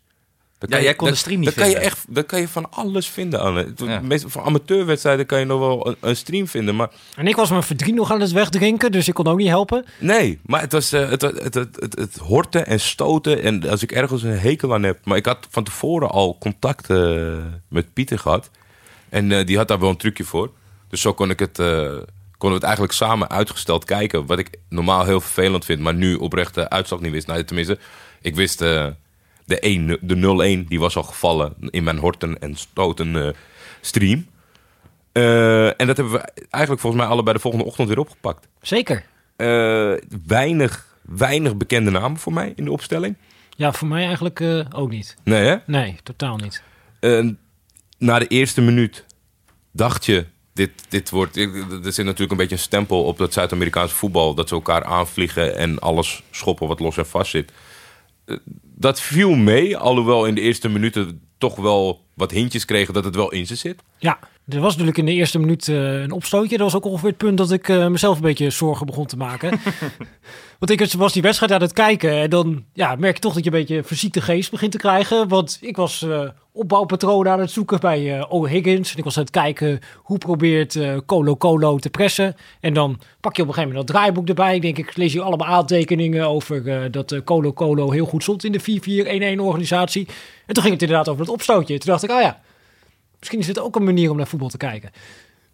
Daar 0.58 0.68
Ja, 0.70 0.76
kan 0.76 0.84
jij 0.84 0.94
kon 0.94 1.08
de 1.08 1.14
stream 1.14 1.40
niet 1.40 1.48
daar 1.54 1.64
kan 1.64 1.70
je 1.70 1.78
echt, 1.78 2.04
Daar 2.08 2.24
kan 2.24 2.40
je 2.40 2.48
van 2.48 2.70
alles 2.72 3.08
vinden. 3.08 3.40
Anne. 3.40 3.72
Ja. 3.76 4.00
Meestal 4.00 4.30
Van 4.30 4.42
amateurwedstrijden 4.44 5.26
kan 5.26 5.38
je 5.38 5.44
nog 5.44 5.58
wel 5.58 5.88
een, 5.88 5.96
een 6.00 6.16
stream 6.16 6.48
vinden. 6.48 6.76
Maar 6.76 6.90
En 7.16 7.26
ik 7.26 7.36
was 7.36 7.50
mijn 7.50 7.62
verdriet 7.62 7.94
nog 7.94 8.12
aan 8.12 8.20
het 8.20 8.32
wegdrinken, 8.32 8.92
dus 8.92 9.08
ik 9.08 9.14
kon 9.14 9.26
ook 9.26 9.38
niet 9.38 9.48
helpen. 9.48 9.84
Nee, 9.98 10.38
maar 10.46 10.60
het 10.60 10.72
was 10.72 10.92
eh, 10.92 11.08
het, 11.10 11.22
het, 11.22 11.42
het, 11.42 11.54
het, 11.54 11.76
het, 11.80 11.98
het 11.98 12.16
horten 12.16 12.66
en 12.66 12.80
stoten. 12.80 13.42
En 13.42 13.68
als 13.68 13.82
ik 13.82 13.92
ergens 13.92 14.22
een 14.22 14.38
hekel 14.38 14.74
aan 14.74 14.82
heb. 14.82 14.98
Maar 15.04 15.16
ik 15.16 15.26
had 15.26 15.46
van 15.50 15.64
tevoren 15.64 16.10
al 16.10 16.36
contact 16.38 16.90
eh, 16.90 17.36
met 17.68 17.92
Pieter 17.92 18.18
gehad. 18.18 18.50
En 19.08 19.32
eh, 19.32 19.46
die 19.46 19.56
had 19.56 19.68
daar 19.68 19.80
wel 19.80 19.90
een 19.90 19.96
trucje 19.96 20.24
voor. 20.24 20.50
Dus 20.88 21.00
zo 21.00 21.12
kon 21.14 21.30
ik 21.30 21.38
het, 21.38 21.58
eh, 21.58 21.96
konden 22.40 22.60
we 22.60 22.66
het 22.66 22.76
eigenlijk 22.76 22.92
samen 22.92 23.30
uitgesteld 23.30 23.84
kijken. 23.84 24.26
Wat 24.26 24.38
ik 24.38 24.50
normaal 24.68 25.04
heel 25.04 25.20
vervelend 25.20 25.64
vind. 25.64 25.80
Maar 25.80 25.94
nu 25.94 26.14
oprecht 26.14 26.54
de 26.54 26.70
uitslag 26.70 27.00
niet 27.00 27.12
wist. 27.12 27.26
Nou, 27.26 27.44
tenminste, 27.44 27.78
ik 28.20 28.34
wist 28.34 28.60
eh, 28.60 28.86
de, 29.44 29.58
1, 29.58 29.98
de 30.00 30.62
0-1. 30.64 30.68
Die 30.68 30.80
was 30.80 30.96
al 30.96 31.02
gevallen 31.02 31.54
in 31.70 31.84
mijn 31.84 31.98
horten 31.98 32.38
en 32.38 32.56
stoten 32.56 33.26
eh, 33.26 33.32
stream. 33.80 34.26
Eh, 35.12 35.66
en 35.66 35.86
dat 35.86 35.96
hebben 35.96 36.12
we 36.12 36.18
eigenlijk 36.50 36.82
volgens 36.82 37.02
mij 37.02 37.10
allebei 37.10 37.36
de 37.36 37.42
volgende 37.42 37.66
ochtend 37.66 37.88
weer 37.88 37.98
opgepakt. 37.98 38.48
Zeker. 38.60 39.04
Weinig, 40.26 40.96
weinig 41.02 41.56
bekende 41.56 41.90
namen 41.90 42.18
voor 42.18 42.32
mij 42.32 42.52
in 42.56 42.64
de 42.64 42.72
opstelling. 42.72 43.16
Ja, 43.56 43.72
voor 43.72 43.88
mij 43.88 44.04
eigenlijk 44.04 44.42
ook 44.74 44.90
niet. 44.90 45.16
Nee, 45.24 45.44
hè? 45.44 45.56
Nee, 45.66 45.96
totaal 46.02 46.36
niet. 46.36 46.62
Na 47.98 48.18
de 48.18 48.26
eerste 48.26 48.60
minuut 48.60 49.04
dacht 49.72 50.04
je, 50.04 50.26
dit, 50.52 50.70
dit 50.88 51.10
wordt... 51.10 51.36
Er 51.36 51.92
zit 51.92 52.04
natuurlijk 52.04 52.30
een 52.30 52.36
beetje 52.36 52.54
een 52.54 52.58
stempel 52.58 53.04
op 53.04 53.18
dat 53.18 53.32
Zuid-Amerikaanse 53.32 53.94
voetbal... 53.94 54.34
dat 54.34 54.48
ze 54.48 54.54
elkaar 54.54 54.84
aanvliegen 54.84 55.56
en 55.56 55.78
alles 55.78 56.22
schoppen 56.30 56.68
wat 56.68 56.80
los 56.80 56.96
en 56.96 57.06
vast 57.06 57.30
zit. 57.30 57.52
Eh, 58.24 58.36
dat 58.62 59.00
viel 59.00 59.34
mee, 59.34 59.76
alhoewel 59.76 60.26
in 60.26 60.34
de 60.34 60.40
eerste 60.40 60.68
minuten 60.68 61.20
toch 61.38 61.56
wel 61.56 62.04
wat 62.14 62.30
hintjes 62.30 62.64
kregen 62.64 62.94
dat 62.94 63.04
het 63.04 63.14
wel 63.14 63.32
in 63.32 63.46
ze 63.46 63.54
zit. 63.54 63.82
Ja, 63.98 64.18
er 64.50 64.60
was 64.60 64.70
natuurlijk 64.70 64.98
in 64.98 65.06
de 65.06 65.12
eerste 65.12 65.38
minuut 65.38 65.68
eh, 65.68 66.00
een 66.00 66.12
opstootje. 66.12 66.56
Dat 66.56 66.72
was 66.72 66.76
ook 66.76 66.90
ongeveer 66.90 67.08
het 67.08 67.18
punt 67.18 67.38
dat 67.38 67.52
ik 67.52 67.68
eh, 67.68 67.86
mezelf 67.86 68.16
een 68.16 68.22
beetje 68.22 68.50
zorgen 68.50 68.86
begon 68.86 69.06
te 69.06 69.16
maken. 69.16 69.50
Want 70.58 70.80
ik 70.80 70.92
was 70.92 71.12
die 71.12 71.22
wedstrijd 71.22 71.52
aan 71.52 71.60
het 71.60 71.72
kijken 71.72 72.12
en 72.12 72.30
dan 72.30 72.64
ja, 72.72 72.96
merk 72.96 73.14
je 73.14 73.20
toch 73.20 73.34
dat 73.34 73.44
je 73.44 73.50
een 73.50 73.56
beetje 73.56 73.84
fysieke 73.84 74.20
geest 74.20 74.50
begint 74.50 74.72
te 74.72 74.78
krijgen. 74.78 75.28
Want 75.28 75.58
ik 75.60 75.76
was 75.76 76.02
eh, 76.02 76.28
opbouwpatronen 76.52 77.32
aan 77.32 77.40
het 77.40 77.50
zoeken 77.50 77.80
bij 77.80 78.28
O'Higgins. 78.28 78.92
En 78.92 78.98
ik 78.98 79.04
was 79.04 79.16
aan 79.16 79.22
het 79.22 79.32
kijken 79.32 79.80
hoe 79.96 80.18
probeert 80.18 80.78
Colo 81.06 81.36
Colo 81.36 81.78
te 81.78 81.90
pressen. 81.90 82.36
En 82.60 82.74
dan 82.74 83.00
pak 83.20 83.36
je 83.36 83.42
op 83.42 83.48
een 83.48 83.54
gegeven 83.54 83.74
moment 83.74 83.86
dat 83.86 83.96
draaiboek 83.96 84.28
erbij. 84.28 84.54
Ik 84.54 84.62
denk, 84.62 84.78
ik 84.78 84.96
lees 84.96 85.12
hier 85.12 85.22
allemaal 85.22 85.48
aantekeningen 85.48 86.28
over 86.28 86.90
dat 86.90 87.20
Colo 87.24 87.52
Colo 87.52 87.90
heel 87.90 88.06
goed 88.06 88.22
stond 88.22 88.44
in 88.44 88.52
de 88.52 89.36
4-4-1-1 89.38 89.40
organisatie. 89.40 90.08
En 90.46 90.54
toen 90.54 90.62
ging 90.62 90.74
het 90.74 90.82
inderdaad 90.82 91.08
over 91.08 91.22
het 91.22 91.32
opstootje. 91.32 91.78
Toen 91.78 91.90
dacht 91.90 92.02
ik, 92.02 92.10
oh 92.10 92.20
ja, 92.20 92.40
misschien 93.20 93.38
is 93.40 93.46
dit 93.46 93.58
ook 93.60 93.76
een 93.76 93.84
manier 93.84 94.10
om 94.10 94.16
naar 94.16 94.26
voetbal 94.26 94.48
te 94.48 94.56
kijken. 94.56 94.90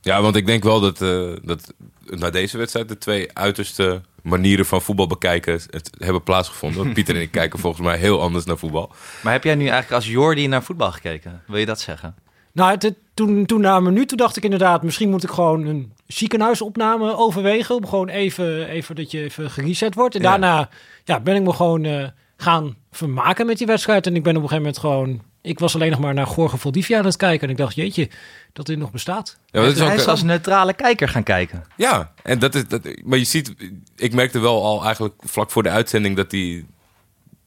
Ja, 0.00 0.22
want 0.22 0.36
ik 0.36 0.46
denk 0.46 0.62
wel 0.62 0.80
dat, 0.80 1.02
eh, 1.02 1.32
dat 1.42 1.72
na 2.04 2.30
deze 2.30 2.58
wedstrijd 2.58 2.88
de 2.88 2.98
twee 2.98 3.30
uiterste 3.36 4.00
manieren 4.22 4.66
van 4.66 4.82
voetbal 4.82 5.06
bekijken 5.06 5.52
het 5.52 5.90
hebben 5.98 6.22
plaatsgevonden. 6.22 6.92
Pieter 6.92 7.14
en 7.14 7.20
ik 7.20 7.30
kijken 7.40 7.58
volgens 7.58 7.82
mij 7.86 7.96
heel 7.98 8.20
anders 8.22 8.44
naar 8.44 8.58
voetbal. 8.58 8.92
Maar 9.22 9.32
heb 9.32 9.44
jij 9.44 9.54
nu 9.54 9.60
eigenlijk 9.66 9.92
als 9.92 10.06
Jordi 10.06 10.46
naar 10.46 10.62
voetbal 10.62 10.92
gekeken? 10.92 11.42
Wil 11.46 11.58
je 11.58 11.66
dat 11.66 11.80
zeggen? 11.80 12.14
Nou, 12.52 12.70
het, 12.70 12.82
het- 12.82 12.96
toen, 13.14 13.46
toen 13.46 13.60
na 13.60 13.76
een 13.76 13.82
minuut, 13.82 14.08
toen 14.08 14.16
dacht 14.18 14.36
ik 14.36 14.44
inderdaad, 14.44 14.82
misschien 14.82 15.10
moet 15.10 15.22
ik 15.22 15.30
gewoon 15.30 15.66
een 15.66 15.92
ziekenhuisopname 16.06 17.16
overwegen. 17.16 17.74
Om 17.74 17.86
gewoon 17.86 18.08
even, 18.08 18.68
even 18.68 18.94
dat 18.94 19.10
je 19.10 19.22
even 19.22 19.50
gereset 19.50 19.94
wordt. 19.94 20.14
En 20.14 20.22
Ja. 20.22 20.30
daarna 20.30 20.68
ja, 21.04 21.20
ben 21.20 21.34
ik 21.36 21.42
me 21.42 21.52
gewoon 21.52 21.84
eh, 21.84 22.08
gaan 22.36 22.76
vermaken 22.90 23.46
met 23.46 23.58
die 23.58 23.66
wedstrijd. 23.66 24.06
En 24.06 24.16
ik 24.16 24.22
ben 24.22 24.36
op 24.36 24.42
een 24.42 24.48
gegeven 24.48 24.62
moment 24.64 24.78
gewoon... 24.80 25.22
Ik 25.46 25.58
was 25.58 25.74
alleen 25.74 25.90
nog 25.90 26.00
maar 26.00 26.14
naar 26.14 26.26
Gorgo 26.26 26.56
Valdivia 26.56 26.98
aan 26.98 27.04
het 27.04 27.16
kijken. 27.16 27.46
En 27.46 27.50
ik 27.50 27.56
dacht, 27.56 27.74
jeetje, 27.74 28.08
dat 28.52 28.66
dit 28.66 28.78
nog 28.78 28.90
bestaat. 28.90 29.38
Ja, 29.46 29.60
dat 29.60 29.72
is 29.72 29.78
hij 29.78 29.94
is 29.94 30.06
als 30.06 30.22
neutrale 30.22 30.72
kijker 30.72 31.08
gaan 31.08 31.22
kijken. 31.22 31.64
ja 31.76 32.12
en 32.22 32.38
dat 32.38 32.54
is, 32.54 32.68
dat, 32.68 32.82
maar 33.04 33.18
je 33.18 33.24
ziet, 33.24 33.54
ik 33.96 34.14
merkte 34.14 34.38
wel 34.38 34.64
al 34.64 34.84
eigenlijk 34.84 35.14
vlak 35.18 35.50
voor 35.50 35.62
de 35.62 35.68
uitzending 35.68 36.16
dat 36.16 36.30
hij 36.30 36.64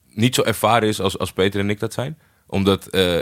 niet 0.10 0.36
zo 0.36 0.42
ervaren 0.42 0.88
is 0.88 1.02
als, 1.02 1.18
als 1.18 1.32
Peter 1.32 1.60
en 1.60 1.70
ik 1.70 1.80
dat 1.80 1.94
zijn. 1.94 2.18
Omdat 2.48 2.88
eh, 2.88 3.18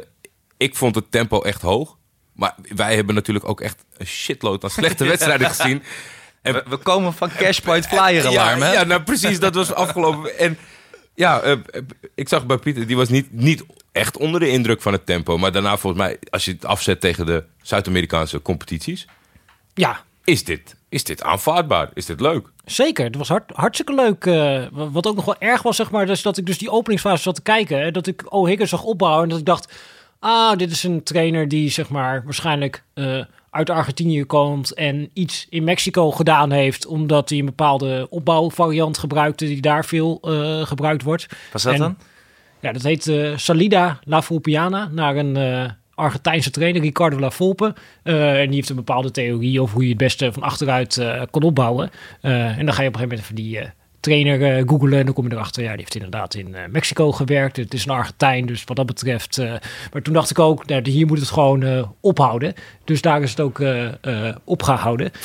ik 0.58 0.76
vond 0.76 0.96
het 0.96 1.12
tempo 1.12 1.42
echt 1.42 1.62
hoog. 1.62 1.98
Maar 2.34 2.56
wij 2.76 2.96
hebben 2.96 3.16
natuurlijk 3.16 3.50
ook 3.50 3.62
echt 3.62 3.86
een 3.98 4.08
shitload 4.08 4.64
aan 4.64 4.70
slechte 4.70 5.06
wedstrijden 5.14 5.50
gezien. 5.50 5.84
En 6.42 6.54
We, 6.54 6.64
we 6.70 6.78
komen 6.78 7.14
van 7.14 7.30
Cashpoint 7.38 7.88
Flyer 7.88 8.28
alarm, 8.28 8.60
ja, 8.60 8.66
hè? 8.66 8.74
ja, 8.74 8.84
nou 8.84 9.02
precies, 9.02 9.40
dat 9.40 9.56
was 9.56 9.74
afgelopen. 9.74 10.38
En 10.40 10.58
ja, 11.18 11.42
eh, 11.42 11.52
eh, 11.52 11.60
ik 12.16 12.28
zag 12.30 12.46
bij 12.46 12.58
Pieter, 12.58 12.88
die 12.88 12.96
was 12.96 13.10
niet, 13.10 13.32
niet 13.32 13.64
echt 13.92 14.18
onder 14.18 14.40
de 14.40 14.50
indruk 14.50 14.82
van 14.82 14.92
het 14.94 15.06
tempo. 15.06 15.38
Maar 15.38 15.52
daarna 15.52 15.78
volgens 15.78 16.02
mij, 16.04 16.18
als 16.30 16.46
je 16.46 16.52
het 16.52 16.66
afzet 16.66 17.02
tegen 17.02 17.26
de 17.26 17.44
Zuid-Amerikaanse 17.62 18.42
competities, 18.42 19.08
Ja, 19.74 20.04
is 20.24 20.44
dit, 20.44 20.76
is 20.90 21.04
dit 21.04 21.24
aanvaardbaar? 21.24 21.90
Is 21.94 22.06
dit 22.06 22.20
leuk? 22.22 22.48
Zeker, 22.66 23.06
het 23.06 23.16
was 23.16 23.28
hart, 23.28 23.52
hartstikke 23.54 23.94
leuk. 23.96 24.26
eh, 24.26 24.34
wa- 24.72 24.90
wat 24.90 25.08
ook 25.08 25.16
nog 25.16 25.26
wel 25.26 25.40
erg 25.40 25.62
was, 25.62 25.76
zeg 25.76 25.92
maar, 25.92 26.10
is 26.10 26.22
dat 26.22 26.38
ik 26.38 26.46
dus 26.46 26.58
die 26.58 26.70
openingsfase 26.72 27.22
zat 27.22 27.36
te 27.36 27.42
kijken. 27.42 27.82
En 27.82 27.94
dat 27.94 28.08
ik 28.08 28.34
O'Higgins 28.34 28.70
zag 28.70 28.84
opbouwen. 28.84 29.24
En 29.24 29.30
dat 29.30 29.40
ik 29.40 29.46
dacht, 29.46 29.74
ah, 30.20 30.58
dit 30.58 30.72
is 30.72 30.84
een 30.84 31.04
trainer 31.04 31.48
die, 31.48 31.70
zeg 31.70 31.90
maar, 31.90 32.22
waarschijnlijk 32.24 32.84
uit 33.50 33.70
Argentinië 33.70 34.24
komt. 34.24 34.74
En 34.74 35.10
iets 35.14 35.46
in 35.50 35.64
Mexico 35.64 36.12
gedaan 36.12 36.52
heeft, 36.52 36.86
omdat 36.86 37.30
hij 37.30 37.40
een 37.40 37.46
bepaalde 37.46 38.08
opbouwvariant 38.10 38.98
gebruikte 38.98 39.46
die 39.46 39.62
daar 39.62 39.86
veel 39.86 40.20
eh, 40.22 40.66
gebruikt 40.66 41.04
wordt. 41.04 41.28
Was 41.52 41.64
dat 41.64 41.74
En- 41.74 41.80
dan? 41.80 41.98
Ja, 42.60 42.72
dat 42.72 42.84
heet 42.84 43.08
eh, 43.08 43.38
Salida 43.38 44.00
La 44.04 44.22
Volpiana, 44.22 44.90
naar 44.92 45.16
een 45.16 45.36
eh, 45.38 45.70
Argentijnse 45.96 46.52
trainer, 46.52 46.82
Ricardo 46.82 47.20
La 47.20 47.30
Volpe. 47.30 47.74
En 48.04 48.46
die 48.48 48.56
heeft 48.56 48.70
een 48.70 48.76
bepaalde 48.76 49.12
theorie 49.12 49.62
over 49.62 49.74
hoe 49.74 49.84
je 49.84 49.90
het 49.90 49.98
beste 49.98 50.34
van 50.34 50.44
achteruit 50.44 51.02
kan 51.32 51.42
opbouwen. 51.42 51.90
En 52.22 52.66
dan 52.66 52.74
ga 52.74 52.82
je 52.82 52.88
op 52.88 52.94
een 52.94 53.00
gegeven 53.00 53.02
moment 53.02 53.20
even 53.20 53.36
die 53.36 53.60
trainer 54.08 54.58
eh 54.58 54.64
googlen 54.66 55.00
en 55.00 55.06
dan 55.06 55.14
kom 55.14 55.28
je 55.28 55.34
erachter, 55.34 55.64
ja, 55.64 55.70
die 55.70 55.80
heeft 55.80 55.96
inderdaad 55.96 56.34
in 56.34 56.56
eh, 56.56 56.62
Mexico 56.70 57.12
gewerkt. 57.12 57.58
Het 57.58 57.74
is 57.74 57.86
een 57.86 57.92
Argentijn, 57.92 58.46
dus 58.46 58.64
wat 58.64 58.76
dat 58.78 58.86
betreft. 58.86 59.38
eh, 59.38 59.54
maar 59.94 60.02
toen 60.02 60.14
dacht 60.14 60.30
ik 60.30 60.40
ook, 60.40 60.66
nou, 60.66 60.90
hier 60.90 61.06
moet 61.08 61.20
het 61.20 61.30
gewoon 61.30 61.64
eh, 61.64 61.84
ophouden. 62.02 62.54
Dus 62.86 63.02
daar 63.02 63.22
is 63.22 63.30
het 63.30 63.40
ook 63.40 63.60
eh, 63.60 63.86
eh, 64.28 64.36
opgehouden. 64.44 65.12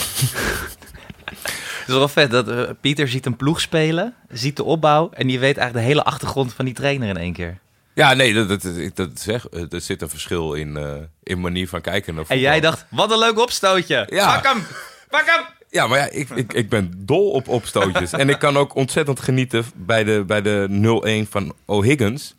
Het 1.83 1.91
is 1.91 1.95
wel 1.97 2.09
vet 2.09 2.31
dat 2.31 2.49
eh, 2.49 2.61
Pieter 2.81 3.09
ziet 3.09 3.27
een 3.27 3.37
ploeg 3.37 3.61
spelen, 3.61 4.15
ziet 4.29 4.57
de 4.57 4.65
opbouw 4.65 5.11
en 5.13 5.27
die 5.27 5.39
weet 5.39 5.57
eigenlijk 5.57 5.87
de 5.87 5.93
hele 5.93 6.05
achtergrond 6.05 6.55
van 6.55 6.65
die 6.65 6.75
trainer 6.75 7.09
in 7.09 7.17
één 7.17 7.33
keer. 7.33 7.59
Ja, 7.95 8.13
nee, 8.15 8.35
dat, 8.35 8.49
dat, 8.49 8.63
dat, 8.63 8.97
dat 8.97 9.21
zeg, 9.21 9.47
er 9.71 9.81
zit 9.81 10.03
een 10.03 10.09
verschil 10.09 10.53
in, 10.55 10.77
eh, 10.77 10.85
in 11.23 11.41
manier 11.41 11.69
van 11.69 11.81
kijken 11.81 12.15
naar 12.15 12.25
En 12.29 12.39
jij 12.39 12.61
dacht, 12.61 12.87
wat 12.91 13.11
een 13.13 13.19
leuk 13.19 13.39
opstootje. 13.39 14.07
Ja. 14.11 14.35
Pak 14.41 14.53
hem, 14.53 14.63
pak 15.11 15.23
hem. 15.27 15.45
Ja, 15.73 15.87
maar 15.87 15.99
ja, 15.99 16.09
ik, 16.11 16.31
ik, 16.31 16.53
ik 16.53 16.69
ben 16.69 16.93
dol 16.97 17.31
op 17.31 17.49
opstootjes. 17.49 18.13
en 18.13 18.29
ik 18.29 18.39
kan 18.39 18.57
ook 18.57 18.75
ontzettend 18.75 19.21
genieten 19.21 19.65
bij 19.75 20.05
de, 20.05 20.25
bij 20.27 20.43
de 20.43 21.25
0-1 21.27 21.31
van 21.31 21.55
O'Higgins. 21.65 22.35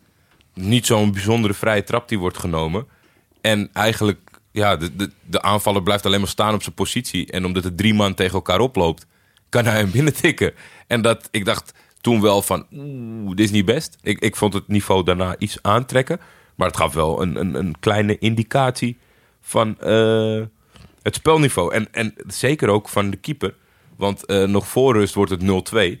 Niet 0.52 0.86
zo'n 0.86 1.12
bijzondere 1.12 1.54
vrije 1.54 1.84
trap 1.84 2.08
die 2.08 2.18
wordt 2.18 2.38
genomen. 2.38 2.86
En 3.40 3.70
eigenlijk, 3.72 4.30
ja, 4.50 4.76
de, 4.76 4.96
de, 4.96 5.10
de 5.26 5.42
aanvaller 5.42 5.82
blijft 5.82 6.06
alleen 6.06 6.20
maar 6.20 6.28
staan 6.28 6.54
op 6.54 6.62
zijn 6.62 6.74
positie. 6.74 7.30
En 7.30 7.44
omdat 7.44 7.64
er 7.64 7.74
drie 7.74 7.94
man 7.94 8.14
tegen 8.14 8.34
elkaar 8.34 8.60
oploopt, 8.60 9.06
kan 9.48 9.64
hij 9.64 9.76
hem 9.76 9.90
binnen 9.90 10.14
tikken. 10.14 10.52
En 10.86 11.02
dat, 11.02 11.28
ik 11.30 11.44
dacht 11.44 11.74
toen 12.00 12.20
wel 12.20 12.42
van, 12.42 12.66
oeh, 12.72 13.28
dit 13.28 13.46
is 13.46 13.50
niet 13.50 13.64
best. 13.64 13.96
Ik, 14.02 14.18
ik 14.18 14.36
vond 14.36 14.54
het 14.54 14.68
niveau 14.68 15.04
daarna 15.04 15.34
iets 15.38 15.58
aantrekken. 15.62 16.20
Maar 16.54 16.66
het 16.66 16.76
gaf 16.76 16.94
wel 16.94 17.22
een, 17.22 17.36
een, 17.36 17.54
een 17.54 17.74
kleine 17.80 18.18
indicatie 18.18 18.98
van 19.40 19.80
eh, 19.80 20.42
het 21.04 21.14
spelniveau. 21.14 21.74
En, 21.74 21.88
en 21.92 22.14
zeker 22.26 22.68
ook 22.68 22.88
van 22.88 23.10
de 23.10 23.16
keeper. 23.16 23.54
Want 23.96 24.26
eh, 24.26 24.44
nog 24.44 24.68
voor 24.68 24.92
rust 24.92 25.14
wordt 25.14 25.30
het 25.30 25.40
0-2. 25.42 25.98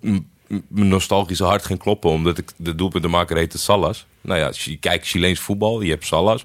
M- 0.00 0.18
m- 0.46 0.64
Mijn 0.68 0.88
nostalgische 0.88 1.44
hart 1.44 1.64
ging 1.64 1.78
kloppen, 1.78 2.10
omdat 2.10 2.38
ik 2.38 2.50
de 2.56 2.74
doelpuntenmaker 2.74 3.36
heette 3.36 3.58
Salas. 3.58 4.06
Nou 4.20 4.38
ja, 4.40 4.50
je 4.52 4.76
kijkt 4.76 5.06
Chileens 5.06 5.40
voetbal, 5.40 5.80
je 5.80 5.90
hebt 5.90 6.06
Salas. 6.06 6.44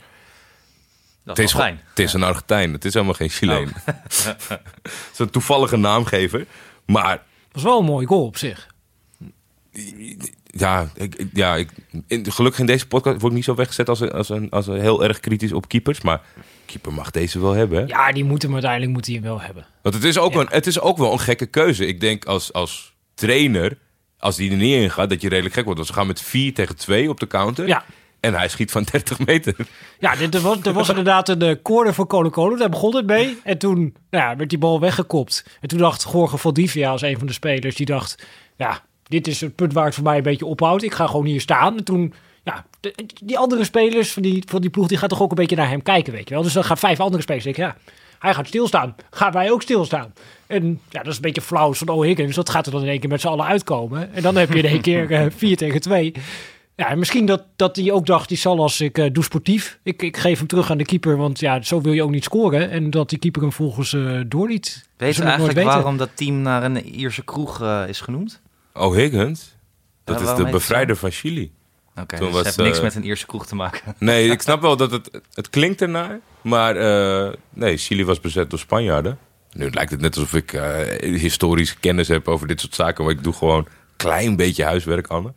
Dat 1.24 1.38
Het 1.38 1.45
is 1.45 1.53
fijn. 1.53 1.82
het 1.89 1.99
is 1.99 2.14
een 2.14 2.24
Argentijn, 2.24 2.74
het 2.74 2.86
is 2.86 2.93
helemaal 2.93 3.16
geen 3.16 3.30
Chileen. 3.30 3.72
het 3.86 5.10
is 5.14 5.20
een 5.20 5.30
toevallige 5.30 5.78
naamgever. 5.78 6.45
Maar 6.86 7.12
Dat 7.18 7.24
was 7.51 7.64
wel 7.64 7.80
een 7.80 7.86
mooie 7.86 8.08
goal 8.08 8.26
op 8.26 8.38
zich. 8.38 8.68
ja, 10.45 10.89
ik, 10.95 11.26
ja 11.34 11.55
ik, 11.55 11.70
in, 12.08 12.32
gelukkig 12.32 12.60
in 12.60 12.66
deze 12.66 12.88
podcast 12.88 13.20
word 13.20 13.32
ik 13.32 13.38
niet 13.38 13.43
zo 13.45 13.55
weggezet 13.55 13.89
als 13.89 13.99
een, 13.99 14.12
als, 14.12 14.30
een, 14.30 14.49
als 14.49 14.68
een 14.68 14.80
heel 14.82 15.03
erg 15.03 15.20
kritisch 15.20 15.51
op 15.53 15.68
keepers. 15.68 16.01
Maar 16.01 16.22
keeper 16.68 16.93
mag 16.93 17.11
deze 17.11 17.39
wel 17.39 17.53
hebben. 17.53 17.80
Hè? 17.80 17.86
Ja, 17.86 18.11
die 18.11 18.24
moet 18.24 18.41
hem 18.41 18.53
uiteindelijk 18.53 18.91
moet 18.91 19.05
hij 19.05 19.15
hem 19.15 19.24
wel 19.24 19.41
hebben. 19.41 19.65
Want 19.82 19.95
het 19.95 20.03
is 20.03 20.18
ook, 20.18 20.34
Ja. 20.34 20.39
een, 20.39 20.47
het 20.49 20.68
is 20.68 20.80
ook 20.80 20.97
wel 20.97 21.11
een 21.11 21.20
gekke 21.20 21.45
keuze. 21.45 21.86
Ik 21.88 21.99
denk 21.99 22.26
als, 22.26 22.53
als 22.53 22.93
trainer, 23.13 23.78
als 24.20 24.36
die 24.36 24.51
er 24.51 24.57
niet 24.57 24.76
in 24.76 24.91
gaat, 24.91 25.09
dat 25.09 25.22
je 25.22 25.30
redelijk 25.30 25.53
gek 25.55 25.63
wordt. 25.63 25.80
Want 25.80 25.91
ze 25.91 25.95
gaan 25.97 26.07
met 26.07 26.22
4 26.22 26.53
tegen 26.53 26.76
2 26.76 27.09
op 27.09 27.20
de 27.20 27.28
counter. 27.28 27.68
Ja. 27.68 27.84
En 28.20 28.34
hij 28.34 28.47
schiet 28.47 28.72
van 28.72 28.84
30 28.91 29.20
meter. 29.26 29.55
Ja, 29.99 30.15
dit, 30.15 30.36
er, 30.36 30.41
was, 30.41 30.57
er 30.63 30.74
was 30.74 30.89
inderdaad 30.89 31.30
een 31.30 31.43
uh, 31.43 31.55
corner 31.63 31.93
voor 31.93 32.07
Colo 32.07 32.30
Colo. 32.30 32.55
Daar 32.55 32.70
begon 32.70 32.95
het 32.95 33.05
mee. 33.05 33.38
En 33.43 33.57
toen 33.57 33.80
nou 34.09 34.24
ja, 34.30 34.36
werd 34.36 34.49
die 34.49 34.59
bal 34.59 34.80
weggekopt. 34.80 35.45
En 35.61 35.68
toen 35.68 35.80
dacht 35.80 36.07
Jorge 36.11 36.38
Valdivia 36.38 36.89
als 36.91 37.01
een 37.01 37.18
van 37.18 37.28
de 37.28 37.34
spelers... 37.34 37.76
die 37.76 37.86
dacht, 37.86 38.26
ja, 38.57 38.82
dit 39.03 39.28
is 39.28 39.41
het 39.41 39.55
punt 39.55 39.74
waar 39.74 39.86
het 39.86 39.95
voor 39.95 40.03
mij 40.03 40.18
een 40.18 40.24
beetje 40.24 40.45
ophoudt. 40.45 40.84
Ik 40.84 40.93
ga 40.93 41.07
gewoon 41.07 41.26
hier 41.26 41.41
staan. 41.41 41.78
En 41.78 41.84
toen, 41.84 42.13
ja, 42.48 42.66
de- 42.80 42.95
die 43.24 43.38
andere 43.38 43.64
spelers 43.64 44.12
van 44.12 44.22
die, 44.22 44.43
van 44.48 44.62
die 44.62 44.70
ploeg... 44.70 44.88
die 44.88 44.98
gaan 44.98 45.10
toch 45.10 45.22
ook 45.22 45.30
een 45.30 45.36
beetje 45.36 45.56
naar 45.56 45.70
hem 45.70 45.82
kijken, 45.84 46.14
weet 46.14 46.28
je 46.28 46.34
wel. 46.34 46.43
Dus 46.43 46.54
dan 46.54 46.64
gaan 46.64 46.78
vijf 46.78 47.00
andere 47.00 47.22
spelers 47.22 47.43
denken, 47.43 47.64
ja... 47.64 47.76
Hij 48.20 48.34
gaat 48.34 48.48
stilstaan. 48.48 48.95
Gaan 49.10 49.32
wij 49.32 49.52
ook 49.52 49.62
stilstaan? 49.62 50.14
En 50.48 50.80
ja, 50.89 51.00
dat 51.00 51.08
is 51.08 51.16
een 51.16 51.22
beetje 51.22 51.41
flauw 51.41 51.74
van 51.74 51.88
O'Higgins. 51.89 52.36
Dat 52.36 52.50
gaat 52.50 52.66
er 52.66 52.72
dan 52.72 52.82
in 52.82 52.88
één 52.88 53.00
keer 53.00 53.10
met 53.10 53.22
z'n 53.22 53.28
allen 53.28 53.45
uitkomen. 53.45 54.14
En 54.14 54.22
dan 54.22 54.36
heb 54.36 54.52
je 54.52 54.58
in 54.60 54.66
één 54.66 54.82
keer 54.82 55.12
eh, 55.12 55.26
vier 55.36 55.58
tegen 55.58 55.82
twee. 55.82 56.14
Ja, 56.76 56.88
en 56.89 57.00
misschien 57.00 57.26
dat, 57.26 57.43
dat 57.56 57.76
hij 57.76 57.91
ook 57.91 58.06
dacht, 58.06 58.28
die 58.30 58.38
zal 58.38 58.60
als 58.62 58.82
ik 58.82 58.98
eh, 58.98 59.10
doe 59.12 59.24
sportief. 59.24 59.80
Ik, 59.84 60.02
ik 60.02 60.18
geef 60.18 60.38
hem 60.38 60.48
terug 60.48 60.72
aan 60.72 60.78
de 60.78 60.86
keeper, 60.86 61.18
want 61.18 61.39
ja, 61.39 61.62
zo 61.62 61.82
wil 61.82 61.93
je 61.93 62.04
ook 62.04 62.10
niet 62.12 62.24
scoren. 62.24 62.70
En 62.70 62.89
dat 62.89 63.10
die 63.10 63.20
keeper 63.20 63.41
hem 63.41 63.52
volgens 63.52 63.93
eh 63.93 64.20
doorliet. 64.28 64.88
Weet 64.98 65.16
je 65.16 65.22
eigenlijk 65.24 65.54
weten. 65.56 65.72
waarom 65.72 65.98
dat 65.98 66.10
team 66.14 66.41
naar 66.41 66.64
een 66.64 66.86
Ierse 66.86 67.24
kroeg 67.24 67.64
is 67.88 68.02
genoemd? 68.02 68.41
O'Higgens, 68.74 69.56
dat 70.04 70.20
Ja, 70.20 70.32
is 70.32 70.38
de 70.38 70.45
bevrijder 70.52 70.95
van 70.95 71.12
Chili. 71.12 71.52
Toen 72.06 72.20
dus 72.20 72.20
was, 72.20 72.36
het 72.36 72.45
heeft 72.45 72.58
niks 72.58 72.78
eh, 72.78 72.84
met 72.84 72.95
een 72.95 73.06
Ierse 73.06 73.26
kroeg 73.26 73.45
te 73.45 73.56
maken. 73.56 73.95
Nee, 74.00 74.30
ik 74.30 74.41
snap 74.41 74.62
wel 74.62 74.78
dat 74.78 74.91
het, 74.91 75.22
het 75.34 75.50
klinkt 75.50 75.82
ernaar. 75.82 76.20
Maar 76.41 76.76
eh, 76.76 77.34
nee, 77.54 77.78
Chili 77.78 78.06
was 78.06 78.20
bezet 78.20 78.50
door 78.50 78.60
Spanjaarden. 78.60 79.18
Nu 79.52 79.70
lijkt 79.70 79.91
het 79.91 80.02
net 80.02 80.16
alsof 80.16 80.34
ik 80.34 80.54
eh, 80.54 81.00
historische 81.00 81.80
kennis 81.80 82.08
heb 82.08 82.28
over 82.28 82.48
dit 82.48 82.60
soort 82.62 82.76
zaken. 82.76 83.04
Maar 83.04 83.14
ik 83.14 83.24
doe 83.24 83.34
gewoon 83.34 83.58
een 83.58 83.68
klein 83.95 84.36
beetje 84.36 84.64
huiswerk, 84.64 85.08
Anne. 85.08 85.34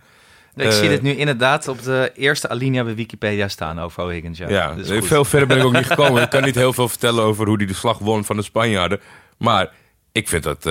ik 0.56 0.72
zie 0.72 0.88
dit 0.88 1.02
nu 1.02 1.10
inderdaad 1.14 1.68
op 1.68 1.82
de 1.82 2.12
eerste 2.14 2.48
alinea 2.48 2.84
bij 2.84 2.94
Wikipedia 2.94 3.48
staan 3.48 3.80
over 3.80 4.02
O'Higgins. 4.02 4.38
Ja, 4.38 4.48
Ja, 4.48 4.74
veel 5.02 5.24
verder 5.24 5.48
ben 5.48 5.58
ik 5.58 5.64
ook 5.64 5.72
niet 5.72 5.86
gekomen. 5.86 6.22
ik 6.28 6.30
kan 6.30 6.42
niet 6.42 6.54
heel 6.54 6.72
veel 6.72 6.88
vertellen 6.88 7.24
over 7.24 7.46
hoe 7.46 7.56
hij 7.56 7.66
de 7.66 7.74
slag 7.74 7.98
won 7.98 8.24
van 8.24 8.36
de 8.36 8.42
Spanjaarden. 8.42 9.00
Maar 9.38 9.72
ik 10.12 10.28
vind 10.28 10.42
dat, 10.42 10.64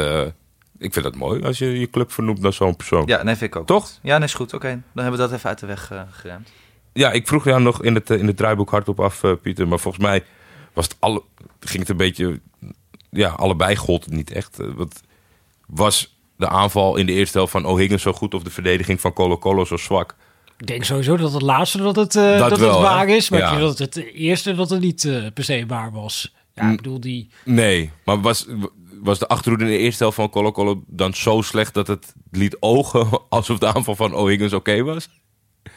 ik 0.80 0.94
vind 0.94 1.06
dat 1.06 1.16
mooi 1.16 1.44
als 1.44 1.58
je 1.58 1.80
je 1.80 1.90
club 1.90 2.12
vernoemt 2.12 2.40
naar 2.42 2.54
zo'n 2.54 2.76
persoon. 2.76 3.04
Ja, 3.06 3.24
nee, 3.24 3.36
vind 3.36 3.54
ik 3.54 3.60
ook. 3.60 3.68
Toch? 3.68 3.84
goed. 3.86 4.00
Ja, 4.02 4.18
nee, 4.18 4.28
is 4.28 4.34
goed. 4.34 4.54
Oké, 4.54 4.68
dan 4.68 5.04
hebben 5.04 5.22
we 5.22 5.28
dat 5.28 5.32
even 5.38 5.50
uit 5.50 5.60
de 5.60 5.66
weg 5.66 5.92
eh, 5.92 6.02
geruimd. 6.12 6.50
Ja, 6.94 7.12
ik 7.12 7.28
vroeg 7.28 7.44
jou 7.46 7.62
nog 7.62 7.84
in 7.84 7.96
het, 7.96 8.10
eh, 8.10 8.18
in 8.20 8.28
het 8.28 8.38
draaiboek 8.38 8.70
hardop 8.70 9.00
af, 9.00 9.24
eh, 9.24 9.32
Pieter. 9.42 9.68
Maar 9.68 9.80
volgens 9.80 10.04
mij 10.04 10.24
was 10.74 10.86
het 10.86 10.96
alle, 11.00 11.24
ging 11.60 11.80
het 11.80 11.90
een 11.90 11.98
beetje, 11.98 12.40
ja, 13.10 13.30
allebei 13.30 13.76
gold 13.76 14.06
het 14.06 14.14
niet 14.14 14.32
echt. 14.32 14.58
Wat 14.76 15.02
was 15.68 16.18
de 16.36 16.48
aanval 16.48 16.96
in 16.96 17.06
de 17.06 17.12
eerste 17.12 17.38
helft 17.38 17.52
van 17.52 17.66
O'Higgins 17.66 18.02
zo 18.02 18.14
goed 18.14 18.34
of 18.34 18.44
de 18.44 18.50
verdediging 18.50 19.02
van 19.02 19.14
Colo 19.14 19.38
Colo 19.38 19.66
zo 19.66 19.78
zwak? 19.78 20.16
Ik 20.58 20.68
denk 20.68 20.84
sowieso 20.84 21.18
dat 21.18 21.34
het 21.34 21.42
laatste 21.42 21.78
dat 21.78 21.96
het, 21.96 22.16
eh, 22.16 22.38
dat 22.38 22.60
wel, 22.60 22.70
het 22.70 22.78
hè? 22.78 22.84
waar 22.84 23.08
is. 23.10 23.30
Maar 23.30 23.40
Ja. 23.40 23.46
ik 23.52 23.58
denk 23.58 23.68
dat 23.68 23.78
het 23.78 23.96
eerste 24.14 24.56
dat 24.56 24.70
het 24.70 24.82
niet 24.82 25.32
per 25.34 25.44
se 25.44 25.66
waar 25.68 25.92
was. 25.92 26.34
Ja, 26.54 26.70
ik 26.70 26.76
bedoel, 26.76 27.00
die... 27.00 27.30
Nee, 27.46 27.92
maar 28.06 28.22
was, 28.22 28.48
was 29.02 29.20
de 29.20 29.28
achterhoede 29.28 29.64
in 29.66 29.70
de 29.72 29.78
eerste 29.78 30.04
helft 30.04 30.18
van 30.18 30.30
Colo 30.30 30.52
Colo 30.52 30.84
dan 30.88 31.14
zo 31.14 31.42
slecht 31.42 31.74
dat 31.74 31.88
het 31.88 32.14
liet 32.32 32.58
ogen 32.60 33.08
alsof 33.30 33.58
de 33.58 33.74
aanval 33.74 33.96
van 33.96 34.14
O'Higgins 34.14 34.54
oké 34.54 34.84
was? 34.84 35.10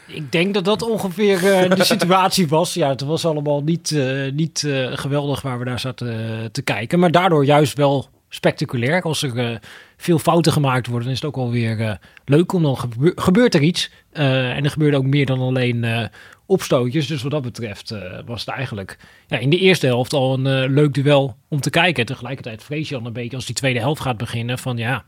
Ik 0.07 0.31
denk 0.31 0.53
dat 0.53 0.65
dat 0.65 0.81
ongeveer 0.81 1.35
eh, 1.53 1.69
de 1.75 1.83
situatie 1.95 2.47
was. 2.47 2.73
Ja, 2.73 2.89
het 2.89 3.01
was 3.01 3.25
allemaal 3.25 3.61
niet, 3.63 3.91
eh, 3.91 4.31
niet 4.31 4.63
eh, 4.63 4.87
geweldig 4.93 5.41
waar 5.41 5.59
we 5.59 5.65
daar 5.65 5.79
zaten 5.79 6.49
te 6.51 6.61
kijken. 6.61 6.99
Maar 6.99 7.11
daardoor 7.11 7.45
juist 7.45 7.77
wel 7.77 8.09
spectaculair. 8.29 9.01
Als 9.01 9.23
er 9.23 9.59
veel 9.97 10.19
fouten 10.19 10.51
gemaakt 10.51 10.87
worden, 10.87 11.09
is 11.09 11.15
het 11.15 11.25
ook 11.25 11.35
alweer 11.37 11.79
eh 11.81 11.95
leuk. 12.25 12.53
Om 12.53 12.63
dan 12.63 12.77
gebe- 12.77 13.11
gebeurt 13.15 13.55
er 13.55 13.61
iets. 13.61 13.91
En 14.11 14.63
er 14.63 14.69
gebeurde 14.69 14.97
ook 14.97 15.05
meer 15.05 15.25
dan 15.25 15.39
alleen 15.39 16.09
opstootjes. 16.45 17.07
Dus 17.07 17.21
wat 17.21 17.31
dat 17.31 17.41
betreft 17.41 17.91
eh, 17.91 18.01
was 18.25 18.39
het 18.45 18.55
eigenlijk 18.55 18.97
ja, 19.27 19.37
in 19.37 19.49
de 19.49 19.57
eerste 19.57 19.85
helft 19.85 20.13
al 20.13 20.33
een 20.33 20.47
eh, 20.63 20.69
leuk 20.69 20.93
duel 20.93 21.37
om 21.47 21.61
te 21.61 21.69
kijken. 21.69 22.05
Tegelijkertijd 22.05 22.63
vrees 22.63 22.89
je 22.89 22.95
al 22.95 23.05
een 23.05 23.13
beetje 23.13 23.35
als 23.35 23.45
die 23.45 23.55
tweede 23.55 23.79
helft 23.79 24.01
gaat 24.01 24.17
beginnen 24.17 24.59
van 24.59 24.77
ja, 24.77 25.03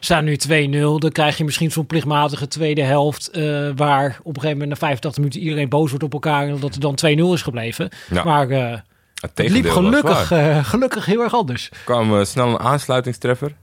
staan 0.00 0.24
nu 0.24 0.38
2-0. 0.48 0.48
Dan 0.98 1.10
krijg 1.12 1.36
je 1.38 1.44
misschien 1.44 1.70
zo'n 1.70 1.86
plichtmatige 1.86 2.48
tweede 2.48 2.82
helft. 2.82 3.30
eh, 3.30 3.42
waar 3.76 4.18
op 4.22 4.34
een 4.36 4.40
gegeven 4.40 4.50
moment 4.50 4.68
na 4.68 4.76
85 4.76 5.22
minuten 5.22 5.40
iedereen 5.40 5.68
boos 5.68 5.88
wordt 5.88 6.04
op 6.04 6.12
elkaar. 6.12 6.46
En 6.48 6.60
dat 6.60 6.74
het 6.74 6.80
dan 6.80 6.94
2-0 6.94 7.32
is 7.32 7.42
gebleven. 7.42 7.88
Ja. 8.10 8.24
Maar 8.24 8.48
Het 8.48 8.82
het 9.34 9.48
liep 9.50 9.68
gelukkig, 9.68 10.32
gelukkig 10.68 11.04
heel 11.04 11.22
erg 11.22 11.34
anders. 11.34 11.68
Er 11.70 11.76
kwam 11.84 12.24
snel 12.24 12.48
een 12.48 12.58
aansluitingstreffer 12.58 13.54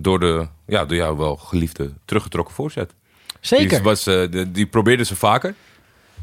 door, 0.00 0.20
de, 0.20 0.46
ja, 0.66 0.84
door 0.84 0.96
jou 0.96 1.16
wel 1.16 1.36
geliefde 1.36 1.92
teruggetrokken 2.04 2.54
voorzet. 2.54 2.94
Zeker. 3.40 3.68
Die, 3.68 3.82
was, 3.82 4.04
de, 4.04 4.46
die 4.52 4.66
probeerde 4.66 5.04
ze 5.04 5.16
vaker. 5.16 5.54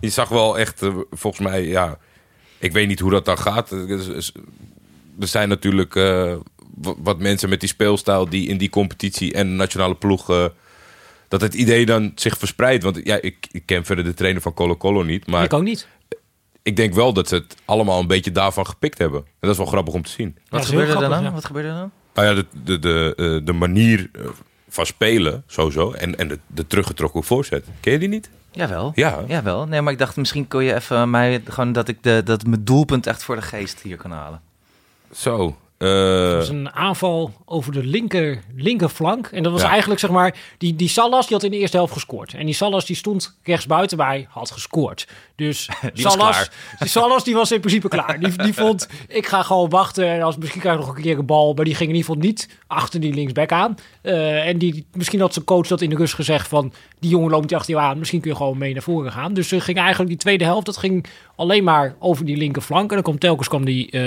Je 0.03 0.09
zag 0.09 0.29
wel 0.29 0.59
echt, 0.59 0.81
eh, 0.81 0.95
volgens 1.11 1.47
mij, 1.47 1.63
ja, 1.67 1.97
ik 2.59 2.71
weet 2.71 2.87
niet 2.87 2.99
hoe 2.99 3.11
dat 3.11 3.25
dan 3.25 3.37
gaat. 3.37 3.71
Eh, 3.71 3.89
Er 3.89 4.15
is- 4.15 4.31
er 5.19 5.27
zijn 5.27 5.49
natuurlijk 5.49 5.95
eh, 5.95 6.35
wa- 6.75 6.93
wat 6.97 7.19
mensen 7.19 7.49
met 7.49 7.59
die 7.59 7.69
speelstijl 7.69 8.29
die 8.29 8.47
in 8.47 8.57
die 8.57 8.69
competitie 8.69 9.33
en 9.33 9.47
de 9.47 9.53
nationale 9.53 9.95
ploeg. 9.95 10.29
eh, 10.29 10.45
dat 11.27 11.41
het 11.41 11.53
idee 11.53 11.85
dan 11.85 12.11
zich 12.15 12.37
verspreidt. 12.37 12.83
Want 12.83 12.99
ja, 13.03 13.21
ik, 13.21 13.47
ik 13.51 13.65
ken 13.65 13.85
verder 13.85 14.03
de 14.05 14.13
trainer 14.13 14.41
van 14.41 14.53
Colo 14.53 14.77
Colo 14.77 15.03
niet. 15.03 15.27
Maar 15.27 15.43
ik 15.43 15.53
ook 15.53 15.63
niet. 15.63 15.87
ik 16.61 16.75
denk 16.75 16.93
wel 16.93 17.13
dat 17.13 17.27
ze 17.27 17.35
het 17.35 17.55
allemaal 17.65 17.99
een 17.99 18.07
beetje 18.07 18.31
daarvan 18.31 18.67
gepikt 18.67 18.97
hebben. 18.97 19.19
En 19.19 19.25
dat 19.39 19.51
is 19.51 19.57
wel 19.57 19.65
grappig 19.65 19.93
om 19.93 20.03
te 20.03 20.09
zien. 20.11 20.33
Ja, 20.37 20.41
Wat 20.49 20.65
gebeurde 20.65 20.93
er 20.93 21.09
dan? 21.09 21.23
ja. 21.23 21.31
Wat 21.31 21.45
gebeurde 21.45 21.67
er 21.69 21.75
dan? 21.75 21.91
Nou 22.13 22.27
ja, 22.27 22.33
de, 22.33 22.45
de, 22.63 22.79
de, 22.79 23.13
eh, 23.17 23.45
de 23.45 23.53
manier 23.53 24.09
van 24.69 24.85
spelen, 24.85 25.43
sowieso. 25.47 25.91
En, 25.91 26.17
en 26.17 26.27
de, 26.27 26.39
de 26.47 26.67
teruggetrokken 26.67 27.23
voorzet. 27.23 27.65
Ken 27.79 27.91
je 27.93 27.99
die 27.99 28.09
niet? 28.09 28.29
Jawel. 28.53 28.91
Ja. 28.95 29.19
Jawel. 29.27 29.65
Nee, 29.65 29.81
maar 29.81 29.93
ik 29.93 29.99
dacht 29.99 30.15
misschien 30.15 30.47
kon 30.47 30.63
je 30.63 30.73
even 30.73 31.09
mij 31.09 31.41
gewoon 31.45 31.71
dat 31.71 31.87
ik 31.87 32.03
de, 32.03 32.21
dat 32.25 32.45
mijn 32.45 32.63
doelpunt 32.63 33.07
echt 33.07 33.23
voor 33.23 33.35
de 33.35 33.41
geest 33.41 33.79
hier 33.79 33.97
kan 33.97 34.11
halen. 34.11 34.41
Zo. 35.11 35.57
Eh, 35.83 36.35
was 36.35 36.49
een 36.49 36.71
aanval 36.71 37.31
over 37.45 37.71
de 37.71 37.83
linker, 37.83 38.41
linkerflank. 38.55 39.27
En 39.27 39.43
dat 39.43 39.51
was 39.51 39.61
Ja. 39.61 39.69
eigenlijk, 39.69 39.99
zeg 39.99 40.09
maar, 40.09 40.35
die, 40.57 40.75
die 40.75 40.87
Salas 40.89 41.27
die 41.27 41.35
had 41.35 41.45
in 41.45 41.51
de 41.51 41.57
eerste 41.57 41.77
helft 41.77 41.93
gescoord. 41.93 42.33
En 42.33 42.45
die 42.45 42.55
Salas 42.55 42.85
die 42.85 42.95
stond 42.95 43.37
rechtsbuiten 43.43 43.97
bij, 43.97 44.27
had 44.29 44.51
gescoord. 44.51 45.07
Dus 45.35 45.69
Die 45.93 46.09
Salas, 46.09 46.49
die 46.79 46.87
Salas 46.89 47.23
die 47.23 47.33
was 47.33 47.51
in 47.51 47.59
principe 47.59 47.87
klaar. 47.87 48.19
Die, 48.19 48.37
die 48.37 48.53
vond, 48.53 48.87
ik 49.07 49.27
ga 49.27 49.41
gewoon 49.43 49.69
wachten 49.69 50.07
en 50.07 50.21
als 50.21 50.37
misschien 50.37 50.61
krijg 50.61 50.79
ik 50.79 50.85
nog 50.85 50.95
een 50.95 51.01
keer 51.01 51.17
een 51.19 51.25
bal. 51.25 51.53
Maar 51.53 51.65
die 51.65 51.75
ging 51.75 51.89
in 51.89 51.95
ieder 51.95 52.09
geval 52.09 52.27
niet 52.29 52.49
achter 52.67 52.99
die 52.99 53.13
linksback 53.13 53.51
aan. 53.51 53.75
Eh, 54.01 54.47
en 54.47 54.57
die, 54.57 54.85
misschien 54.93 55.19
had 55.19 55.33
zijn 55.33 55.45
coach 55.45 55.67
dat 55.67 55.81
in 55.81 55.89
de 55.89 55.95
rust 55.95 56.13
gezegd 56.13 56.47
van, 56.47 56.73
die 56.99 57.09
jongen 57.09 57.29
loopt 57.29 57.41
niet 57.43 57.53
achter 57.55 57.73
jou 57.73 57.85
aan. 57.85 57.97
Misschien 57.99 58.21
kun 58.21 58.31
je 58.31 58.37
gewoon 58.37 58.57
mee 58.57 58.73
naar 58.73 58.81
voren 58.81 59.11
gaan. 59.11 59.33
Dus 59.33 59.47
ze 59.47 59.59
ging 59.61 59.77
eigenlijk 59.77 60.09
die 60.09 60.17
tweede 60.19 60.43
helft, 60.43 60.65
dat 60.65 60.77
ging 60.77 61.05
alleen 61.35 61.63
maar 61.63 61.95
over 61.99 62.25
die 62.25 62.37
linkerflank. 62.37 62.87
En 62.89 62.93
dan 62.95 63.03
kwam 63.03 63.19
telkens 63.19 63.47
kwam 63.47 63.65
die 63.65 63.89
eh, 63.91 64.01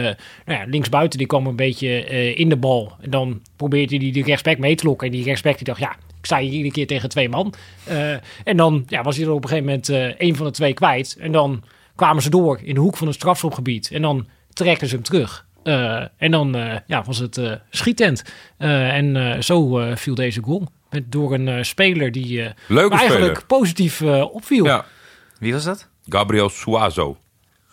nou 0.44 0.60
ja, 0.60 0.64
linksbuiten, 0.66 1.18
die 1.18 1.26
kwam 1.26 1.46
een 1.46 1.56
beetje 1.56 1.65
eh, 1.74 2.38
in 2.38 2.48
de 2.48 2.56
bal. 2.56 2.92
En 3.00 3.10
dan 3.10 3.40
probeerde 3.56 3.96
hij 3.96 4.10
die 4.10 4.24
rechtsback 4.24 4.58
mee 4.58 4.74
te 4.74 4.86
lokken. 4.86 5.06
En 5.06 5.12
die 5.12 5.24
rechtsback 5.24 5.56
die 5.56 5.64
dacht, 5.64 5.80
ja, 5.80 5.90
ik 6.18 6.26
sta 6.26 6.38
hier 6.38 6.52
iedere 6.52 6.72
keer 6.72 6.86
tegen 6.86 7.08
twee 7.08 7.28
man. 7.28 7.54
Eh, 7.84 8.12
en 8.44 8.56
dan 8.56 8.84
ja, 8.88 9.02
was 9.02 9.16
hij 9.16 9.24
er 9.26 9.32
op 9.32 9.42
een 9.42 9.48
gegeven 9.48 9.68
moment 9.68 9.88
eh 9.88 10.04
één 10.04 10.36
van 10.36 10.46
de 10.46 10.52
twee 10.52 10.74
kwijt. 10.74 11.16
En 11.20 11.32
dan 11.32 11.62
kwamen 11.94 12.22
ze 12.22 12.30
door 12.30 12.60
in 12.62 12.74
de 12.74 12.80
hoek 12.80 12.96
van 12.96 13.06
het 13.06 13.16
strafschopgebied. 13.16 13.90
En 13.90 14.02
dan 14.02 14.26
trekten 14.52 14.88
ze 14.88 14.94
hem 14.94 15.04
terug. 15.04 15.46
Eh, 15.62 16.04
en 16.16 16.30
dan 16.30 16.54
eh, 16.56 16.76
ja, 16.86 17.02
was 17.02 17.18
het 17.18 17.38
eh 17.38 17.52
schietent. 17.70 18.22
Eh, 18.58 18.94
en 18.94 19.16
eh, 19.16 19.40
zo 19.40 19.78
eh, 19.78 19.96
viel 19.96 20.14
deze 20.14 20.42
goal. 20.42 20.66
Met, 20.90 21.12
door 21.12 21.34
een 21.34 21.48
eh, 21.48 21.62
speler 21.62 22.12
die 22.12 22.42
eh, 22.42 22.50
eigenlijk 22.68 23.10
speler. 23.10 23.44
positief 23.46 24.00
eh, 24.00 24.34
opviel. 24.34 24.64
ja. 24.64 24.84
Wie 25.38 25.52
was 25.52 25.64
dat? 25.64 25.88
Gabriel 26.08 26.48
Suazo. 26.48 27.16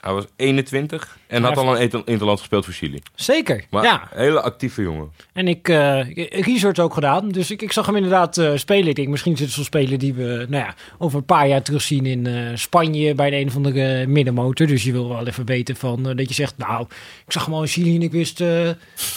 Hij 0.03 0.13
was 0.13 0.25
21 0.35 1.17
en 1.27 1.41
Ja, 1.41 1.47
had 1.47 1.57
al 1.57 1.75
een 1.75 1.81
inter- 1.81 2.01
interland 2.05 2.39
gespeeld 2.39 2.65
voor 2.65 2.73
Chili. 2.73 3.01
Zeker, 3.15 3.63
Maar 3.69 3.83
ja. 3.83 4.09
een 4.11 4.21
hele 4.23 4.41
actieve 4.41 4.81
jongen. 4.81 5.11
En 5.33 5.47
ik 5.47 5.67
uh, 5.69 6.13
research 6.29 6.79
ook 6.79 6.93
gedaan. 6.93 7.29
Dus 7.29 7.51
ik, 7.51 7.61
ik 7.61 7.71
zag 7.71 7.85
hem 7.85 7.95
inderdaad 7.95 8.37
eh, 8.37 8.51
spelen. 8.55 8.87
Ik 8.87 8.95
denk, 8.95 9.07
misschien 9.07 9.37
zit 9.37 9.49
zo'n 9.51 9.63
speler 9.63 9.97
die 9.97 10.13
we 10.13 10.45
nou 10.49 10.63
ja, 10.63 10.75
over 10.97 11.17
een 11.17 11.25
paar 11.25 11.47
jaar 11.47 11.61
terugzien 11.61 12.05
in 12.05 12.27
eh, 12.27 12.33
Spanje 12.55 13.15
bij 13.15 13.29
de 13.29 13.35
een 13.35 13.47
of 13.47 13.55
andere 13.55 14.07
middenmotor. 14.07 14.67
Dus 14.67 14.83
je 14.83 14.91
wil 14.91 15.09
wel 15.09 15.27
even 15.27 15.45
weten 15.45 15.75
van 15.75 16.03
dat 16.03 16.27
je 16.27 16.33
zegt, 16.33 16.57
nou, 16.57 16.85
ik 17.25 17.31
zag 17.31 17.45
hem 17.45 17.53
al 17.53 17.61
in 17.61 17.67
Chili 17.67 17.95
en 17.95 18.01
ik 18.01 18.11
wist, 18.11 18.37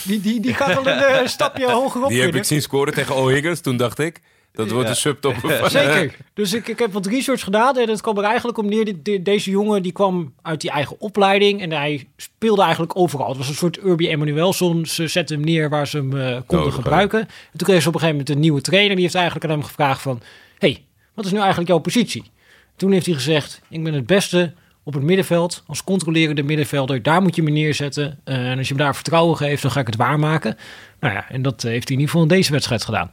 die, 0.05 0.21
die, 0.21 0.41
die 0.41 0.55
gaat 0.55 0.83
wel 0.83 1.21
een 1.21 1.29
stapje 1.29 1.71
hoger 1.81 2.03
op. 2.03 2.09
Die 2.09 2.21
heb 2.21 2.35
ik 2.35 2.45
zien 2.45 2.63
scoren 2.63 2.95
tegen 2.95 3.15
O'Higgins. 3.15 3.61
Toen 3.61 3.77
dacht 3.77 3.99
ik, 3.99 4.21
dat 4.57 4.71
wordt 4.71 4.89
de 4.89 4.95
subtopper 4.95 5.57
van... 5.59 5.71
Zeker. 5.71 6.17
Dus 6.35 6.53
ik, 6.53 6.69
ik 6.69 6.79
heb 6.79 6.93
wat 6.93 7.07
research 7.07 7.43
gedaan 7.43 7.77
en 7.77 7.89
het 7.89 8.01
kwam 8.01 8.19
er 8.19 8.25
eigenlijk 8.25 8.59
om 8.59 8.69
neer. 8.69 8.95
Deze 9.23 9.51
jongen 9.51 9.83
die 9.83 9.93
kwam 9.93 10.35
uit 10.43 10.61
die 10.61 10.71
eigen 10.71 11.01
opleiding 11.01 11.61
en 11.61 11.73
hij 11.73 12.09
speelde 12.17 12.63
eigenlijk 12.63 12.97
overal. 12.97 13.29
Het 13.29 13.37
was 13.37 13.49
een 13.49 13.55
soort 13.55 13.85
Urbi 13.85 14.09
Emanuelson. 14.09 14.87
Ze 14.87 15.07
zetten 15.07 15.37
hem 15.37 15.45
neer 15.45 15.69
waar 15.69 15.87
ze 15.87 15.97
hem 15.97 16.17
eh, 16.17 16.33
konden 16.33 16.57
Nodig, 16.59 16.75
gebruiken. 16.75 17.21
En 17.21 17.59
toen 17.59 17.67
kreeg 17.67 17.83
ze 17.83 17.89
op 17.89 17.95
een 17.95 18.01
gegeven 18.01 18.19
moment 18.19 18.29
een 18.29 18.41
nieuwe 18.41 18.61
trainer. 18.61 18.95
Die 18.95 19.03
heeft 19.03 19.15
eigenlijk 19.15 19.45
aan 19.45 19.51
hem 19.51 19.65
gevraagd 19.65 20.03
van... 20.03 20.21
hey, 20.59 20.85
wat 21.15 21.25
is 21.25 21.33
nu 21.33 21.39
eigenlijk 21.39 21.69
jouw 21.69 21.79
positie? 21.79 22.31
Toen 22.77 22.93
heeft 22.93 23.07
hij 23.07 23.15
gezegd, 23.15 23.61
ik 23.69 23.85
ben 23.85 23.95
het 23.95 24.07
beste 24.07 24.53
op 24.83 24.95
het 24.95 25.03
middenveld. 25.03 25.63
Als 25.67 25.85
controlerende 25.85 26.43
middenvelder, 26.43 27.03
daar 27.03 27.23
moet 27.23 27.37
je 27.37 27.43
me 27.43 27.51
neerzetten. 27.51 28.21
Eh, 28.25 28.51
en 28.51 28.59
als 28.59 28.69
je 28.69 28.75
me 28.75 28.81
daar 28.81 28.95
vertrouwen 28.95 29.37
geeft, 29.37 29.63
dan 29.63 29.71
ga 29.71 29.81
ik 29.81 29.87
het 29.87 29.97
waarmaken. 29.97 30.57
Nou 31.01 31.15
ja, 31.15 31.29
en 31.31 31.43
dat 31.43 31.65
eh, 31.65 31.71
heeft 31.71 31.89
hij 31.89 31.97
in 31.97 32.03
ieder 32.03 32.07
geval 32.07 32.23
in 32.23 32.37
deze 32.37 32.53
wedstrijd 32.53 32.85
gedaan. 32.85 33.09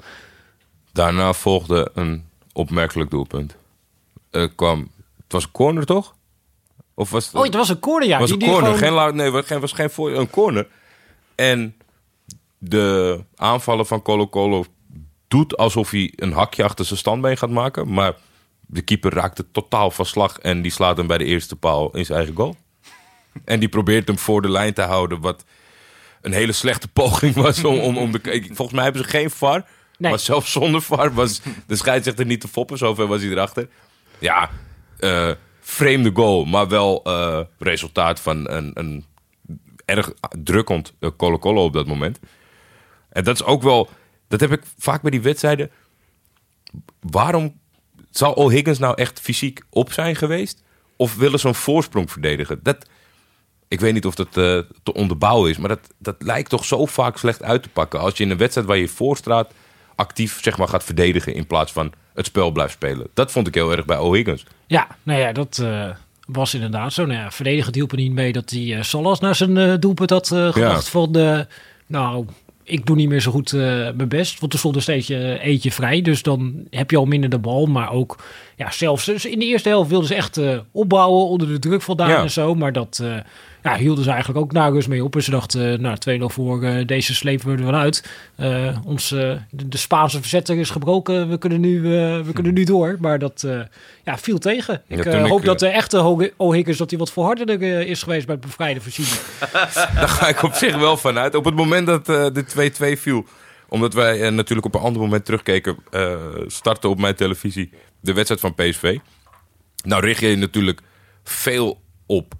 Daarna 0.94 1.34
volgde 1.34 1.92
een 1.94 2.26
opmerkelijk 2.54 3.10
doelpunt. 3.10 3.56
Er 4.32 4.50
kwam... 4.50 4.80
Het 5.24 5.32
was 5.32 5.44
een 5.44 5.52
corner, 5.52 5.86
toch? 5.86 6.16
Of 6.94 7.10
was 7.10 7.26
het... 7.26 7.36
Oh, 7.36 7.44
het 7.44 7.54
was 7.54 7.70
een 7.70 7.80
corner, 7.80 8.08
ja. 8.08 8.20
was 8.20 8.26
Die- 8.30 8.34
een 8.34 8.40
die 8.44 8.50
corner. 8.50 8.78
gewoon- 8.78 9.08
Geen, 9.08 9.16
nee, 9.16 9.30
was 9.32 9.46
geen, 9.46 9.60
was 9.60 9.72
geen 9.72 9.90
voor, 9.90 10.12
een 10.12 10.30
corner. 10.30 10.68
En 11.36 11.76
de 12.58 13.20
aanvallen 13.36 13.86
van 13.86 14.02
Colo 14.02 14.28
Colo 14.28 14.66
doet 15.28 15.58
alsof 15.58 15.90
hij 15.92 16.14
een 16.16 16.32
hakje 16.32 16.64
achter 16.64 16.86
zijn 16.86 17.00
standbeen 17.00 17.38
gaat 17.38 17.50
maken. 17.50 17.94
Maar 17.94 18.14
de 18.62 18.82
keeper 18.82 19.14
raakte 19.14 19.46
totaal 19.52 19.92
van 19.92 20.06
slag 20.06 20.40
en 20.40 20.62
die 20.62 20.72
slaat 20.72 20.98
hem 20.98 21.08
bij 21.08 21.18
de 21.18 21.26
eerste 21.26 21.56
paal 21.56 21.92
in 21.96 22.06
zijn 22.06 22.18
eigen 22.18 22.36
goal. 22.36 22.56
En 23.46 23.60
die 23.60 23.70
probeert 23.70 24.08
hem 24.08 24.18
voor 24.20 24.42
de 24.42 24.50
lijn 24.50 24.74
te 24.74 24.82
houden, 24.82 25.22
wat 25.22 25.44
een 26.22 26.34
hele 26.34 26.52
slechte 26.52 26.88
poging 27.00 27.36
was. 27.36 27.64
Om, 27.64 27.80
om, 27.80 27.98
om 27.98 28.12
de, 28.12 28.44
volgens 28.48 28.72
mij 28.72 28.84
hebben 28.84 29.04
ze 29.04 29.10
geen 29.10 29.30
VAR. 29.32 29.66
Maar 30.10 30.20
zelfs 30.20 30.52
zonder 30.52 30.82
VAR 30.82 31.14
was 31.14 31.42
de 31.68 31.76
scheidsrechter 31.76 32.26
niet 32.26 32.42
te 32.42 32.48
foppen. 32.48 32.78
Zover 32.78 33.08
was 33.08 33.22
hij 33.22 33.32
erachter. 33.32 33.70
Ja, 34.20 34.50
eh 35.00 35.32
vreemde 35.64 36.12
goal, 36.14 36.46
maar 36.46 36.68
wel 36.68 37.04
eh, 37.04 37.40
resultaat 37.60 38.20
van 38.20 38.50
een, 38.50 38.72
een 38.74 39.06
erg 39.86 40.14
drukkend 40.44 40.94
eh, 41.00 41.10
Colo 41.18 41.40
Colo 41.40 41.64
op 41.64 41.74
dat 41.74 41.88
moment. 41.88 42.20
En 43.10 43.24
dat 43.24 43.36
is 43.36 43.44
ook 43.44 43.62
wel, 43.62 43.90
dat 44.28 44.40
heb 44.40 44.52
ik 44.52 44.62
vaak 44.78 45.02
bij 45.02 45.12
die 45.12 45.22
wedstrijden. 45.22 45.72
Waarom 47.00 47.60
zou 48.10 48.36
O'Higgins 48.36 48.80
nou 48.80 48.96
echt 48.96 49.20
fysiek 49.20 49.62
op 49.70 49.92
zijn 49.92 50.16
geweest? 50.16 50.64
Of 50.96 51.16
willen 51.16 51.40
ze 51.40 51.48
een 51.48 51.56
voorsprong 51.56 52.12
verdedigen? 52.12 52.60
Dat, 52.64 52.86
ik 53.68 53.80
weet 53.80 53.94
niet 53.94 54.06
of 54.06 54.16
dat 54.16 54.28
eh, 54.28 54.60
te 54.84 54.94
onderbouwen 54.94 55.50
is, 55.50 55.58
maar 55.58 55.70
dat, 55.70 55.94
dat 55.98 56.16
lijkt 56.20 56.50
toch 56.50 56.66
zo 56.66 56.86
vaak 56.86 57.18
slecht 57.18 57.44
uit 57.44 57.64
te 57.64 57.70
pakken. 57.70 58.00
Als 58.00 58.18
je 58.18 58.24
in 58.24 58.30
een 58.30 58.38
wedstrijd 58.38 58.68
waar 58.68 58.78
je 58.78 58.88
voor 58.88 59.18
staat 59.18 59.54
actief 59.96 60.44
zeg 60.44 60.58
maar, 60.58 60.68
gaat 60.68 60.84
verdedigen 60.84 61.34
in 61.34 61.48
plaats 61.48 61.72
van 61.72 61.92
het 62.14 62.26
spel 62.26 62.52
blijft 62.52 62.74
spelen. 62.74 63.08
Dat 63.14 63.32
vond 63.32 63.48
ik 63.48 63.54
heel 63.54 63.72
erg 63.72 63.86
bij 63.86 63.98
O'Higgins. 63.98 64.46
Ja, 64.68 64.88
nou 65.04 65.20
ja, 65.20 65.32
dat 65.32 65.58
eh, 65.58 65.90
was 66.28 66.54
inderdaad 66.54 66.94
zo. 66.94 67.06
Nou 67.06 67.20
ja, 67.20 67.32
verdediger 67.32 67.74
hielp 67.74 67.92
er 67.92 67.98
niet 67.98 68.12
mee 68.12 68.32
dat 68.32 68.50
hij 68.50 68.76
eh 68.78 68.82
Salas 68.82 69.20
naar 69.20 69.36
zijn 69.36 69.58
eh, 69.58 69.74
doelpunt 69.80 70.10
had 70.10 70.32
eh, 70.32 70.52
gebracht. 70.52 70.90
Van, 70.90 71.46
nou, 71.88 72.26
ik 72.64 72.86
doe 72.86 72.96
niet 72.96 73.10
meer 73.10 73.22
zo 73.22 73.32
goed 73.32 73.52
mijn 73.52 74.08
best. 74.08 74.40
Want 74.40 74.54
er 74.54 74.60
stond 74.60 74.76
er 74.76 74.82
steeds 74.82 75.10
eentje 75.10 75.72
vrij. 75.72 76.02
Dus 76.02 76.22
dan 76.22 76.68
heb 76.70 76.92
je 76.92 76.98
al 76.98 77.06
minder 77.06 77.30
de 77.30 77.40
bal. 77.40 77.66
Maar 77.66 77.92
ook, 77.92 78.24
ja, 78.56 78.72
zelfs 78.72 79.06
dus 79.06 79.26
in 79.26 79.40
de 79.40 79.46
eerste 79.46 79.70
helft 79.70 79.90
wilden 79.90 80.08
ze 80.08 80.16
echt 80.16 80.40
opbouwen 80.72 81.28
onder 81.28 81.48
de 81.48 81.60
druk 81.60 81.82
vandaan 81.82 82.10
Ja. 82.10 82.22
en 82.22 82.32
zo. 82.32 82.56
Maar 82.56 82.74
dat, 82.74 83.04
ja, 83.64 83.76
hielden 83.78 84.04
ze 84.04 84.10
eigenlijk 84.10 84.40
ook 84.40 84.52
na 84.52 84.68
rust 84.68 84.88
mee 84.88 85.04
op. 85.04 85.16
En 85.16 85.24
ze 85.24 85.32
dachten, 85.32 85.82
nou, 85.82 85.98
2-0 85.98 86.24
voor, 86.34 86.64
eh, 86.64 86.86
deze 86.88 87.16
slepen 87.16 87.48
we 87.52 87.58
er 87.58 87.72
wel 87.72 87.80
uit. 87.80 88.10
Eh, 88.36 88.78
ons, 88.86 89.12
eh, 89.12 89.20
de, 89.50 89.68
de 89.68 89.78
Spaanse 89.78 90.20
verzetter 90.20 90.58
is 90.58 90.70
gebroken, 90.70 91.30
we 91.30 91.38
kunnen 91.38 91.60
nu, 91.60 91.78
eh, 91.78 92.22
we 92.22 92.32
kunnen 92.34 92.54
nu 92.54 92.64
door. 92.64 92.98
Maar 93.00 93.20
dat 93.20 93.44
eh, 93.44 93.60
ja, 94.04 94.18
viel 94.18 94.38
tegen. 94.38 94.82
Ik 94.88 95.06
eh, 95.06 95.28
hoop 95.30 95.40
eh, 95.40 95.46
dat 95.46 95.60
de 95.60 95.68
echte 95.68 96.32
O'Higgins 96.38 96.78
dat 96.78 96.90
hij 96.90 97.00
wat 97.00 97.12
volharder 97.12 97.62
eh, 97.62 97.82
is 97.90 98.04
geweest 98.04 98.26
bij 98.26 98.36
het 98.36 98.46
bevrijden 98.46 98.84
voorziening. 98.84 99.16
Daar 99.96 100.10
ga 100.10 100.28
ik 100.28 100.44
op 100.44 100.54
zich 100.54 100.76
wel 100.76 100.98
vanuit. 100.98 101.36
Op 101.36 101.46
het 101.46 101.56
moment 101.56 101.88
dat 101.88 102.10
eh, 102.10 102.26
de 102.34 102.96
2-2 102.98 103.00
viel, 103.02 103.26
omdat 103.70 103.94
wij 103.94 104.22
eh, 104.22 104.32
natuurlijk 104.32 104.68
op 104.68 104.76
een 104.76 104.82
ander 104.82 105.02
moment 105.02 105.26
terugkeken, 105.26 105.78
eh 105.92 106.16
startte 106.48 106.88
op 106.88 107.00
mijn 107.00 107.16
televisie 107.16 107.70
de 108.00 108.14
wedstrijd 108.14 108.42
van 108.42 108.56
PSV. 108.56 108.98
Nou 109.84 110.06
richt 110.06 110.22
je 110.22 110.36
natuurlijk 110.36 110.82
veel 111.24 111.82
op 112.06 112.34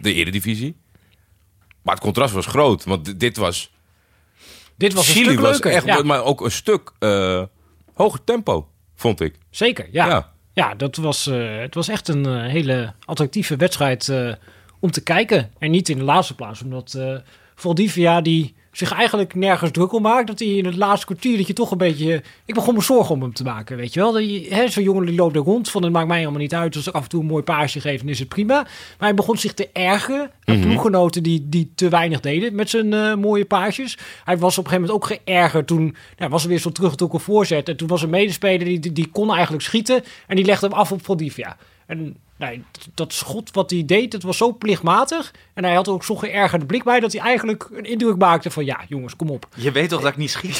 de 0.00 0.14
Eredivisie. 0.14 0.76
Maar 1.82 1.94
het 1.94 2.04
contrast 2.04 2.34
was 2.34 2.46
groot, 2.46 2.84
want 2.84 3.20
dit 3.20 3.36
was... 3.36 3.70
Dit 4.76 4.92
was 4.92 5.08
een 5.08 5.24
stuk 5.24 5.40
was 5.40 5.50
leuker. 5.50 5.72
echt, 5.72 5.86
ja. 5.86 6.02
maar 6.02 6.24
ook 6.24 6.40
een 6.40 6.50
stuk 6.50 6.92
eh, 6.98 7.42
hoger 7.94 8.24
tempo, 8.24 8.68
vond 8.94 9.20
ik. 9.20 9.34
Zeker, 9.50 9.88
ja. 9.90 10.06
Ja. 10.06 10.32
ja. 10.52 10.74
dat 10.74 10.96
was, 10.96 11.26
eh, 11.26 11.58
het 11.58 11.74
was 11.74 11.88
echt 11.88 12.08
een 12.08 12.26
eh, 12.26 12.50
hele 12.50 12.94
attractieve 13.04 13.56
wedstrijd 13.56 14.12
om 14.80 14.90
te 14.90 15.02
kijken. 15.02 15.52
En 15.58 15.70
niet 15.70 15.88
in 15.88 15.98
de 15.98 16.04
laatste 16.04 16.34
plaats, 16.34 16.62
omdat 16.62 16.98
Valdivia 17.54 18.20
die 18.20 18.54
zich 18.72 18.92
eigenlijk 18.92 19.34
nergens 19.34 19.70
druk 19.70 19.92
om 19.92 20.02
maakt. 20.02 20.26
Dat 20.26 20.38
hij 20.38 20.48
in 20.48 20.64
het 20.64 20.76
laatste 20.76 21.06
kwartier 21.06 21.36
dat 21.36 21.46
je 21.46 21.52
toch 21.52 21.70
een 21.70 21.78
beetje... 21.78 22.22
Ik 22.44 22.54
begon 22.54 22.74
me 22.74 22.82
zorgen 22.82 23.14
om 23.14 23.22
hem 23.22 23.32
te 23.32 23.42
maken, 23.42 23.76
weet 23.76 23.94
je 23.94 24.00
wel. 24.00 24.12
Dat 24.12 24.22
je- 24.30 24.46
hè, 24.54 24.68
Zo'n 24.68 24.82
jongen 24.82 25.06
die 25.06 25.14
loopt 25.14 25.36
er 25.36 25.42
rond 25.42 25.70
van 25.70 25.82
het 25.82 25.92
maakt 25.92 26.06
mij 26.08 26.18
helemaal 26.18 26.40
niet 26.40 26.54
uit. 26.54 26.76
Als 26.76 26.86
ik 26.86 26.94
af 26.94 27.02
en 27.02 27.08
toe 27.08 27.20
een 27.20 27.26
mooi 27.26 27.42
paasje 27.42 27.80
geef, 27.80 28.00
dan 28.00 28.08
is 28.08 28.18
het 28.18 28.28
prima. 28.28 28.54
Maar 28.54 29.08
hij 29.08 29.14
begon 29.14 29.38
zich 29.38 29.54
te 29.54 29.68
ergeren 29.72 30.30
aan 30.44 30.60
ploeggenoten 30.60 31.22
die, 31.22 31.46
die 31.48 31.72
te 31.74 31.88
weinig 31.88 32.20
deden 32.20 32.54
met 32.54 32.70
zijn 32.70 32.92
eh, 32.92 33.14
mooie 33.14 33.44
paasjes. 33.44 33.98
Hij 34.24 34.38
was 34.38 34.58
op 34.58 34.64
een 34.64 34.70
gegeven 34.70 34.90
moment 34.94 35.10
ook 35.12 35.18
geërgerd 35.24 35.66
toen... 35.66 35.96
Nou, 36.18 36.30
was 36.30 36.42
er 36.42 36.48
weer 36.48 36.58
zo'n 36.60 36.72
teruggetrokken 36.72 37.20
voorzet. 37.20 37.68
En 37.68 37.76
toen 37.76 37.88
was 37.88 38.02
een 38.02 38.10
medespeler 38.10 38.64
die, 38.66 38.78
die, 38.78 38.92
die 38.92 39.08
kon 39.08 39.32
eigenlijk 39.32 39.62
schieten. 39.62 40.02
En 40.26 40.36
die 40.36 40.44
legde 40.44 40.66
hem 40.66 40.74
af 40.78 40.92
op 40.92 41.04
Valdivia. 41.04 41.56
En 41.86 42.16
nee, 42.48 42.64
dat 42.94 43.12
schot 43.12 43.50
wat 43.50 43.70
hij 43.70 43.82
deed, 43.86 44.10
dat 44.10 44.22
was 44.22 44.36
zo 44.36 44.52
plichtmatig. 44.52 45.32
En 45.54 45.64
hij 45.64 45.74
had 45.74 45.88
ook 45.88 46.04
zo'n 46.04 46.18
geërgerde 46.18 46.66
blik 46.66 46.84
bij... 46.84 47.00
dat 47.00 47.12
hij 47.12 47.20
eigenlijk 47.22 47.68
een 47.72 47.84
indruk 47.84 48.16
maakte 48.16 48.50
van... 48.50 48.64
ja, 48.64 48.80
jongens, 48.88 49.16
kom 49.16 49.30
op. 49.30 49.48
Je 49.54 49.70
weet 49.72 49.88
toch 49.88 50.00
dat 50.00 50.10
ik 50.10 50.16
niet 50.16 50.30
schiet? 50.30 50.58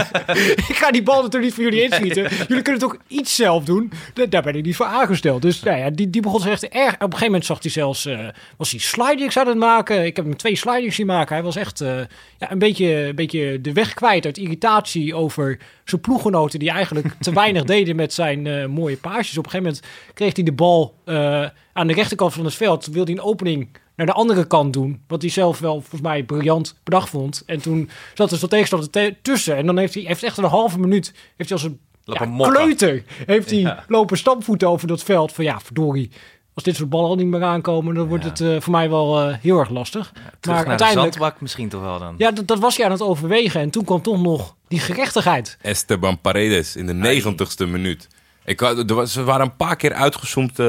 ik 0.68 0.76
ga 0.76 0.90
die 0.90 1.02
bal 1.02 1.22
natuurlijk 1.22 1.44
niet 1.44 1.54
voor 1.54 1.62
jullie 1.64 1.82
inschieten. 1.82 2.46
Jullie 2.48 2.62
kunnen 2.62 2.80
toch 2.80 2.96
iets 3.08 3.34
zelf 3.36 3.64
doen? 3.64 3.92
Da- 4.14 4.26
Daar 4.26 4.42
ben 4.42 4.54
ik 4.54 4.64
niet 4.64 4.76
voor 4.76 4.86
aangesteld. 4.86 5.42
Dus 5.42 5.62
nou 5.62 5.78
ja, 5.78 5.90
die, 5.90 6.10
die 6.10 6.22
begon 6.22 6.40
zich 6.40 6.50
echt 6.50 6.68
erg. 6.68 6.94
Op 6.94 7.00
een 7.00 7.06
gegeven 7.06 7.26
moment 7.26 7.44
zag 7.46 7.62
hij 7.62 7.70
zelfs... 7.70 8.06
eh, 8.06 8.28
was 8.56 8.70
hij 8.70 8.80
slidings 8.80 9.38
aan 9.38 9.46
het 9.46 9.58
maken. 9.58 10.04
Ik 10.04 10.16
heb 10.16 10.24
hem 10.24 10.36
twee 10.36 10.56
slidings 10.56 10.96
zien 10.96 11.06
maken. 11.06 11.34
Hij 11.34 11.44
was 11.44 11.56
echt 11.56 11.80
eh, 11.80 11.96
ja, 12.38 12.50
een, 12.50 12.58
beetje, 12.58 12.86
een 13.06 13.14
beetje 13.14 13.60
de 13.60 13.72
weg 13.72 13.94
kwijt 13.94 14.24
uit 14.24 14.38
irritatie 14.38 15.14
over 15.14 15.58
zijn 15.84 16.00
ploeggenoten... 16.00 16.58
die 16.58 16.70
eigenlijk 16.70 17.06
te 17.20 17.32
weinig 17.32 17.64
deden 17.74 17.96
met 17.96 18.12
zijn 18.12 18.46
eh, 18.46 18.66
mooie 18.66 18.96
paasjes. 18.96 19.38
Op 19.38 19.44
een 19.44 19.50
gegeven 19.50 19.72
moment 19.72 19.86
kreeg 20.14 20.34
hij 20.34 20.44
de 20.44 20.52
bal 20.52 20.94
eh, 21.04 21.44
aan 21.72 21.86
de 21.86 21.92
rechterkant 21.94 22.32
van 22.32 22.44
het 22.44 22.54
veld. 22.54 22.86
Wilde 22.86 23.12
hij 23.12 23.20
een 23.20 23.26
opening 23.28 23.68
naar 23.96 24.06
de 24.06 24.12
andere 24.12 24.46
kant 24.46 24.72
doen. 24.72 25.02
Wat 25.06 25.22
hij 25.22 25.30
zelf 25.30 25.58
wel 25.58 25.80
volgens 25.80 26.00
mij 26.00 26.22
briljant 26.24 26.74
bedacht 26.84 27.08
vond. 27.08 27.42
En 27.46 27.60
toen 27.62 27.90
zat 28.14 28.30
er 28.32 28.38
zo'n 28.38 28.48
tegenstander 28.48 28.90
te- 28.90 29.16
tussen. 29.22 29.56
En 29.56 29.66
dan 29.66 29.78
heeft 29.78 29.94
hij 29.94 30.02
heeft 30.02 30.22
echt 30.22 30.36
een 30.36 30.44
halve 30.44 30.78
minuut... 30.78 31.14
heeft 31.36 31.50
hij 31.50 31.58
als 31.58 31.62
een 31.62 31.80
ja, 32.04 32.48
kleuter... 32.50 33.04
heeft 33.26 33.50
hij 33.50 33.58
Ja. 33.58 33.84
lopen 33.88 34.16
stampvoeten 34.18 34.68
over 34.68 34.86
dat 34.88 35.02
veld. 35.02 35.32
Van 35.32 35.44
ja, 35.44 35.60
verdorie. 35.60 36.10
Als 36.54 36.64
dit 36.64 36.76
soort 36.76 36.88
ballen 36.88 37.08
al 37.08 37.16
niet 37.16 37.26
meer 37.26 37.42
aankomen... 37.42 37.94
dan 37.94 38.06
wordt 38.06 38.24
het 38.24 38.40
eh, 38.40 38.60
voor 38.60 38.72
mij 38.72 38.90
wel 38.90 39.20
eh, 39.20 39.36
heel 39.40 39.58
erg 39.58 39.68
lastig. 39.70 40.12
Maar 40.14 40.22
naar 40.54 40.62
de 40.64 40.68
uiteindelijk... 40.70 41.12
zandbak 41.14 41.40
misschien 41.40 41.68
toch 41.68 41.80
wel 41.80 41.98
dan? 41.98 42.14
Ja, 42.18 42.30
dat, 42.30 42.46
dat 42.46 42.58
was 42.58 42.76
hij 42.76 42.84
aan 42.86 42.92
het 42.92 43.02
overwegen. 43.02 43.60
En 43.60 43.70
toen 43.70 43.84
kwam 43.84 44.02
toch 44.02 44.22
nog 44.22 44.56
die 44.68 44.78
gerechtigheid. 44.80 45.58
Esteban 45.60 46.20
Paredes 46.20 46.76
in 46.76 46.86
de 46.86 46.94
negentigste 46.94 47.66
minuut. 47.66 48.08
Ik 48.44 48.60
er 48.60 48.94
was, 48.94 49.14
waren 49.14 49.46
een 49.46 49.56
paar 49.56 49.76
keer 49.76 49.92
uitgezoomd 49.92 50.58
eh, 50.58 50.66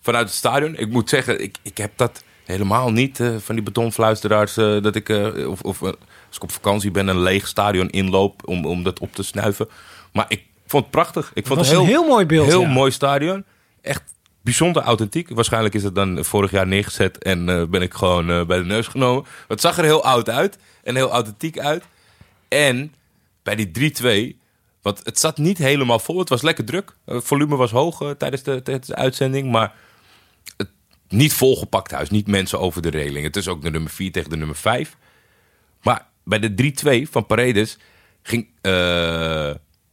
vanuit 0.00 0.26
het 0.26 0.34
stadion. 0.34 0.76
Ik 0.76 0.88
moet 0.88 1.08
zeggen, 1.08 1.42
ik, 1.42 1.56
ik 1.62 1.76
heb 1.78 1.92
dat 1.96 2.24
helemaal 2.44 2.92
niet 2.92 3.20
eh, 3.20 3.36
van 3.38 3.54
die 3.54 3.64
betonfluisteraars. 3.64 4.56
eh, 4.56 4.82
dat 4.82 4.94
ik, 4.94 5.08
of, 5.46 5.60
of 5.62 5.82
als 5.82 6.36
ik 6.36 6.42
op 6.42 6.52
vakantie 6.52 6.90
ben, 6.90 7.08
een 7.08 7.20
leeg 7.22 7.46
stadion 7.46 7.90
inloop 7.90 8.42
om, 8.48 8.66
om 8.66 8.82
dat 8.82 9.00
op 9.00 9.14
te 9.14 9.22
snuiven. 9.22 9.68
Maar 10.12 10.24
ik 10.28 10.42
vond 10.66 10.82
het 10.82 10.92
prachtig. 10.92 11.30
Ik 11.34 11.46
vond 11.46 11.58
was 11.58 11.68
het 11.68 11.78
een 11.78 11.84
heel 11.86 12.06
mooi 12.06 12.26
beeld, 12.26 12.46
Heel 12.46 12.60
ja. 12.60 12.68
mooi 12.68 12.90
stadion. 12.90 13.44
Echt 13.82 14.02
bijzonder 14.42 14.82
authentiek. 14.82 15.28
Waarschijnlijk 15.28 15.74
is 15.74 15.82
het 15.82 15.94
dan 15.94 16.24
vorig 16.24 16.50
jaar 16.50 16.66
neergezet 16.66 17.18
en 17.18 17.70
ben 17.70 17.82
ik 17.82 17.94
gewoon 17.94 18.46
bij 18.46 18.58
de 18.58 18.64
neus 18.64 18.86
genomen. 18.86 19.24
Het 19.48 19.60
zag 19.60 19.78
er 19.78 19.84
heel 19.84 20.04
oud 20.04 20.28
uit 20.28 20.58
en 20.82 20.96
heel 20.96 21.10
authentiek 21.10 21.58
uit. 21.58 21.84
En 22.48 22.94
bij 23.42 23.54
die 23.56 23.92
3-2, 24.34 24.39
want 24.82 25.00
het 25.04 25.18
zat 25.18 25.38
niet 25.38 25.58
helemaal 25.58 25.98
vol. 25.98 26.18
Het 26.18 26.28
was 26.28 26.42
lekker 26.42 26.64
druk. 26.64 26.96
Het 27.04 27.24
volume 27.24 27.56
was 27.56 27.70
hoog 27.70 28.00
eh, 28.00 28.10
tijdens, 28.10 28.42
de, 28.42 28.62
tijdens 28.62 28.86
de 28.86 28.94
uitzending. 28.94 29.50
Maar 29.50 29.74
het, 30.56 30.70
niet 31.08 31.32
volgepakt 31.32 31.90
huis. 31.90 32.10
Niet 32.10 32.26
mensen 32.26 32.60
over 32.60 32.82
de 32.82 32.90
reling. 32.90 33.24
Het 33.24 33.36
is 33.36 33.48
ook 33.48 33.62
de 33.62 33.70
nummer 33.70 33.90
4 33.90 34.12
tegen 34.12 34.30
de 34.30 34.36
nummer 34.36 34.56
5. 34.56 34.96
Maar 35.82 36.06
bij 36.24 36.38
de 36.38 36.72
3-2 37.06 37.10
van 37.10 37.26
Paredes 37.26 37.78
ging 38.22 38.48
eh, 38.60 38.72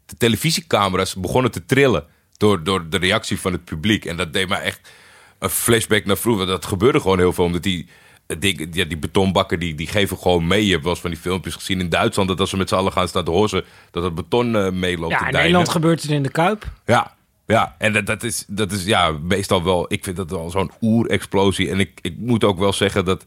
de 0.05 0.17
televisiecamera's 0.17 1.15
begonnen 1.15 1.51
te 1.51 1.65
trillen. 1.65 2.05
Door, 2.37 2.63
door 2.63 2.89
de 2.89 2.97
reactie 2.97 3.39
van 3.39 3.51
het 3.51 3.65
publiek. 3.65 4.05
En 4.05 4.17
dat 4.17 4.33
deed 4.33 4.47
mij 4.47 4.61
echt 4.61 4.91
een 5.39 5.49
flashback 5.49 6.05
naar 6.05 6.17
vroeger. 6.17 6.45
Dat 6.45 6.65
gebeurde 6.65 6.99
gewoon 6.99 7.17
heel 7.17 7.33
veel. 7.33 7.43
Omdat 7.43 7.63
die, 7.63 7.87
die, 8.27 8.67
ja, 8.71 8.85
die 8.85 8.97
betonbakken 8.97 9.59
die, 9.59 9.75
die 9.75 9.87
geven 9.87 10.17
gewoon 10.17 10.47
mee. 10.47 10.65
Je 10.65 10.71
hebt 10.71 10.83
wel 10.83 10.91
eens 10.91 11.01
van 11.01 11.09
die 11.09 11.19
filmpjes 11.19 11.55
gezien 11.55 11.79
in 11.79 11.89
Duitsland. 11.89 12.29
Dat 12.29 12.39
als 12.39 12.49
ze 12.49 12.57
met 12.57 12.69
z'n 12.69 12.75
allen 12.75 12.91
gaan 12.91 13.07
staan 13.07 13.23
te 13.23 13.31
hossen. 13.31 13.63
Dat 13.91 14.03
het 14.03 14.15
beton 14.15 14.55
eh, 14.55 14.71
meeloopt 14.71 15.11
Ja, 15.11 15.27
in. 15.27 15.33
Nederland 15.33 15.69
gebeurt 15.69 16.01
het 16.01 16.11
in 16.11 16.23
de 16.23 16.31
Kuip. 16.31 16.71
Ja, 16.85 17.15
ja. 17.45 17.75
en 17.77 17.93
dat, 17.93 18.05
dat, 18.05 18.23
is, 18.23 18.45
dat 18.47 18.71
is 18.71 18.85
ja, 18.85 19.11
meestal 19.11 19.63
wel... 19.63 19.85
Ik 19.87 20.03
vind 20.03 20.15
dat 20.15 20.29
wel 20.29 20.49
zo'n 20.49 20.71
oerexplosie. 20.81 21.69
En 21.69 21.79
ik, 21.79 21.99
ik 22.01 22.17
moet 22.17 22.43
ook 22.43 22.59
wel 22.59 22.73
zeggen 22.73 23.05
dat... 23.05 23.25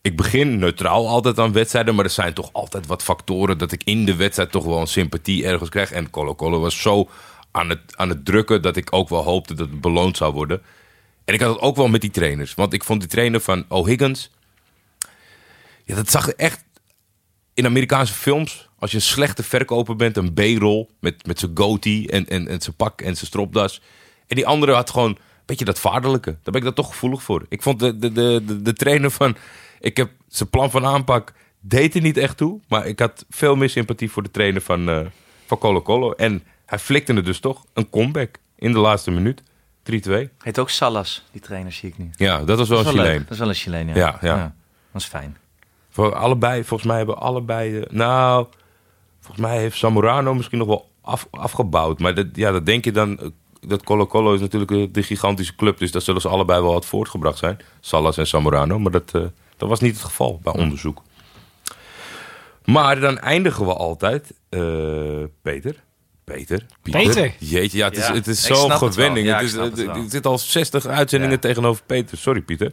Ik 0.00 0.16
begin 0.16 0.58
neutraal 0.58 1.08
altijd 1.08 1.38
aan 1.38 1.52
wedstrijden... 1.52 1.94
maar 1.94 2.04
er 2.04 2.10
zijn 2.10 2.34
toch 2.34 2.52
altijd 2.52 2.86
wat 2.86 3.02
factoren... 3.02 3.58
dat 3.58 3.72
ik 3.72 3.82
in 3.84 4.04
de 4.04 4.16
wedstrijd 4.16 4.50
toch 4.50 4.64
wel 4.64 4.80
een 4.80 4.86
sympathie 4.86 5.46
ergens 5.46 5.70
krijg. 5.70 5.92
En 5.92 6.10
Colo 6.10 6.34
Colo 6.34 6.60
was 6.60 6.82
zo 6.82 7.08
aan 7.50 7.68
het, 7.68 7.96
aan 7.96 8.08
het 8.08 8.24
drukken... 8.24 8.62
dat 8.62 8.76
ik 8.76 8.92
ook 8.92 9.08
wel 9.08 9.22
hoopte 9.22 9.54
dat 9.54 9.68
het 9.68 9.80
beloond 9.80 10.16
zou 10.16 10.32
worden. 10.32 10.62
En 11.24 11.34
ik 11.34 11.40
had 11.40 11.54
het 11.54 11.62
ook 11.62 11.76
wel 11.76 11.88
met 11.88 12.00
die 12.00 12.10
trainers. 12.10 12.54
Want 12.54 12.72
ik 12.72 12.84
vond 12.84 13.00
die 13.00 13.08
trainer 13.08 13.40
van 13.40 13.64
O'Higgins... 13.68 14.30
Ja, 15.84 15.94
dat 15.94 16.10
zag 16.10 16.28
echt 16.28 16.64
in 17.54 17.66
Amerikaanse 17.66 18.12
films, 18.12 18.68
als 18.78 18.90
je 18.90 18.96
een 18.96 19.02
slechte 19.02 19.42
verkoper 19.42 19.96
bent, 19.96 20.16
een 20.16 20.32
B-rol 20.32 20.90
met, 21.00 21.26
met 21.26 21.38
zijn 21.38 21.50
goatee 21.54 22.08
en, 22.08 22.28
en, 22.28 22.48
en 22.48 22.60
zijn 22.60 22.76
pak 22.76 23.00
en 23.00 23.14
zijn 23.14 23.26
stropdas. 23.26 23.82
En 24.26 24.36
die 24.36 24.46
andere 24.46 24.72
had 24.72 24.90
gewoon 24.90 25.10
een 25.10 25.18
beetje 25.46 25.64
dat 25.64 25.80
vaderlijke. 25.80 26.30
Daar 26.30 26.40
ben 26.42 26.54
ik 26.54 26.62
dat 26.62 26.74
toch 26.74 26.88
gevoelig 26.88 27.22
voor. 27.22 27.46
Ik 27.48 27.62
vond 27.62 27.78
de, 27.78 27.98
de, 27.98 28.12
de, 28.12 28.42
de, 28.46 28.62
de 28.62 28.72
trainer 28.72 29.10
van, 29.10 29.36
ik 29.80 29.96
heb 29.96 30.10
zijn 30.28 30.48
plan 30.48 30.70
van 30.70 30.84
aanpak, 30.86 31.32
deed 31.60 31.94
er 31.94 32.00
niet 32.00 32.16
echt 32.16 32.36
toe. 32.36 32.60
Maar 32.68 32.86
ik 32.86 32.98
had 32.98 33.26
veel 33.30 33.56
meer 33.56 33.70
sympathie 33.70 34.10
voor 34.10 34.22
de 34.22 34.30
trainer 34.30 34.60
van, 34.60 34.88
eh 34.88 35.06
van 35.46 35.58
Colo 35.58 35.82
Colo. 35.82 36.12
En 36.12 36.42
hij 36.66 36.78
flikte 36.78 37.12
het 37.12 37.24
dus 37.24 37.40
toch, 37.40 37.64
een 37.72 37.90
comeback 37.90 38.38
in 38.56 38.72
de 38.72 38.78
laatste 38.78 39.10
minuut. 39.10 39.42
3-2. 39.82 40.28
Heet 40.38 40.58
ook 40.58 40.70
Salas, 40.70 41.24
die 41.32 41.40
trainer 41.40 41.72
zie 41.72 41.88
ik 41.88 41.98
nu. 41.98 42.10
Ja, 42.16 42.44
dat 42.44 42.58
was 42.58 42.68
wel 42.68 42.82
Dat 42.82 42.86
een. 42.94 43.00
Chileen. 43.00 43.18
Dat 43.22 43.30
is 43.30 43.38
wel 43.38 43.48
een 43.48 43.54
Chileen, 43.54 43.88
ja. 43.88 43.94
Ja, 43.94 44.18
ja. 44.20 44.54
Dat 44.92 45.02
is 45.02 45.08
fijn. 45.08 45.36
Voor 45.90 46.14
allebei, 46.14 46.64
volgens 46.64 46.88
mij 46.88 46.96
hebben 46.98 47.18
allebei. 47.18 47.80
eh, 47.80 47.90
nou, 47.90 48.46
volgens 49.20 49.46
mij 49.46 49.58
heeft 49.58 49.78
Zamorano 49.78 50.34
misschien 50.34 50.58
nog 50.58 50.66
wel 50.66 50.90
af, 51.00 51.26
afgebouwd. 51.30 51.98
Maar 51.98 52.14
dat, 52.14 52.26
ja, 52.32 52.50
dat 52.50 52.66
denk 52.66 52.84
je 52.84 52.92
dan. 52.92 53.18
eh, 53.18 53.26
Dat 53.60 53.82
Colo 53.84 54.06
Colo 54.06 54.34
is 54.34 54.40
natuurlijk 54.40 54.70
eh, 54.70 54.86
de 54.92 55.02
gigantische 55.02 55.54
club. 55.56 55.78
Dus 55.78 55.90
dat 55.92 56.02
zullen 56.02 56.20
ze 56.20 56.28
allebei 56.28 56.62
wel 56.62 56.72
wat 56.72 56.86
voortgebracht 56.86 57.38
zijn. 57.38 57.58
Salas 57.80 58.16
en 58.16 58.26
Zamorano. 58.26 58.78
Maar 58.78 58.92
dat, 58.92 59.10
dat 59.56 59.68
was 59.68 59.80
niet 59.80 59.94
het 59.94 60.04
geval 60.04 60.40
bij 60.42 60.52
onderzoek. 60.52 61.02
Maar 62.64 63.00
dan 63.00 63.18
eindigen 63.18 63.66
we 63.66 63.74
altijd. 63.74 64.32
Peter. 65.42 65.82
Peter. 66.32 66.66
Peter. 66.82 67.32
Jeetje, 67.38 67.78
ja, 67.78 67.84
het 67.88 67.96
is, 67.96 68.06
Ja, 68.06 68.14
het 68.14 68.26
is 68.26 68.42
zo'n 68.42 68.70
het 68.70 68.78
gewenning. 68.78 69.26
Ja, 69.26 69.32
het 69.32 69.40
ik 69.42 69.46
is, 69.48 69.52
het 69.54 69.78
het- 69.78 69.96
er 69.96 70.04
zitten 70.08 70.30
al 70.30 70.38
60 70.38 70.86
uitzendingen 70.86 71.34
Ja. 71.34 71.40
tegenover 71.40 71.82
Peter. 71.86 72.18
Sorry, 72.18 72.40
Pieter. 72.40 72.72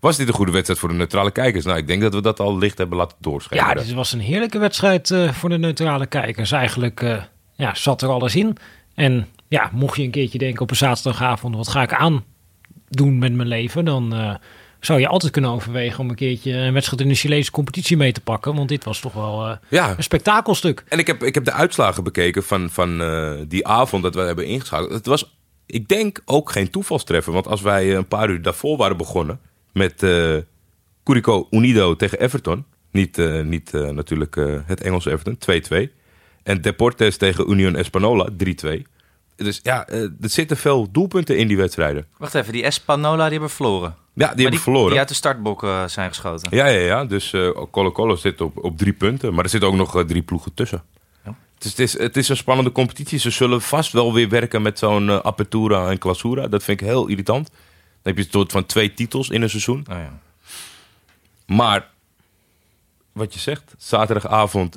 Was 0.00 0.16
dit 0.16 0.28
een 0.28 0.34
goede 0.34 0.52
wedstrijd 0.52 0.80
voor 0.80 0.88
de 0.88 0.94
neutrale 0.94 1.30
kijkers? 1.30 1.64
Nou, 1.64 1.78
ik 1.78 1.86
denk 1.86 2.02
dat 2.02 2.14
we 2.14 2.20
dat 2.22 2.40
al 2.40 2.58
licht 2.58 2.78
hebben 2.78 2.98
laten 2.98 3.16
doorschemeren. 3.20 3.68
Ja, 3.68 3.74
dit 3.82 3.92
was 3.92 4.12
een 4.12 4.20
heerlijke 4.20 4.58
wedstrijd 4.58 5.10
eh, 5.10 5.32
voor 5.32 5.48
de 5.48 5.58
neutrale 5.58 6.06
kijkers. 6.06 6.52
Eigenlijk 6.52 7.02
eh, 7.02 7.22
ja, 7.54 7.74
zat 7.74 8.02
er 8.02 8.08
alles 8.08 8.36
in. 8.36 8.56
En 8.94 9.28
ja, 9.48 9.70
mocht 9.72 9.96
je 9.96 10.02
een 10.02 10.10
keertje 10.10 10.38
denken 10.38 10.62
op 10.62 10.70
een 10.70 10.76
zaterdagavond... 10.76 11.56
wat 11.56 11.68
ga 11.68 11.82
ik 11.82 11.92
aan 11.92 12.24
doen 12.88 13.18
met 13.18 13.32
mijn 13.32 13.48
leven... 13.48 13.84
dan 13.84 14.14
eh, 14.14 14.34
zou 14.84 15.00
je 15.00 15.08
altijd 15.08 15.32
kunnen 15.32 15.50
overwegen 15.50 16.00
om 16.00 16.08
een 16.08 16.14
keertje 16.14 16.52
een 16.52 16.72
wedstrijd 16.72 17.02
in 17.02 17.08
de 17.08 17.14
Chilese 17.14 17.50
competitie 17.50 17.96
mee 17.96 18.12
te 18.12 18.20
pakken. 18.20 18.54
Want 18.54 18.68
dit 18.68 18.84
was 18.84 19.00
toch 19.00 19.12
wel 19.12 19.46
eh, 19.46 19.56
Ja, 19.68 19.94
een 19.96 20.02
spektakelstuk. 20.02 20.84
en 20.88 20.98
ik 20.98 21.06
heb, 21.06 21.22
ik 21.22 21.34
heb 21.34 21.44
de 21.44 21.52
uitslagen 21.52 22.04
bekeken 22.04 22.42
van, 22.42 22.70
van 22.70 23.00
eh, 23.02 23.32
die 23.48 23.66
avond 23.66 24.02
dat 24.02 24.14
we 24.14 24.20
hebben 24.20 24.46
ingeschakeld. 24.46 24.92
Het 24.92 25.06
was, 25.06 25.36
ik 25.66 25.88
denk, 25.88 26.20
ook 26.24 26.50
geen 26.50 26.70
toevalstreffer. 26.70 27.32
Want 27.32 27.46
als 27.46 27.60
wij 27.60 27.96
een 27.96 28.08
paar 28.08 28.30
uur 28.30 28.42
daarvoor 28.42 28.76
waren 28.76 28.96
begonnen, 28.96 29.40
met 29.72 30.02
eh 30.02 30.36
Curicó 31.04 31.46
Unido 31.50 31.96
tegen 31.96 32.20
Everton. 32.20 32.64
Niet, 32.90 33.18
eh, 33.18 33.40
niet 33.40 33.74
eh, 33.74 33.88
natuurlijk 33.88 34.36
eh, 34.36 34.56
het 34.66 34.80
Engelse 34.80 35.10
Everton, 35.10 35.38
2-2. 35.88 35.90
En 36.42 36.60
Deportes 36.62 37.16
tegen 37.16 37.50
Union 37.50 37.76
Espanola, 37.76 38.28
3-2. 38.36 38.82
Dus 39.36 39.60
ja, 39.62 39.86
eh, 39.86 40.00
er 40.02 40.10
zitten 40.20 40.56
veel 40.56 40.90
doelpunten 40.92 41.36
in 41.38 41.48
die 41.48 41.56
wedstrijden. 41.56 42.06
Wacht 42.18 42.34
even, 42.34 42.52
die 42.52 42.62
Espanola 42.62 43.22
die 43.22 43.32
hebben 43.32 43.50
verloren. 43.50 43.94
Ja, 44.14 44.34
die 44.34 44.42
hebben 44.42 44.60
verloren. 44.60 44.90
Die 44.90 44.98
uit 44.98 45.08
de 45.08 45.14
startbok 45.14 45.62
eh, 45.62 45.86
zijn 45.86 46.08
geschoten. 46.08 46.56
Ja, 46.56 46.66
ja, 46.66 46.80
ja. 46.80 47.04
Dus 47.04 47.32
eh 47.32 47.50
Colo 47.70 47.92
Colo 47.92 48.16
zit 48.16 48.40
op, 48.40 48.64
op 48.64 48.78
drie 48.78 48.92
punten. 48.92 49.34
Maar 49.34 49.44
er 49.44 49.50
zitten 49.50 49.68
ook 49.68 49.74
nog 49.74 49.96
eh, 49.96 50.04
drie 50.04 50.22
ploegen 50.22 50.54
tussen. 50.54 50.82
Ja. 51.24 51.34
Dus 51.58 51.70
het 51.70 51.78
is, 51.78 51.98
het 51.98 52.16
is 52.16 52.28
een 52.28 52.36
spannende 52.36 52.72
competitie. 52.72 53.18
Ze 53.18 53.30
zullen 53.30 53.60
vast 53.60 53.92
wel 53.92 54.12
weer 54.12 54.28
werken 54.28 54.62
met 54.62 54.78
zo'n 54.78 55.10
apertura 55.10 55.90
en 55.90 55.98
clausura. 55.98 56.48
Dat 56.48 56.62
vind 56.62 56.80
ik 56.80 56.86
heel 56.86 57.06
irritant. 57.06 57.48
Dan 57.48 57.56
heb 58.02 58.16
je 58.16 58.22
een 58.22 58.30
soort 58.30 58.52
van 58.52 58.66
twee 58.66 58.94
titels 58.94 59.28
in 59.28 59.42
een 59.42 59.50
seizoen. 59.50 59.86
Oh, 59.90 59.96
ja. 59.96 60.18
Maar, 61.46 61.88
wat 63.12 63.34
je 63.34 63.40
zegt, 63.40 63.74
zaterdagavond... 63.78 64.76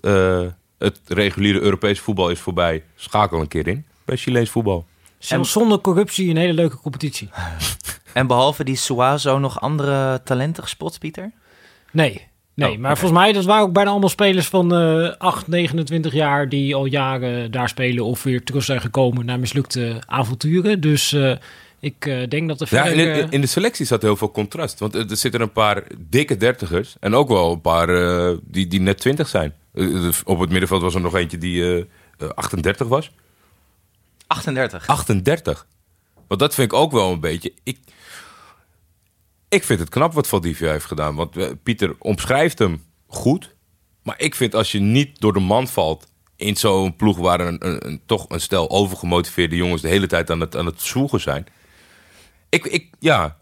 het 0.77 0.99
reguliere 1.07 1.59
Europese 1.59 2.01
voetbal 2.01 2.29
is 2.29 2.39
voorbij. 2.39 2.83
Schakel 2.95 3.39
een 3.41 3.47
keer 3.47 3.67
in 3.67 3.85
bij 4.05 4.17
Chileens 4.17 4.49
voetbal. 4.49 4.85
Zelfs 5.19 5.51
zonder 5.51 5.81
corruptie 5.81 6.29
een 6.29 6.37
hele 6.37 6.53
leuke 6.53 6.77
competitie. 6.77 7.29
En 8.13 8.27
behalve 8.27 8.63
die 8.63 8.75
Suazo 8.75 9.39
nog 9.39 9.61
andere 9.61 10.21
talenten 10.23 10.63
gespot, 10.63 10.99
Pieter? 10.99 11.31
Nee, 11.91 12.27
nee 12.53 12.71
Oh, 12.71 12.77
maar 12.77 12.97
volgens 12.97 13.19
mij 13.19 13.33
dat 13.33 13.45
waren 13.45 13.63
ook 13.63 13.73
bijna 13.73 13.89
allemaal 13.89 14.09
spelers 14.09 14.47
van 14.47 14.75
eh 14.75 15.13
8, 15.17 15.47
29 15.47 16.13
jaar 16.13 16.49
die 16.49 16.75
al 16.75 16.85
jaren 16.85 17.51
daar 17.51 17.69
spelen 17.69 18.05
of 18.05 18.23
weer 18.23 18.43
terug 18.43 18.63
zijn 18.63 18.81
gekomen 18.81 19.25
na 19.25 19.37
mislukte 19.37 20.01
avonturen. 20.05 20.81
Dus 20.81 21.13
eh, 21.13 21.31
ik 21.79 22.05
eh, 22.05 22.27
denk 22.29 22.47
dat 22.47 22.61
er 22.61 22.67
Ja, 22.71 22.85
in, 22.85 22.99
eh, 22.99 23.25
in 23.29 23.41
de 23.41 23.47
selectie 23.47 23.85
zat 23.85 24.01
heel 24.01 24.15
veel 24.15 24.31
contrast. 24.31 24.79
Want 24.79 24.95
er 24.95 25.17
zitten 25.17 25.41
een 25.41 25.51
paar 25.51 25.83
dikke 25.97 26.37
dertigers. 26.37 26.95
En 26.99 27.15
ook 27.15 27.27
wel 27.27 27.51
een 27.51 27.61
paar 27.61 27.87
die, 28.43 28.67
die 28.67 28.81
net 28.81 28.97
twintig 28.97 29.27
zijn. 29.27 29.53
Op 30.23 30.39
het 30.39 30.49
middenveld 30.49 30.81
was 30.81 30.95
er 30.95 31.01
nog 31.01 31.15
eentje 31.15 31.37
die 31.37 31.63
eh, 31.63 31.77
eh, 32.17 32.29
38 32.35 32.87
was. 32.87 33.11
38. 34.27 34.87
38. 34.87 35.67
Want 36.27 36.39
dat 36.39 36.53
vind 36.53 36.71
ik 36.71 36.77
ook 36.77 36.91
wel 36.91 37.11
een 37.11 37.19
beetje... 37.19 37.53
Ik, 37.63 37.79
ik 39.49 39.63
vind 39.63 39.79
het 39.79 39.89
knap 39.89 40.13
wat 40.13 40.27
Valdivia 40.27 40.71
heeft 40.71 40.85
gedaan. 40.85 41.15
Want 41.15 41.37
eh, 41.37 41.49
Pieter 41.63 41.95
omschrijft 41.99 42.59
hem 42.59 42.83
goed. 43.07 43.55
Maar 44.03 44.19
ik 44.19 44.35
vind 44.35 44.55
als 44.55 44.71
je 44.71 44.79
niet 44.79 45.19
door 45.19 45.33
de 45.33 45.39
man 45.39 45.67
valt... 45.67 46.07
in 46.35 46.55
zo'n 46.55 46.95
ploeg 46.95 47.17
waar 47.17 47.39
een, 47.39 47.85
een, 47.87 48.01
toch 48.05 48.29
een 48.29 48.41
stel 48.41 48.69
overgemotiveerde 48.69 49.55
jongens... 49.55 49.81
de 49.81 49.87
hele 49.87 50.07
tijd 50.07 50.31
aan 50.31 50.39
het, 50.39 50.55
aan 50.55 50.65
het 50.65 50.81
zwoegen 50.81 51.21
zijn. 51.21 51.45
Ik, 52.49 52.65
ik, 52.65 52.89
ja, 52.99 53.37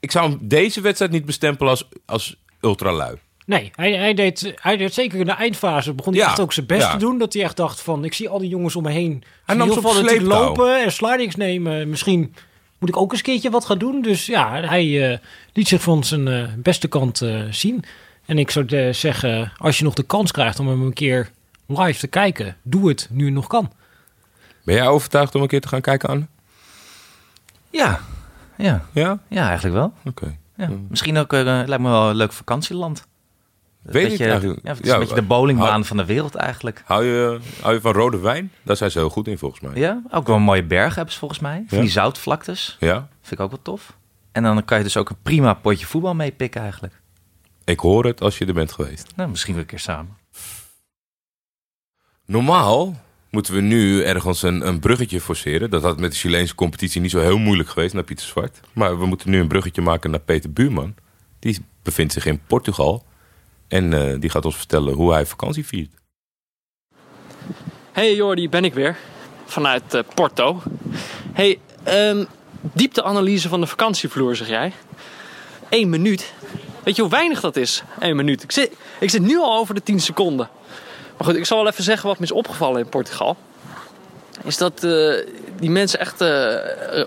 ik 0.00 0.10
zou 0.10 0.38
deze 0.40 0.80
wedstrijd 0.80 1.12
niet 1.12 1.24
bestempelen 1.24 1.70
als, 1.70 1.88
als 2.06 2.42
ultralui. 2.60 3.18
Nee, 3.50 3.70
hij, 3.74 3.92
hij, 3.92 4.14
deed, 4.14 4.52
hij 4.56 4.76
deed 4.76 4.94
zeker 4.94 5.18
in 5.18 5.26
de 5.26 5.32
eindfase. 5.32 5.92
Begon 5.92 6.12
hij 6.12 6.22
Ja, 6.22 6.28
echt 6.28 6.40
ook 6.40 6.52
zijn 6.52 6.66
best 6.66 6.82
ja. 6.82 6.90
te 6.92 6.98
doen. 6.98 7.18
Dat 7.18 7.32
hij 7.32 7.42
echt 7.42 7.56
dacht 7.56 7.80
van, 7.80 8.04
ik 8.04 8.14
zie 8.14 8.28
al 8.28 8.38
die 8.38 8.48
jongens 8.48 8.76
om 8.76 8.82
me 8.82 8.90
heen. 8.90 9.22
Hij 9.44 9.56
nam 9.56 9.72
ze 9.72 10.20
lopen 10.22 10.82
en 10.84 10.92
slidings 10.92 11.36
nemen. 11.36 11.88
Misschien 11.88 12.34
moet 12.78 12.88
ik 12.88 12.96
ook 12.96 13.10
eens 13.10 13.18
een 13.18 13.24
keertje 13.24 13.50
wat 13.50 13.64
gaan 13.64 13.78
doen. 13.78 14.02
Dus 14.02 14.26
ja, 14.26 14.60
hij 14.60 15.12
eh, 15.12 15.18
liet 15.52 15.68
zich 15.68 15.82
van 15.82 16.04
zijn 16.04 16.28
eh, 16.28 16.44
beste 16.56 16.88
kant 16.88 17.22
eh, 17.22 17.42
zien. 17.50 17.84
En 18.26 18.38
ik 18.38 18.50
zou 18.50 18.66
eh, 18.66 18.92
zeggen, 18.92 19.52
als 19.56 19.78
je 19.78 19.84
nog 19.84 19.94
de 19.94 20.02
kans 20.02 20.30
krijgt 20.30 20.58
om 20.60 20.68
hem 20.68 20.82
een 20.82 20.92
keer 20.92 21.30
live 21.66 21.98
te 21.98 22.06
kijken, 22.06 22.56
doe 22.62 22.88
het 22.88 23.08
nu 23.10 23.24
het 23.24 23.34
nog 23.34 23.46
kan. 23.46 23.72
Ben 24.64 24.74
jij 24.74 24.88
overtuigd 24.88 25.34
om 25.34 25.42
een 25.42 25.48
keer 25.48 25.60
te 25.60 25.68
gaan 25.68 25.80
kijken, 25.80 26.08
Anne? 26.08 26.26
Ja, 27.70 28.00
ja, 28.56 28.86
Ja? 28.92 29.18
ja 29.28 29.46
eigenlijk 29.46 29.74
wel. 29.74 29.92
Oké. 30.04 30.36
Ja. 30.56 30.70
Misschien 30.88 31.18
ook, 31.18 31.32
eh, 31.32 31.42
lijkt 31.42 31.78
me 31.78 31.88
wel 31.88 32.08
een 32.08 32.16
leuk 32.16 32.32
vakantieland. 32.32 33.08
Weet 33.82 34.02
ik 34.02 34.08
Beetje- 34.08 34.26
eigenlijk. 34.30 34.60
Ja, 34.62 34.70
het 34.70 34.80
is 34.82 34.86
Ja, 34.88 34.94
een 34.94 35.00
beetje 35.00 35.14
de 35.14 35.22
bowlingbaan 35.22 35.68
hou- 35.70 35.84
van 35.84 35.96
de 35.96 36.04
wereld 36.04 36.34
eigenlijk. 36.34 36.82
Hou 36.84 37.04
je, 37.04 37.38
hou 37.60 37.74
je 37.74 37.80
van 37.80 37.92
rode 37.92 38.18
wijn? 38.18 38.52
Daar 38.62 38.76
zijn 38.76 38.90
ze 38.90 38.98
heel 38.98 39.10
goed 39.10 39.26
in, 39.28 39.38
volgens 39.38 39.60
mij. 39.60 39.72
Ja, 39.74 40.02
ook 40.10 40.26
wel 40.26 40.36
een 40.36 40.42
mooie 40.42 40.64
bergen 40.64 40.94
hebben 40.94 41.12
ze 41.12 41.18
volgens 41.18 41.40
mij. 41.40 41.64
Van 41.66 41.78
Ja. 41.78 41.84
die 41.84 41.92
zoutvlaktes. 41.92 42.76
Ja? 42.80 43.08
Vind 43.20 43.32
ik 43.32 43.40
ook 43.40 43.50
wel 43.50 43.62
tof. 43.62 43.96
En 44.32 44.42
dan 44.42 44.64
kan 44.64 44.78
je 44.78 44.84
dus 44.84 44.96
ook 44.96 45.10
een 45.10 45.16
prima 45.22 45.54
potje 45.54 45.86
voetbal 45.86 46.14
meepikken 46.14 46.60
eigenlijk. 46.60 47.00
Ik 47.64 47.78
hoor 47.80 48.04
het 48.04 48.20
als 48.20 48.38
je 48.38 48.46
er 48.46 48.54
bent 48.54 48.72
geweest. 48.72 49.12
Nou, 49.16 49.30
misschien 49.30 49.52
wel 49.52 49.62
een 49.62 49.68
keer 49.68 49.78
samen. 49.78 50.16
Normaal 52.26 52.94
moeten 53.30 53.54
we 53.54 53.60
nu 53.60 54.02
ergens 54.02 54.42
een, 54.42 54.66
een 54.66 54.80
bruggetje 54.80 55.20
forceren. 55.20 55.70
Dat 55.70 55.82
had 55.82 56.00
met 56.00 56.10
de 56.12 56.16
Chileense 56.18 56.54
competitie 56.54 57.00
niet 57.00 57.10
zo 57.10 57.20
heel 57.20 57.38
moeilijk 57.38 57.68
geweest 57.68 57.94
naar 57.94 58.02
Pieter 58.02 58.26
Zwart. 58.26 58.60
Maar 58.72 58.98
we 58.98 59.06
moeten 59.06 59.30
nu 59.30 59.40
een 59.40 59.48
bruggetje 59.48 59.82
maken 59.82 60.10
naar 60.10 60.20
Peter 60.20 60.52
Buurman. 60.52 60.94
Die 61.38 61.64
bevindt 61.82 62.12
zich 62.12 62.26
in 62.26 62.40
Portugal. 62.46 63.04
En 63.70 63.92
eh, 63.92 64.20
die 64.20 64.30
gaat 64.30 64.44
ons 64.44 64.56
vertellen 64.56 64.94
hoe 64.94 65.12
hij 65.12 65.26
vakantie 65.26 65.66
viert. 65.66 65.90
Hey 67.92 68.14
Jordi, 68.14 68.48
ben 68.48 68.64
ik 68.64 68.74
weer. 68.74 68.96
Vanuit 69.44 69.94
eh, 69.94 70.02
Porto. 70.14 70.62
Hey, 71.32 71.60
ehm, 71.82 72.24
diepteanalyse 72.60 73.48
van 73.48 73.60
de 73.60 73.66
vakantievloer, 73.66 74.36
zeg 74.36 74.48
jij. 74.48 74.72
Eén 75.68 75.88
minuut. 75.88 76.32
Weet 76.82 76.96
je 76.96 77.02
hoe 77.02 77.10
weinig 77.10 77.40
dat 77.40 77.56
is? 77.56 77.82
Eén 77.98 78.16
minuut. 78.16 78.42
Ik 78.42 78.52
zit, 78.52 78.76
ik 79.00 79.10
zit 79.10 79.22
nu 79.22 79.38
al 79.38 79.58
over 79.58 79.74
de 79.74 79.82
10 79.82 80.00
seconden. 80.00 80.48
Maar 81.16 81.26
goed, 81.26 81.36
ik 81.36 81.46
zal 81.46 81.58
wel 81.58 81.72
even 81.72 81.84
zeggen 81.84 82.08
wat 82.08 82.18
me 82.18 82.24
is 82.24 82.32
opgevallen 82.32 82.80
in 82.80 82.88
Portugal. 82.88 83.36
Is 84.44 84.56
dat 84.56 84.84
eh, 84.84 85.14
die 85.58 85.70
mensen 85.70 86.00
echt 86.00 86.18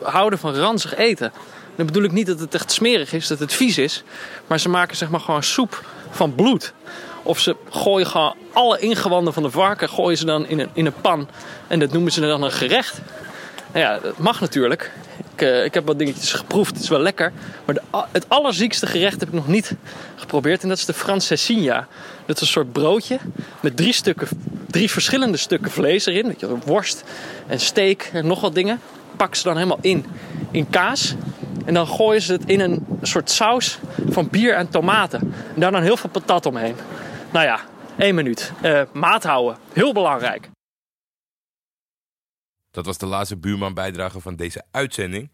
houden 0.04 0.40
van 0.40 0.56
ranzig 0.56 0.96
eten. 0.96 1.32
Dan 1.76 1.86
bedoel 1.86 2.04
ik 2.04 2.12
niet 2.12 2.28
dat 2.28 2.40
het 2.40 2.54
echt 2.54 2.72
smerig 2.72 3.14
is, 3.14 3.28
dat 3.28 3.40
het 3.40 3.54
vies 3.54 3.78
is. 3.78 4.04
Maar 4.48 4.60
ze 4.60 4.70
maken 4.70 4.98
zeg 4.98 5.10
maar 5.10 5.20
gewoon 5.20 5.44
soep 5.44 5.84
van 6.14 6.36
bloed. 6.36 6.74
Of 7.24 7.40
ze 7.40 7.56
gooien 7.70 8.08
gewoon 8.08 8.36
alle 8.54 8.80
ingewanden 8.80 9.34
van 9.34 9.44
de 9.44 9.50
varken 9.50 9.90
gooien 9.90 10.18
ze 10.18 10.26
dan 10.26 10.48
in 10.48 10.60
een, 10.60 10.70
in 10.74 10.86
een 10.86 11.02
pan. 11.02 11.28
En 11.68 11.80
dat 11.80 11.92
noemen 11.92 12.12
ze 12.12 12.22
dan 12.22 12.44
een 12.44 12.52
gerecht. 12.52 13.02
Nou 13.72 13.86
ja, 13.86 14.00
dat 14.00 14.18
mag 14.18 14.40
natuurlijk. 14.40 14.92
Ik, 15.34 15.42
eh, 15.42 15.64
ik 15.64 15.74
heb 15.74 15.86
wat 15.86 16.00
dingetjes 16.00 16.34
geproefd, 16.34 16.74
het 16.74 16.84
is 16.84 16.90
wel 16.90 17.00
lekker. 17.00 17.32
Maar 17.66 17.76
de, 17.76 17.82
het 18.12 18.26
allerziekste 18.28 18.88
gerecht 18.88 19.20
heb 19.20 19.30
ik 19.30 19.36
nog 19.36 19.48
niet 19.48 19.76
geprobeerd. 20.16 20.64
En 20.64 20.70
dat 20.70 20.78
is 20.78 20.86
de 20.86 20.94
francesinha. 20.94 21.88
Dat 22.26 22.36
is 22.36 22.42
een 22.42 22.48
soort 22.48 22.72
broodje 22.72 23.20
met 23.60 23.78
drie, 23.78 23.94
stukken, 23.94 24.28
drie 24.68 24.92
verschillende 24.92 25.38
stukken 25.38 25.72
vlees 25.72 26.06
erin. 26.06 26.36
Je, 26.38 26.58
worst 26.66 27.04
en 27.48 27.60
steak 27.60 28.10
en 28.14 28.28
nog 28.28 28.42
wat 28.42 28.56
dingen. 28.56 28.80
Pakken 29.16 29.38
ze 29.38 29.44
dan 29.44 29.56
helemaal 29.56 29.80
in, 29.82 30.06
in 30.52 30.70
kaas. 30.70 31.16
En 31.66 31.74
dan 31.74 31.88
gooien 31.88 32.22
ze 32.22 32.32
het 32.32 32.46
in 32.46 32.60
een 32.60 32.86
soort 33.02 33.30
saus 33.30 33.80
van 34.10 34.30
bier 34.30 34.56
en 34.56 34.70
tomaten. 34.70 35.20
En 35.54 35.60
daar 35.60 35.72
dan 35.72 35.82
heel 35.82 35.98
veel 35.98 36.10
patat 36.10 36.46
omheen. 36.46 36.76
Nou 37.32 37.46
ja, 37.46 37.60
één 37.98 38.16
minuut. 38.16 38.52
Eh, 38.62 38.82
maat 38.94 39.24
houden, 39.24 39.58
heel 39.74 39.94
belangrijk. 39.94 40.50
Dat 42.72 42.86
was 42.86 42.98
de 42.98 43.06
laatste 43.06 43.38
buurman 43.38 43.74
bijdrage 43.74 44.20
van 44.20 44.36
deze 44.36 44.64
uitzending. 44.72 45.32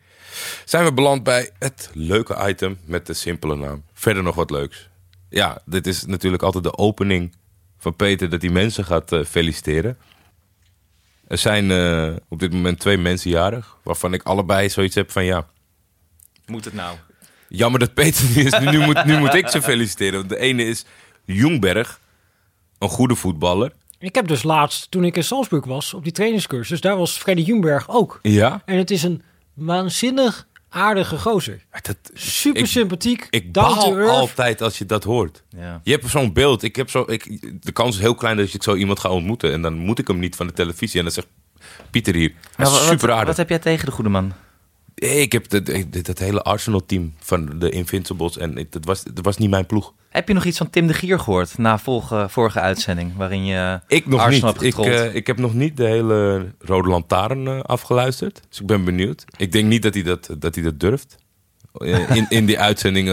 Zijn 0.66 0.86
we 0.86 0.94
beland 0.94 1.24
bij 1.24 1.50
het 1.60 1.90
leuke 1.94 2.48
item 2.48 2.80
met 2.86 3.06
de 3.06 3.14
simpele 3.14 3.56
naam. 3.56 3.84
Verder 3.94 4.24
nog 4.24 4.36
wat 4.36 4.50
leuks. 4.50 4.90
Ja, 5.30 5.62
dit 5.66 5.88
is 5.88 6.06
natuurlijk 6.06 6.44
altijd 6.44 6.64
de 6.64 6.78
opening 6.78 7.36
van 7.78 7.96
Peter 7.96 8.30
dat 8.30 8.42
hij 8.42 8.52
mensen 8.52 8.86
gaat 8.86 9.12
eh, 9.12 9.26
feliciteren. 9.26 9.98
Er 11.28 11.38
zijn 11.38 11.72
eh, 11.72 12.16
op 12.28 12.40
dit 12.40 12.54
moment 12.54 12.80
twee 12.80 12.98
mensen 12.98 13.30
jarig, 13.30 13.78
waarvan 13.84 14.14
ik 14.14 14.24
allebei 14.24 14.70
zoiets 14.70 14.96
heb 14.96 15.12
van 15.12 15.26
ja, 15.26 15.48
Moet 16.50 16.66
het 16.66 16.74
nou? 16.74 16.98
jammer 17.48 17.80
dat 17.80 17.94
Peter 17.94 18.26
niet 18.36 18.54
is. 18.54 18.60
Nu 18.60 18.80
moet, 18.80 19.06
nu 19.06 19.18
moet 19.18 19.34
ik 19.34 19.48
ze 19.48 19.62
feliciteren. 19.62 20.14
Want 20.18 20.30
de 20.30 20.38
ene 20.38 20.64
is 20.66 20.86
Jungberg, 21.26 22.00
een 22.80 22.90
goede 22.90 23.16
voetballer. 23.16 23.72
Ik 24.00 24.16
heb 24.16 24.28
dus 24.28 24.44
laatst, 24.44 24.92
toen 24.92 25.04
ik 25.04 25.16
in 25.16 25.24
Salzburg 25.24 25.66
was, 25.66 25.94
op 25.94 26.04
die 26.04 26.12
trainingscursus, 26.14 26.82
daar 26.82 26.98
was 26.98 27.18
Freddy 27.18 27.42
Jumberg 27.42 27.90
ook. 27.90 28.20
Ja, 28.22 28.62
En 28.66 28.78
het 28.78 28.92
is 28.92 29.04
een 29.04 29.22
waanzinnig 29.54 30.48
aardige 30.70 31.18
gozer. 31.18 31.66
dat, 31.82 31.98
Super 32.14 32.62
ik- 32.62 32.68
sympathiek, 32.68 33.28
Ik 33.30 33.52
baal 33.52 34.10
altijd 34.10 34.62
als 34.62 34.78
je 34.78 34.86
dat 34.86 35.04
hoort. 35.04 35.44
Ja. 35.50 35.82
Je 35.84 35.92
hebt 35.92 36.10
zo'n 36.10 36.34
beeld. 36.34 36.64
Ik 36.64 36.76
heb 36.76 36.90
zo, 36.90 37.04
ik, 37.08 37.48
de 37.66 37.72
kans 37.72 37.96
is 37.96 38.02
heel 38.02 38.16
klein 38.16 38.38
dat 38.38 38.54
ik 38.54 38.64
zo 38.64 38.76
iemand 38.76 39.00
ga 39.00 39.10
ontmoeten. 39.10 39.52
En 39.54 39.62
dan 39.62 39.74
moet 39.78 40.00
ik 40.00 40.08
hem 40.08 40.20
niet 40.20 40.36
van 40.36 40.48
de 40.48 40.54
televisie. 40.54 40.98
En 40.98 41.04
dan 41.06 41.14
zegt 41.14 41.28
Pieter 41.92 42.16
hier. 42.16 42.30
Hij 42.30 42.66
Nou, 42.66 42.72
is 42.72 42.80
wat, 42.80 42.90
super 42.90 43.12
aardig. 43.12 43.28
wat 43.28 43.38
heb 43.38 43.50
jij 43.50 43.60
tegen 43.60 43.86
de 43.86 43.92
goede 43.92 44.10
man? 44.10 44.34
Ik 45.00 45.32
heb 45.32 45.50
dat, 45.50 45.66
dat, 46.06 46.20
hele 46.20 46.42
Arsenal-team 46.42 47.14
van 47.20 47.60
de 47.60 47.70
Invincibles. 47.70 48.38
En 48.38 48.58
ik- 48.58 48.72
dat 48.72 48.86
was, 48.86 49.04
dat 49.04 49.26
was 49.26 49.38
niet 49.38 49.50
mijn 49.50 49.66
ploeg. 49.66 49.94
Heb 50.10 50.28
je 50.28 50.34
nog 50.34 50.46
iets 50.46 50.58
van 50.58 50.70
Tim 50.70 50.88
de 50.88 50.94
Gier 50.94 51.20
gehoord 51.20 51.58
na 51.58 51.78
vorige, 51.78 52.26
vorige 52.30 52.60
uitzending? 52.60 53.16
Waarin 53.18 53.46
je 53.46 53.80
Ik 53.88 54.06
nog 54.08 54.20
Arsenal 54.22 54.54
niet. 54.60 54.76
hebt 54.76 54.88
Ik, 54.88 54.94
eh, 54.94 55.16
ik 55.16 55.28
heb 55.28 55.38
nog 55.38 55.54
niet 55.54 55.78
de 55.78 55.86
hele 55.86 56.46
Rode 56.60 56.90
Lantaarn 56.90 57.48
eh, 57.48 57.60
afgeluisterd. 57.62 58.42
Dus 58.50 58.60
ik 58.60 58.66
ben 58.68 58.84
benieuwd. 58.84 59.26
Ik 59.38 59.52
denk 59.52 59.66
niet 59.68 59.82
dat 59.84 59.94
hij 59.94 60.04
dat, 60.04 60.30
dat, 60.38 60.56
hij 60.56 60.64
dat 60.64 60.80
durft. 60.80 61.16
Eh, 61.74 62.16
In, 62.16 62.26
in 62.30 62.46
die 62.46 62.60
uitzending 62.70 63.08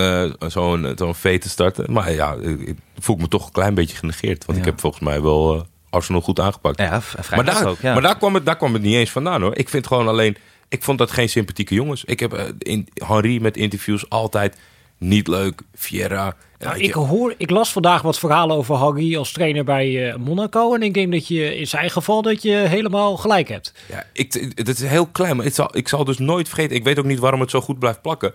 zo'n 0.47 0.93
zo'n 0.97 1.15
vee 1.15 1.39
te 1.39 1.49
starten. 1.49 1.93
Maar 1.93 2.13
ja, 2.13 2.35
ik, 2.41 2.61
ik 2.61 2.77
voel 2.99 3.17
me 3.17 3.29
toch 3.29 3.47
een 3.47 3.53
klein 3.53 3.75
beetje 3.75 3.97
genegeerd. 3.97 4.45
Want 4.45 4.59
ik 4.59 4.65
heb 4.65 4.81
volgens 4.81 5.03
mij 5.03 5.23
wel 5.23 5.67
Arsenal 5.91 6.21
goed 6.21 6.41
aangepakt. 6.41 6.79
ja, 6.79 7.01
maar 7.31 7.45
daar, 7.45 7.67
ook. 7.67 7.79
Ja. 7.81 7.93
maar 7.93 8.03
daar, 8.03 8.17
kwam 8.17 8.35
het, 8.35 8.47
daar 8.47 8.57
kwam 8.57 8.73
het 8.73 8.83
niet 8.83 8.95
eens 8.95 9.11
vandaan 9.11 9.43
hoor. 9.43 9.57
Ik 9.57 9.69
vind 9.69 9.87
gewoon 9.87 10.09
alleen. 10.09 10.37
Ik 10.69 10.83
vond 10.83 10.99
dat 10.99 11.11
geen 11.11 11.29
sympathieke 11.29 11.75
jongens. 11.75 12.05
Ik 12.05 12.21
heb 12.21 12.33
eh, 12.33 12.45
in 12.59 12.89
Henri 12.95 13.41
met 13.41 13.57
interviews 13.57 14.09
altijd 14.09 14.57
niet 14.99 15.29
leuk. 15.29 15.63
Vieira. 15.75 16.37
En 16.59 16.67
Nou, 16.67 16.81
ik, 16.81 16.93
hoor, 16.93 17.35
ik 17.37 17.51
las 17.51 17.73
vandaag 17.73 18.03
wat 18.03 18.19
verhalen 18.19 18.57
over 18.57 18.75
Haggy 18.75 19.17
als 19.17 19.33
trainer 19.33 19.65
bij 19.65 20.11
eh, 20.11 20.17
Monaco. 20.17 20.75
En 20.75 20.83
ik 20.83 20.95
denk 20.95 21.13
dat 21.13 21.29
je 21.29 21.57
in 21.57 21.67
zijn 21.67 21.91
geval 21.91 22.23
dat 22.23 22.43
je 22.43 22.55
helemaal 22.55 23.17
gelijk 23.17 23.49
hebt. 23.49 23.73
Ja, 23.89 24.05
ik, 24.13 24.53
het 24.55 24.69
is 24.69 24.81
heel 24.83 25.07
klein, 25.07 25.37
maar 25.37 25.45
het 25.45 25.55
zal, 25.55 25.77
ik 25.77 25.89
zal 25.89 26.05
dus 26.05 26.19
nooit 26.19 26.49
vergeten. 26.49 26.77
Ik 26.77 26.85
weet 26.85 26.99
ook 26.99 27.05
niet 27.05 27.19
waarom 27.19 27.41
het 27.41 27.51
zo 27.51 27.61
goed 27.61 27.79
blijft 27.79 28.03
plakken. 28.03 28.33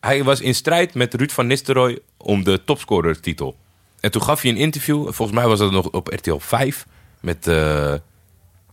Hij 0.00 0.24
was 0.24 0.40
in 0.40 0.54
strijd 0.54 0.94
met 0.94 1.14
Ruud 1.14 1.30
van 1.30 1.46
Nistelrooy 1.46 1.98
om 2.16 2.44
de 2.44 2.64
topscorer-titel. 2.64 3.56
En 4.00 4.10
toen 4.10 4.22
gaf 4.22 4.42
hij 4.42 4.50
een 4.50 4.56
interview. 4.56 5.02
Volgens 5.02 5.38
mij 5.38 5.46
was 5.46 5.58
dat 5.58 5.72
nog 5.72 5.90
op 5.90 6.08
RTL 6.08 6.38
5. 6.38 6.86
Met 7.20 7.46
eh, 7.46 7.94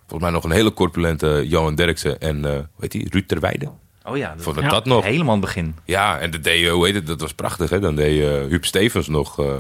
volgens 0.08 0.22
mij 0.22 0.30
nog 0.32 0.44
een 0.44 0.52
hele 0.52 0.74
corpulente 0.74 1.44
Johan 1.48 1.76
Derksen 1.76 2.20
en 2.20 2.46
eh 2.46 2.52
hoe 2.52 2.66
heet 2.80 2.92
die? 2.92 3.08
Ruud 3.10 3.28
Terweide. 3.28 3.72
Oh 4.04 4.18
ja, 4.18 4.36
dat 4.44 4.56
Ja. 4.56 4.70
dat 4.70 4.86
nog? 4.86 5.04
helemaal 5.04 5.34
aan 5.36 5.40
het 5.42 5.46
begin. 5.46 5.76
Ja, 5.86 6.20
en 6.20 6.32
dat 6.32 6.44
deed, 6.44 6.66
eh, 6.66 6.72
hoe 6.72 6.86
heet 6.86 6.96
het, 6.96 7.08
dat 7.08 7.22
was 7.22 7.34
prachtig. 7.34 7.70
Hè? 7.70 7.80
Dan 7.80 7.96
deed 7.96 8.22
eh 8.24 8.28
Huub 8.30 8.66
Stevens 8.66 9.08
nog, 9.08 9.40
eh, 9.40 9.56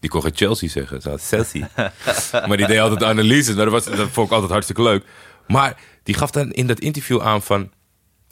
die 0.00 0.10
kon 0.10 0.22
geen 0.22 0.32
Chelsea 0.34 0.68
zeggen. 0.68 1.00
Zo, 1.00 1.16
Chelsea. 1.18 1.68
maar 2.48 2.56
die 2.56 2.66
deed 2.66 2.78
altijd 2.78 3.02
analyses. 3.02 3.54
Nou, 3.54 3.70
dat, 3.70 3.84
was, 3.86 3.96
dat 3.96 4.08
vond 4.10 4.26
ik 4.26 4.32
altijd 4.32 4.50
hartstikke 4.52 4.82
leuk. 4.82 5.04
Maar 5.46 5.80
die 6.02 6.14
gaf 6.14 6.30
dan 6.30 6.50
in 6.52 6.66
dat 6.66 6.80
interview 6.80 7.20
aan 7.20 7.42
van... 7.42 7.70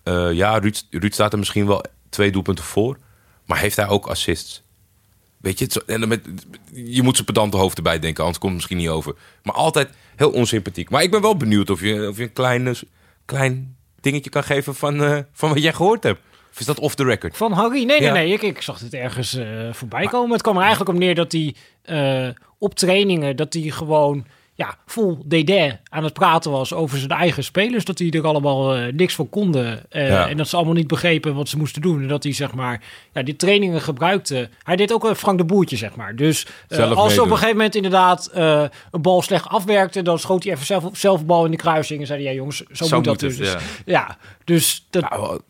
eh, 0.03 0.33
ja, 0.33 0.59
Ruud, 0.59 0.83
Ruud 0.91 1.13
staat 1.13 1.33
er 1.33 1.39
misschien 1.39 1.67
wel 1.67 1.85
twee 2.09 2.31
doelpunten 2.31 2.65
voor. 2.65 2.99
Maar 3.47 3.59
heeft 3.59 3.77
hij 3.77 3.89
ook 3.89 4.07
assists? 4.07 4.63
Weet 5.41 5.59
je, 5.59 5.65
het 5.65 5.73
zo- 5.73 5.81
en 5.87 6.09
met, 6.09 6.21
je 6.73 7.03
moet 7.03 7.15
zijn 7.15 7.27
pedante 7.27 7.57
hoofd 7.57 7.77
erbij 7.77 7.99
denken, 7.99 8.21
anders 8.25 8.39
komt 8.39 8.53
het 8.53 8.61
misschien 8.61 8.77
niet 8.87 8.97
over. 8.97 9.15
Maar 9.43 9.55
altijd 9.55 9.89
heel 10.19 10.31
onsympathiek. 10.31 10.91
Maar 10.91 11.03
ik 11.03 11.11
ben 11.11 11.21
wel 11.21 11.37
benieuwd 11.37 11.71
of 11.71 11.81
je, 11.81 12.09
of 12.09 12.17
je 12.17 12.23
een 12.23 12.33
klein, 12.33 12.67
eh, 12.67 12.75
klein 13.25 13.77
dingetje 14.01 14.31
kan 14.31 14.45
geven 14.45 14.75
van, 14.75 15.03
eh, 15.05 15.19
van 15.33 15.49
wat 15.49 15.63
jij 15.63 15.73
gehoord 15.73 16.03
hebt. 16.03 16.21
Of 16.53 16.61
is 16.61 16.67
dat 16.67 16.79
off 16.79 16.95
the 16.95 17.05
record? 17.05 17.37
Van 17.37 17.53
Haggy? 17.53 17.75
Nee, 17.75 17.85
nee, 17.87 18.01
Ja. 18.03 18.13
nee. 18.13 18.33
Ik, 18.33 18.43
ik 18.43 18.63
zag 18.63 18.81
het 18.81 18.95
ergens 18.95 19.35
eh, 19.35 19.73
voorbij 19.73 20.07
komen. 20.07 20.33
Het 20.33 20.43
kwam 20.43 20.55
er 20.57 20.61
eigenlijk 20.63 20.91
om 20.91 20.99
neer 20.99 21.15
dat 21.15 21.33
hij 21.33 21.55
op 22.59 22.75
trainingen... 22.75 23.37
dat 23.37 23.53
hij 23.53 23.63
gewoon 23.63 24.27
ja, 24.59 24.79
vol 24.87 25.23
dédain 25.27 25.79
aan 25.89 26.05
het 26.05 26.13
praten 26.13 26.51
was 26.51 26.73
over 26.73 26.99
zijn 26.99 27.11
eigen 27.11 27.45
spelers. 27.45 27.85
Dat 27.85 27.97
die 27.97 28.13
er 28.13 28.27
allemaal 28.27 28.75
eh, 28.77 28.93
niks 28.93 29.15
van 29.15 29.29
konden. 29.29 29.91
eh, 29.91 30.09
Ja. 30.09 30.29
En 30.29 30.37
dat 30.37 30.49
ze 30.49 30.57
allemaal 30.57 30.75
niet 30.75 30.87
begrepen 30.87 31.35
wat 31.35 31.49
ze 31.49 31.57
moesten 31.57 31.83
doen. 31.83 32.03
En 32.03 32.09
dat 32.09 32.23
hij 32.23 32.33
zeg 32.33 32.55
maar 32.55 32.83
ja, 33.13 33.23
die 33.23 33.37
trainingen 33.37 33.81
gebruikte. 33.81 34.49
Hij 34.63 34.77
deed 34.77 34.93
ook 34.93 35.05
een 35.05 35.17
Frank 35.17 35.39
de 35.39 35.45
Boertje, 35.45 35.77
zeg 35.77 35.97
maar. 35.97 36.17
Dus 36.17 36.47
eh, 36.69 36.79
Zelf 36.79 36.97
als 36.97 37.15
ze 37.15 37.21
op 37.23 37.27
een 37.27 37.33
gegeven 37.33 37.57
moment 37.57 37.75
inderdaad 37.75 38.27
eh, 38.27 38.65
een 38.91 39.03
bal 39.03 39.23
slecht 39.23 39.47
afwerkte... 39.47 40.03
dan 40.03 40.19
schoot 40.19 40.45
hij 40.45 40.53
even 40.53 40.67
zelf, 40.67 40.85
zelf 40.93 41.21
een 41.21 41.27
bal 41.27 41.45
in 41.45 41.51
de 41.51 41.57
kruising 41.57 42.01
en 42.01 42.07
zei 42.07 42.23
hij... 42.23 42.31
ja 42.31 42.37
jongens, 42.37 42.57
zo, 42.73 42.85
Zo 42.85 42.97
moet 42.97 43.05
dat 43.05 43.21
moet 43.23 43.31
het, 43.31 43.39
dus. 43.39 43.53
ja. 43.53 43.59
Ja, 43.85 44.19
dus 44.45 44.87
dat, 44.91 45.11
Nou, 45.11 45.27
dan 45.29 45.41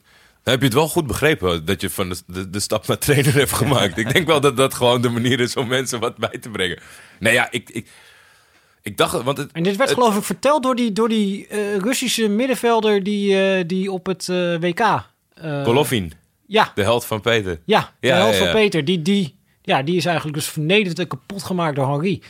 heb 0.43 0.59
je 0.59 0.65
het 0.65 0.75
wel 0.75 0.89
goed 0.89 1.07
begrepen 1.07 1.65
dat 1.65 1.81
je 1.81 1.91
van 1.91 2.09
de, 2.09 2.17
de, 2.27 2.51
de 2.51 2.61
stap 2.61 2.87
naar 2.87 2.99
trainer 2.99 3.35
hebt 3.43 3.53
gemaakt. 3.53 3.99
ik 3.99 4.13
denk 4.13 4.27
wel 4.27 4.41
dat 4.41 4.57
dat 4.57 4.75
gewoon 4.75 5.01
de 5.01 5.09
manier 5.09 5.41
is 5.41 5.57
om 5.57 5.67
mensen 5.69 6.01
wat 6.01 6.17
bij 6.17 6.39
te 6.41 6.49
brengen. 6.51 6.79
Nee, 7.19 7.33
ja, 7.33 7.49
ik, 7.51 7.71
ik, 7.71 7.89
ik 8.83 8.97
dacht, 8.97 9.23
want 9.23 9.39
het, 9.39 9.53
En 9.53 9.63
dit 9.63 9.77
werd 9.77 9.91
het- 9.91 9.99
geloof 9.99 10.17
ik 10.17 10.23
verteld 10.23 10.63
door 10.63 10.75
die, 10.75 10.93
door 10.93 11.09
die 11.09 11.47
eh, 11.47 11.77
Russische 11.77 12.29
middenvelder 12.29 13.03
die, 13.03 13.43
eh, 13.43 13.65
die 13.67 13.93
op 13.93 14.07
het 14.07 14.29
eh, 14.29 14.55
WK... 14.61 15.07
Golovin, 15.65 16.13
Ja, 16.47 16.73
de 16.75 16.83
held 16.83 17.05
van 17.05 17.21
Peter. 17.21 17.61
ja, 17.65 17.93
de 18.01 18.07
Ja, 18.07 18.17
ja, 18.27 18.33
van 18.33 18.47
ja. 18.47 18.53
Peter. 18.53 18.85
Die, 18.85 19.03
die, 19.03 19.37
ja, 19.63 19.83
die 19.83 19.97
is 19.97 20.05
eigenlijk 20.05 20.37
dus 20.37 20.49
vernederd 20.49 20.99
en 20.99 21.07
kapot 21.07 21.43
gemaakt 21.43 21.77
door 21.77 21.89
Henri. 21.91 22.23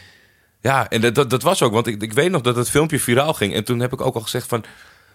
Ja, 0.60 0.88
en 0.90 1.00
dat, 1.00 1.14
dat, 1.14 1.30
dat 1.30 1.42
was 1.42 1.62
ook, 1.62 1.72
want 1.72 1.86
ik, 1.86 2.02
ik 2.02 2.12
weet 2.12 2.30
nog 2.30 2.42
dat 2.42 2.56
het 2.56 2.70
filmpje 2.70 3.00
viraal 3.00 3.32
ging. 3.34 3.54
En 3.54 3.64
toen 3.64 3.80
heb 3.80 3.92
ik 3.92 4.00
ook 4.00 4.14
al 4.14 4.20
gezegd 4.20 4.46
van, 4.48 4.64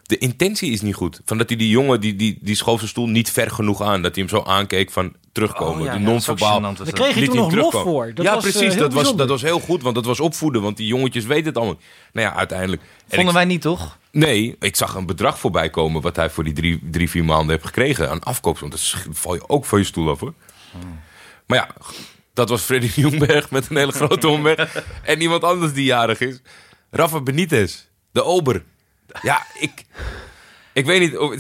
de 0.04 0.18
intentie 0.18 0.72
is 0.72 0.82
niet 0.82 0.96
goed. 0.96 1.22
Van 1.26 1.38
dat 1.38 1.50
hij 1.50 1.58
die 1.58 1.70
jongen, 1.70 2.02
die, 2.02 2.16
die, 2.16 2.38
die 2.42 2.56
schoof 2.56 2.78
zijn 2.78 2.90
stoel 2.90 3.08
niet 3.08 3.32
ver 3.32 3.52
genoeg 3.52 3.82
aan. 3.82 4.02
Dat 4.02 4.16
hij 4.16 4.24
hem 4.24 4.38
zo 4.38 4.44
aankeek 4.44 4.92
van 4.92 5.14
terugkomen. 5.32 5.80
Oh 5.80 5.86
ja, 5.86 5.92
dat 5.92 6.02
ook 6.02 6.08
non-verbaal. 6.08 6.62
Daar 6.62 6.76
dat. 6.76 6.92
kreeg 6.94 7.16
je 7.16 7.26
toen 7.28 7.36
nog 7.36 7.54
lof 7.54 7.72
voor. 7.84 8.14
Dat 8.14 8.26
ja, 8.26 8.34
was, 8.34 8.46
eh, 8.46 8.52
precies. 8.52 8.74
heel 8.74 8.84
dat, 8.84 8.94
was, 8.94 9.16
dat 9.16 9.30
was 9.30 9.42
heel 9.42 9.60
goed, 9.60 9.82
want 9.82 9.96
dat 9.96 10.06
was 10.06 10.20
opvoeden. 10.20 10.62
Want 10.62 10.78
die 10.78 10.88
jongetjes 10.88 11.26
weten 11.26 11.46
het 11.46 11.58
allemaal. 11.58 11.78
Nou 12.14 12.28
ja, 12.28 12.36
uiteindelijk. 12.36 12.82
En 12.82 12.88
Vonden 13.08 13.28
ik- 13.28 13.34
wij 13.34 13.46
niet, 13.46 13.62
toch? 13.62 13.98
Nee, 14.12 14.56
ik 14.60 14.76
zag 14.76 14.96
een 14.96 15.06
bedrag 15.06 15.40
voorbij 15.40 15.70
komen 15.70 16.02
wat 16.02 16.16
hij 16.16 16.30
voor 16.30 16.44
die 16.44 16.54
drie, 16.54 16.80
drie 16.92 17.10
vier 17.10 17.26
maanden 17.26 17.50
heeft 17.50 17.66
gekregen 17.66 18.10
aan 18.10 18.24
afkoop. 18.24 18.60
Want 18.60 18.72
dan 18.72 19.14
val 19.14 19.34
je 19.34 19.50
ook 19.50 19.66
van 19.66 19.80
je 19.80 19.86
stoel 19.86 20.10
af 20.10 20.20
hoor. 20.20 20.34
Maar 21.48 21.58
ja, 21.58 21.70
dat 22.34 22.50
was 22.50 22.62
Freddy 22.62 22.92
Jongberg 23.02 23.52
met 23.52 23.70
een 23.70 23.76
hele 23.78 23.92
grote 23.92 24.28
omweg. 24.28 24.84
en 25.04 25.22
iemand 25.22 25.44
anders 25.44 25.74
die 25.74 25.84
jarig 25.86 26.20
is. 26.20 26.42
Rafa 26.92 27.22
Benitez, 27.22 27.84
de 28.12 28.24
ober. 28.24 28.64
Ja, 29.22 29.46
ik, 29.60 29.86
ik 30.74 30.86
weet 30.86 31.00
niet, 31.00 31.18
of- 31.18 31.36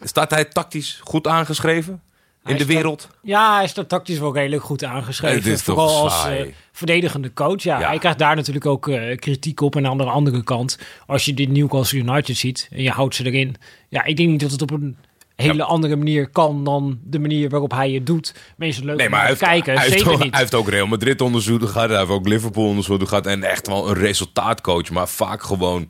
staat 0.00 0.30
hij 0.30 0.44
tactisch 0.44 1.00
goed 1.04 1.26
aangeschreven 1.26 1.92
in 1.92 2.00
Hij 2.42 2.52
de 2.56 2.58
staat- 2.64 2.74
wereld? 2.74 3.08
Ja, 3.22 3.54
hij 3.54 3.64
is 3.64 3.76
er 3.76 3.86
tactisch 3.86 4.18
wel 4.18 4.34
redelijk 4.34 4.62
goed 4.62 4.84
aangeschreven. 4.84 5.36
Het 5.36 5.46
is 5.46 5.62
toch 5.62 5.74
Vooral 5.76 6.02
als 6.02 6.26
eh, 6.26 6.46
verdedigende 6.72 7.32
coach. 7.32 7.62
Ja, 7.62 7.78
Ja. 7.80 7.88
hij 7.88 7.98
krijgt 7.98 8.18
daar 8.18 8.36
natuurlijk 8.36 8.66
ook 8.66 8.88
eh, 8.88 9.16
kritiek 9.16 9.60
op. 9.60 9.76
En 9.76 9.86
aan 9.86 9.98
de 9.98 10.04
andere 10.04 10.42
kant, 10.42 10.78
als 11.06 11.24
je 11.24 11.34
dit 11.34 11.48
Newcastle 11.48 11.98
United 11.98 12.36
ziet 12.36 12.68
en 12.70 12.82
je 12.82 12.90
houdt 12.90 13.14
ze 13.14 13.24
erin. 13.24 13.56
Ja, 13.88 14.04
ik 14.04 14.16
denk 14.16 14.28
niet 14.28 14.40
dat 14.40 14.50
het 14.50 14.62
op 14.62 14.70
een 14.70 14.96
hele 15.36 15.64
andere 15.64 15.96
manier 15.96 16.28
kan 16.28 16.64
dan 16.64 16.98
de 17.04 17.18
manier 17.18 17.48
waarop 17.48 17.70
hij 17.70 17.90
het 17.90 18.06
doet. 18.06 18.34
Mensen 18.56 18.84
leuk 18.84 18.96
Nee, 18.96 19.08
maar 19.08 19.20
hij 19.20 19.30
om 19.30 19.36
heeft, 19.36 19.44
te 19.44 19.50
kijken. 19.50 19.72
hij, 19.74 19.82
heeft 19.82 19.96
Zeker 19.98 20.12
ook, 20.12 20.22
niet. 20.22 20.30
hij 20.30 20.40
heeft 20.40 20.54
ook 20.54 20.68
Real 20.68 20.86
Madrid 20.86 21.20
onderzoek 21.20 21.68
gehad. 21.68 21.88
Hij 21.88 21.98
heeft 21.98 22.10
ook 22.10 22.28
Liverpool 22.28 22.66
onderzoek 22.68 23.08
gehad. 23.08 23.26
En 23.26 23.42
echt 23.42 23.66
wel 23.66 23.88
een 23.88 23.94
resultaatcoach. 23.94 24.90
Maar 24.90 25.08
vaak 25.08 25.42
gewoon... 25.42 25.88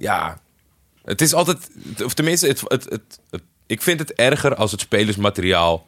Ja, 0.00 0.38
het 1.04 1.20
is 1.20 1.34
altijd... 1.34 1.70
Of 2.04 2.14
tenminste, 2.14 2.46
het, 2.46 2.60
het, 2.60 2.84
het, 2.84 3.20
het- 3.30 3.42
ik 3.66 3.82
vind 3.82 3.98
het 4.00 4.12
erger 4.12 4.54
als 4.54 4.70
het 4.70 4.80
spelersmateriaal 4.80 5.86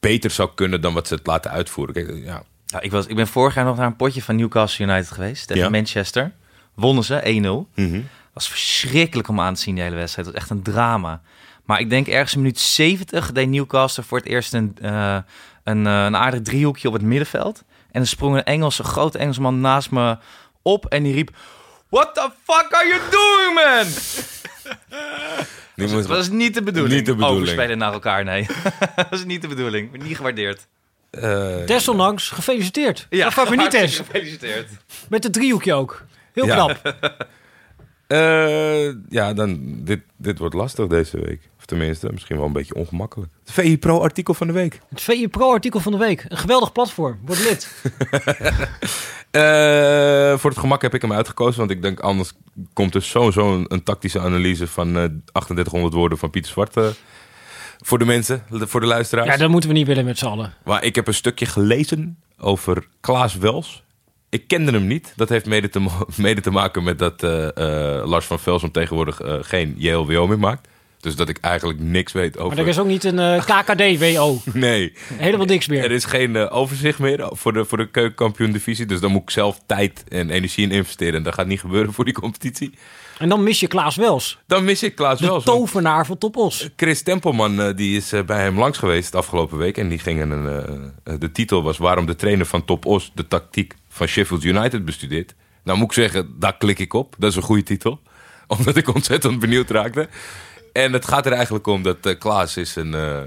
beter 0.00 0.30
zou 0.30 0.50
kunnen 0.54 0.80
dan 0.80 0.94
wat 0.94 1.06
ze 1.08 1.14
het 1.14 1.26
laten 1.26 1.50
uitvoeren. 1.50 1.94
Kijk, 1.94 2.24
ja. 2.24 2.42
Nou, 2.66 2.84
ik, 2.84 2.90
was, 2.90 3.06
ik 3.06 3.16
ben 3.16 3.26
vorig 3.26 3.54
jaar 3.54 3.64
nog 3.64 3.76
naar 3.76 3.86
een 3.86 3.96
potje 3.96 4.22
van 4.22 4.36
Newcastle 4.36 4.84
United 4.86 5.10
geweest. 5.10 5.46
Tegen 5.46 5.62
Ja. 5.62 5.68
Manchester. 5.68 6.32
Wonnen 6.74 7.04
ze 7.04 7.66
1-0. 7.76 7.82
Mhm. 7.84 8.00
was 8.32 8.48
verschrikkelijk 8.48 9.28
om 9.28 9.40
aan 9.40 9.54
te 9.54 9.60
zien, 9.60 9.74
de 9.74 9.80
hele 9.80 9.96
wedstrijd. 9.96 10.26
Het 10.26 10.34
was 10.36 10.44
echt 10.44 10.52
een 10.52 10.62
drama. 10.62 11.20
Maar 11.64 11.80
ik 11.80 11.90
denk 11.90 12.06
ergens 12.06 12.32
in 12.34 12.40
minuut 12.40 12.58
70 12.60 13.32
deed 13.32 13.48
Newcastle 13.48 14.02
voor 14.02 14.18
het 14.18 14.26
eerst 14.26 14.52
een, 14.54 14.76
eh, 14.80 15.18
een, 15.64 15.86
eh, 15.86 16.04
een 16.04 16.16
aardig 16.16 16.40
driehoekje 16.42 16.88
op 16.88 16.94
het 16.94 17.02
middenveld. 17.02 17.62
En 17.90 18.00
er 18.00 18.06
sprong 18.06 18.36
een 18.36 18.44
Engelse, 18.44 18.84
grote 18.84 19.18
Engelsman 19.18 19.60
naast 19.60 19.90
me 19.90 20.18
op 20.62 20.86
en 20.86 21.02
die 21.02 21.12
riep... 21.14 21.36
What 21.90 22.14
the 22.14 22.30
fuck 22.44 22.72
are 22.72 22.86
you 22.86 23.00
doing, 23.10 23.54
man? 23.54 23.86
Dat 26.06 26.18
is 26.18 26.28
niet 26.28 26.54
de 26.54 26.62
bedoeling. 26.62 26.94
Niet 26.94 27.06
de 27.06 27.14
bedoeling. 27.14 27.40
Overspelen 27.40 27.78
naar 27.78 27.92
elkaar, 27.92 28.24
nee. 28.24 28.46
dat 28.96 29.06
is 29.12 29.24
niet 29.24 29.42
de 29.42 29.48
bedoeling. 29.48 30.02
Niet 30.02 30.16
gewaardeerd. 30.16 30.66
eh, 31.10 31.56
Desondanks, 31.66 32.28
gefeliciteerd. 32.28 33.06
Ja, 33.10 33.24
Rafa 33.24 33.48
Benitez. 33.50 33.96
Gefeliciteerd. 33.96 34.68
Met 35.08 35.24
het 35.24 35.32
driehoekje 35.32 35.74
ook. 35.74 36.04
Heel 36.32 36.46
Ja. 36.46 36.54
knap. 36.54 36.80
eh, 38.06 38.84
ja, 39.08 39.32
dan, 39.34 39.58
dit, 39.84 40.00
dit 40.16 40.38
wordt 40.38 40.54
lastig 40.54 40.86
deze 40.86 41.20
week. 41.20 41.40
Of 41.58 41.64
tenminste, 41.64 42.08
misschien 42.12 42.36
wel 42.36 42.46
een 42.46 42.52
beetje 42.52 42.74
ongemakkelijk. 42.74 43.32
Het 43.44 43.52
VI 43.52 43.78
Pro 43.78 44.00
artikel 44.00 44.34
van 44.34 44.46
de 44.46 44.52
week. 44.52 44.80
Het 44.88 45.00
VE 45.02 45.28
Pro 45.30 45.52
artikel 45.52 45.80
van 45.80 45.92
de 45.92 45.98
week. 45.98 46.24
Een 46.28 46.38
geweldig 46.38 46.72
platform. 46.72 47.20
Word 47.24 47.38
lid. 47.38 47.68
Eh, 49.30 50.38
voor 50.38 50.50
het 50.50 50.58
gemak 50.58 50.82
heb 50.82 50.94
ik 50.94 51.02
hem 51.02 51.12
uitgekozen, 51.12 51.58
want 51.58 51.70
ik 51.70 51.82
denk 51.82 52.00
anders 52.00 52.32
komt 52.72 52.94
er 52.94 53.02
sowieso 53.02 53.54
een, 53.54 53.64
een 53.68 53.82
tactische 53.82 54.20
analyse 54.20 54.66
van 54.66 54.86
eh 54.86 55.04
3800 55.32 55.94
woorden 55.94 56.18
van 56.18 56.30
Pieter 56.30 56.50
Zwart 56.50 56.76
eh, 56.76 56.86
voor 57.80 57.98
de 57.98 58.04
mensen, 58.04 58.42
voor 58.50 58.80
de 58.80 58.86
luisteraars. 58.86 59.28
Ja, 59.28 59.36
dat 59.36 59.50
moeten 59.50 59.70
we 59.70 59.76
niet 59.76 59.86
willen 59.86 60.04
met 60.04 60.18
z'n 60.18 60.26
allen. 60.26 60.54
Maar 60.64 60.84
ik 60.84 60.94
heb 60.94 61.06
een 61.06 61.14
stukje 61.14 61.46
gelezen 61.46 62.18
over 62.38 62.86
Klaas 63.00 63.36
Wels. 63.36 63.82
Ik 64.30 64.48
kende 64.48 64.72
hem 64.72 64.86
niet. 64.86 65.12
Dat 65.16 65.28
heeft 65.28 65.46
mede 65.46 65.68
te, 65.68 65.86
mede 66.16 66.40
te 66.40 66.50
maken 66.50 66.82
met 66.82 66.98
dat 66.98 67.22
eh, 67.22 67.48
eh, 67.48 68.06
Lars 68.06 68.26
van 68.26 68.38
Velsom 68.38 68.70
tegenwoordig 68.70 69.20
eh, 69.20 69.34
geen 69.40 69.74
JLWO 69.78 70.26
meer 70.26 70.38
maakt. 70.38 70.68
Dus 71.00 71.16
dat 71.16 71.28
ik 71.28 71.38
eigenlijk 71.40 71.80
niks 71.80 72.12
weet 72.12 72.38
over... 72.38 72.56
Maar 72.56 72.64
er 72.64 72.70
is 72.70 72.78
ook 72.78 72.86
niet 72.86 73.04
een 73.04 73.18
eh, 73.18 73.44
KKD-WO. 73.60 74.40
Nee, 74.52 74.92
Helemaal 75.14 75.46
niks 75.46 75.66
meer. 75.68 75.84
er 75.84 75.90
is 75.90 76.04
geen 76.04 76.36
eh, 76.36 76.56
overzicht 76.56 76.98
meer 76.98 77.28
voor 77.32 77.52
de, 77.52 77.64
voor 77.64 77.78
de 77.78 77.90
keukenkampioen 77.90 78.52
divisie. 78.52 78.86
Dus 78.86 79.00
dan 79.00 79.10
moet 79.10 79.22
ik 79.22 79.30
zelf 79.30 79.60
tijd 79.66 80.04
en 80.08 80.30
energie 80.30 80.64
in 80.64 80.70
investeren. 80.70 81.14
En 81.14 81.22
dat 81.22 81.34
gaat 81.34 81.46
niet 81.46 81.60
gebeuren 81.60 81.92
voor 81.92 82.04
die 82.04 82.14
competitie. 82.14 82.74
En 83.18 83.28
dan 83.28 83.42
mis 83.42 83.60
je 83.60 83.66
Klaas 83.66 83.96
Wels. 83.96 84.38
Dan 84.46 84.64
mis 84.64 84.82
ik 84.82 84.94
Klaas 84.94 85.18
De 85.18 85.26
Wels. 85.26 85.44
want 85.44 85.58
tovenaar 85.58 86.06
van 86.06 86.18
Top 86.18 86.36
Os. 86.36 86.68
Chris 86.76 87.02
Tempelman 87.02 87.60
eh, 87.60 87.76
die 87.76 87.96
is 87.96 88.12
bij 88.26 88.40
hem 88.42 88.58
langs 88.58 88.78
geweest 88.78 89.14
afgelopen 89.14 89.58
week. 89.58 89.78
En 89.78 89.88
die 89.88 89.98
ging 89.98 90.20
een, 90.20 90.92
de 91.18 91.32
titel 91.32 91.62
was 91.62 91.78
waarom 91.78 92.06
de 92.06 92.16
trainer 92.16 92.46
van 92.46 92.64
Top 92.64 92.86
Os 92.86 93.10
de 93.14 93.28
tactiek 93.28 93.74
van 93.88 94.06
Sheffield 94.06 94.44
United 94.44 94.84
bestudeert. 94.84 95.34
Nou 95.64 95.78
moet 95.78 95.86
ik 95.86 95.92
zeggen, 95.92 96.34
daar 96.38 96.56
klik 96.56 96.78
ik 96.78 96.94
op. 96.94 97.14
Dat 97.18 97.30
is 97.30 97.36
een 97.36 97.42
goede 97.42 97.62
titel. 97.62 98.00
Omdat 98.58 98.76
ik 98.76 98.94
ontzettend 98.94 99.38
benieuwd 99.38 99.70
raakte. 99.70 100.08
En 100.72 100.92
het 100.92 101.04
gaat 101.06 101.26
er 101.26 101.32
eigenlijk 101.32 101.66
om 101.66 101.82
dat 101.82 102.06
eh, 102.06 102.18
Klaas 102.18 102.56
is 102.56 102.76
een 102.76 102.94
eh 102.94 103.22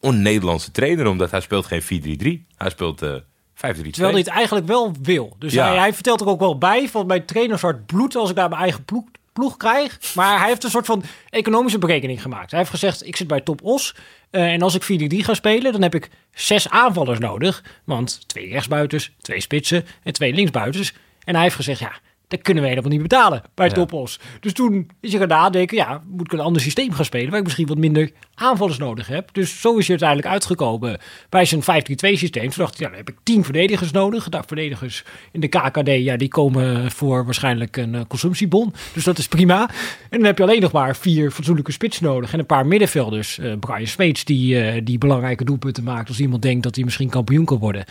on-Nederlandse 0.00 0.70
trainer. 0.70 1.06
Omdat 1.06 1.30
hij 1.30 1.40
speelt 1.40 1.66
geen 1.66 1.82
4-3-3. 1.82 2.46
Hij 2.56 2.70
speelt 2.70 3.02
eh 3.02 3.14
5-3-2. 3.54 3.90
Terwijl 3.90 4.10
hij 4.10 4.18
het 4.20 4.28
eigenlijk 4.28 4.66
wel 4.66 4.92
wil. 5.02 5.36
Dus 5.38 5.52
Ja. 5.52 5.66
hij, 5.68 5.78
hij 5.78 5.92
vertelt 5.94 6.20
er 6.20 6.26
ook 6.28 6.40
wel 6.40 6.58
bij 6.58 6.88
van 6.88 7.06
mijn 7.06 7.24
trainershart 7.24 7.86
bloed 7.86 8.16
als 8.16 8.30
ik 8.30 8.36
naar 8.36 8.48
mijn 8.48 8.60
eigen 8.60 8.84
ploeg, 8.84 9.04
ploeg 9.32 9.56
krijg. 9.56 9.98
Maar 10.14 10.38
hij 10.38 10.48
heeft 10.48 10.64
een 10.64 10.70
soort 10.70 10.86
van 10.86 11.02
economische 11.30 11.78
berekening 11.78 12.22
gemaakt. 12.22 12.50
Hij 12.50 12.58
heeft 12.60 12.70
gezegd, 12.70 13.06
ik 13.06 13.16
zit 13.16 13.26
bij 13.26 13.40
Top 13.40 13.62
Os. 13.62 13.94
eh, 14.30 14.52
en 14.52 14.62
als 14.62 14.74
ik 14.74 14.82
4-3 14.82 15.24
ga 15.24 15.34
spelen, 15.34 15.72
dan 15.72 15.82
heb 15.82 15.94
ik 15.94 16.10
zes 16.34 16.68
aanvallers 16.68 17.18
nodig. 17.18 17.64
Want 17.84 18.28
twee 18.28 18.48
rechtsbuiters, 18.48 19.12
twee 19.20 19.40
spitsen 19.40 19.86
en 20.02 20.12
twee 20.12 20.32
linksbuiters. 20.32 20.92
En 21.24 21.34
hij 21.34 21.42
heeft 21.42 21.54
gezegd, 21.56 21.78
ja, 21.80 21.92
dat 22.34 22.42
kunnen 22.44 22.62
we 22.62 22.68
helemaal 22.68 22.90
niet 22.90 23.02
betalen 23.02 23.42
bij 23.54 23.70
toppos. 23.70 24.20
Dus 24.40 24.52
toen 24.52 24.90
is 25.00 25.12
je 25.12 25.18
gaan 25.18 25.28
nadenken, 25.28 25.76
ja, 25.76 26.02
moet 26.06 26.26
ik 26.26 26.32
een 26.32 26.44
ander 26.44 26.62
systeem 26.62 26.92
gaan 26.92 27.04
spelen 27.04 27.30
waar 27.30 27.38
ik 27.38 27.44
misschien 27.44 27.66
wat 27.66 27.78
minder 27.78 28.10
aanvallers 28.34 28.78
nodig 28.78 29.06
heb. 29.06 29.28
Dus 29.32 29.60
zo 29.60 29.76
is 29.76 29.84
je 29.84 29.90
uiteindelijk 29.90 30.28
uitgekomen 30.28 30.98
bij 31.28 31.44
zijn 31.44 31.62
5-3-2 31.62 31.64
systeem. 31.96 32.48
Toen 32.48 32.64
dacht 32.64 32.74
ik, 32.74 32.80
ja, 32.80 32.88
dan 32.88 32.96
heb 32.96 33.08
ik 33.08 33.16
10 33.22 33.44
verdedigers 33.44 33.90
nodig. 33.90 34.28
Daar 34.28 34.44
verdedigers 34.46 35.04
in 35.32 35.40
de 35.40 35.48
KKD, 35.48 35.88
ja, 35.88 36.16
die 36.16 36.28
komen 36.28 36.90
voor 36.90 37.24
waarschijnlijk 37.24 37.76
een 37.76 37.94
eh, 37.94 38.00
consumptiebon. 38.08 38.74
Dus 38.92 39.04
dat 39.04 39.18
is 39.18 39.28
prima. 39.28 39.70
En 40.10 40.18
dan 40.18 40.24
heb 40.24 40.38
je 40.38 40.44
alleen 40.44 40.60
nog 40.60 40.72
maar 40.72 40.96
vier 40.96 41.30
fatsoenlijke 41.30 41.72
spits 41.72 42.00
nodig 42.00 42.32
en 42.32 42.38
een 42.38 42.46
paar 42.46 42.66
middenvelders. 42.66 43.38
Eh, 43.38 43.52
Brian 43.60 43.86
Smeets 43.86 44.24
die, 44.24 44.60
eh, 44.60 44.80
die 44.84 44.98
belangrijke 44.98 45.44
doelpunten 45.44 45.84
maakt 45.84 46.08
als 46.08 46.20
iemand 46.20 46.42
denkt 46.42 46.62
dat 46.62 46.74
hij 46.74 46.84
misschien 46.84 47.08
kampioen 47.08 47.44
kan 47.44 47.58
worden. 47.58 47.84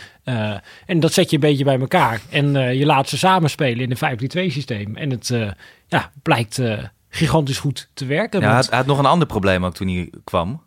En 0.86 1.00
dat 1.00 1.12
zet 1.12 1.30
je 1.30 1.36
een 1.36 1.42
beetje 1.42 1.64
bij 1.64 1.78
elkaar. 1.78 2.20
En 2.30 2.76
je 2.76 2.86
laat 2.86 3.08
ze 3.08 3.18
samen 3.18 3.50
spelen 3.50 3.82
in 3.82 3.88
de 3.88 3.96
5 3.96 4.20
2-systeem. 4.38 4.96
En 4.96 5.10
het 5.10 5.30
eh, 5.30 5.50
ja, 5.86 6.10
blijkt 6.22 6.58
eh, 6.58 6.78
gigantisch 7.08 7.58
goed 7.58 7.88
te 7.94 8.06
werken. 8.06 8.40
Ja, 8.40 8.54
hij, 8.54 8.78
had 8.78 8.86
nog 8.86 8.98
een 8.98 9.06
ander 9.06 9.26
probleem 9.26 9.64
ook 9.64 9.74
toen 9.74 9.88
hij 9.88 10.10
kwam, 10.24 10.62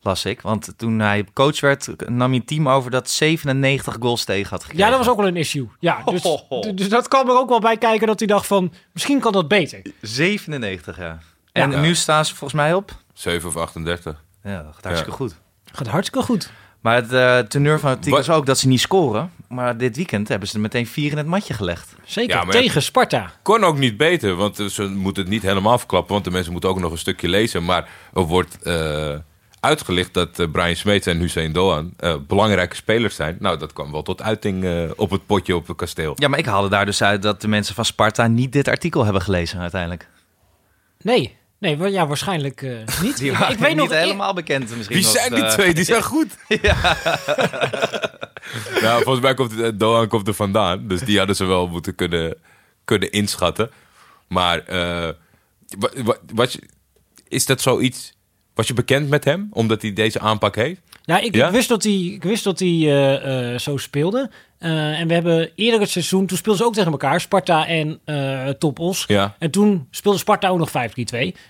las 0.00 0.24
ik. 0.24 0.40
Want 0.40 0.72
toen 0.76 0.98
hij 0.98 1.26
coach 1.32 1.60
werd, 1.60 2.08
nam 2.10 2.34
je 2.34 2.44
team 2.44 2.68
over 2.68 2.90
dat 2.90 3.10
97 3.10 3.96
goals 4.00 4.24
tegen 4.24 4.50
had 4.50 4.60
gekregen. 4.62 4.84
Ja, 4.84 4.90
dat 4.90 4.98
was 4.98 5.08
ook 5.08 5.16
wel 5.16 5.26
een 5.26 5.36
issue. 5.36 5.68
Ja, 5.78 6.02
dus, 6.04 6.22
dus 6.74 6.88
dat 6.88 7.08
kan 7.08 7.28
er 7.28 7.38
ook 7.38 7.48
wel 7.48 7.60
bij 7.60 7.76
kijken 7.76 8.06
dat 8.06 8.18
hij 8.18 8.28
dacht 8.28 8.46
van, 8.46 8.72
misschien 8.92 9.20
kan 9.20 9.32
dat 9.32 9.48
beter. 9.48 9.82
97, 10.00 10.98
ja. 10.98 11.18
En 11.52 11.80
nu 11.80 11.94
staan 11.94 12.24
ze 12.24 12.34
volgens 12.34 12.60
mij 12.60 12.74
op? 12.74 13.02
7 13.12 13.48
of 13.48 13.56
38. 13.56 14.24
Ja, 14.42 14.62
dat 14.62 14.74
gaat 14.74 14.84
hartstikke 14.84 15.16
goed. 15.16 15.36
Gaat 15.72 15.86
hartstikke 15.86 16.26
goed. 16.26 16.50
Maar 16.80 16.94
het 16.94 17.12
uh, 17.12 17.38
teneur 17.38 17.80
van 17.80 17.90
het 17.90 18.02
team 18.02 18.16
was 18.16 18.30
ook 18.30 18.46
dat 18.46 18.58
ze 18.58 18.68
niet 18.68 18.80
scoren. 18.80 19.32
Maar 19.48 19.76
dit 19.76 19.96
weekend 19.96 20.28
hebben 20.28 20.48
ze 20.48 20.54
er 20.54 20.60
meteen 20.60 20.86
vier 20.86 21.10
in 21.10 21.16
het 21.16 21.26
matje 21.26 21.54
gelegd. 21.54 21.94
Zeker, 22.04 22.36
Ja, 22.36 22.44
tegen 22.44 22.82
Sparta. 22.82 23.32
Kon 23.42 23.64
ook 23.64 23.78
niet 23.78 23.96
beter, 23.96 24.34
want 24.34 24.58
eh, 24.58 24.66
ze 24.66 24.82
moeten 24.82 25.22
het 25.22 25.32
niet 25.32 25.42
helemaal 25.42 25.78
verklappen. 25.78 26.12
Want 26.12 26.24
de 26.24 26.30
mensen 26.30 26.52
moeten 26.52 26.70
ook 26.70 26.80
nog 26.80 26.92
een 26.92 26.98
stukje 26.98 27.28
lezen. 27.28 27.64
Maar 27.64 27.88
er 28.14 28.22
wordt 28.22 28.62
eh, 28.62 29.14
uitgelicht 29.60 30.14
dat 30.14 30.38
eh, 30.38 30.46
Brian 30.52 30.76
Smeets 30.76 31.06
en 31.06 31.18
Hussein 31.18 31.52
Doan 31.52 31.92
eh, 31.96 32.14
belangrijke 32.26 32.76
spelers 32.76 33.14
zijn. 33.14 33.36
Nou, 33.40 33.58
dat 33.58 33.72
kwam 33.72 33.92
wel 33.92 34.02
tot 34.02 34.22
uiting 34.22 34.64
eh, 34.64 34.82
op 34.96 35.10
het 35.10 35.26
potje 35.26 35.56
op 35.56 35.66
het 35.66 35.76
kasteel. 35.76 36.12
Ja, 36.16 36.28
maar 36.28 36.38
ik 36.38 36.46
haalde 36.46 36.68
daar 36.68 36.86
dus 36.86 37.02
uit 37.02 37.22
dat 37.22 37.40
de 37.40 37.48
mensen 37.48 37.74
van 37.74 37.84
Sparta 37.84 38.26
niet 38.26 38.52
dit 38.52 38.68
artikel 38.68 39.04
hebben 39.04 39.22
gelezen 39.22 39.60
uiteindelijk. 39.60 40.08
Nee, 41.02 41.36
nee 41.60 41.76
wa- 41.76 41.86
ja, 41.86 42.06
waarschijnlijk 42.06 42.62
eh, 42.62 42.70
niet. 43.02 43.18
Die 43.18 43.30
ik, 43.30 43.36
waren 43.38 43.52
ik 43.54 43.58
weet 43.58 43.76
niet 43.76 43.88
nog... 43.88 43.98
helemaal 43.98 44.34
bekend 44.34 44.76
misschien. 44.76 44.96
Wie 44.96 45.06
als, 45.06 45.14
zijn 45.14 45.34
die 45.34 45.44
eh, 45.44 45.50
twee? 45.50 45.74
Die 45.74 45.84
zijn 45.84 46.02
goed. 46.02 46.36
nou, 48.82 49.02
volgens 49.02 49.20
mij 49.20 49.34
komt 49.34 49.58
het, 49.58 49.80
Doan 49.80 50.08
komt 50.08 50.28
er 50.28 50.34
vandaan. 50.34 50.88
Dus 50.88 51.00
die 51.00 51.18
hadden 51.18 51.36
ze 51.36 51.44
wel 51.44 51.68
moeten 51.68 51.94
kunnen, 51.94 52.34
kunnen 52.84 53.10
inschatten. 53.10 53.70
Maar 54.28 54.58
eh, 54.58 55.08
wa- 55.78 55.90
wa- 56.04 56.18
was, 56.34 56.52
je- 56.52 56.68
is 57.28 57.46
dat 57.46 57.60
zoiets... 57.60 58.18
Was 58.54 58.66
je 58.68 58.74
bekend 58.74 59.08
met 59.08 59.24
hem, 59.24 59.48
omdat 59.50 59.82
hij 59.82 59.92
deze 59.92 60.20
aanpak 60.20 60.54
heeft? 60.56 60.80
Ja, 61.02 61.18
ik, 61.18 61.34
Ja? 61.34 61.46
ik 61.46 61.52
wist 61.52 61.68
dat 61.68 61.82
hij, 61.82 61.92
ik 61.92 62.22
wist 62.22 62.44
dat 62.44 62.58
hij 62.58 62.68
eh, 62.68 63.52
eh, 63.52 63.58
zo 63.58 63.76
speelde. 63.76 64.30
Eh, 64.60 65.00
en 65.00 65.08
we 65.08 65.14
hebben 65.14 65.50
eerder 65.54 65.80
het 65.80 65.90
seizoen, 65.90 66.26
toen 66.26 66.36
speelden 66.38 66.62
ze 66.62 66.66
ook 66.68 66.74
tegen 66.74 66.90
elkaar, 66.90 67.20
Sparta 67.20 67.66
en 67.66 67.98
eh 68.04 68.48
Top 68.48 68.78
Os. 68.78 69.04
Ja. 69.06 69.34
En 69.38 69.50
toen 69.50 69.86
speelde 69.90 70.18
Sparta 70.18 70.48
ook 70.48 70.58
nog 70.58 70.70
5-3-2. 70.70 70.72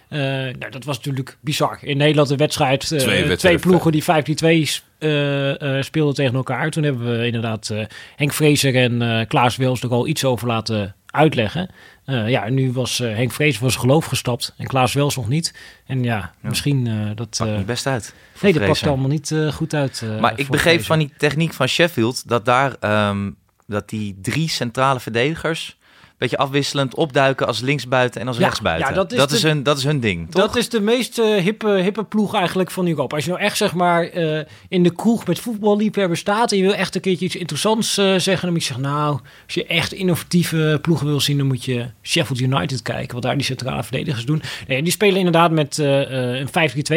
Eh 0.08 0.18
nou, 0.18 0.70
dat 0.70 0.84
was 0.84 0.96
natuurlijk 0.96 1.38
bizar. 1.40 1.78
In 1.82 1.96
Nederland 1.96 2.30
een 2.30 2.36
wedstrijd, 2.36 2.92
eh, 2.92 2.98
Twee 3.38 3.58
ploegen 3.58 3.92
die 3.92 4.02
5-3-2 4.02 4.64
s- 4.66 4.84
eh, 4.98 5.76
eh, 5.78 5.82
speelden 5.82 6.14
tegen 6.14 6.34
elkaar. 6.34 6.70
Toen 6.70 6.82
hebben 6.82 7.18
we 7.18 7.26
inderdaad 7.26 7.70
eh, 7.70 7.84
Henk 8.16 8.32
Vrezer 8.32 8.74
en 8.76 9.02
eh, 9.02 9.26
Klaas 9.26 9.56
Wels 9.56 9.82
er 9.82 9.90
al 9.90 10.06
iets 10.06 10.24
over 10.24 10.46
laten 10.46 10.94
uitleggen. 11.10 11.70
Eh, 12.04 12.28
ja, 12.28 12.48
nu 12.48 12.72
was 12.72 13.00
eh, 13.00 13.14
Henk 13.14 13.32
Vrezer 13.32 13.62
was 13.62 13.76
geloof 13.76 14.04
gestapt 14.04 14.54
en 14.56 14.66
Klaas 14.66 14.92
Wels 14.92 15.16
nog 15.16 15.28
niet. 15.28 15.54
En 15.86 16.02
ja, 16.04 16.34
misschien 16.40 16.86
eh, 16.86 17.16
dat... 17.16 17.36
Pakt 17.38 17.56
niet 17.56 17.66
best 17.66 17.86
uit. 17.86 18.14
nee, 18.40 18.52
dat 18.52 18.66
pakt 18.66 18.86
allemaal 18.86 19.08
niet 19.08 19.34
goed 19.52 19.74
uit. 19.74 20.04
Maar 20.20 20.38
ik 20.38 20.48
begreep 20.48 20.84
van 20.84 20.98
die 20.98 21.12
techniek 21.16 21.52
van 21.52 21.68
Sheffield 21.68 22.28
dat 22.28 22.44
daar 22.44 23.08
um, 23.08 23.36
dat 23.66 23.88
die 23.88 24.18
drie 24.22 24.48
centrale 24.48 25.00
verdedigers 25.00 25.78
beetje 26.20 26.36
afwisselend 26.36 26.94
opduiken 26.94 27.46
als 27.46 27.60
linksbuiten 27.60 28.20
en 28.20 28.26
als 28.28 28.36
Ja, 28.36 28.42
rechtsbuiten. 28.44 28.88
ja, 28.88 28.94
dat 28.94 29.12
is 29.32 29.40
de- 29.40 29.48
hun, 29.48 29.62
dat 29.62 29.78
is 29.78 29.84
hun 29.84 30.00
ding, 30.00 30.30
toch? 30.30 30.42
Dat 30.42 30.56
is 30.56 30.68
de 30.68 30.80
meest 30.80 31.18
eh, 31.18 31.34
hippe, 31.36 31.68
hippe 31.70 32.04
ploeg 32.04 32.34
eigenlijk 32.34 32.70
van 32.70 32.86
Europa. 32.86 33.14
Als 33.16 33.24
je 33.24 33.30
nou 33.30 33.42
echt 33.42 33.56
zeg 33.56 33.74
maar 33.74 34.04
eh, 34.04 34.44
in 34.68 34.82
de 34.82 34.94
kroeg 34.94 35.26
met 35.26 35.38
voetballiefhebber 35.38 36.16
staat... 36.16 36.52
en 36.52 36.58
je 36.58 36.62
wil 36.64 36.74
echt 36.74 36.94
een 36.94 37.00
keertje 37.00 37.24
iets 37.24 37.36
interessants 37.36 37.98
eh, 37.98 38.04
zeggen... 38.04 38.40
dan 38.40 38.50
moet 38.52 38.60
je 38.66 38.66
zeggen, 38.74 38.84
nou, 38.84 39.18
als 39.44 39.54
je 39.54 39.66
echt 39.66 39.92
innovatieve 39.92 40.78
ploegen 40.82 41.06
wil 41.06 41.20
zien... 41.20 41.38
dan 41.38 41.46
moet 41.46 41.64
je 41.64 41.86
Sheffield 42.02 42.40
United 42.40 42.82
kijken, 42.82 43.14
wat 43.14 43.22
daar 43.22 43.34
die 43.36 43.44
centrale 43.44 43.82
verdedigers 43.82 44.24
doen. 44.24 44.42
Nee, 44.68 44.82
die 44.82 44.92
spelen 44.92 45.16
inderdaad 45.16 45.50
met 45.50 45.78
een 45.78 46.48
5-3-2 46.48 46.50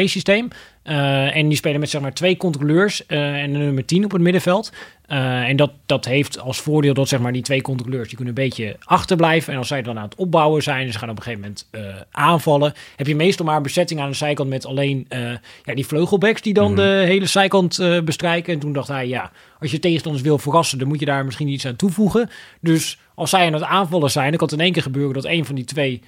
systeem. 0.05 0.47
Eh, 0.83 1.35
en 1.35 1.47
die 1.47 1.57
spelen 1.57 1.79
met 1.79 1.89
zeg 1.89 2.01
maar 2.01 2.13
twee 2.13 2.37
controleurs 2.37 3.05
eh, 3.05 3.41
en 3.41 3.53
een 3.53 3.59
nummer 3.59 3.85
10 3.85 4.05
op 4.05 4.11
het 4.11 4.21
middenveld. 4.21 4.71
Eh, 5.05 5.49
en 5.49 5.55
dat, 5.55 5.71
dat 5.85 6.05
heeft 6.05 6.39
als 6.39 6.61
voordeel 6.61 6.93
dat 6.93 7.07
zeg 7.07 7.19
maar 7.19 7.31
die 7.31 7.41
twee 7.41 7.61
controleurs 7.61 8.07
die 8.07 8.15
kunnen 8.15 8.37
een 8.37 8.43
beetje 8.43 8.77
achterblijven. 8.83 9.53
En 9.53 9.59
als 9.59 9.67
zij 9.67 9.81
dan 9.81 9.97
aan 9.97 10.03
het 10.03 10.15
opbouwen 10.15 10.63
zijn, 10.63 10.83
dus 10.83 10.93
ze 10.93 10.99
gaan 10.99 11.09
op 11.09 11.17
een 11.17 11.23
gegeven 11.23 11.41
moment 11.41 11.67
aanvallen, 12.11 12.73
heb 12.95 13.07
je 13.07 13.15
meestal 13.15 13.45
maar 13.45 13.55
een 13.55 13.63
bezetting 13.63 13.99
aan 13.99 14.09
de 14.09 14.15
zijkant 14.15 14.49
met 14.49 14.65
alleen 14.65 15.07
ja, 15.63 15.73
die 15.73 15.85
vleugelbacks 15.85 16.41
die 16.41 16.53
dan 16.53 16.75
de 16.75 17.03
hele 17.05 17.25
zijkant 17.25 17.79
bestrijken. 18.05 18.53
En 18.53 18.59
toen 18.59 18.73
dacht 18.73 18.87
hij, 18.87 19.07
ja, 19.07 19.31
als 19.59 19.71
je 19.71 19.79
tegenstanders 19.79 20.23
wil 20.23 20.37
verrassen, 20.37 20.79
dan 20.79 20.87
moet 20.87 20.99
je 20.99 21.05
daar 21.05 21.25
misschien 21.25 21.47
iets 21.47 21.67
aan 21.67 21.75
toevoegen. 21.75 22.29
Dus 22.61 22.97
als 23.15 23.29
zij 23.29 23.45
aan 23.45 23.53
het 23.53 23.63
aanvallen 23.63 24.11
zijn, 24.11 24.29
dan 24.29 24.37
kan 24.37 24.47
het 24.47 24.57
in 24.57 24.63
één 24.63 24.73
keer 24.73 24.81
gebeuren 24.81 25.13
dat 25.13 25.25
een 25.25 25.45
van 25.45 25.55
die 25.55 25.65
twee 25.65 26.01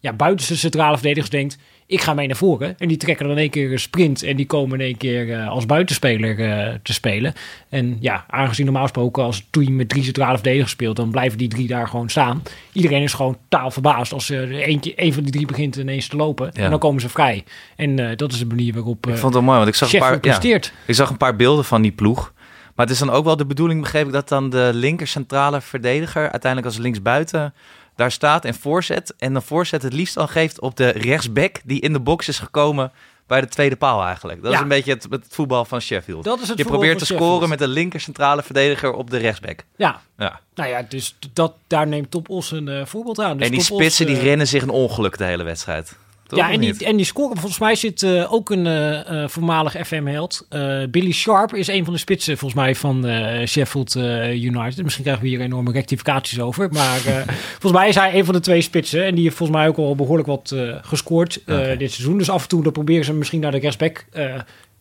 ja, 0.00 0.12
buitenste 0.12 0.56
centrale 0.56 0.96
verdedigers 0.96 1.30
denkt... 1.30 1.58
ik 1.86 2.00
ga 2.00 2.14
mee 2.14 2.26
naar 2.26 2.36
voren. 2.36 2.74
En 2.78 2.88
die 2.88 2.96
trekken 2.96 3.26
dan 3.26 3.34
in 3.34 3.40
één 3.40 3.50
keer 3.50 3.72
een 3.72 3.78
sprint... 3.78 4.22
en 4.22 4.36
die 4.36 4.46
komen 4.46 4.80
in 4.80 4.86
één 4.86 4.96
keer 4.96 5.32
eh, 5.32 5.48
als 5.48 5.66
buitenspeler 5.66 6.40
eh, 6.40 6.74
te 6.82 6.92
spelen. 6.92 7.34
En 7.68 7.96
ja, 8.00 8.24
aangezien 8.28 8.64
normaal 8.64 8.82
gesproken 8.82 9.22
als 9.22 9.36
het 9.36 9.46
team 9.50 9.76
met 9.76 9.88
drie 9.88 10.04
centrale 10.04 10.34
verdedigers 10.34 10.70
speelt... 10.70 10.96
dan 10.96 11.10
blijven 11.10 11.38
die 11.38 11.48
drie 11.48 11.66
daar 11.66 11.88
gewoon 11.88 12.08
staan. 12.08 12.42
Iedereen 12.72 13.02
is 13.02 13.12
gewoon 13.12 13.36
taal 13.48 13.70
verbaasd 13.70 14.12
als 14.12 14.30
er 14.30 14.50
eentje, 14.52 14.92
een 14.96 15.12
van 15.12 15.22
die 15.22 15.32
drie 15.32 15.46
begint 15.46 15.76
ineens 15.76 16.08
te 16.08 16.16
lopen. 16.16 16.50
Ja. 16.52 16.62
En 16.62 16.70
dan 16.70 16.78
komen 16.78 17.00
ze 17.00 17.08
vrij. 17.08 17.44
En 17.76 17.98
eh, 17.98 18.16
dat 18.16 18.32
is 18.32 18.38
de 18.38 18.46
manier 18.46 18.72
waarop 18.72 19.06
ik 19.06 19.12
vond 19.12 19.22
het 19.22 19.32
wel 19.32 19.42
mooi, 19.42 19.56
want 19.56 19.68
ik 19.68 19.74
zag, 19.74 19.92
een 19.92 19.98
paar, 19.98 20.18
ja, 20.42 20.60
ik 20.86 20.94
zag 20.94 21.10
een 21.10 21.16
paar 21.16 21.36
beelden 21.36 21.64
van 21.64 21.82
die 21.82 21.92
ploeg. 21.92 22.34
Maar 22.74 22.86
het 22.86 22.94
is 22.94 23.00
dan 23.00 23.10
ook 23.10 23.24
wel 23.24 23.36
de 23.36 23.46
bedoeling, 23.46 23.80
begreep 23.80 24.06
ik, 24.06 24.12
dat 24.12 24.28
dan 24.28 24.50
de 24.50 24.70
linker 24.74 25.06
centrale 25.06 25.60
verdediger 25.60 26.30
uiteindelijk 26.30 26.72
als 26.72 26.82
linksbuiten 26.82 27.54
daar 27.96 28.10
staat 28.12 28.44
en 28.44 28.54
voorzet. 28.54 29.14
En 29.18 29.32
dan 29.32 29.42
voorzet 29.42 29.82
het 29.82 29.92
liefst 29.92 30.16
al 30.16 30.26
geeft 30.26 30.60
op 30.60 30.76
de 30.76 30.88
rechtsback 30.88 31.56
die 31.64 31.80
in 31.80 31.92
de 31.92 32.00
box 32.00 32.28
is 32.28 32.38
gekomen 32.38 32.92
bij 33.26 33.40
de 33.40 33.48
tweede 33.48 33.76
paal 33.76 34.04
eigenlijk. 34.04 34.42
Dat 34.42 34.50
Ja. 34.50 34.56
is 34.56 34.62
een 34.62 34.68
beetje 34.68 34.92
het, 34.92 35.06
het 35.10 35.26
voetbal 35.28 35.64
van 35.64 35.80
Sheffield. 35.80 36.24
Dat 36.24 36.40
is 36.40 36.48
het 36.48 36.58
Je 36.58 36.64
probeert 36.64 36.98
te 36.98 37.06
scoren 37.06 37.48
met 37.48 37.58
de 37.58 37.68
linker 37.68 38.00
centrale 38.00 38.42
verdediger 38.42 38.92
op 38.92 39.10
de 39.10 39.16
rechtsback. 39.16 39.64
Ja, 39.76 40.00
Ja. 40.18 40.40
nou 40.54 40.70
ja, 40.70 40.82
dus 40.88 41.16
dat, 41.32 41.54
daar 41.66 41.86
neemt 41.86 42.10
Top 42.10 42.28
Os 42.28 42.50
een 42.50 42.68
eh, 42.68 42.86
voorbeeld 42.86 43.20
aan. 43.20 43.36
Dus 43.36 43.46
en 43.46 43.52
die 43.52 43.60
Top 43.64 43.70
Os, 43.70 43.76
spitsen 43.82 44.06
die 44.06 44.16
eh, 44.16 44.22
rennen 44.22 44.46
zich 44.46 44.62
een 44.62 44.68
ongeluk 44.70 45.18
de 45.18 45.24
hele 45.24 45.42
wedstrijd. 45.42 45.96
Ja, 46.28 46.50
en 46.50 46.60
die, 46.60 46.84
en 46.84 46.96
die 46.96 47.06
scoren. 47.06 47.36
Volgens 47.36 47.60
mij 47.60 47.74
zit 47.74 48.02
eh, 48.02 48.32
ook 48.32 48.50
een 48.50 48.66
eh, 48.66 49.22
eh, 49.22 49.28
voormalig 49.28 49.86
FM-held. 49.86 50.46
Billy 50.90 51.12
Sharp 51.12 51.54
is 51.54 51.68
een 51.68 51.84
van 51.84 51.92
de 51.92 51.98
spitsen 51.98 52.38
volgens 52.38 52.60
mij 52.60 52.74
van 52.74 53.04
Sheffield 53.46 53.94
United. 53.94 54.82
Misschien 54.82 55.04
krijgen 55.04 55.22
we 55.24 55.28
hier 55.28 55.40
enorme 55.40 55.72
rectificaties 55.72 56.40
over. 56.40 56.68
Maar 56.72 56.98
volgens 57.60 57.72
mij 57.72 57.88
is 57.88 57.94
hij 57.94 58.14
een 58.14 58.24
van 58.24 58.34
de 58.34 58.40
twee 58.40 58.60
spitsen. 58.60 59.04
En 59.04 59.14
die 59.14 59.24
heeft 59.24 59.36
volgens 59.36 59.58
mij 59.58 59.68
ook 59.68 59.76
al 59.76 59.94
behoorlijk 59.94 60.28
wat 60.28 60.54
gescoord 60.82 61.42
dit 61.78 61.92
seizoen. 61.92 62.18
Dus 62.18 62.30
af 62.30 62.42
en 62.42 62.48
toe 62.48 62.62
dan 62.62 62.72
proberen 62.72 63.04
ze 63.04 63.10
hem 63.10 63.18
misschien 63.18 63.40
naar 63.40 63.50
de 63.50 63.58
rechtsback 63.58 64.06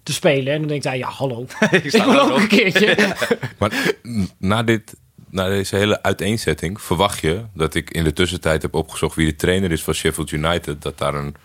te 0.04 0.14
spelen. 0.14 0.54
En 0.54 0.60
dan 0.60 0.68
denkt 0.68 0.84
hij, 0.84 0.98
ja 0.98 1.08
hallo, 1.08 1.46
ik, 1.72 1.90
sta 1.90 2.10
wil 2.10 2.20
ook 2.20 2.30
nog. 2.30 2.42
een 2.42 2.48
keertje. 2.48 3.16
Maar 3.60 3.94
na, 4.38 4.64
dit, 4.64 4.96
na 5.30 5.48
deze 5.48 5.76
hele 5.76 6.04
uiteenzetting 6.04 6.82
verwacht 6.82 7.20
je 7.20 7.46
dat 7.54 7.76
ik 7.76 7.90
in 7.92 8.04
de 8.04 8.14
tussentijd 8.14 8.62
heb 8.62 8.74
opgezocht 8.74 9.16
wie 9.16 9.26
de 9.26 9.36
trainer 9.36 9.72
is 9.72 9.84
van 9.84 9.94
Sheffield 9.94 10.32
United. 10.32 10.82
Dat 10.82 10.98
daar 10.98 11.14
een 11.16 11.36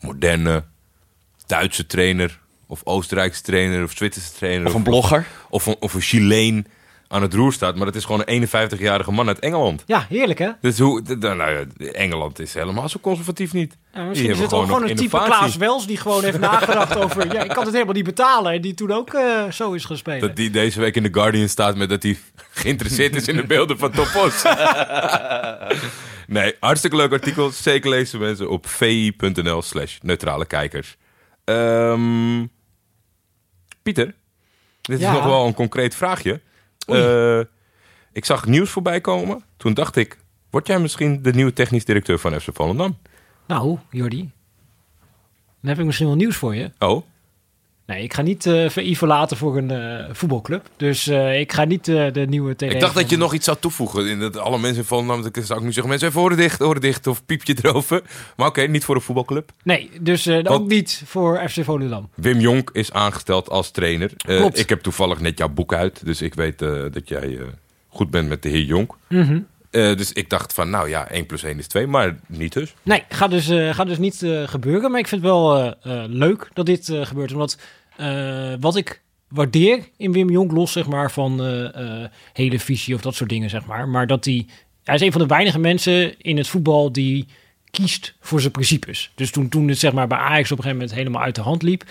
moderne 0.00 0.64
Duitse 1.46 1.86
trainer 1.86 2.38
of 2.66 2.80
Oostenrijkse 2.84 3.42
trainer 3.42 3.82
of 3.84 3.92
Zwitserse 3.96 4.32
trainer 4.32 4.66
Of 4.66 4.74
een 4.74 4.82
blogger. 4.82 5.26
of 5.50 5.66
een, 5.66 5.76
of 5.80 5.94
een 5.94 6.00
Chileen 6.00 6.66
aan 7.08 7.22
het 7.22 7.34
roer 7.34 7.52
staat. 7.52 7.76
Maar 7.76 7.86
dat 7.86 7.94
is 7.94 8.04
gewoon 8.04 8.22
een 8.24 8.48
51-jarige 8.48 9.12
man 9.12 9.28
uit 9.28 9.38
Engeland. 9.38 9.82
Ja, 9.86 10.06
heerlijk 10.08 10.38
hè? 10.38 10.50
Dus 10.60 10.78
hoe, 10.78 11.02
nou 11.18 11.36
ja, 11.50 11.64
Engeland 11.92 12.38
is 12.38 12.54
helemaal 12.54 12.88
zo 12.88 12.98
conservatief 13.00 13.52
niet. 13.52 13.76
Ja, 13.92 14.02
misschien 14.04 14.30
is 14.30 14.38
het 14.38 14.48
gewoon 14.48 14.68
nog 14.68 14.80
een 14.80 14.86
type 14.86 15.02
innovatie. 15.02 15.32
Klaas 15.32 15.56
Wels 15.56 15.86
die 15.86 15.96
gewoon 15.96 16.24
heeft 16.24 16.38
nagedacht 16.38 16.96
over... 16.96 17.32
Ja, 17.34 17.42
ik 17.42 17.48
kan 17.50 17.64
het 17.64 17.72
helemaal 17.72 17.94
niet 17.94 18.04
betalen. 18.04 18.52
En 18.52 18.60
die 18.60 18.74
toen 18.74 18.92
ook 18.92 19.14
eh, 19.14 19.50
zo 19.50 19.72
is 19.72 19.88
spelen. 19.92 20.20
Dat 20.20 20.36
die 20.36 20.50
deze 20.50 20.80
week 20.80 20.96
in 20.96 21.02
The 21.02 21.12
Guardian 21.12 21.48
staat 21.48 21.76
met 21.76 21.88
dat 21.88 22.02
hij 22.02 22.18
geïnteresseerd 22.50 23.16
is 23.16 23.28
in 23.28 23.36
de 23.36 23.46
beelden 23.46 23.78
van 23.78 23.90
Topos. 23.90 24.42
Nee, 26.26 26.54
hartstikke 26.60 26.96
leuk 26.96 27.12
artikel. 27.12 27.50
Zeker 27.50 27.90
lezen 27.90 28.20
mensen 28.20 28.50
op 28.50 28.66
vi.nl 28.66 29.62
slash 29.62 29.98
neutrale 30.02 30.46
kijkers. 30.46 30.96
Ehm, 31.44 32.46
Pieter, 33.82 34.14
dit 34.82 35.00
Ja. 35.00 35.08
is 35.08 35.14
nog 35.16 35.24
wel 35.24 35.46
een 35.46 35.54
concreet 35.54 35.94
vraagje. 35.94 36.40
Eh, 36.88 37.40
ik 38.12 38.24
zag 38.24 38.46
nieuws 38.46 38.70
voorbij 38.70 39.00
komen. 39.00 39.44
Toen 39.56 39.74
dacht 39.74 39.96
ik, 39.96 40.18
word 40.50 40.66
jij 40.66 40.78
misschien 40.78 41.22
de 41.22 41.32
nieuwe 41.32 41.52
technisch 41.52 41.84
directeur 41.84 42.18
van 42.18 42.40
FC 42.40 42.48
Volendam? 42.52 42.98
Nou, 43.46 43.78
Jordi. 43.90 44.30
Dan 45.60 45.70
heb 45.70 45.78
ik 45.78 45.84
misschien 45.84 46.06
wel 46.06 46.16
nieuws 46.16 46.36
voor 46.36 46.54
je. 46.54 46.72
Oh, 46.78 47.02
Nee, 47.88 48.02
ik 48.02 48.14
ga 48.14 48.22
niet 48.22 48.46
eh 48.46 48.68
VI 48.68 48.96
verlaten 48.96 49.36
voor 49.36 49.56
een 49.56 49.70
eh, 49.70 50.04
voetbalclub. 50.12 50.68
Dus 50.76 51.06
eh, 51.06 51.40
ik 51.40 51.52
ga 51.52 51.64
niet 51.64 51.84
de 51.84 52.26
nieuwe 52.28 52.54
TD 52.54 52.62
ik 52.62 52.80
dacht 52.80 52.94
dat 52.94 53.02
je 53.02 53.08
van- 53.08 53.18
nog 53.18 53.34
iets 53.34 53.44
zou 53.44 53.56
toevoegen. 53.60 54.06
In 54.06 54.18
dat 54.20 54.36
alle 54.36 54.58
mensen 54.58 54.78
in 54.80 54.84
Volendam, 54.84 55.22
dan 55.22 55.44
zou 55.44 55.58
ik 55.58 55.64
nu 55.64 55.72
zeggen, 55.72 55.88
mensen 55.88 56.08
even 56.08 56.20
horen 56.20 56.36
dicht, 56.36 56.58
horen 56.58 56.80
dicht 56.80 57.06
of 57.06 57.24
piepje 57.26 57.56
erover. 57.62 58.02
Maar 58.36 58.48
oké, 58.48 58.62
niet 58.62 58.84
voor 58.84 58.94
een 58.94 59.00
voetbalclub. 59.00 59.50
Nee, 59.62 59.90
dus 60.00 60.24
Want- 60.24 60.48
ook 60.48 60.68
niet 60.68 61.02
voor 61.06 61.48
FC 61.48 61.64
Volendam. 61.64 62.08
Wim 62.14 62.38
Jonk 62.40 62.70
is 62.72 62.92
aangesteld 62.92 63.50
als 63.50 63.70
trainer. 63.70 64.10
Klopt. 64.16 64.58
ik 64.58 64.68
heb 64.68 64.80
toevallig 64.80 65.20
net 65.20 65.38
jouw 65.38 65.48
boek 65.48 65.74
uit, 65.74 66.04
dus 66.04 66.22
ik 66.22 66.34
weet 66.34 66.58
dat 66.58 67.08
jij 67.08 67.38
goed 67.88 68.10
bent 68.10 68.28
met 68.28 68.42
de 68.42 68.48
heer 68.48 68.64
Jonk. 68.64 68.96
Mhm. 69.08 69.40
Eh, 69.70 69.96
dus 69.96 70.12
ik 70.12 70.30
dacht 70.30 70.52
van, 70.52 70.70
nou 70.70 70.88
ja, 70.88 71.10
1 71.10 71.26
plus 71.26 71.42
1 71.42 71.58
is 71.58 71.66
2, 71.66 71.86
maar 71.86 72.18
niet 72.26 72.52
dus. 72.52 72.74
Nee, 72.82 73.02
gaat 73.08 73.30
dus, 73.30 73.48
eh, 73.48 73.74
gaat 73.74 73.86
dus 73.86 73.98
niet 73.98 74.22
eh, 74.22 74.48
gebeuren. 74.48 74.90
Maar 74.90 75.00
ik 75.00 75.08
vind 75.08 75.22
het 75.22 75.30
wel 75.30 75.74
leuk 76.08 76.48
dat 76.52 76.66
dit 76.66 76.92
gebeurt. 77.02 77.32
Omdat 77.32 77.58
wat 78.60 78.76
ik 78.76 79.02
waardeer 79.28 79.88
in 79.96 80.12
Wim 80.12 80.30
Jonk, 80.30 80.52
los 80.52 80.72
zeg 80.72 80.86
maar 80.86 81.10
van 81.10 81.40
hele 82.32 82.58
visie 82.58 82.94
of 82.94 83.00
dat 83.00 83.14
soort 83.14 83.30
dingen, 83.30 83.50
zeg 83.50 83.64
maar. 83.64 83.88
Maar 83.88 84.06
dat 84.06 84.24
hij, 84.24 84.46
hij 84.84 84.94
is 84.94 85.00
een 85.00 85.12
van 85.12 85.20
de 85.20 85.26
weinige 85.26 85.58
mensen 85.58 86.20
in 86.20 86.36
het 86.36 86.48
voetbal 86.48 86.92
die 86.92 87.26
kiest 87.70 88.14
voor 88.20 88.40
zijn 88.40 88.52
principes. 88.52 89.10
Dus 89.14 89.30
toen, 89.30 89.48
toen 89.48 89.68
het 89.68 89.78
zeg 89.78 89.92
maar 89.92 90.06
bij 90.06 90.18
Ajax 90.18 90.52
op 90.52 90.58
een 90.58 90.64
gegeven 90.64 90.76
moment 90.76 90.94
helemaal 90.94 91.22
uit 91.22 91.34
de 91.34 91.40
hand 91.40 91.62
liep. 91.62 91.84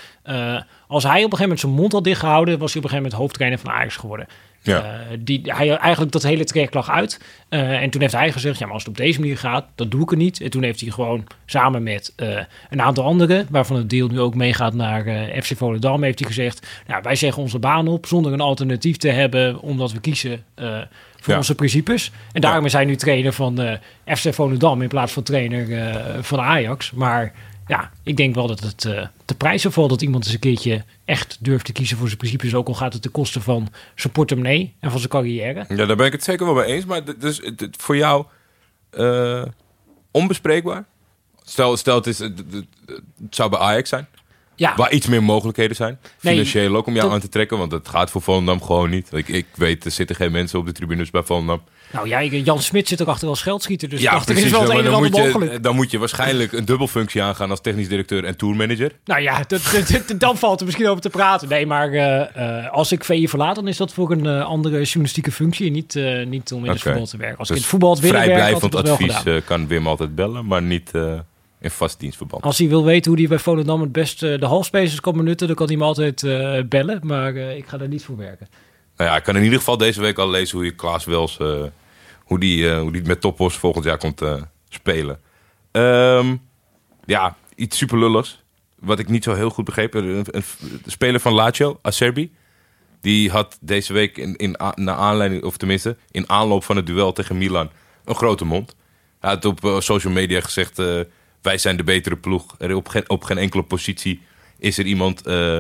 als 0.88 1.04
hij 1.04 1.24
op 1.24 1.32
een 1.32 1.38
gegeven 1.38 1.40
moment 1.40 1.60
zijn 1.60 1.74
mond 1.74 1.92
had 1.92 2.04
dichtgehouden, 2.04 2.60
was 2.60 2.74
hij 2.74 2.82
op 2.82 2.90
een 2.90 2.90
gegeven 2.90 3.12
moment 3.12 3.14
hoofdtrainer 3.14 3.60
van 3.60 3.72
Ajax 3.72 3.96
geworden. 3.96 4.28
Ja. 4.62 4.82
Eh, 4.84 5.18
die, 5.20 5.42
hij, 5.44 5.76
eigenlijk 5.76 6.12
dat 6.12 6.24
hele 6.24 6.44
traject 6.44 6.74
lag 6.74 6.90
uit. 6.90 7.22
Eh, 7.50 7.82
en 7.82 7.90
toen 7.90 8.02
heeft 8.02 8.14
hij 8.14 8.32
gezegd, 8.32 8.60
ja, 8.60 8.66
maar 8.66 8.74
als 8.74 8.84
het 8.84 8.92
op 8.92 8.98
deze 8.98 9.20
manier 9.20 9.38
gaat, 9.38 9.66
dat 9.76 9.92
doe 9.92 10.02
ik 10.02 10.12
er 10.12 10.18
niet. 10.18 10.42
En 10.42 10.50
toen 10.50 10.64
heeft 10.64 10.82
hij 10.82 10.90
gewoon 10.92 11.24
samen 11.46 11.84
met 11.84 12.14
eh, 12.16 12.38
een 12.70 12.82
aantal 12.82 13.04
anderen, 13.04 13.48
waarvan 13.50 13.78
het 13.78 13.90
deel 13.90 14.08
nu 14.08 14.20
ook 14.20 14.36
meegaat 14.36 14.74
naar 14.74 15.04
FC 15.44 15.58
Volendam, 15.58 16.04
heeft 16.04 16.20
hij 16.20 16.28
gezegd, 16.28 16.68
nou, 16.88 17.02
wij 17.04 17.16
zeggen 17.16 17.42
onze 17.42 17.60
baan 17.60 17.88
op 17.88 18.06
zonder 18.06 18.34
een 18.34 18.42
alternatief 18.42 18.98
te 18.98 19.10
hebben, 19.10 19.60
omdat 19.62 19.92
we 19.92 20.00
kiezen 20.00 20.44
voor 21.20 21.34
Ja. 21.34 21.38
onze 21.38 21.56
principes. 21.56 22.12
En 22.32 22.42
daarom 22.42 22.66
is 22.66 22.74
hij 22.74 22.86
nu 22.86 22.96
trainer 22.96 23.34
van 23.34 23.78
FC 24.06 24.34
Volendam 24.34 24.82
in 24.82 24.88
plaats 24.88 25.14
van 25.14 25.24
trainer 25.24 25.94
van 26.24 26.40
Ajax. 26.40 26.92
Maar 26.92 27.34
ja, 27.68 27.92
ik 28.04 28.18
denk 28.18 28.36
wel 28.36 28.48
dat 28.48 28.60
het 28.60 28.86
eh 28.86 29.08
te 29.28 29.36
prijzen 29.36 29.72
valt 29.72 29.90
dat 29.90 30.02
iemand 30.02 30.24
eens 30.24 30.34
een 30.34 30.40
keertje 30.40 30.84
echt 31.06 31.38
durft 31.40 31.66
te 31.66 31.72
kiezen 31.72 31.98
voor 31.98 32.06
zijn 32.08 32.18
principes. 32.18 32.54
Ook 32.54 32.68
al 32.68 32.74
gaat 32.74 32.94
het 32.94 33.02
ten 33.02 33.12
koste 33.12 33.42
van 33.42 33.68
zijn 33.96 34.14
portemonnee 34.14 34.76
en 34.80 34.90
van 34.90 35.00
zijn 35.00 35.12
carrière. 35.12 35.66
Ja, 35.70 35.86
daar 35.86 35.96
ben 35.96 36.06
ik 36.06 36.12
het 36.12 36.24
zeker 36.24 36.46
wel 36.46 36.56
mee 36.56 36.66
eens. 36.66 36.86
Maar 36.86 37.02
dus, 37.20 37.42
voor 37.78 37.98
jou 37.98 38.26
eh, 38.90 39.44
onbespreekbaar? 40.12 40.86
Stel, 41.44 41.78
stel 41.78 41.96
het, 41.96 42.08
is, 42.08 42.20
het 42.20 42.36
zou 43.30 43.50
bij 43.50 43.60
Ajax 43.60 43.90
zijn. 43.90 44.08
Ja, 44.60 44.74
Waar 44.76 44.92
iets 44.92 45.08
meer 45.08 45.24
mogelijkheden 45.24 45.76
zijn. 45.76 45.98
Nee, 46.02 46.34
Financieel 46.34 46.76
ook 46.76 46.88
om 46.88 46.94
jou 46.94 47.06
dat- 47.06 47.14
aan 47.16 47.22
te 47.22 47.30
trekken. 47.30 47.58
Want 47.58 47.72
het 47.72 47.88
gaat 47.88 48.12
voor 48.12 48.22
Volendam 48.22 48.62
gewoon 48.62 48.90
niet. 48.90 49.08
Ik, 49.12 49.28
ik 49.28 49.46
weet, 49.56 49.86
er 49.86 49.92
zitten 49.92 50.16
geen 50.16 50.32
mensen 50.32 50.60
op 50.60 50.66
de 50.66 50.72
tribunes 50.72 51.10
bij 51.10 51.24
Volendam. 51.24 51.62
nou 51.92 52.08
ja, 52.08 52.24
Jan 52.24 52.62
Smit 52.62 52.88
zit 52.88 53.00
er 53.00 53.08
achter 53.08 53.28
als 53.28 53.42
geldschieten. 53.42 53.90
Dus 53.90 54.02
ja, 54.02 54.12
dacht, 54.12 54.28
er 54.30 54.34
precies. 54.34 54.52
is 54.52 54.58
wel 54.58 54.62
het 54.70 54.80
een 54.80 54.86
en 54.86 54.94
ander 54.94 55.12
mogelijk. 55.12 55.52
je, 55.52 55.60
dan 55.60 55.76
moet 55.76 55.92
je 55.92 55.98
waarschijnlijk 56.00 56.52
een 56.52 56.66
dubbelfunctie 56.66 57.22
aangaan 57.24 57.50
als 57.50 57.62
technisch 57.62 57.88
directeur 57.88 58.24
en 58.24 58.38
tourmanager. 58.38 58.92
Nou 59.06 59.22
ja, 59.22 59.38
dat, 59.48 59.62
dat- 59.74 60.08
dat- 60.08 60.20
dan 60.20 60.38
valt 60.38 60.60
er 60.60 60.66
misschien 60.66 60.88
over 60.88 61.02
te 61.02 61.10
praten. 61.10 61.48
Nee, 61.50 61.66
maar 61.66 61.92
eh, 61.92 62.66
eh, 62.66 62.72
als 62.72 62.92
ik 62.92 63.04
VI 63.04 63.28
verlaat, 63.28 63.56
dan 63.56 63.68
is 63.68 63.78
dat 63.78 63.94
voor 63.94 64.12
een 64.12 64.26
eh, 64.26 64.46
andere 64.46 64.82
journalistieke 64.82 65.32
functie. 65.32 65.68
en 65.68 65.74
Niet, 65.74 65.94
niet 66.28 66.52
om 66.52 66.66
in 66.66 66.72
het 66.72 66.82
voetbal 66.82 67.06
te 67.06 67.18
werken. 67.18 67.38
Als 67.38 67.50
ik 67.50 67.56
Dus 67.56 67.56
in 67.56 67.62
het 67.62 67.66
voetbal 67.72 67.90
had 67.90 68.00
willen 68.00 68.16
werken, 68.16 68.34
had 68.42 68.52
ik 68.52 68.58
Vrijblijvend 68.58 69.02
dat 69.02 69.24
advies 69.24 69.44
kan 69.46 69.68
Wim 69.68 69.88
altijd 69.88 70.16
bellen, 70.16 70.46
maar 70.46 70.62
niet 70.62 70.92
in 71.68 71.74
vast 71.74 72.00
dienstverband. 72.00 72.44
Als 72.44 72.58
hij 72.58 72.68
wil 72.68 72.84
weten 72.84 73.12
hoe 73.12 73.20
hij 73.20 73.30
bij 73.30 73.40
Volendam 73.40 73.82
het 73.82 73.92
beste 73.92 74.38
de 74.40 74.46
halfspaces 74.46 75.00
kan 75.00 75.18
benutten, 75.18 75.48
dan 75.48 75.56
kan 75.56 75.68
hij 75.68 75.78
me 75.78 75.84
altijd 75.84 76.24
eh, 76.24 76.64
bellen. 76.70 77.00
Maar 77.04 77.36
eh, 77.36 77.58
ik 77.58 77.68
ga 77.68 77.78
daar 77.78 77.88
niet 77.88 78.04
voor 78.04 78.18
werken. 78.18 78.48
Nou 78.98 79.10
ja, 79.10 79.16
ik 79.16 79.24
kan 79.24 79.36
in 79.36 79.44
ieder 79.44 79.58
geval 79.58 79.78
deze 79.78 80.02
week 80.02 80.18
al 80.18 80.30
lezen 80.30 80.58
hoe 80.58 80.66
je 80.66 80.76
Klaas 80.76 81.06
Wels, 81.06 81.38
eh, 81.38 81.64
hoe, 82.24 82.40
die, 82.40 82.70
eh, 82.70 82.80
hoe 82.80 82.92
die 82.92 83.02
met 83.02 83.22
Toppos 83.22 83.58
volgend 83.58 83.86
jaar 83.86 83.98
komt 83.98 84.22
eh, 84.22 84.42
spelen. 84.70 85.20
Ehm, 85.72 86.36
ja, 87.06 87.36
iets 87.56 87.78
super 87.78 88.00
lulligs. 88.00 88.44
Wat 88.80 89.00
ik 89.00 89.10
niet 89.10 89.24
zo 89.24 89.34
heel 89.34 89.50
goed 89.50 89.66
begreep. 89.66 89.94
Een, 89.94 90.06
een, 90.06 90.26
een 90.32 90.44
speler 90.86 91.20
van 91.20 91.34
Lazio, 91.34 91.80
Acerbi. 91.82 92.32
Die 93.02 93.30
had 93.32 93.58
deze 93.62 93.94
week 93.94 94.18
in, 94.18 94.36
in, 94.36 94.56
naar 94.76 94.96
aanleiding, 94.96 95.44
of 95.44 95.58
tenminste 95.58 95.98
in 96.12 96.30
aanloop 96.30 96.64
van 96.64 96.76
het 96.76 96.86
duel 96.86 97.14
tegen 97.14 97.38
Milan, 97.38 97.70
een 98.06 98.16
grote 98.16 98.46
mond. 98.46 98.76
Hij 99.20 99.30
had 99.30 99.46
op 99.46 99.66
eh, 99.66 99.80
social 99.80 100.14
media 100.14 100.42
gezegd: 100.42 100.80
eh, 100.80 101.00
Wij 101.48 101.58
zijn 101.58 101.78
de 101.78 101.84
betere 101.84 102.18
ploeg. 102.18 102.56
Er 102.58 102.76
op, 102.76 102.88
geen, 102.88 103.10
op 103.10 103.24
geen 103.24 103.38
enkele 103.38 103.64
positie 103.64 104.22
is 104.58 104.78
er 104.78 104.86
iemand 104.86 105.26
eh, 105.26 105.60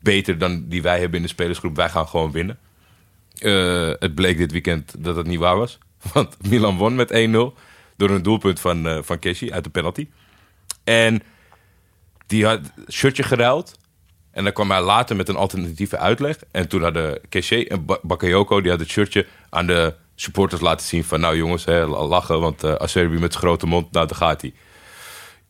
beter 0.00 0.38
dan 0.38 0.68
die 0.68 0.82
wij 0.82 0.98
hebben 0.98 1.16
in 1.16 1.22
de 1.22 1.28
spelersgroep. 1.28 1.76
Wij 1.76 1.88
gaan 1.88 2.08
gewoon 2.08 2.32
winnen. 2.32 2.58
Eh, 3.38 3.92
het 3.98 4.14
bleek 4.14 4.36
dit 4.38 4.52
weekend 4.52 4.94
dat 4.98 5.16
het 5.16 5.26
niet 5.26 5.38
waar 5.38 5.56
was. 5.56 5.78
Want 6.12 6.48
Milan 6.50 6.76
won 6.76 6.94
met 6.94 7.12
1-0 7.12 7.14
door 7.96 8.10
een 8.10 8.22
doelpunt 8.22 8.60
van, 8.60 8.88
eh 8.88 8.98
van 9.02 9.18
Keshi 9.18 9.52
uit 9.52 9.64
de 9.64 9.70
penalty. 9.70 10.08
En 10.84 11.22
die 12.26 12.46
had 12.46 12.60
shirtje 12.90 13.22
geruild. 13.22 13.78
En 14.30 14.44
dan 14.44 14.52
kwam 14.52 14.70
hij 14.70 14.82
later 14.82 15.16
met 15.16 15.28
een 15.28 15.36
alternatieve 15.36 15.98
uitleg. 15.98 16.36
En 16.50 16.68
toen 16.68 16.82
hadden 16.82 17.20
Keshe 17.28 17.68
en 17.68 17.84
Ba- 17.84 17.98
Bakayoko 18.02 18.60
die 18.60 18.70
had 18.70 18.80
het 18.80 18.88
shirtje 18.88 19.26
aan 19.50 19.66
de 19.66 19.94
supporters 20.14 20.60
laten 20.60 20.86
zien 20.86 21.04
van... 21.04 21.20
nou 21.20 21.36
jongens, 21.36 21.64
hè, 21.64 21.86
lachen, 21.86 22.40
want 22.40 22.64
eh 22.64 22.74
Acerbi 22.74 23.18
met 23.18 23.32
zijn 23.32 23.44
grote 23.44 23.66
mond, 23.66 23.92
nou 23.92 24.06
daar 24.06 24.16
gaat 24.16 24.40
hij. 24.40 24.52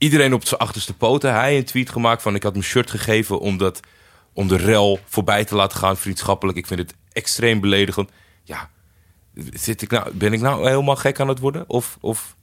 Iedereen 0.04 0.34
op 0.34 0.46
zijn 0.46 0.60
achterste 0.60 0.94
poten. 0.94 1.32
Hij 1.32 1.56
een 1.56 1.64
tweet 1.64 1.90
gemaakt 1.90 2.22
van 2.22 2.34
ik 2.34 2.42
had 2.42 2.52
mijn 2.52 2.64
shirt 2.64 2.90
gegeven... 2.90 3.38
omdat, 3.40 3.80
om 4.32 4.48
de 4.48 4.56
rel 4.56 4.98
voorbij 5.04 5.44
te 5.44 5.54
laten 5.54 5.78
gaan, 5.78 5.96
vriendschappelijk. 5.96 6.58
Ik 6.58 6.66
vind 6.66 6.80
het 6.80 6.94
extreem 7.12 7.60
beledigend. 7.60 8.10
Ja, 8.42 8.70
zit 9.52 9.82
ik 9.82 9.90
nou, 9.90 10.10
ben 10.14 10.32
ik 10.32 10.40
nou 10.40 10.68
helemaal 10.68 10.96
gek 10.96 11.20
aan 11.20 11.28
het 11.28 11.38
worden? 11.38 11.64
Of, 11.66 11.98
of 12.00 12.36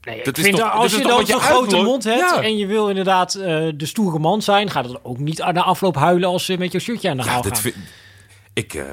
Nee, 0.00 0.22
Dat 0.24 0.36
ik 0.38 0.44
vind 0.44 0.56
toch- 0.56 0.64
dat 0.64 0.74
als 0.74 0.92
je 0.96 1.02
dan 1.02 1.20
je 1.20 1.26
zo'n 1.26 1.40
grote 1.40 1.76
mond 1.76 2.04
hebt 2.04 2.18
Ja. 2.20 2.42
en 2.42 2.56
je 2.56 2.66
wil 2.66 2.88
inderdaad 2.88 3.34
eh, 3.34 3.68
de 3.74 3.86
stoere 3.86 4.18
man 4.18 4.42
zijn, 4.42 4.70
gaat 4.70 4.84
het 4.84 5.04
ook 5.04 5.18
niet 5.18 5.42
aan 5.42 5.54
de 5.54 5.62
afloop 5.62 5.94
huilen 5.96 6.28
als 6.28 6.44
ze 6.44 6.56
met 6.58 6.72
jouw 6.72 6.80
shirtje 6.80 7.10
aan 7.10 7.16
de 7.16 7.22
ja, 7.22 7.28
haal 7.30 7.42
gaan. 7.42 7.56
vind, 7.56 7.74
ik... 8.52 8.74
eh, 8.74 8.84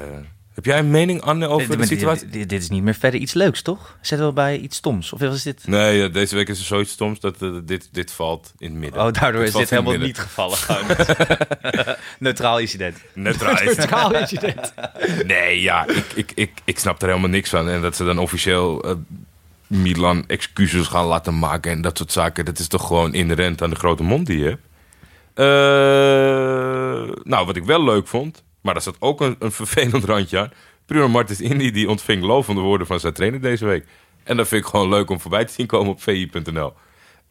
heb 0.58 0.66
jij 0.66 0.78
een 0.78 0.90
mening, 0.90 1.20
Anne, 1.22 1.48
over 1.48 1.68
Dit- 1.68 1.78
de 1.78 1.86
situatie? 1.86 2.28
Dit, 2.28 2.48
dit 2.48 2.62
is 2.62 2.68
niet 2.68 2.82
meer 2.82 2.94
verder 2.94 3.20
iets 3.20 3.32
leuks, 3.32 3.62
toch? 3.62 3.96
Zet 4.00 4.18
wel 4.18 4.32
bij 4.32 4.58
iets 4.58 4.76
stoms. 4.76 5.12
Of 5.12 5.20
is 5.20 5.42
dit? 5.42 5.66
Nee, 5.66 6.10
deze 6.10 6.34
week 6.34 6.48
is 6.48 6.58
er 6.58 6.64
zoiets 6.64 6.92
stoms 6.92 7.20
dat 7.20 7.42
eh, 7.42 7.50
dit, 7.64 7.88
dit 7.92 8.12
valt 8.12 8.52
in 8.58 8.70
het 8.70 8.78
midden. 8.78 9.02
Oh, 9.06 9.12
daardoor 9.12 9.42
is 9.42 9.52
dit 9.52 9.70
helemaal 9.70 9.96
niet 9.96 10.18
gevallen. 10.18 10.58
Neutraal 12.18 12.58
incident. 12.58 12.96
Neutraal. 13.12 13.54
Neutraal 13.64 14.14
incident. 14.14 14.72
nee, 15.26 15.60
ja, 15.60 15.86
ik, 15.88 16.04
ik, 16.14 16.32
ik, 16.34 16.50
ik 16.64 16.78
snap 16.78 17.02
er 17.02 17.08
helemaal 17.08 17.30
niks 17.30 17.50
van. 17.50 17.68
En 17.68 17.82
dat 17.82 17.96
ze 17.96 18.04
dan 18.04 18.18
officieel 18.18 18.82
eh, 18.82 18.94
Milan 19.66 20.24
excuses 20.26 20.86
gaan 20.86 21.06
laten 21.06 21.38
maken 21.38 21.72
en 21.72 21.80
dat 21.80 21.98
soort 21.98 22.12
zaken. 22.12 22.44
Dat 22.44 22.58
is 22.58 22.68
toch 22.68 22.86
gewoon 22.86 23.14
inherent 23.14 23.62
aan 23.62 23.70
de 23.70 23.76
grote 23.76 24.02
mond 24.02 24.26
die 24.26 24.38
je 24.38 24.44
hebt. 24.44 24.66
Eh, 25.34 25.44
nou, 27.22 27.46
wat 27.46 27.56
ik 27.56 27.64
wel 27.64 27.84
leuk 27.84 28.06
vond, 28.08 28.42
maar 28.60 28.74
daar 28.74 28.82
zat 28.82 28.96
ook 28.98 29.20
een, 29.20 29.36
een 29.38 29.52
vervelend 29.52 30.04
randje 30.04 30.38
aan. 30.38 30.52
Bruno 30.86 31.08
Martens 31.08 31.40
Indy 31.40 31.70
die 31.70 31.88
ontving 31.88 32.22
lovende 32.22 32.60
woorden 32.60 32.86
van 32.86 33.00
zijn 33.00 33.12
trainer 33.12 33.40
deze 33.40 33.64
week. 33.64 33.86
En 34.24 34.36
dat 34.36 34.48
vind 34.48 34.64
ik 34.64 34.70
gewoon 34.70 34.88
leuk 34.88 35.10
om 35.10 35.20
voorbij 35.20 35.44
te 35.44 35.52
zien 35.52 35.66
komen 35.66 35.92
op 35.92 36.02
vi.nl. 36.02 36.72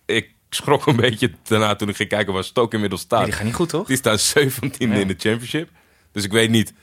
Ik 0.06 0.32
schrok 0.50 0.86
een 0.86 0.96
beetje 0.96 1.32
daarna 1.44 1.76
toen 1.76 1.90
ik 1.90 1.96
ging 1.96 2.10
kijken 2.10 2.34
waar 2.34 2.44
Stoke 2.44 2.74
inmiddels 2.74 3.02
staat. 3.02 3.20
Nee, 3.20 3.28
die 3.28 3.36
gaat 3.36 3.46
niet 3.46 3.56
goed, 3.56 3.70
toch? 3.70 3.88
Die 3.88 3.98
staan 3.98 4.18
17e 4.20 4.78
in 4.78 5.08
de 5.08 5.16
championship. 5.18 5.70
Dus 6.12 6.24
ik 6.24 6.32
weet 6.32 6.50
niet. 6.50 6.74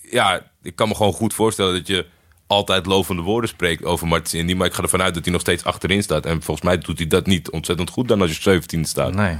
Ja, 0.00 0.50
ik 0.62 0.76
kan 0.76 0.88
me 0.88 0.94
gewoon 0.94 1.12
goed 1.12 1.34
voorstellen 1.34 1.74
dat 1.74 1.86
je 1.86 2.06
altijd 2.46 2.86
lovende 2.86 3.22
woorden 3.22 3.50
spreekt 3.50 3.84
over 3.84 4.06
Martens 4.06 4.34
Indy. 4.34 4.54
Maar 4.54 4.66
ik 4.66 4.74
ga 4.74 4.82
ervan 4.82 5.02
uit 5.02 5.14
dat 5.14 5.22
hij 5.24 5.32
nog 5.32 5.40
steeds 5.40 5.64
achterin 5.64 6.02
staat. 6.02 6.26
En 6.26 6.42
volgens 6.42 6.66
mij 6.66 6.78
doet 6.78 6.98
hij 6.98 7.06
dat 7.06 7.26
niet 7.26 7.50
ontzettend 7.50 7.90
goed 7.90 8.08
dan 8.08 8.20
als 8.20 8.38
je 8.38 8.60
17e 8.60 8.80
staat. 8.80 9.14
Nee. 9.14 9.36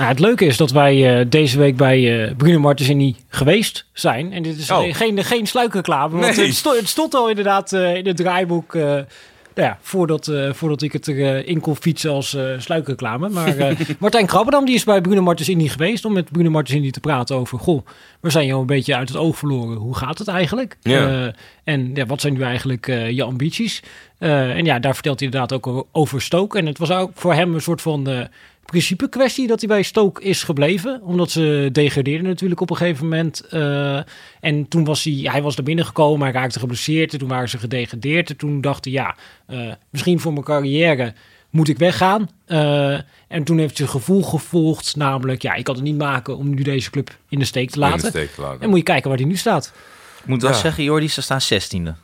Nou, 0.00 0.12
het 0.12 0.20
leuke 0.20 0.44
is 0.44 0.56
dat 0.56 0.70
wij 0.70 1.18
eh, 1.20 1.26
deze 1.28 1.58
week 1.58 1.76
bij 1.76 2.24
eh 2.28 2.34
Bruno 2.36 2.58
Martensini 2.58 3.16
geweest 3.28 3.86
zijn. 3.92 4.32
En 4.32 4.42
dit 4.42 4.58
is 4.58 4.70
Oh. 4.70 4.94
geen, 4.94 5.24
geen 5.24 5.46
sluikreclame, 5.46 6.18
want 6.20 6.36
Nee. 6.36 6.46
het, 6.46 6.54
stond, 6.54 6.76
het 6.76 6.88
stond 6.88 7.14
al 7.14 7.28
inderdaad 7.28 7.72
eh, 7.72 7.94
in 7.94 8.06
het 8.06 8.16
draaiboek. 8.16 8.74
eh, 8.74 8.98
ja, 9.54 9.78
voordat, 9.80 10.32
voordat 10.52 10.82
ik 10.82 10.92
het 10.92 11.08
erin 11.08 11.46
in 11.46 11.60
kon 11.60 11.76
fietsen 11.76 12.10
als 12.10 12.36
sluikreclame. 12.58 13.28
Maar 13.28 13.56
Martijn 13.98 14.26
Krabberdam 14.26 14.64
die 14.64 14.74
is 14.74 14.84
bij 14.84 15.00
Bruno 15.00 15.22
Martens 15.22 15.48
Indy 15.48 15.68
geweest 15.68 16.04
om 16.04 16.12
met 16.12 16.30
Bruno 16.32 16.50
Martens 16.50 16.76
Indy 16.76 16.90
te 16.90 17.00
praten 17.00 17.36
over... 17.36 17.58
Goh, 17.58 17.86
we 18.20 18.30
zijn 18.30 18.46
jou 18.46 18.60
een 18.60 18.66
beetje 18.66 18.96
uit 18.96 19.08
het 19.08 19.18
oog 19.18 19.36
verloren. 19.38 19.76
Hoe 19.76 19.96
gaat 19.96 20.18
het 20.18 20.28
eigenlijk? 20.28 20.76
Ja. 20.82 21.32
En 21.64 21.90
ja, 21.94 22.06
wat 22.06 22.20
zijn 22.20 22.32
nu 22.32 22.42
eigenlijk 22.42 22.86
je 22.86 23.22
ambities? 23.22 23.82
En 24.18 24.64
ja, 24.64 24.78
daar 24.78 24.94
vertelt 24.94 25.18
hij 25.20 25.28
inderdaad 25.28 25.52
ook 25.66 25.86
over 25.92 26.22
Stoke. 26.22 26.58
En 26.58 26.66
het 26.66 26.78
was 26.78 26.90
ook 26.90 27.10
voor 27.14 27.34
hem 27.34 27.54
een 27.54 27.60
soort 27.62 27.82
van 27.82 28.28
principe 28.70 29.08
kwestie 29.08 29.46
dat 29.46 29.60
hij 29.60 29.68
bij 29.68 29.82
Stoke 29.82 30.22
is 30.22 30.42
gebleven. 30.42 31.00
Omdat 31.02 31.30
ze 31.30 31.68
degradeerden 31.72 32.26
natuurlijk 32.26 32.60
op 32.60 32.70
een 32.70 32.76
gegeven 32.76 33.08
moment. 33.08 33.40
Eh, 33.46 34.00
en 34.40 34.68
toen 34.68 34.84
was 34.84 35.04
hij, 35.04 35.12
hij 35.22 35.42
was 35.42 35.56
er 35.56 35.62
binnengekomen, 35.62 36.20
hij 36.30 36.32
raakte 36.40 36.58
geblesseerd. 36.58 37.12
En 37.12 37.18
toen 37.18 37.28
waren 37.28 37.48
ze 37.48 37.58
gedegradeerd. 37.58 38.30
En 38.30 38.36
toen 38.36 38.60
dacht 38.60 38.84
hij, 38.84 38.94
ja, 38.94 39.16
eh, 39.46 39.72
misschien 39.90 40.20
voor 40.20 40.32
mijn 40.32 40.44
carrière 40.44 41.14
moet 41.50 41.68
ik 41.68 41.78
weggaan. 41.78 42.28
Eh, 42.46 42.92
en 43.28 43.44
toen 43.44 43.58
heeft 43.58 43.78
hij 43.78 43.86
zijn 43.86 44.00
gevoel 44.00 44.22
gevolgd. 44.22 44.96
Namelijk, 44.96 45.42
ja, 45.42 45.54
ik 45.54 45.64
kan 45.64 45.74
het 45.74 45.84
niet 45.84 45.98
maken 45.98 46.36
om 46.36 46.54
nu 46.54 46.62
deze 46.62 46.90
club 46.90 47.16
in 47.28 47.38
de 47.38 47.44
steek 47.44 47.70
te 47.70 47.74
In 47.74 47.84
de 47.84 47.88
laten. 47.88 48.08
steek 48.08 48.30
te 48.30 48.40
laten. 48.40 48.60
En 48.60 48.68
moet 48.68 48.78
je 48.78 48.84
kijken 48.84 49.08
waar 49.08 49.18
hij 49.18 49.26
nu 49.28 49.36
staat. 49.36 49.72
Ik 50.22 50.26
moet 50.26 50.42
wel 50.42 50.50
Ja. 50.50 50.56
zeggen, 50.56 50.84
Jordi, 50.84 51.08
ze 51.08 51.22
staan 51.22 51.40
16e. 51.40 51.94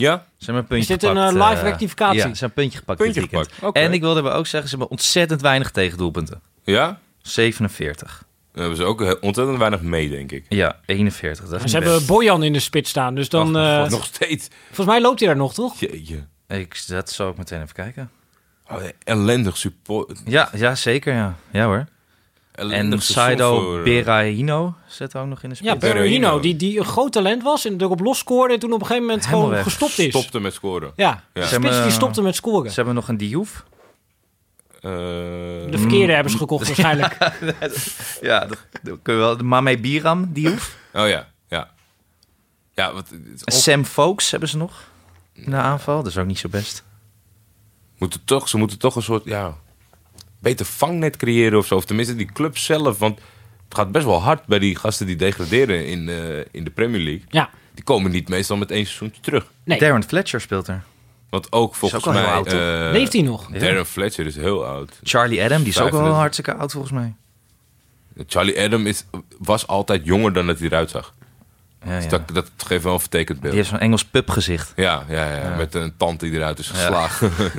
Ja? 0.00 0.24
Ze 0.36 0.44
hebben 0.44 0.62
een 0.62 0.68
puntje 0.68 0.94
Is 0.94 1.00
dit 1.00 1.10
een, 1.10 1.16
gepakt, 1.16 1.36
eh, 1.36 1.48
live 1.48 1.60
eh, 1.62 1.68
rectificatie? 1.68 2.16
Ja, 2.18 2.22
ze 2.22 2.28
hebben 2.28 2.42
een 2.48 2.54
puntje 2.54 2.78
gepakt 2.78 2.98
Puntje 2.98 3.20
dit 3.20 3.30
weekend. 3.30 3.52
gepakt, 3.54 3.68
oké. 3.76 3.80
En 3.86 3.92
ik 3.92 4.00
wilde 4.00 4.20
er 4.22 4.32
ook 4.34 4.46
zeggen, 4.46 4.70
ze 4.70 4.76
hebben 4.76 4.90
ontzettend 4.96 5.40
weinig 5.40 5.70
tegendoelpunten. 5.70 6.40
Ja? 6.64 6.98
47. 7.22 8.24
Dan 8.52 8.60
hebben 8.62 8.76
ze 8.80 8.84
ook 8.84 9.00
heel- 9.00 9.18
ontzettend 9.20 9.58
weinig 9.58 9.80
mee, 9.82 10.08
denk 10.10 10.32
ik. 10.32 10.44
Ja, 10.48 10.76
41. 10.86 11.44
Dat 11.44 11.52
is 11.54 11.58
Ze 11.58 11.64
niet 11.64 11.72
hebben 11.72 11.92
best. 11.94 12.06
Bojan 12.06 12.42
in 12.42 12.52
de 12.52 12.60
spits 12.60 12.90
staan. 12.90 13.14
Dus 13.14 13.28
dan, 13.28 13.56
eh, 13.56 13.88
nog 13.88 14.04
steeds. 14.04 14.48
volgens 14.66 14.86
mij 14.86 15.00
loopt 15.00 15.18
hij 15.18 15.28
daar 15.28 15.36
nog, 15.36 15.54
toch? 15.54 15.80
Jeetje. 15.80 16.24
Ik, 16.48 16.82
dat 16.86 17.10
zal 17.10 17.30
ik 17.30 17.36
meteen 17.36 17.62
even 17.62 17.74
kijken. 17.74 18.10
Oh, 18.70 18.82
ellendig 19.04 19.56
support. 19.56 20.22
Ja, 20.24 20.50
ja 20.56 20.74
zeker. 20.74 21.14
Ja, 21.14 21.34
ja 21.50 21.64
hoor. 21.64 21.86
En 22.68 23.02
Saido 23.02 23.76
eh, 23.78 23.82
Berahino 23.84 24.74
zit 24.86 25.16
ook 25.16 25.26
nog 25.26 25.42
in 25.42 25.48
de 25.48 25.54
spits. 25.54 25.70
Ja, 25.72 25.78
Berahino. 25.78 26.40
Die, 26.40 26.56
die 26.56 26.78
een 26.78 26.84
groot 26.84 27.12
talent 27.12 27.42
was 27.42 27.64
en 27.64 27.80
erop 27.80 28.00
los 28.00 28.18
scoorde... 28.18 28.54
en 28.54 28.60
toen 28.60 28.72
op 28.72 28.80
een 28.80 28.86
gegeven 28.86 29.06
moment 29.06 29.24
Helemaal 29.24 29.44
gewoon 29.46 29.62
weg. 29.64 29.72
gestopt 29.72 29.98
is. 29.98 30.08
Stopte 30.08 30.40
met 30.40 30.54
scoren. 30.54 30.92
Ja, 30.96 31.10
de 31.32 31.40
Ja. 31.40 31.46
spits 31.46 31.48
Ze 31.48 31.52
hebben- 31.60 31.82
die 31.82 31.90
stopte 31.92 32.22
met 32.22 32.34
scoren. 32.34 32.68
Ze 32.70 32.74
hebben 32.76 32.94
nog 32.94 33.08
een 33.08 33.16
Diouf. 33.16 33.64
Eh, 34.74 34.90
De 35.70 35.78
verkeerde 35.78 36.12
hebben 36.12 36.32
ze 36.32 36.38
gekocht 36.38 36.66
waarschijnlijk. 36.66 37.16
Ja, 38.20 38.46
dat, 38.46 38.58
dat 38.82 38.98
kun 39.02 39.14
je 39.14 39.20
wel. 39.20 39.36
De 39.36 39.42
Mame 39.44 39.78
Biram 39.78 40.32
Diouf. 40.32 40.76
oh 40.92 41.08
ja, 41.08 41.28
ja. 41.48 41.70
Ja, 42.74 42.92
wat, 42.92 43.06
Sam 43.44 43.84
Folks 43.84 44.30
hebben 44.30 44.48
ze 44.48 44.56
nog. 44.56 44.88
In 45.32 45.50
de 45.50 45.56
aanval. 45.56 45.96
Dat 46.02 46.06
is 46.12 46.18
ook 46.18 46.26
niet 46.26 46.38
zo 46.38 46.48
best. 46.48 46.84
moeten 47.98 48.24
toch, 48.24 48.48
ze 48.48 48.56
moeten 48.58 48.78
toch 48.78 48.96
een 48.96 49.02
soort, 49.02 49.24
ja, 49.24 49.54
beter 50.40 50.66
vangnet 50.66 51.16
creëren 51.16 51.58
of 51.58 51.66
zo. 51.66 51.74
Of 51.76 51.84
tenminste 51.84 52.16
die 52.16 52.32
club 52.32 52.58
zelf. 52.58 52.98
Want 52.98 53.18
het 53.64 53.78
gaat 53.78 53.92
best 53.92 54.04
wel 54.04 54.22
hard 54.22 54.46
bij 54.46 54.58
die 54.58 54.76
gasten 54.76 55.06
die 55.06 55.16
degraderen 55.16 55.86
in, 55.86 56.08
eh, 56.08 56.38
in 56.50 56.64
de 56.64 56.70
Premier 56.70 57.00
League. 57.00 57.24
Ja, 57.28 57.50
Die 57.74 57.84
komen 57.84 58.10
niet 58.10 58.28
meestal 58.28 58.56
met 58.56 58.70
één 58.70 58.84
seizoentje 58.84 59.20
terug. 59.22 59.46
nee. 59.64 59.78
Darren 59.78 60.02
Fletcher 60.04 60.40
speelt 60.40 60.66
er. 60.68 60.82
Want 61.30 61.52
ook 61.52 61.74
volgens 61.74 62.00
ook 62.06 62.14
al 62.14 62.20
heel 62.20 62.26
mij... 62.28 62.36
oud, 62.36 62.48
toch? 62.48 62.58
eh, 62.58 62.88
Leeft 62.92 63.12
hij 63.12 63.22
nog? 63.22 63.50
Darren 63.50 63.86
Fletcher 63.86 64.26
is 64.26 64.36
heel 64.36 64.64
oud. 64.66 64.98
Charlie 65.02 65.42
Adam, 65.44 65.58
die 65.58 65.68
is 65.68 65.74
ook 65.80 65.82
wel 65.82 65.90
35. 65.90 66.20
hartstikke 66.20 66.54
oud 66.54 66.72
volgens 66.72 66.92
mij. 66.92 67.14
Charlie 68.26 68.60
Adam 68.62 68.86
is, 68.86 69.04
was 69.38 69.66
altijd 69.66 70.04
jonger 70.04 70.32
dan 70.32 70.46
dat 70.46 70.58
hij 70.58 70.66
eruit 70.68 70.90
zag. 70.90 71.14
Ja, 71.84 71.94
Dus 71.94 72.04
ja. 72.04 72.10
dat, 72.10 72.28
dat 72.32 72.50
geeft 72.56 72.84
wel 72.84 72.92
een 72.94 73.00
vertekend 73.00 73.32
Die 73.36 73.40
beeld. 73.42 73.54
heeft 73.54 73.68
zo'n 73.68 73.78
Engels 73.78 74.04
pubgezicht. 74.04 74.72
Ja, 74.76 75.04
ja, 75.08 75.36
ja, 75.36 75.56
met 75.56 75.74
een 75.74 75.92
tand 75.96 76.20
die 76.20 76.32
eruit 76.32 76.58
is 76.58 76.68
geslagen. 76.68 77.30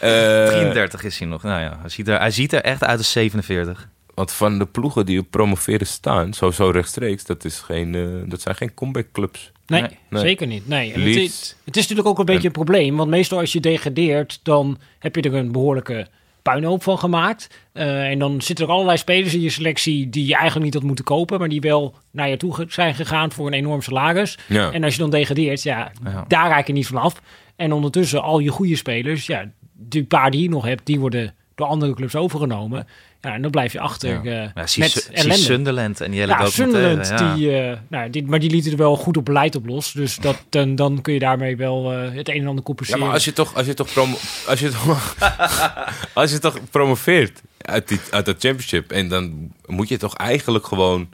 Eh, 0.00 0.46
33 0.46 1.04
is 1.04 1.18
hij 1.18 1.28
nog. 1.28 1.42
Nou 1.42 1.60
ja, 1.60 1.78
hij 1.80 1.88
ziet 1.90 2.08
er, 2.08 2.18
hij 2.18 2.30
ziet 2.30 2.52
er 2.52 2.60
echt 2.62 2.84
uit 2.84 2.98
als 2.98 3.12
47. 3.12 3.88
want 4.14 4.32
van 4.32 4.58
de 4.58 4.66
ploegen 4.66 5.06
die 5.06 5.18
op 5.18 5.26
promoveren 5.30 5.86
staan, 5.86 6.32
sowieso 6.32 6.70
rechtstreeks, 6.70 7.24
dat, 7.24 7.44
is 7.44 7.58
geen, 7.60 7.94
eh, 7.94 8.30
dat 8.30 8.40
zijn 8.40 8.54
geen 8.54 8.74
comeback 8.74 9.06
clubs. 9.12 9.52
Nee, 9.66 9.98
zeker 10.10 10.46
niet. 10.46 10.68
Nee. 10.68 10.92
En 10.92 11.00
het, 11.00 11.16
is, 11.16 11.56
het 11.64 11.76
is 11.76 11.82
natuurlijk 11.82 12.08
ook 12.08 12.18
een 12.18 12.24
beetje 12.24 12.46
een 12.46 12.52
probleem. 12.52 12.96
Want 12.96 13.10
meestal 13.10 13.38
als 13.38 13.52
je 13.52 13.60
degradeert, 13.60 14.40
dan 14.42 14.78
heb 14.98 15.14
je 15.16 15.22
er 15.22 15.34
een 15.34 15.52
behoorlijke 15.52 16.06
puinhoop 16.52 16.82
van 16.82 16.98
gemaakt. 16.98 17.48
Eh, 17.72 18.10
en 18.10 18.18
dan 18.18 18.42
zitten 18.42 18.64
er 18.66 18.70
allerlei 18.72 18.98
spelers 18.98 19.34
in 19.34 19.40
je 19.40 19.50
selectie 19.50 20.10
die 20.10 20.26
je 20.26 20.34
eigenlijk 20.34 20.64
niet 20.64 20.74
had 20.74 20.82
moeten 20.82 21.04
kopen, 21.04 21.38
maar 21.38 21.48
die 21.48 21.60
wel 21.60 21.94
naar 22.10 22.28
je 22.28 22.36
toe 22.36 22.64
zijn 22.68 22.94
gegaan 22.94 23.32
voor 23.32 23.46
een 23.46 23.52
enorm 23.52 23.82
salaris. 23.82 24.38
Ja. 24.48 24.70
En 24.72 24.84
als 24.84 24.94
je 24.94 25.00
dan 25.00 25.10
degradeert, 25.10 25.62
ja, 25.62 25.92
Ja. 26.04 26.24
daar 26.28 26.48
raak 26.48 26.66
je 26.66 26.72
niet 26.72 26.86
van 26.86 26.96
af. 27.02 27.22
En 27.56 27.72
ondertussen, 27.72 28.22
al 28.22 28.38
je 28.38 28.50
goede 28.50 28.76
spelers, 28.76 29.26
ja, 29.26 29.50
die 29.72 30.04
paar 30.04 30.30
die 30.30 30.42
je 30.42 30.48
nog 30.48 30.64
hebt, 30.64 30.86
die 30.86 31.00
worden 31.00 31.34
door 31.54 31.66
andere 31.66 31.94
clubs 31.94 32.14
overgenomen. 32.16 32.86
Ja, 33.24 33.34
en 33.34 33.42
dan 33.42 33.50
blijf 33.50 33.72
je 33.72 33.80
achter 33.80 34.24
Ja. 34.24 34.42
eh, 34.44 34.50
Ja, 34.54 34.66
zie, 34.66 34.82
met 34.82 35.10
ellende. 35.12 35.36
Sunderland 35.42 36.00
en 36.00 36.12
hele 36.12 36.26
Ja. 36.26 36.46
Sunderland, 36.46 37.08
ja. 37.08 37.34
die, 37.34 37.58
eh, 37.60 37.76
nou, 37.88 38.10
die, 38.10 38.24
maar 38.26 38.38
die 38.38 38.50
lieten 38.50 38.70
er 38.72 38.76
wel 38.78 38.96
goed 38.96 39.16
op 39.16 39.24
beleid 39.24 39.54
op 39.54 39.66
los. 39.66 39.92
Dus 39.92 40.16
dat, 40.16 40.44
dan, 40.50 40.74
dan 40.74 41.00
kun 41.00 41.12
je 41.12 41.18
daarmee 41.18 41.56
wel 41.56 41.92
eh, 41.92 41.98
het 42.14 42.28
een 42.28 42.34
en 42.34 42.40
ander 42.40 42.54
Ja, 42.56 42.62
compenseren. 42.62 43.00
maar 43.00 43.12
als 43.12 43.24
je 43.24 43.32
toch, 43.32 43.54
als 43.54 43.66
je 43.66 43.74
toch, 43.74 43.92
promo, 43.92 44.16
als 44.46 44.60
je 44.60 44.68
toch, 44.70 45.14
als 46.12 46.30
je 46.30 46.38
toch 46.38 46.58
promoveert 46.70 47.42
uit, 47.58 47.88
die, 47.88 48.00
uit 48.10 48.24
dat 48.26 48.36
championship, 48.38 48.92
en 48.92 49.08
dan 49.08 49.52
moet 49.66 49.88
je 49.88 49.96
toch 49.96 50.14
eigenlijk 50.16 50.66
gewoon 50.66 51.08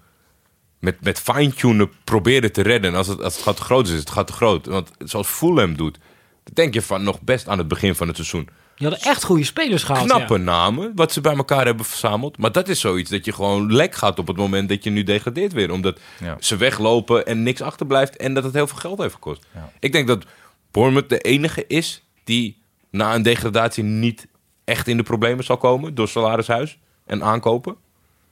met, 0.78 0.97
met 1.05 1.20
fine-tunen 1.20 1.91
proberen 2.05 2.53
te 2.53 2.62
redden. 2.62 2.91
En 2.91 2.97
als 2.97 3.07
het, 3.07 3.23
als 3.23 3.35
het 3.35 3.43
gaat 3.43 3.57
te 3.57 3.62
groot 3.62 3.87
is, 3.87 3.93
is 3.93 3.99
het 4.01 4.11
gaat 4.11 4.27
te 4.27 4.32
groot. 4.32 4.66
Want 4.66 4.91
zoals 4.99 5.28
Fulham 5.28 5.77
doet, 5.77 5.99
dan 6.45 6.55
denk 6.55 6.74
je 6.74 6.82
van 6.82 7.03
nog 7.03 7.20
best 7.20 7.49
aan 7.49 7.59
het 7.59 7.69
begin 7.69 7.95
van 7.95 8.07
het 8.07 8.16
seizoen. 8.16 8.49
Die 8.81 8.89
hadden 8.89 9.09
echt 9.11 9.24
goede 9.24 9.44
spelers 9.44 9.82
gehaald. 9.82 10.07
Knappe 10.07 10.35
ja. 10.35 10.40
namen, 10.40 10.93
wat 10.94 11.12
ze 11.12 11.20
bij 11.20 11.36
elkaar 11.36 11.65
hebben 11.65 11.85
verzameld. 11.85 12.39
Maar 12.39 12.52
dat 12.52 12.69
is 12.69 12.81
zoiets 12.81 13.11
dat 13.11 13.24
je 13.24 13.32
gewoon 13.32 13.73
lek 13.73 13.94
gaat 13.94 14.19
op 14.19 14.27
het 14.27 14.36
moment 14.36 14.69
dat 14.69 14.85
je 14.85 14.90
nu 14.90 15.02
degradeert 15.02 15.52
weer. 15.52 15.70
Omdat 15.70 15.98
Ja. 16.20 16.36
ze 16.40 16.57
weglopen 16.57 17.27
en 17.27 17.43
niks 17.43 17.61
achterblijft 17.62 18.16
en 18.16 18.35
dat 18.35 18.44
het 18.44 18.55
heel 18.55 18.66
veel 18.66 18.78
geld 18.78 18.98
heeft 18.98 19.15
gekost. 19.15 19.47
Ja. 19.55 19.73
Ik 19.81 19.93
denk 19.93 20.07
dat 20.07 20.24
Bournemouth 20.70 21.09
de 21.09 21.19
enige 21.19 21.65
is 21.66 22.02
die 22.24 22.62
na 22.90 23.15
een 23.15 23.23
degradatie 23.23 23.85
niet 23.85 24.27
echt 24.65 24.89
in 24.89 24.97
de 24.97 25.02
problemen 25.02 25.44
zal 25.44 25.57
komen 25.57 25.94
door 25.94 26.09
salarishuis 26.09 26.78
en 27.07 27.23
aankopen. 27.23 27.77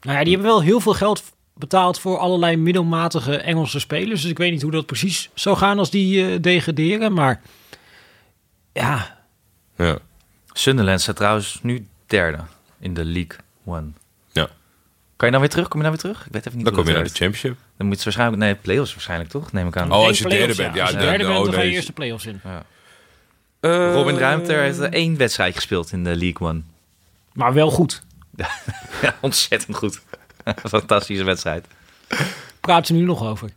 Nou 0.00 0.18
ja, 0.18 0.24
die 0.24 0.32
hebben 0.32 0.50
wel 0.50 0.62
heel 0.62 0.80
veel 0.80 0.94
geld 0.94 1.22
betaald 1.54 1.98
voor 2.00 2.18
allerlei 2.18 2.56
middelmatige 2.56 3.36
Engelse 3.36 3.80
spelers. 3.80 4.20
Dus 4.22 4.30
ik 4.30 4.38
weet 4.38 4.50
niet 4.52 4.62
hoe 4.62 4.70
dat 4.70 4.86
precies 4.86 5.30
zou 5.34 5.56
gaan 5.56 5.78
als 5.78 5.90
die 5.90 6.26
eh, 6.32 6.38
degraderen. 6.40 7.12
Maar 7.12 7.42
ja, 8.72 9.18
Ja. 9.76 9.98
Sunderland 10.58 11.00
staat 11.00 11.16
trouwens 11.16 11.58
nu 11.62 11.86
derde 12.06 12.38
in 12.80 12.94
de 12.94 13.04
League 13.04 13.36
One. 13.64 13.86
Ja. 14.32 14.48
Kan 15.16 15.26
je 15.26 15.30
dan 15.30 15.40
weer 15.40 15.50
terug? 15.50 15.68
Kom 15.68 15.76
je 15.82 15.86
dan 15.86 15.92
weer 15.92 16.02
terug? 16.02 16.26
Ik 16.26 16.32
weet 16.32 16.46
even 16.46 16.56
niet 16.56 16.66
Dan 16.66 16.74
kom 16.74 16.86
je 16.86 16.92
naar 16.92 17.02
de 17.04 17.08
championship. 17.08 17.56
Dan 17.76 17.86
moet 17.86 17.98
je 17.98 18.04
waarschijnlijk... 18.04 18.38
Nee, 18.42 18.54
play-offs 18.54 18.92
waarschijnlijk 18.92 19.30
toch? 19.30 19.52
Neem 19.52 19.66
ik 19.66 19.76
aan. 19.76 19.92
Oh, 19.92 20.06
als 20.06 20.18
je 20.18 20.28
derde 20.28 20.54
bent, 20.54 20.74
ja, 20.74 20.80
Als 20.82 20.90
je 20.90 20.96
de- 20.96 21.02
derde 21.02 21.18
de- 21.18 21.24
bent, 21.24 21.38
oh, 21.38 21.44
dan 21.44 21.54
ga 21.54 21.60
je 21.60 21.70
eerst 21.70 21.86
de 21.86 21.92
play-offs 21.92 22.26
in. 22.26 22.40
Robin 23.60 24.14
Eh, 24.14 24.20
Ruimter 24.20 24.60
heeft 24.60 24.78
er 24.78 24.92
één 24.92 25.16
wedstrijd 25.16 25.54
gespeeld 25.54 25.92
in 25.92 26.04
de 26.04 26.16
League 26.16 26.48
One. 26.48 26.60
Maar 27.32 27.52
wel 27.54 27.70
goed. 27.70 28.02
Ja, 29.02 29.14
ontzettend 29.20 29.76
goed. 29.76 30.00
Fantastische 30.70 31.24
wedstrijd. 31.24 31.66
Praat 32.60 32.86
ze 32.86 32.92
nu 32.92 33.00
nog 33.04 33.22
over. 33.22 33.50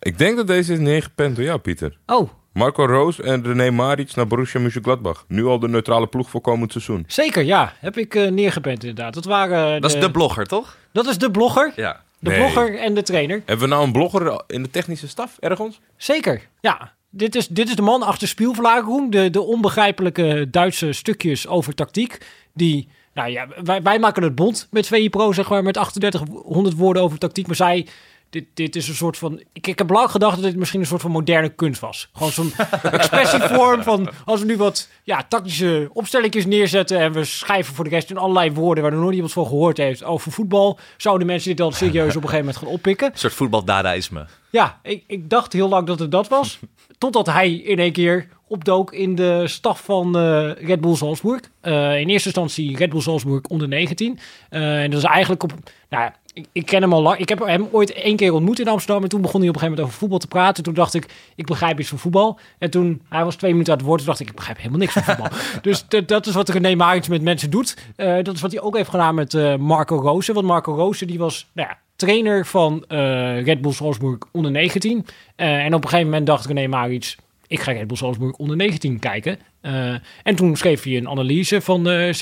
Ik 0.00 0.18
denk 0.18 0.36
dat 0.36 0.46
deze 0.46 0.72
is 0.72 0.78
neergepend 0.78 1.36
door 1.36 1.44
jou, 1.44 1.58
Pieter. 1.58 1.96
Oh, 2.06 2.30
Marco 2.52 2.86
Roos 2.86 3.20
en 3.20 3.42
René 3.44 3.70
Maric 3.70 4.14
naar 4.14 4.26
Borussia 4.26 4.60
Mönchengladbach. 4.60 5.24
Nu 5.28 5.44
al 5.46 5.58
de 5.58 5.68
neutrale 5.68 6.06
ploeg 6.06 6.30
voor 6.30 6.40
komend 6.40 6.72
seizoen. 6.72 7.04
zeker 7.06 7.42
ja. 7.44 7.72
Heb 7.78 7.96
ik 7.98 8.14
eh 8.14 8.30
neergepend 8.30 8.84
inderdaad. 8.84 9.14
Dat, 9.14 9.24
waren 9.24 9.80
Dat 9.80 9.94
is 9.94 10.00
de 10.00 10.10
blogger, 10.10 10.46
toch? 10.46 10.76
dat 10.92 11.06
is 11.06 11.18
de 11.18 11.30
blogger. 11.30 11.72
Ja. 11.76 12.00
De 12.18 12.30
Nee. 12.30 12.38
blogger 12.38 12.78
en 12.78 12.94
de 12.94 13.02
trainer. 13.02 13.42
Hebben 13.46 13.68
we 13.68 13.74
nou 13.74 13.86
een 13.86 13.92
blogger 13.92 14.42
in 14.46 14.62
de 14.62 14.70
technische 14.70 15.08
staf 15.08 15.36
ergens? 15.38 15.80
Zeker, 15.96 16.48
ja. 16.60 16.92
Dit 17.10 17.34
is, 17.34 17.48
dit 17.48 17.68
is 17.68 17.74
de 17.76 17.82
man 17.82 18.02
achter 18.02 18.28
Spielverlagerung. 18.28 19.12
De, 19.12 19.30
de 19.30 19.40
onbegrijpelijke 19.40 20.46
Duitse 20.50 20.92
stukjes 20.92 21.46
over 21.46 21.74
tactiek. 21.74 22.18
Die, 22.54 22.88
nou 23.14 23.30
ja, 23.30 23.46
wij, 23.64 23.82
wij 23.82 23.98
maken 23.98 24.22
het 24.22 24.34
bond 24.34 24.68
met 24.70 24.86
VI 24.86 25.10
Pro, 25.10 25.32
zeg 25.32 25.48
maar, 25.48 25.62
met 25.62 25.74
3800 25.74 26.76
woorden 26.76 27.02
over 27.02 27.18
tactiek. 27.18 27.46
Maar 27.46 27.56
zij, 27.56 27.86
dit, 28.30 28.44
dit 28.54 28.76
is 28.76 28.88
een 28.88 28.94
soort 28.94 29.16
van... 29.18 29.42
Ik, 29.52 29.66
ik 29.66 29.78
heb 29.78 29.90
lang 29.90 30.10
gedacht 30.10 30.34
dat 30.34 30.44
dit 30.44 30.56
misschien 30.56 30.80
een 30.80 30.86
soort 30.86 31.00
van 31.00 31.10
moderne 31.10 31.48
kunst 31.48 31.80
was. 31.80 32.08
Gewoon 32.12 32.32
zo'n 32.32 32.52
expressievorm 32.82 33.82
van... 33.82 34.08
Als 34.24 34.40
we 34.40 34.46
nu 34.46 34.56
wat 34.56 34.88
ja, 35.02 35.24
tactische 35.28 35.90
opstellingjes 35.92 36.46
neerzetten... 36.46 36.98
en 36.98 37.12
we 37.12 37.24
schrijven 37.24 37.74
voor 37.74 37.84
de 37.84 37.90
rest 37.90 38.10
in 38.10 38.16
allerlei 38.16 38.52
woorden... 38.52 38.82
waar 38.84 38.92
nog 38.92 39.10
niemand 39.10 39.32
van 39.32 39.46
gehoord 39.46 39.76
heeft 39.76 40.04
over 40.04 40.32
voetbal... 40.32 40.78
zouden 40.96 41.26
mensen 41.26 41.48
dit 41.48 41.58
dan 41.58 41.72
serieus 41.72 42.16
op 42.16 42.22
een 42.22 42.28
gegeven 42.28 42.38
moment 42.38 42.56
gaan 42.56 42.68
oppikken. 42.68 43.10
Een 43.12 43.18
soort 43.18 43.34
voetbaldadaïsme. 43.34 44.26
Ja, 44.50 44.80
ik, 44.82 45.04
ik 45.06 45.30
dacht 45.30 45.52
heel 45.52 45.68
lang 45.68 45.86
dat 45.86 45.98
het 45.98 46.10
dat 46.10 46.28
was. 46.28 46.58
Totdat 46.98 47.26
hij 47.26 47.52
in 47.54 47.78
één 47.78 47.92
keer 47.92 48.28
opdook 48.50 48.92
in 48.92 49.14
de 49.14 49.42
staf 49.48 49.80
van 49.84 50.16
eh, 50.18 50.50
Red 50.52 50.80
Bull 50.80 50.94
Salzburg. 50.94 51.40
Eh, 51.60 52.00
in 52.00 52.08
eerste 52.08 52.28
instantie 52.28 52.76
Red 52.76 52.90
Bull 52.90 53.00
Salzburg 53.00 53.42
onder 53.42 53.68
19. 53.68 54.18
Eh, 54.48 54.82
en 54.82 54.90
dat 54.90 55.02
is 55.02 55.06
eigenlijk 55.06 55.42
op... 55.42 55.52
Nou, 55.88 56.04
ja, 56.04 56.14
ik, 56.32 56.46
ik 56.52 56.66
ken 56.66 56.82
hem 56.82 56.92
al 56.92 57.02
lang. 57.02 57.18
Ik 57.18 57.28
heb 57.28 57.38
hem 57.38 57.68
ooit 57.70 57.92
één 57.92 58.16
keer 58.16 58.32
ontmoet 58.32 58.60
in 58.60 58.68
Amsterdam. 58.68 59.02
En 59.02 59.08
toen 59.08 59.20
begon 59.20 59.40
hij 59.40 59.48
op 59.48 59.54
een 59.54 59.60
gegeven 59.60 59.78
moment 59.78 59.86
over 59.86 59.98
voetbal 59.98 60.18
te 60.18 60.26
praten. 60.26 60.62
Toen 60.62 60.74
dacht 60.74 60.94
ik, 60.94 61.06
ik 61.34 61.46
begrijp 61.46 61.80
iets 61.80 61.88
van 61.88 61.98
voetbal. 61.98 62.38
En 62.58 62.70
toen, 62.70 63.02
hij 63.08 63.24
was 63.24 63.36
twee 63.36 63.50
minuten 63.50 63.72
aan 63.72 63.78
het 63.78 63.88
woord. 63.88 63.98
Toen 63.98 64.08
dacht 64.08 64.20
ik, 64.20 64.28
ik 64.28 64.34
begrijp 64.34 64.56
helemaal 64.56 64.78
niks 64.78 64.92
van 64.92 65.02
voetbal. 65.02 65.28
dus 65.62 65.84
dat 66.06 66.26
is 66.26 66.34
wat 66.34 66.48
René 66.48 66.74
Mariens 66.74 67.08
met 67.08 67.22
mensen 67.22 67.50
doet. 67.50 67.76
Eh, 67.96 68.22
dat 68.22 68.34
is 68.34 68.40
wat 68.40 68.52
hij 68.52 68.60
ook 68.60 68.76
heeft 68.76 68.90
gedaan 68.90 69.14
met 69.14 69.34
eh, 69.34 69.56
Marco 69.56 69.96
Roos. 69.96 70.26
Want 70.26 70.46
Marco 70.46 70.74
Roos, 70.74 70.98
die 70.98 71.18
was 71.18 71.46
nou 71.52 71.68
ja, 71.68 71.78
trainer 72.00 72.46
van 72.46 72.84
eh, 72.88 73.44
Red 73.44 73.60
Bull 73.60 73.72
Salzburg 73.72 74.18
onder 74.32 74.50
19. 74.50 75.06
Eh, 75.36 75.64
en 75.64 75.74
op 75.74 75.82
een 75.82 75.88
gegeven 75.88 76.10
moment 76.10 76.26
dacht 76.26 76.46
René 76.46 76.66
Mariens... 76.66 77.16
Ik 77.46 77.60
ga 77.60 77.72
Red 77.72 77.86
Bull 77.86 77.96
Salzburg 77.96 78.36
onder 78.36 78.56
19 78.56 78.98
kijken. 78.98 79.38
Eh, 79.60 79.94
en 80.22 80.36
toen 80.36 80.56
schreef 80.56 80.82
hij 80.82 80.96
een 80.96 81.08
analyse 81.08 81.60
van 81.60 81.88
eh 81.88 82.14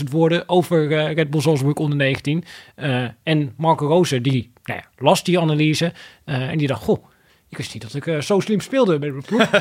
27.000 0.00 0.10
woorden 0.10 0.48
over 0.48 0.92
eh, 0.92 1.14
Red 1.14 1.30
Bull 1.30 1.40
Salzburg 1.40 1.74
onder 1.74 1.96
19. 1.96 2.44
Eh, 2.74 3.04
en 3.22 3.54
Marco 3.56 3.86
Roos, 3.86 4.08
die 4.08 4.52
nou 4.64 4.80
ja, 4.80 4.84
las 4.96 5.24
die 5.24 5.40
analyse 5.40 5.92
eh, 6.24 6.48
en 6.50 6.58
die 6.58 6.66
dacht, 6.66 6.82
goh, 6.82 7.04
ik 7.48 7.56
wist 7.56 7.72
niet 7.74 7.82
dat 7.82 7.94
ik 7.94 8.06
eh, 8.06 8.20
zo 8.20 8.40
slim 8.40 8.60
speelde 8.60 8.98
met 8.98 9.10
mijn 9.10 9.24
ploeg. 9.24 9.50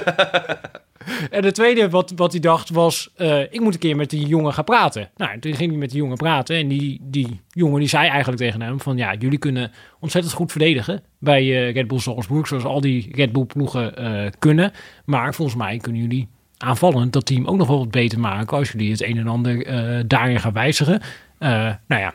en 1.30 1.44
het 1.44 1.56
tweede 1.56 1.90
wat, 1.90 2.14
wat 2.16 2.32
hij 2.32 2.42
dacht 2.42 2.70
was, 2.70 3.12
eh, 3.16 3.42
ik 3.42 3.60
moet 3.60 3.74
een 3.74 3.80
keer 3.80 3.96
met 3.96 4.10
die 4.10 4.28
jongen 4.28 4.54
gaan 4.54 4.64
praten. 4.64 5.10
Nou, 5.16 5.32
en 5.32 5.40
toen 5.40 5.56
ging 5.56 5.70
hij 5.70 5.80
met 5.80 5.90
die 5.90 6.00
jongen 6.00 6.18
praten 6.18 6.56
en 6.56 6.68
die, 6.68 7.00
die 7.02 7.42
jongen 7.50 7.80
die 7.80 7.90
zei 7.90 8.08
eigenlijk 8.08 8.42
tegen 8.42 8.62
hem 8.62 8.82
van, 8.82 8.98
ja, 8.98 9.14
jullie 9.14 9.38
kunnen 9.38 9.72
ontzettend 10.00 10.34
goed 10.36 10.52
verdedigen 10.52 11.04
bij 11.20 11.42
eh, 11.42 11.74
Red 11.74 11.88
Bull 11.88 12.00
Salzburg, 12.00 12.48
zoals 12.48 12.64
al 12.64 12.82
die 12.82 13.12
Red 13.12 13.32
Bull 13.32 13.46
ploegen 13.46 13.96
eh, 13.96 14.32
kunnen. 14.40 14.72
Maar 15.06 15.34
volgens 15.34 15.58
mij 15.58 15.78
kunnen 15.78 16.02
jullie 16.02 16.28
aanvallend 16.58 17.14
dat 17.14 17.26
team 17.26 17.46
ook 17.46 17.58
nog 17.58 17.68
wel 17.68 17.78
wat 17.78 17.92
beter 17.92 18.20
maken 18.20 18.58
als 18.58 18.72
jullie 18.72 18.92
het 18.92 19.04
een 19.04 19.18
en 19.18 19.28
ander 19.28 19.66
eh, 19.66 20.04
daarin 20.08 20.40
gaan 20.40 20.54
wijzigen. 20.54 21.02
Eh, 21.38 21.50
nou 21.88 22.02
ja, 22.02 22.14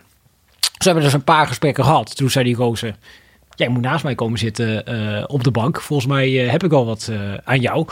ze 0.60 0.84
hebben 0.84 1.02
dus 1.02 1.12
een 1.12 1.24
paar 1.24 1.46
gesprekken 1.46 1.84
gehad. 1.84 2.16
Toen 2.16 2.30
zei 2.30 2.44
die 2.44 2.56
Roze, 2.56 2.94
jij 3.54 3.68
moet 3.68 3.82
naast 3.82 4.04
mij 4.04 4.14
komen 4.14 4.38
zitten 4.38 4.86
eh, 4.86 5.24
op 5.26 5.44
de 5.44 5.50
bank. 5.50 5.80
Volgens 5.80 6.08
mij 6.08 6.30
heb 6.30 6.64
ik 6.64 6.72
al 6.72 6.86
wat 6.86 7.12
aan 7.44 7.60
jou. 7.60 7.86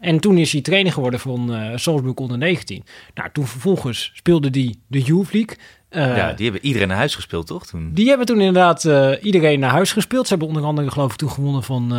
En 0.00 0.20
toen 0.20 0.38
is 0.38 0.52
hij 0.52 0.60
trainer 0.60 0.92
geworden 0.92 1.20
van 1.20 1.70
Salzburg 1.74 2.14
onder 2.14 2.38
19. 2.38 2.84
Nou, 3.14 3.28
toen 3.32 3.46
vervolgens 3.46 4.10
speelde 4.14 4.50
die 4.50 4.78
de 4.86 5.00
Youth 5.00 5.32
League. 5.32 5.56
Ja, 5.90 6.32
die 6.32 6.44
hebben 6.44 6.66
iedereen 6.66 6.88
naar 6.88 6.96
huis 6.96 7.14
gespeeld, 7.14 7.46
toch? 7.46 7.66
Toen. 7.66 7.90
die 7.94 8.08
hebben 8.08 8.26
toen 8.26 8.40
inderdaad 8.40 8.84
iedereen 9.22 9.60
naar 9.60 9.70
huis 9.70 9.92
gespeeld. 9.92 10.24
Ze 10.24 10.30
hebben 10.30 10.48
onder 10.48 10.64
andere, 10.64 10.90
geloof 10.90 11.12
ik, 11.12 11.18
toen 11.18 11.30
gewonnen 11.30 11.62
van 11.62 11.94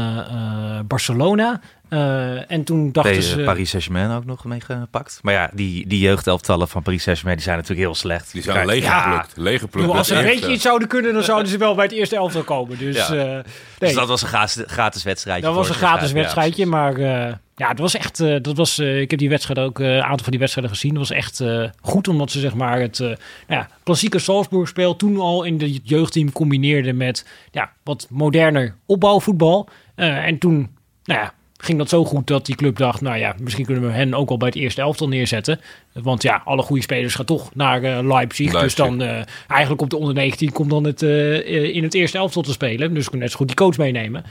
Barcelona. 0.88 1.62
Eh, 1.94 2.52
en 2.52 2.64
toen 2.64 2.92
dachten 2.92 3.14
Tegen 3.14 3.30
ze... 3.30 3.42
Paris 3.44 3.70
Saint-Germain 3.70 4.12
ook 4.12 4.26
nog 4.26 4.44
meegepakt. 4.46 5.20
Maar 5.22 5.34
ja, 5.34 5.50
die, 5.54 5.88
die 5.88 6.00
jeugdelftallen 6.00 6.68
van 6.68 6.82
Paris 6.82 7.04
Saint-Germain 7.04 7.38
die 7.38 7.46
zijn 7.46 7.58
natuurlijk 7.60 7.88
heel 7.88 7.96
slecht. 7.98 8.32
Die 8.32 8.42
zijn 8.42 8.66
leeggeplukt. 8.66 9.34
Leeggeplukt. 9.38 9.88
Joh, 9.88 9.98
als 9.98 10.08
ze 10.08 10.16
een 10.16 10.26
beetje 10.26 10.52
iets 10.52 10.64
zouden 10.64 10.88
kunnen, 10.88 11.14
dan 11.14 11.24
zouden 11.24 11.48
ze 11.52 11.58
wel 11.58 11.76
bij 11.76 11.84
het 11.86 11.94
eerste 11.94 12.16
elftal 12.16 12.44
komen. 12.44 12.78
Dus, 12.78 12.96
Ja. 12.96 13.08
eh, 13.16 13.24
nee, 13.26 13.44
Dus 13.78 13.94
dat 13.94 14.08
was 14.08 14.22
een 14.22 14.28
gratis, 14.28 14.64
gratis 14.68 15.04
wedstrijdje. 15.04 15.46
dat 15.46 15.56
was 15.56 15.68
een 15.68 15.74
ze. 15.74 15.80
gratis 15.80 16.08
Ja, 16.10 16.14
wedstrijdje. 16.16 16.66
maar 16.66 16.94
eh, 16.96 17.34
ja, 17.56 17.68
het 17.68 17.80
was 17.80 17.96
echt. 17.96 18.20
eh, 18.20 18.36
dat 18.42 18.58
was, 18.58 18.80
eh, 18.80 19.00
ik 19.02 19.10
heb 19.10 19.20
die 19.20 19.30
wedstrijd 19.30 19.60
ook, 19.60 19.80
eh, 19.80 19.88
een 19.96 20.02
aantal 20.04 20.18
van 20.24 20.30
die 20.32 20.40
wedstrijden 20.40 20.74
gezien. 20.74 20.94
Dat 20.94 21.08
was 21.08 21.18
echt 21.18 21.40
eh, 21.40 21.64
goed, 21.82 22.08
omdat 22.08 22.32
ze 22.32 22.40
zeg 22.40 22.54
maar 22.54 22.80
het 22.80 23.00
eh, 23.00 23.08
nou 23.08 23.18
ja, 23.48 23.68
klassieke 23.84 24.20
Salzburg-spel 24.20 24.96
toen 24.96 25.20
al 25.20 25.44
in 25.44 25.62
het 25.62 25.80
jeugdteam 25.84 26.32
combineerde 26.32 26.94
met 26.94 27.26
ja, 27.52 27.72
wat 27.84 28.08
moderner 28.10 28.76
opbouwvoetbal. 28.86 29.70
Eh, 29.96 30.26
en 30.26 30.38
toen, 30.38 30.70
nou 31.04 31.20
ja. 31.20 31.34
Ging 31.64 31.78
dat 31.78 31.90
zo 31.90 32.06
goed 32.06 32.28
dat 32.28 32.46
die 32.46 32.56
club 32.56 32.78
dacht, 32.78 33.02
nou 33.02 33.18
ja, 33.18 33.36
misschien 33.42 33.66
kunnen 33.66 33.84
we 33.84 33.90
hen 33.90 34.14
ook 34.14 34.30
al 34.30 34.38
bij 34.38 34.48
het 34.48 34.58
eerste 34.58 34.82
elftal 34.82 35.08
neerzetten. 35.08 35.60
Want 35.94 36.22
ja, 36.22 36.42
alle 36.46 36.62
goede 36.62 36.82
spelers 36.82 37.16
gaan 37.16 37.26
toch 37.26 37.56
naar 37.56 37.84
eh, 37.84 38.06
Leipzig. 38.08 38.52
Dus 38.60 38.76
dan 38.76 39.02
eh, 39.02 39.22
eigenlijk 39.48 39.82
op 39.82 39.90
de 39.90 39.98
onder 39.98 40.14
19 40.14 40.52
komt 40.52 40.70
dan 40.70 40.84
het, 40.84 41.02
eh, 41.02 41.76
in 41.76 41.84
het 41.84 41.94
eerste 41.94 42.18
elftal 42.18 42.42
te 42.42 42.52
spelen. 42.52 42.94
Dus 42.94 43.04
we 43.04 43.10
kunnen 43.10 43.20
net 43.20 43.32
zo 43.32 43.38
goed 43.38 43.48
die 43.48 43.56
coach 43.56 43.78
meenemen. 43.78 44.24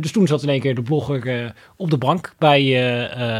Dus 0.00 0.12
toen 0.12 0.26
zat 0.26 0.42
in 0.42 0.48
één 0.48 0.60
keer 0.60 0.74
de 0.74 0.82
blogger 0.82 1.52
op 1.76 1.90
de 1.90 1.98
bank 1.98 2.34
bij 2.38 2.62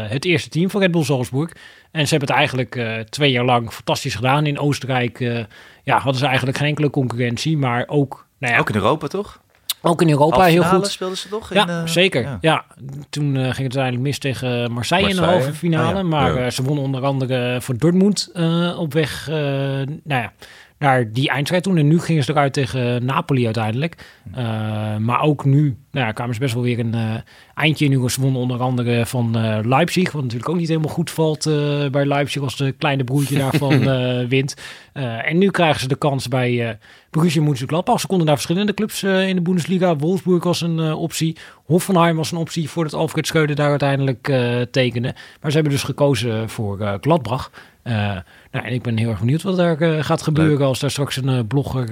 het 0.09 0.25
eerste 0.25 0.49
team 0.49 0.69
van 0.69 0.81
Red 0.81 0.91
Bull 0.91 1.03
Salzburg. 1.03 1.51
En 1.91 2.07
ze 2.07 2.15
hebben 2.15 2.35
het 2.35 2.37
eigenlijk 2.37 3.05
twee 3.09 3.31
jaar 3.31 3.45
lang 3.45 3.71
fantastisch 3.71 4.15
gedaan. 4.15 4.45
In 4.45 4.59
Oostenrijk 4.59 5.19
ja, 5.83 5.97
hadden 5.97 6.19
ze 6.19 6.25
eigenlijk 6.25 6.57
geen 6.57 6.67
enkele 6.67 6.89
concurrentie. 6.89 7.57
Maar 7.57 7.83
ook, 7.87 8.25
nou 8.37 8.53
ja, 8.53 8.59
Ook 8.59 8.69
in 8.69 8.75
Europa, 8.75 9.07
toch? 9.07 9.41
Ook 9.81 10.01
in 10.01 10.09
Europa 10.09 10.35
Halve 10.35 10.51
heel 10.51 10.61
finale 10.61 10.79
goed. 10.81 10.91
speelden 10.91 11.17
ze 11.17 11.29
toch? 11.29 11.53
Ja, 11.53 11.61
in, 11.63 11.69
eh, 11.69 11.81
zeker. 11.85 12.21
ja. 12.21 12.37
Ja. 12.41 12.65
toen 13.09 13.25
eh, 13.35 13.41
ging 13.41 13.47
het 13.47 13.59
uiteindelijk 13.59 14.03
mis 14.03 14.19
tegen 14.19 14.71
Marseille, 14.71 15.09
in 15.09 15.15
de 15.15 15.21
halve 15.21 15.53
finale. 15.53 15.87
Ah, 15.89 15.95
ja. 15.95 16.03
Maar 16.03 16.33
Ja. 16.35 16.45
eh, 16.45 16.51
ze 16.51 16.63
wonnen 16.63 16.83
onder 16.83 17.03
andere 17.05 17.57
voor 17.61 17.77
Dortmund 17.77 18.29
eh, 18.33 18.79
op 18.79 18.93
weg 18.93 19.27
eh, 19.29 19.35
nou 19.35 19.87
ja, 20.03 20.33
naar 20.81 21.11
die 21.11 21.29
eindstrijd 21.29 21.63
toen. 21.63 21.77
En 21.77 21.87
nu 21.87 21.99
gingen 21.99 22.23
ze 22.23 22.31
eruit 22.31 22.53
tegen 22.53 23.05
Napoli 23.05 23.45
uiteindelijk. 23.45 23.95
Eh, 24.33 24.97
maar 24.97 25.21
ook 25.21 25.45
nu 25.45 25.77
nou 25.91 26.05
ja, 26.05 26.11
kwamen 26.11 26.33
ze 26.33 26.39
best 26.39 26.53
wel 26.53 26.63
weer 26.63 26.79
een 26.79 26.93
eh, 26.93 27.13
eindje. 27.53 27.87
Nu 27.87 28.09
ze 28.09 28.21
wonnen 28.21 28.41
onder 28.41 28.59
andere 28.59 29.05
van 29.05 29.37
eh, 29.37 29.59
Leipzig. 29.63 30.11
Wat 30.11 30.21
natuurlijk 30.21 30.49
ook 30.49 30.57
niet 30.57 30.67
helemaal 30.67 30.93
goed 30.93 31.09
valt 31.09 31.43
bij 31.91 32.05
Leipzig 32.05 32.41
als 32.41 32.57
de 32.57 32.71
kleine 32.71 33.03
broertje 33.03 33.37
daarvan 33.37 33.79
wint. 34.35 34.55
En 35.23 35.37
nu 35.37 35.51
krijgen 35.51 35.81
ze 35.81 35.87
de 35.87 35.95
kans 35.95 36.27
bij 36.27 36.69
eh 36.69 36.75
Borussia 37.09 37.41
Mönchengladbach. 37.41 37.99
Ze 37.99 38.07
konden 38.07 38.25
daar 38.25 38.35
verschillende 38.35 38.73
clubs 38.73 39.03
in 39.03 39.35
de 39.35 39.41
Bundesliga. 39.41 39.95
Wolfsburg 39.95 40.43
was 40.43 40.61
een 40.61 40.93
optie. 40.93 41.37
Hoffenheim 41.65 42.15
was 42.15 42.31
een 42.31 42.37
optie 42.37 42.69
voordat 42.69 42.93
Alfred 42.93 43.27
Schreuder 43.27 43.55
daar 43.55 43.69
uiteindelijk 43.69 44.23
tekende. 44.71 45.15
Maar 45.41 45.51
ze 45.51 45.57
hebben 45.57 45.73
dus 45.73 45.83
gekozen 45.83 46.49
voor 46.49 46.97
Gladbach. 47.01 47.51
Eh, 47.83 47.93
nou, 48.51 48.65
en 48.65 48.73
ik 48.73 48.81
ben 48.81 48.97
heel 48.97 49.09
erg 49.09 49.19
benieuwd 49.19 49.41
wat 49.41 49.57
daar 49.57 49.81
eh, 49.81 50.03
gaat 50.03 50.21
gebeuren 50.21 50.67
als 50.67 50.79
daar 50.79 50.91
straks 50.91 51.15
een 51.15 51.29
eh, 51.29 51.39
blogger 51.47 51.83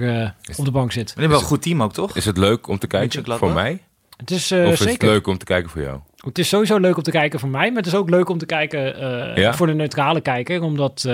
op 0.56 0.64
de 0.64 0.70
bank 0.70 0.92
zit. 0.92 1.04
Die 1.06 1.12
hebben 1.12 1.30
wel 1.30 1.40
een 1.40 1.46
goed 1.46 1.62
team 1.62 1.82
ook, 1.82 1.92
toch? 1.92 2.16
Is 2.16 2.24
het 2.24 2.36
leuk 2.36 2.66
om 2.68 2.78
te 2.78 2.86
kijken 2.86 3.38
voor 3.38 3.52
mij? 3.52 3.80
Het 4.20 4.30
is, 4.30 4.50
eh, 4.50 4.66
of 4.66 4.72
is 4.72 4.78
het 4.78 4.88
zeker. 4.88 5.08
leuk 5.08 5.26
om 5.26 5.38
te 5.38 5.44
kijken 5.44 5.70
voor 5.70 5.82
jou? 5.82 5.98
Het 6.16 6.38
is 6.38 6.48
sowieso 6.48 6.78
leuk 6.78 6.96
om 6.96 7.02
te 7.02 7.10
kijken 7.10 7.40
voor 7.40 7.48
mij, 7.48 7.68
maar 7.68 7.76
het 7.76 7.86
is 7.86 7.94
ook 7.94 8.10
leuk 8.10 8.28
om 8.28 8.38
te 8.38 8.46
kijken 8.46 8.96
eh, 8.96 9.36
Ja? 9.36 9.54
voor 9.54 9.66
de 9.66 9.74
neutrale 9.74 10.20
kijker. 10.20 10.62
Omdat 10.62 11.04
eh, 11.06 11.12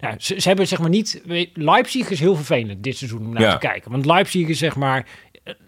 nou, 0.00 0.14
ze, 0.18 0.40
ze 0.40 0.48
hebben 0.48 0.66
zeg 0.66 0.78
maar 0.78 0.88
niet. 0.88 1.22
Leipzig 1.54 2.10
is 2.10 2.20
heel 2.20 2.36
vervelend 2.36 2.82
dit 2.82 2.96
seizoen 2.96 3.26
om 3.26 3.32
naar 3.32 3.42
Ja. 3.42 3.52
te 3.52 3.66
kijken. 3.66 3.90
Want 3.90 4.06
Leipzig 4.06 4.48
is 4.48 4.58
zeg 4.58 4.76
maar. 4.76 5.06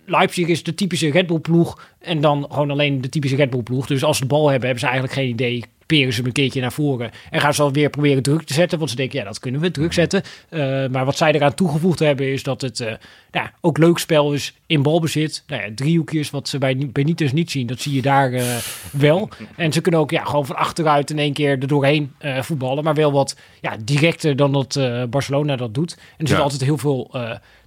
Leipzig 0.07 0.47
is 0.49 0.63
de 0.63 0.75
typische 0.75 1.11
Red 1.11 1.27
Bull 1.27 1.39
ploeg. 1.39 1.89
En 2.01 2.21
dan 2.21 2.47
gewoon 2.51 2.71
alleen 2.71 3.01
de 3.01 3.09
typische 3.09 3.37
Red 3.37 3.51
Bull 3.51 3.63
ploeg. 3.63 3.87
Dus 3.87 4.05
als 4.05 4.17
ze 4.17 4.23
de 4.23 4.29
bal 4.29 4.49
hebben, 4.49 4.65
hebben 4.69 4.81
ze 4.81 4.87
eigenlijk 4.87 5.15
geen 5.15 5.29
idee. 5.29 5.65
Peren 5.87 6.13
ze 6.13 6.19
hem 6.19 6.27
een 6.27 6.33
keertje 6.33 6.61
naar 6.61 6.73
voren. 6.73 7.11
En 7.31 7.41
gaan 7.41 7.55
ze 7.55 7.63
alweer 7.63 7.91
proberen 7.91 8.23
druk 8.23 8.43
te 8.43 8.53
zetten. 8.53 8.79
Want 8.79 8.91
ze 8.91 8.97
denken, 8.97 9.19
ja, 9.19 9.25
dat 9.25 9.39
kunnen 9.39 9.61
we 9.61 9.71
druk 9.71 9.93
zetten. 9.93 10.23
Eh, 10.49 10.61
maar 10.87 11.05
wat 11.05 11.17
zij 11.17 11.33
eraan 11.33 11.55
toegevoegd 11.55 11.99
hebben, 11.99 12.33
is 12.33 12.43
dat 12.43 12.61
het 12.61 12.81
eh, 12.81 12.93
nou, 13.31 13.49
ook 13.61 13.79
leuk 13.79 13.99
spel 13.99 14.33
is 14.33 14.55
in 14.67 14.83
balbezit. 14.83 15.45
Nou 15.47 15.63
ja, 15.63 15.69
driehoekjes, 15.75 16.31
wat 16.31 16.49
ze 16.49 16.59
bij 16.59 16.89
Benitez 16.93 17.33
niet 17.33 17.51
zien, 17.51 17.67
dat 17.67 17.81
zie 17.81 17.95
je 17.95 18.03
daar 18.03 18.33
eh, 18.33 18.57
wel. 18.93 19.29
En 19.57 19.73
ze 19.73 19.81
kunnen 19.81 20.01
ook 20.01 20.11
ja, 20.11 20.25
gewoon 20.25 20.47
van 20.47 20.57
achteruit 20.57 21.11
in 21.11 21.19
één 21.19 21.33
keer 21.33 21.51
er 21.51 21.67
doorheen 21.67 22.13
voetballen. 22.41 22.85
Maar 22.85 22.95
wel 22.95 23.13
wat 23.13 23.37
ja, 23.61 23.77
directer 23.85 24.37
dan 24.37 24.53
dat 24.53 24.79
Barcelona 25.11 25.57
dat 25.57 25.75
doet. 25.75 25.93
En 25.95 26.01
er 26.19 26.29
zit 26.29 26.37
Ja. 26.37 26.43
altijd 26.43 26.63
heel 26.65 26.79
veel 26.79 27.11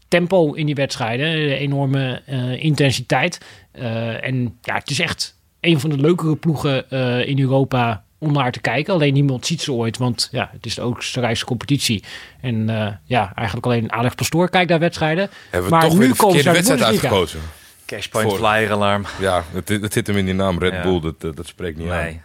tempo 0.10 0.53
in 0.53 0.65
die 0.65 0.76
wedstrijden. 0.76 1.26
eh, 1.26 1.61
enorme 1.61 2.22
eh, 2.26 2.64
intensiteit. 2.64 3.38
Eh, 3.72 4.26
en 4.26 4.57
ja, 4.61 4.73
het 4.76 4.90
is 4.90 4.99
echt 4.99 5.38
een 5.60 5.80
van 5.80 5.90
de 5.90 5.98
leukere 5.98 6.36
ploegen 6.36 6.90
eh, 6.90 7.27
in 7.27 7.40
Europa 7.40 8.03
om 8.18 8.31
naar 8.34 8.52
te 8.52 8.61
kijken. 8.61 8.94
Alleen 8.94 9.14
niemand 9.14 9.45
ziet 9.45 9.61
ze 9.61 9.72
ooit, 9.72 9.98
want 9.98 10.30
ja, 10.31 10.49
het 10.53 10.65
is 10.65 10.76
de 10.76 10.81
Oostenrijkse 10.81 11.45
competitie. 11.45 12.03
En 12.41 12.69
eh, 12.69 12.88
ja, 13.03 13.31
eigenlijk 13.36 13.65
alleen 13.68 13.91
Alex 13.91 14.15
Pastoor 14.15 14.49
kijkt 14.49 14.69
naar 14.69 14.80
wedstrijden. 14.80 15.30
Hebben 15.49 15.69
we 15.69 15.76
Maar 15.76 15.86
toch 15.86 15.94
nu 15.94 15.99
weer 15.99 16.10
de 16.10 16.15
komen 16.15 16.38
ze 16.38 16.44
de 16.44 16.52
wedstrijd 16.52 16.80
Bundesliga. 16.81 17.15
uitgekozen? 17.15 17.49
Cashpoint 17.86 18.30
Voor- 18.30 18.38
flyer 18.38 18.72
alarm. 18.72 19.06
Ja, 19.19 19.44
het, 19.53 19.69
het 19.69 19.94
zit 19.94 20.07
hem 20.07 20.18
in 20.18 20.26
die 20.26 20.34
naam. 20.34 20.60
Red 20.60 20.73
Ja. 20.73 20.81
Bull, 20.81 20.99
dat, 20.99 21.22
dat, 21.22 21.36
dat 21.36 21.48
spreekt 21.48 21.77
niet 21.77 21.90
aan. 21.90 22.22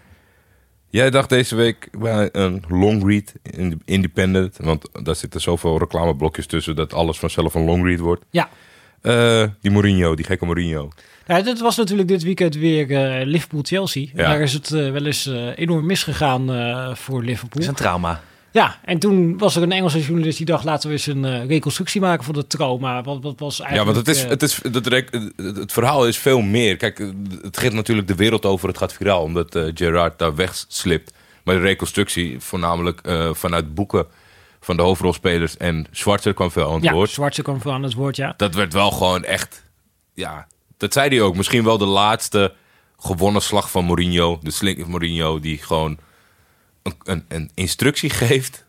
Jij 0.95 1.11
dacht 1.11 1.29
deze 1.29 1.55
week 1.57 1.89
bij 1.99 2.29
een 2.33 2.63
long 2.69 3.07
read 3.09 3.33
in 3.43 3.71
de 3.71 3.77
Independent. 3.85 4.57
Want 4.61 4.89
daar 5.05 5.15
zitten 5.15 5.41
zoveel 5.41 5.79
reclameblokjes 5.79 6.47
tussen 6.47 6.77
dat 6.77 6.93
alles 6.93 7.19
vanzelf 7.19 7.55
een 7.55 7.65
long 7.65 7.85
read 7.87 7.99
wordt. 7.99 8.25
Ja. 8.31 8.49
Eh, 9.01 9.45
die 9.61 9.71
Mourinho, 9.71 10.15
die 10.15 10.25
gekke 10.25 10.45
Mourinho. 10.45 10.89
Ja, 11.27 11.43
dit 11.43 11.61
was 11.61 11.77
natuurlijk 11.77 12.09
dit 12.09 12.23
weekend 12.23 12.55
weer 12.55 12.91
eh, 12.91 13.27
Liverpool-Chelsea. 13.27 14.07
Ja. 14.15 14.29
Daar 14.29 14.41
is 14.41 14.53
het 14.53 14.73
eh, 14.73 14.91
wel 14.91 15.07
eens 15.07 15.27
eh, 15.27 15.59
enorm 15.59 15.87
misgegaan 15.87 16.53
eh, 16.53 16.95
voor 16.95 17.19
Dat 17.21 17.29
Liverpool. 17.29 17.63
is 17.63 17.69
een 17.69 17.75
trauma. 17.75 18.21
Ja, 18.55 18.79
en 18.85 18.99
toen 18.99 19.39
was 19.39 19.57
er 19.57 19.63
een 19.63 19.73
Engelse 19.73 20.01
journalist 20.01 20.37
die 20.37 20.47
dacht... 20.47 20.65
laten 20.65 20.89
we 20.89 20.95
eens 20.95 21.07
een 21.07 21.25
eh, 21.25 21.47
reconstructie 21.47 22.01
maken 22.01 22.25
van 22.25 22.37
het 22.37 22.51
trauma. 22.51 23.03
Wat, 23.03 23.23
wat 23.23 23.39
was 23.39 23.57
Ja, 23.57 23.65
eigenlijk... 23.65 23.95
want 23.95 24.07
het, 24.07 24.17
is, 24.17 24.23
eh, 24.23 24.31
het, 24.31 24.43
is, 24.43 24.63
het, 24.63 24.85
het, 25.37 25.57
het 25.57 25.73
verhaal 25.73 26.07
is 26.07 26.19
veel 26.19 26.41
meer. 26.41 26.77
Kijk, 26.77 26.99
het 27.43 27.59
gaat 27.59 27.73
natuurlijk 27.73 28.09
de 28.09 28.15
wereld 28.15 28.45
over. 28.45 28.69
Het 28.69 28.79
gaat 28.79 28.93
viraal, 28.93 29.23
omdat 29.23 29.55
eh, 29.55 29.71
Gerard 29.75 30.19
daar 30.19 30.35
wegslipt. 30.35 31.13
Maar 31.45 31.55
de 31.55 31.61
reconstructie, 31.61 32.41
voornamelijk 32.41 33.01
vanuit 33.33 33.75
boeken 33.75 34.07
van 34.61 34.77
de 34.77 34.83
hoofdrolspelers... 34.83 35.57
en 35.57 35.87
Schwarzer 35.91 36.35
kwam 36.35 36.51
veel 36.51 36.69
aan 36.69 36.75
het 36.75 36.85
ja, 36.85 36.93
woord. 36.93 37.11
Zwartse 37.11 37.43
kwam 37.43 37.61
voor 37.61 37.73
aan 37.73 37.83
het 37.83 37.95
woord, 37.95 38.17
ja. 38.17 38.35
dat 38.37 38.55
werd 38.55 38.73
wel 38.73 38.91
gewoon 38.91 39.25
echt. 39.25 39.65
Ja, 40.15 40.47
dat 40.77 40.93
zei 40.93 41.09
hij 41.09 41.21
ook. 41.21 41.37
Misschien 41.37 41.65
wel 41.65 41.79
de 41.79 41.85
laatste 41.85 42.55
gewonnen 42.99 43.43
slag 43.43 43.71
van 43.71 43.85
Mourinho. 43.85 44.39
De 44.43 44.51
slink 44.51 44.87
Mourinho 44.87 45.41
die 45.41 45.59
gewoon 45.59 45.99
een, 47.29 47.51
instructie 47.55 48.11
geeft. 48.25 48.65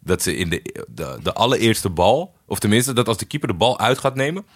Dat 0.00 0.22
ze 0.22 0.36
in 0.36 0.48
de, 0.48 0.84
de, 0.88 1.18
de 1.22 1.32
allereerste 1.32 1.88
bal 1.88 2.34
Of 2.46 2.58
tenminste, 2.58 2.92
dat 2.92 3.08
als 3.08 3.16
de 3.16 3.24
keeper 3.24 3.48
de 3.48 3.54
bal 3.54 3.78
uit 3.78 3.98
gaat 3.98 4.14
nemen, 4.14 4.46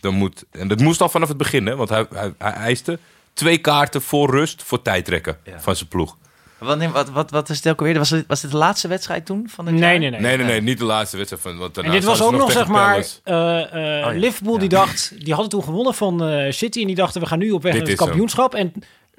dan 0.00 0.14
moet... 0.14 0.44
En 0.50 0.68
dat 0.68 0.80
moest 0.80 1.00
al 1.00 1.08
vanaf 1.08 1.28
het 1.28 1.36
begin, 1.36 1.66
hè, 1.66 1.76
want 1.76 1.88
hij, 1.88 2.06
hij, 2.14 2.32
hij 2.38 2.52
eiste 2.52 2.98
twee 3.32 3.58
kaarten 3.58 4.02
voor 4.02 4.30
rust 4.30 4.62
voor 4.62 4.82
tijdrekken 4.82 5.38
Ja. 5.44 5.60
van 5.60 5.76
zijn 5.76 5.88
ploeg. 5.88 6.16
Wat, 6.58 6.84
wat, 6.92 7.10
wat, 7.10 7.30
wat 7.30 7.48
is 7.48 7.56
het 7.56 7.68
ook 7.68 7.78
alweer? 7.78 7.98
Was, 7.98 8.10
het, 8.10 8.24
was 8.26 8.40
dit 8.40 8.50
de 8.50 8.56
laatste 8.56 8.88
wedstrijd 8.88 9.26
toen? 9.26 9.48
Van 9.48 9.66
het 9.66 9.74
Nee, 9.74 9.82
jaar? 9.90 9.98
nee, 9.98 10.10
nee. 10.10 10.20
Nee, 10.20 10.36
nee, 10.36 10.46
nee, 10.46 10.60
niet 10.60 10.78
de 10.78 10.84
laatste 10.84 11.16
wedstrijd 11.16 11.42
van. 11.42 11.58
Want 11.58 11.78
En 11.78 11.90
dit 11.90 12.04
was 12.04 12.22
ook 12.22 12.32
nog, 12.36 12.52
zeg 12.52 12.66
maar, 12.66 13.06
eh, 13.24 13.62
eh, 13.62 14.06
Oh 14.06 14.12
ja. 14.12 14.18
Liverpool 14.18 14.58
die 14.58 14.68
dacht, 14.68 15.24
die 15.24 15.32
hadden 15.32 15.50
toen 15.50 15.62
gewonnen 15.64 15.94
van 15.94 16.24
eh, 16.24 16.52
City 16.52 16.80
en 16.80 16.86
die 16.86 16.94
dachten 16.96 17.20
we 17.20 17.26
gaan 17.26 17.38
nu 17.38 17.50
op 17.50 17.62
weg 17.62 17.72
Dit 17.72 17.80
naar 17.80 17.90
het 17.90 17.98
hem. 17.98 18.08
kampioenschap. 18.08 18.54
En 18.54 18.72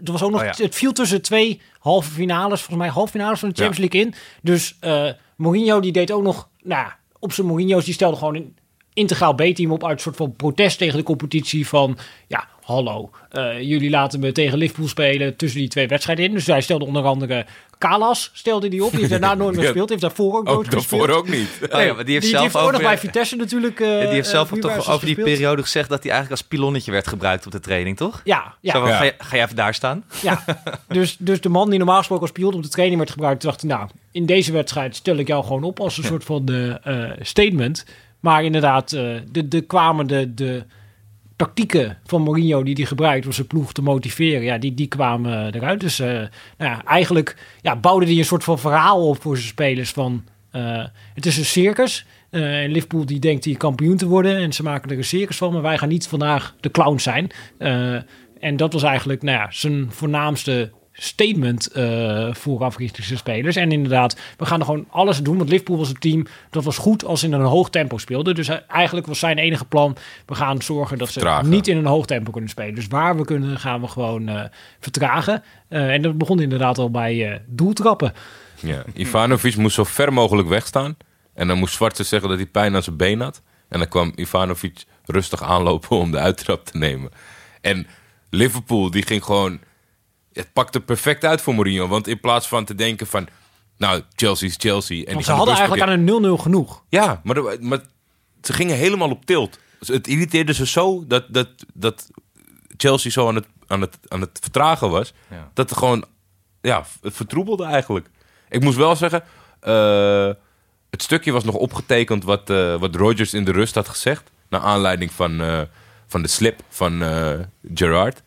er 0.03 0.11
was 0.11 0.23
ook 0.23 0.31
nog, 0.31 0.39
Oh 0.39 0.45
ja. 0.45 0.63
het 0.63 0.75
viel 0.75 0.93
tussen 0.93 1.21
twee 1.21 1.61
halve 1.79 2.11
finales, 2.11 2.59
volgens 2.61 2.77
mij 2.77 2.89
halve 2.89 3.11
finales 3.11 3.39
van 3.39 3.49
de 3.49 3.55
Champions 3.55 3.91
League 3.91 4.01
in. 4.01 4.13
Dus 4.41 4.75
eh, 4.79 5.09
Mourinho 5.35 5.79
die 5.79 5.91
deed 5.91 6.11
ook 6.11 6.23
nog, 6.23 6.49
nou 6.63 6.87
op 7.19 7.31
zijn 7.31 7.47
Mourinho's, 7.47 7.85
die 7.85 7.93
stelde 7.93 8.17
gewoon 8.17 8.35
een 8.35 8.55
integraal 8.93 9.33
B-team 9.33 9.71
op 9.71 9.83
uit 9.83 9.93
een 9.93 9.99
soort 9.99 10.15
van 10.15 10.35
protest 10.35 10.77
tegen 10.77 10.97
de 10.97 11.03
competitie 11.03 11.67
van, 11.67 11.97
ja, 12.27 12.47
hallo, 12.61 13.09
eh, 13.29 13.61
jullie 13.61 13.89
laten 13.89 14.19
me 14.19 14.31
tegen 14.31 14.57
Liverpool 14.57 14.87
spelen 14.87 15.35
tussen 15.35 15.59
die 15.59 15.69
twee 15.69 15.87
wedstrijden 15.87 16.25
in. 16.25 16.33
Dus 16.33 16.45
hij 16.45 16.61
stelde 16.61 16.85
onder 16.85 17.03
andere 17.03 17.45
Kalas, 17.77 18.29
stelde 18.33 18.67
die 18.67 18.83
op. 18.83 18.91
Die 18.91 18.99
heeft 18.99 19.11
daarna 19.11 19.33
nooit 19.33 19.55
meer 19.55 19.65
gespeeld, 19.65 19.89
heeft 19.89 20.01
daarvoor 20.01 20.37
ook 20.37 20.45
nooit 20.45 20.57
Ook 20.57 20.71
daarvoor 20.71 21.09
ook 21.09 21.29
niet. 21.29 21.49
Oh 21.61 21.81
ja, 21.81 21.93
maar 21.93 22.05
die 22.05 22.13
heeft 22.13 22.25
die, 22.25 22.29
zelf 22.29 22.43
heeft 22.43 22.55
ook 22.55 22.61
over, 22.61 22.73
nog 22.73 22.81
bij 22.81 22.97
Vitesse 22.97 23.35
natuurlijk. 23.35 23.77
die 23.77 23.87
heeft 23.87 24.29
zelf 24.29 24.47
eh, 24.47 24.55
ook 24.55 24.61
toch 24.61 24.71
over 24.71 25.05
die 25.05 25.15
gespeeld. 25.15 25.37
periode 25.37 25.61
gezegd 25.61 25.89
dat 25.89 26.03
hij 26.03 26.11
eigenlijk 26.11 26.41
als 26.41 26.49
pilonnetje 26.49 26.91
werd 26.91 27.07
gebruikt 27.07 27.45
op 27.45 27.51
de 27.51 27.59
training, 27.59 27.97
toch? 27.97 28.21
Ja, 28.23 28.55
ja, 28.61 28.73
Zo 28.73 28.87
Ja. 28.87 28.97
Ga, 28.97 29.03
je, 29.03 29.13
ga 29.17 29.35
je 29.35 29.41
even 29.41 29.55
daar 29.55 29.73
staan? 29.73 30.03
ja. 30.21 30.43
Dus, 30.87 31.15
dus 31.19 31.41
de 31.41 31.49
man 31.49 31.69
die 31.69 31.77
normaal 31.77 31.97
gesproken 31.97 32.23
als 32.23 32.31
pion 32.31 32.53
op 32.53 32.63
de 32.63 32.69
training 32.69 32.97
werd 32.97 33.11
gebruikt, 33.11 33.41
dacht 33.41 33.61
hij, 33.61 33.69
nou, 33.69 33.89
in 34.11 34.25
deze 34.25 34.51
wedstrijd 34.51 34.95
stel 34.95 35.17
ik 35.17 35.27
jou 35.27 35.43
gewoon 35.43 35.63
op 35.63 35.79
als 35.79 35.97
een 35.97 36.03
soort 36.03 36.23
van 36.23 36.45
de, 36.45 36.79
eh, 36.83 37.11
statement. 37.21 37.85
Maar 38.19 38.43
inderdaad, 38.43 38.91
eh, 38.91 39.15
de, 39.31 39.47
de 39.47 39.61
kwamen 39.61 40.07
de, 40.07 40.33
de 40.33 40.63
tactieken 41.37 41.97
van 42.03 42.21
Mourinho 42.21 42.63
die 42.63 42.73
hij 42.73 42.85
gebruikt 42.85 43.25
om 43.25 43.31
zijn 43.31 43.47
ploeg 43.47 43.73
te 43.73 43.81
motiveren, 43.81 44.43
ja, 44.43 44.57
die, 44.57 44.73
die 44.73 44.87
kwamen 44.87 45.55
eruit. 45.55 45.79
Dus 45.79 45.99
eh, 45.99 46.07
nou 46.07 46.71
ja, 46.71 46.83
eigenlijk 46.83 47.37
ja, 47.61 47.75
bouwde 47.75 48.05
hij 48.05 48.17
een 48.17 48.25
soort 48.25 48.43
van 48.43 48.59
verhaal 48.59 49.07
op 49.07 49.21
voor 49.21 49.35
zijn 49.35 49.47
spelers 49.47 49.91
van, 49.91 50.23
eh, 50.51 50.83
het 51.13 51.25
is 51.25 51.37
een 51.37 51.45
circus. 51.45 52.05
Eh, 52.29 52.63
en 52.63 52.71
Liverpool 52.71 53.05
die 53.05 53.19
denkt 53.19 53.45
hier 53.45 53.57
kampioen 53.57 53.97
te 53.97 54.07
worden 54.07 54.37
en 54.37 54.53
ze 54.53 54.63
maken 54.63 54.91
er 54.91 54.97
een 54.97 55.03
circus 55.03 55.37
van, 55.37 55.53
maar 55.53 55.61
wij 55.61 55.77
gaan 55.77 55.89
niet 55.89 56.07
vandaag 56.07 56.55
de 56.59 56.71
clown 56.71 56.97
zijn. 56.97 57.31
En 58.39 58.57
dat 58.57 58.73
was 58.73 58.83
eigenlijk 58.83 59.21
nou 59.21 59.37
ja, 59.37 59.47
zijn 59.51 59.87
voornaamste 59.91 60.71
statement 60.99 61.67
eh 61.71 62.33
vooraf 62.33 62.77
richting 62.77 63.05
zijn 63.05 63.19
spelers. 63.19 63.55
En 63.55 63.71
inderdaad, 63.71 64.17
we 64.37 64.45
gaan 64.45 64.59
er 64.59 64.65
gewoon 64.65 64.85
alles 64.89 65.23
doen. 65.23 65.37
Want 65.37 65.49
Liverpool 65.49 65.77
was 65.77 65.89
een 65.89 65.99
team 65.99 66.25
dat 66.49 66.63
was 66.63 66.77
goed 66.77 67.05
als 67.05 67.19
ze 67.19 67.25
in 67.25 67.33
een 67.33 67.41
hoog 67.41 67.69
tempo 67.69 67.97
speelde. 67.97 68.33
Dus 68.33 68.49
eigenlijk 68.67 69.07
was 69.07 69.19
zijn 69.19 69.37
enige 69.37 69.65
plan, 69.65 69.97
we 70.25 70.35
gaan 70.35 70.61
zorgen 70.61 70.97
dat 70.97 71.07
ze 71.07 71.13
Vertragen. 71.13 71.49
niet 71.49 71.67
in 71.67 71.77
een 71.77 71.85
hoog 71.85 72.05
tempo 72.05 72.31
kunnen 72.31 72.49
spelen. 72.49 72.75
Dus 72.75 72.87
waar 72.87 73.17
we 73.17 73.25
kunnen, 73.25 73.59
gaan 73.59 73.81
we 73.81 73.87
gewoon 73.87 74.27
eh, 74.27 74.43
vertragen. 74.79 75.43
Eh, 75.67 75.93
en 75.93 76.01
dat 76.01 76.17
begon 76.17 76.41
inderdaad 76.41 76.77
al 76.77 76.91
bij 76.91 77.41
doeltrappen. 77.45 78.13
Ja. 78.59 78.83
Ivanovic 78.93 79.55
moest 79.55 79.75
zo 79.75 79.83
ver 79.83 80.13
mogelijk 80.13 80.47
wegstaan. 80.47 80.97
En 81.33 81.47
dan 81.47 81.57
moest 81.57 81.73
Zwarte 81.73 82.03
zeggen 82.03 82.29
dat 82.29 82.37
hij 82.37 82.47
pijn 82.47 82.75
aan 82.75 82.83
zijn 82.83 82.97
been 82.97 83.21
had. 83.21 83.41
En 83.69 83.79
dan 83.79 83.87
kwam 83.87 84.11
Ivanovic 84.15 84.83
rustig 85.05 85.43
aanlopen 85.43 85.97
om 85.97 86.11
de 86.11 86.17
uittrap 86.17 86.65
te 86.65 86.77
nemen. 86.77 87.09
En 87.61 87.87
Liverpool, 88.29 88.91
die 88.91 89.05
ging 89.05 89.23
gewoon... 89.23 89.59
Het 90.37 90.53
pakte 90.53 90.81
perfect 90.81 91.25
uit 91.25 91.41
voor 91.41 91.55
Mourinho. 91.55 91.87
Want 91.87 92.07
in 92.07 92.19
plaats 92.19 92.47
van 92.47 92.65
te 92.65 92.75
denken 92.75 93.07
van... 93.07 93.27
Nou, 93.77 94.01
Chelsea 94.15 94.47
is 94.47 94.55
Chelsea. 94.57 94.97
En 94.97 95.03
die 95.03 95.13
Want 95.13 95.25
ze 95.25 95.31
gaan 95.31 95.39
de 95.39 95.51
hadden 95.51 95.67
eigenlijk 95.67 96.09
aan 96.09 96.23
een 96.23 96.37
0-0 96.37 96.41
genoeg. 96.41 96.83
Ja, 96.89 97.21
maar, 97.23 97.43
maar 97.59 97.79
ze 98.41 98.53
gingen 98.53 98.75
helemaal 98.75 99.09
op 99.09 99.25
tilt. 99.25 99.59
Dus 99.79 99.87
Het 99.87 100.07
irriteerde 100.07 100.53
ze 100.53 100.65
zo 100.67 101.03
dat, 101.07 101.25
dat, 101.29 101.49
dat 101.73 102.09
Chelsea 102.77 103.11
zo 103.11 103.27
aan 103.27 103.35
het, 103.35 103.45
aan, 103.67 103.81
het, 103.81 103.97
aan 104.07 104.21
het 104.21 104.39
vertragen 104.41 104.89
was. 104.89 105.13
Ja. 105.29 105.51
Dat 105.53 105.69
er 105.69 105.75
gewoon, 105.75 106.05
ja, 106.61 106.85
het 107.01 107.15
vertroebelde 107.15 107.65
eigenlijk. 107.65 108.09
Ik 108.49 108.63
moest 108.63 108.77
wel 108.77 108.95
zeggen, 108.95 109.23
eh, 109.59 110.31
het 110.89 111.01
stukje 111.01 111.31
was 111.31 111.43
nog 111.43 111.55
opgetekend 111.55 112.23
wat, 112.23 112.49
eh 112.49 112.79
wat 112.79 112.95
Rodgers 112.95 113.33
in 113.33 113.45
de 113.45 113.51
rust 113.51 113.75
had 113.75 113.89
gezegd. 113.89 114.31
Naar 114.49 114.61
aanleiding 114.61 115.11
van, 115.11 115.41
eh, 115.41 115.61
van 116.07 116.21
de 116.21 116.27
slip 116.27 116.61
van 116.69 117.03
eh 117.03 117.39
Gerrard. 117.73 118.23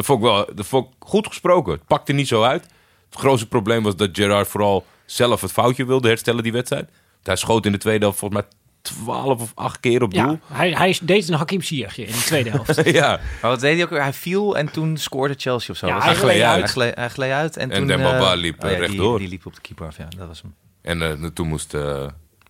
Dat 0.00 0.08
vond, 0.08 0.24
ik 0.24 0.30
wel, 0.30 0.46
dat 0.54 0.66
vond 0.66 0.86
ik 0.86 0.92
goed 0.98 1.26
gesproken. 1.26 1.72
Het 1.72 1.86
pakte 1.86 2.12
niet 2.12 2.28
zo 2.28 2.42
uit. 2.42 2.62
Het 3.10 3.18
grootste 3.18 3.48
probleem 3.48 3.82
was 3.82 3.96
dat 3.96 4.08
Gerrard 4.12 4.48
vooral 4.48 4.86
zelf 5.06 5.40
het 5.40 5.52
foutje 5.52 5.84
wilde 5.86 6.08
herstellen 6.08 6.42
die 6.42 6.52
wedstrijd. 6.52 6.90
Hij 7.22 7.36
schoot 7.36 7.66
in 7.66 7.72
de 7.72 7.78
tweede 7.78 8.04
helft 8.04 8.18
volgens 8.18 8.40
mij 8.40 8.50
12 8.82 9.40
of 9.40 9.52
8 9.54 9.80
keer 9.80 10.02
op 10.02 10.14
doel. 10.14 10.30
Ja, 10.30 10.38
hij, 10.52 10.70
hij 10.72 10.98
deed 11.02 11.28
een 11.28 11.34
Hakim 11.34 11.62
Ziyechje 11.62 12.04
in 12.04 12.12
de 12.12 12.18
tweede 12.18 12.50
helft. 12.50 12.84
Ja, 12.92 13.20
Maar 13.42 13.50
wat 13.50 13.60
deed 13.60 13.74
hij 13.74 13.84
ook 13.84 13.90
weer? 13.90 14.02
Hij 14.02 14.12
viel 14.12 14.56
en 14.56 14.72
toen 14.72 14.96
scoorde 14.96 15.34
Chelsea 15.36 15.70
of 15.72 15.76
zo. 15.78 15.86
Ja, 15.86 16.00
hij 16.02 16.14
gleed 16.14 16.42
uit. 16.42 16.58
Hij 16.60 16.68
gleed, 16.68 16.94
hij 16.94 17.08
gleed 17.08 17.30
uit. 17.32 17.56
En, 17.56 17.70
En 17.70 17.78
toen, 17.78 17.86
Dembaba 17.86 18.32
eh, 18.32 18.38
liep, 18.38 18.54
oh 18.54 18.60
ja, 18.60 18.66
eh, 18.68 18.72
die, 18.78 18.86
rechtdoor. 18.86 19.18
die 19.18 19.28
liep 19.28 19.46
op 19.46 19.54
de 19.54 19.60
keeper 19.60 19.86
af, 19.86 19.96
ja. 19.96 20.08
Dat 20.16 20.26
was 20.26 20.42
hem. 20.42 20.54
en 20.82 21.02
eh, 21.22 21.28
toen 21.34 21.48
moest 21.48 21.74
eh, 21.74 21.80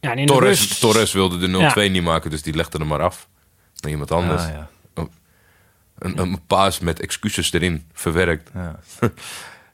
Ja, 0.01 0.11
en 0.11 0.19
in 0.19 0.27
de 0.27 0.33
Torres, 0.33 0.61
rust- 0.61 0.81
Torres 0.81 1.13
wilde 1.13 1.39
de 1.39 1.47
0-2 1.47 1.83
Ja. 1.83 1.89
niet 1.89 2.03
maken, 2.03 2.31
dus 2.31 2.43
die 2.43 2.55
legde 2.55 2.79
hem 2.79 2.87
maar 2.87 3.03
af. 3.03 3.29
Naar 3.81 3.91
iemand 3.91 4.11
anders. 4.13 4.43
Ah, 4.43 4.49
ja. 4.49 4.69
Een, 6.01 6.19
een 6.19 6.47
paas 6.47 6.79
met 6.79 7.01
excuses 7.01 7.53
erin 7.53 7.85
verwerkt. 7.93 8.51
Ja. 8.55 8.79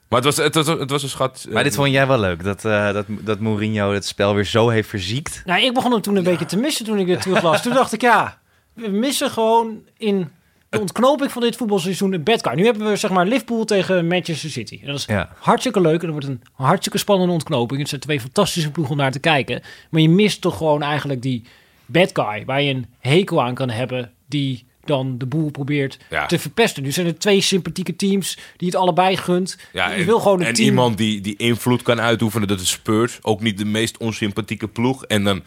Maar 0.09 0.21
het 0.21 0.35
was, 0.35 0.45
het 0.45 0.55
was, 0.55 0.67
het 0.67 0.89
was 0.89 1.03
een 1.03 1.09
schat. 1.09 1.43
eh, 1.47 1.53
Maar 1.53 1.63
dit 1.63 1.75
vond 1.75 1.91
jij 1.91 2.07
wel 2.07 2.19
leuk, 2.19 2.43
dat, 2.43 2.65
eh, 2.65 2.93
dat, 2.93 3.05
dat 3.09 3.39
Mourinho 3.39 3.91
het 3.93 4.05
spel 4.05 4.33
weer 4.35 4.45
zo 4.45 4.69
heeft 4.69 4.89
verziekt. 4.89 5.41
Nou, 5.45 5.61
ik 5.61 5.73
begon 5.73 5.91
hem 5.91 6.01
toen 6.01 6.15
een 6.15 6.23
beetje 6.23 6.45
te 6.45 6.57
missen 6.57 6.85
toen 6.85 6.99
ik 6.99 7.05
dit 7.07 7.21
teruglas. 7.21 7.61
toen 7.61 7.73
dacht 7.73 7.93
ik, 7.93 8.01
ja, 8.01 8.39
we 8.73 8.87
missen 8.89 9.29
gewoon 9.31 9.79
in 9.97 10.29
de 10.69 10.79
ontknoping 10.79 11.31
van 11.31 11.41
dit 11.41 11.55
voetbalseizoen 11.55 12.13
een 12.13 12.21
guy. 12.25 12.53
Nu 12.53 12.65
hebben 12.65 12.87
we 12.89 12.95
zeg 12.95 13.11
maar 13.11 13.25
Liverpool 13.25 13.65
tegen 13.65 14.07
Manchester 14.07 14.49
City. 14.49 14.79
En 14.81 14.87
dat 14.87 14.95
is 14.95 15.05
Ja. 15.05 15.29
hartstikke 15.39 15.81
leuk 15.81 15.99
en 16.01 16.11
dat 16.11 16.11
wordt 16.11 16.27
een 16.27 16.41
hartstikke 16.53 16.97
spannende 16.97 17.33
ontknoping. 17.33 17.79
Het 17.79 17.89
zijn 17.89 18.01
twee 18.01 18.19
fantastische 18.21 18.71
ploegen 18.71 18.93
om 18.93 18.99
naar 19.01 19.11
te 19.11 19.19
kijken. 19.19 19.61
Maar 19.89 20.01
je 20.01 20.09
mist 20.09 20.41
toch 20.41 20.57
gewoon 20.57 20.81
eigenlijk 20.81 21.21
die 21.21 21.43
bad 21.85 22.09
guy 22.13 22.45
waar 22.45 22.61
je 22.61 22.73
een 22.73 22.85
hekel 22.99 23.43
aan 23.43 23.53
kan 23.53 23.69
hebben 23.69 24.11
die 24.25 24.66
dan 24.87 25.17
de 25.17 25.25
boel 25.25 25.49
probeert 25.51 25.97
Ja. 26.09 26.25
te 26.25 26.39
verpesten. 26.39 26.83
Nu 26.83 26.91
zijn 26.91 27.07
er 27.07 27.17
twee 27.19 27.41
sympathieke 27.41 27.95
teams 27.95 28.37
die 28.57 28.67
het 28.67 28.77
allebei 28.77 29.17
gunt. 29.17 29.57
Ja, 29.73 29.89
je 29.89 29.95
en, 29.95 30.05
wil 30.05 30.19
gewoon 30.19 30.39
een 30.39 30.45
en 30.45 30.53
team... 30.53 30.67
iemand 30.67 30.97
die, 30.97 31.21
die 31.21 31.35
invloed 31.37 31.81
kan 31.81 32.01
uitoefenen, 32.01 32.47
dat 32.47 32.59
is 32.59 32.69
Spurs. 32.69 33.19
Ook 33.21 33.41
niet 33.41 33.57
de 33.57 33.65
meest 33.65 33.97
onsympathieke 33.97 34.67
ploeg. 34.67 35.05
En 35.05 35.23
dan 35.23 35.43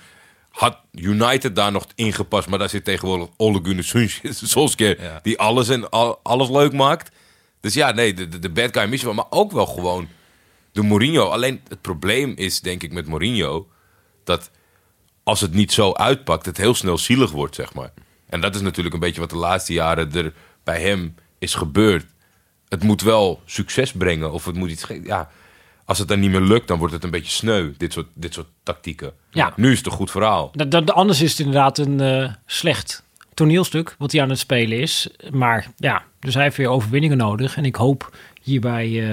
had 0.51 0.77
United 0.93 1.57
daar 1.57 1.73
nog 1.73 1.87
ingepast. 1.95 2.49
Maar 2.49 2.59
daar 2.59 2.69
zit 2.69 2.85
tegenwoordig 2.85 3.29
Ole 3.37 3.61
Gunnar 3.63 3.85
Solskjaer, 4.23 5.03
Ja. 5.03 5.19
die 5.23 5.39
alles 5.39 5.69
en 5.69 5.91
al- 5.91 6.21
alles 6.23 6.49
leuk 6.49 6.73
maakt. 6.73 7.11
Dus 7.61 7.75
ja, 7.75 7.91
nee, 7.93 8.15
de, 8.15 8.29
de, 8.29 8.39
de 8.39 8.51
bad 8.51 8.77
guy 8.77 8.89
mis 8.89 9.01
je 9.01 9.07
wel. 9.07 9.15
Maar 9.15 9.27
ook 9.31 9.53
wel 9.53 9.67
gewoon 9.67 10.09
de 10.73 10.83
Mourinho. 10.83 11.29
Alleen 11.29 11.61
het 11.69 11.81
probleem 11.81 12.33
is, 12.37 12.61
denk 12.61 12.83
ik, 12.83 12.93
met 12.93 13.07
Mourinho... 13.07 13.69
dat 14.25 14.51
als 15.23 15.41
het 15.41 15.53
niet 15.55 15.73
zo 15.73 15.93
uitpakt, 15.93 16.47
het 16.47 16.57
heel 16.57 16.75
snel 16.75 16.99
zielig 16.99 17.31
wordt, 17.31 17.55
zeg 17.55 17.75
maar. 17.75 17.93
En 18.31 18.41
dat 18.41 18.55
is 18.55 18.61
natuurlijk 18.61 18.95
een 18.95 19.01
beetje 19.01 19.21
wat 19.21 19.31
de 19.31 19.37
laatste 19.37 19.73
jaren 19.73 20.13
er 20.13 20.33
bij 20.65 20.81
hem 20.81 21.15
is 21.39 21.55
gebeurd. 21.55 22.07
Het 22.69 22.83
moet 22.83 23.03
wel 23.03 23.41
succes 23.45 23.93
brengen, 23.93 24.33
of 24.33 24.45
het 24.45 24.55
moet 24.55 24.71
iets... 24.71 24.87
Ja, 25.05 25.31
als 25.85 25.99
het 25.99 26.09
dan 26.09 26.21
niet 26.21 26.31
meer 26.31 26.41
lukt, 26.41 26.69
dan 26.69 26.79
wordt 26.79 26.95
het 26.95 27.05
een 27.05 27.11
beetje 27.11 27.31
sneu, 27.31 27.73
dit 27.77 27.93
soort, 27.93 28.07
dit 28.15 28.35
soort 28.35 28.47
tactieken. 28.63 29.13
Ja. 29.31 29.53
Nu 29.57 29.71
is 29.71 29.79
het 29.79 29.87
een 29.87 29.93
goed 29.93 30.11
verhaal. 30.11 30.51
Dat, 30.53 30.71
dat, 30.71 30.93
anders 30.93 31.21
is 31.21 31.31
het 31.31 31.39
inderdaad 31.39 31.79
een 31.79 32.01
eh, 32.01 32.33
slecht 32.47 33.03
toneelstuk 33.35 33.95
wat 33.99 34.13
hij 34.13 34.23
aan 34.23 34.29
het 34.29 34.39
spelen 34.39 34.79
is. 34.79 35.09
Maar 35.31 35.71
ja, 35.77 36.03
dus 36.21 36.35
hij 36.35 36.43
heeft 36.43 36.57
weer 36.57 36.69
overwinningen 36.69 37.17
nodig. 37.17 37.57
En 37.57 37.65
ik 37.65 37.77
hoop 37.77 38.17
hierbij 38.43 38.87
eh, 38.87 39.09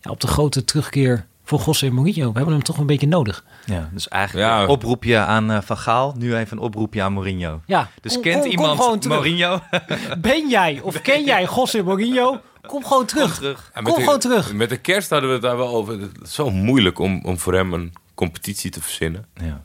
ja, 0.00 0.10
op 0.10 0.20
de 0.20 0.26
grote 0.26 0.64
terugkeer 0.64 1.26
voor 1.44 1.62
José 1.66 1.90
Mourinho. 1.90 2.28
We 2.30 2.36
hebben 2.36 2.54
hem 2.54 2.62
toch 2.62 2.78
een 2.78 2.86
beetje 2.86 3.06
nodig. 3.06 3.44
Ja, 3.64 3.88
dus 3.92 4.08
eigenlijk 4.08 4.48
Ja. 4.48 4.62
een 4.62 4.68
oproepje 4.68 5.18
aan 5.18 5.50
eh, 5.50 5.58
Van 5.62 5.76
Gaal, 5.78 6.14
nu 6.18 6.36
even 6.36 6.56
een 6.56 6.62
oproepje 6.62 7.02
aan 7.02 7.12
Mourinho. 7.12 7.60
Ja, 7.66 7.88
Dus 8.00 8.12
kom- 8.12 8.22
kent 8.22 8.40
kom- 8.42 8.50
iemand. 8.50 9.04
Mourinho? 9.08 9.60
Ben 10.20 10.48
jij 10.48 10.80
of 10.82 11.00
ken 11.00 11.24
jij 11.24 11.48
José 11.54 11.82
Mourinho? 11.82 12.40
Kom 12.66 12.84
gewoon 12.84 13.06
terug. 13.06 13.38
Kom 13.74 13.84
de, 13.84 13.92
gewoon 13.92 14.18
terug. 14.18 14.52
Met 14.52 14.68
de 14.68 14.76
kerst 14.76 15.10
hadden 15.10 15.28
we 15.28 15.34
het 15.34 15.44
daar 15.44 15.56
wel 15.56 15.68
over. 15.68 16.00
Het 16.00 16.10
is 16.22 16.34
zo 16.34 16.50
moeilijk 16.50 16.98
om, 16.98 17.24
om 17.24 17.38
voor 17.38 17.54
hem 17.54 17.72
een 17.72 17.92
competitie 18.14 18.70
te 18.70 18.80
verzinnen. 18.82 19.26
Ja. 19.34 19.62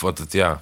Want 0.00 0.18
het, 0.18 0.32
ja... 0.32 0.60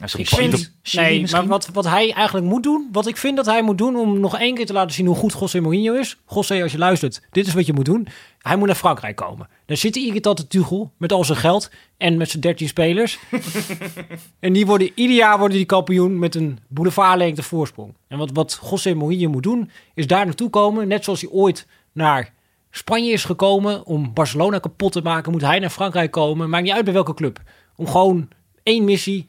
Ik 0.00 0.28
vind, 0.28 0.72
nee, 0.92 1.20
misschien? 1.20 1.26
maar 1.30 1.46
wat, 1.46 1.68
wat 1.72 1.84
hij 1.84 2.12
eigenlijk 2.12 2.46
moet 2.46 2.62
doen, 2.62 2.88
wat 2.92 3.06
ik 3.06 3.16
vind 3.16 3.36
dat 3.36 3.46
hij 3.46 3.62
moet 3.62 3.78
doen 3.78 3.96
om 3.96 4.20
nog 4.20 4.38
één 4.38 4.54
keer 4.54 4.66
te 4.66 4.72
laten 4.72 4.94
zien 4.94 5.06
hoe 5.06 5.14
goed 5.14 5.36
José 5.40 5.60
Mourinho 5.60 5.94
is. 5.94 6.16
José, 6.28 6.62
als 6.62 6.72
je 6.72 6.78
luistert, 6.78 7.22
dit 7.30 7.46
is 7.46 7.54
wat 7.54 7.66
je 7.66 7.72
moet 7.72 7.84
doen. 7.84 8.08
Hij 8.38 8.56
moet 8.56 8.66
naar 8.66 8.76
Frankrijk 8.76 9.16
komen. 9.16 9.48
Daar 9.66 9.76
zit 9.76 9.94
hij 9.94 10.04
irritante 10.04 10.46
Tuchel 10.46 10.92
met 10.96 11.12
al 11.12 11.24
zijn 11.24 11.38
geld 11.38 11.70
en 11.96 12.16
met 12.16 12.30
zijn 12.30 12.42
13 12.42 12.68
spelers. 12.68 13.18
en 14.40 14.52
die 14.52 14.66
worden, 14.66 14.90
ieder 14.94 15.16
jaar 15.16 15.38
worden 15.38 15.56
die 15.56 15.66
kampioen 15.66 16.18
met 16.18 16.34
een 16.34 16.58
boulevardlengte 16.68 17.42
voorsprong. 17.42 17.94
En 18.08 18.18
wat, 18.18 18.30
wat 18.32 18.60
José 18.70 18.94
Mourinho 18.94 19.30
moet 19.30 19.42
doen, 19.42 19.70
is 19.94 20.06
daar 20.06 20.24
naartoe 20.24 20.50
komen. 20.50 20.88
Net 20.88 21.04
zoals 21.04 21.20
hij 21.20 21.30
ooit 21.30 21.66
naar 21.92 22.32
Spanje 22.70 23.12
is 23.12 23.24
gekomen 23.24 23.86
om 23.86 24.12
Barcelona 24.14 24.58
kapot 24.58 24.92
te 24.92 25.02
maken, 25.02 25.32
moet 25.32 25.40
hij 25.40 25.58
naar 25.58 25.70
Frankrijk 25.70 26.10
komen. 26.10 26.50
Maakt 26.50 26.64
niet 26.64 26.72
uit 26.72 26.84
bij 26.84 26.92
welke 26.92 27.14
club. 27.14 27.40
Om 27.76 27.86
gewoon 27.86 28.28
één 28.62 28.84
missie 28.84 29.28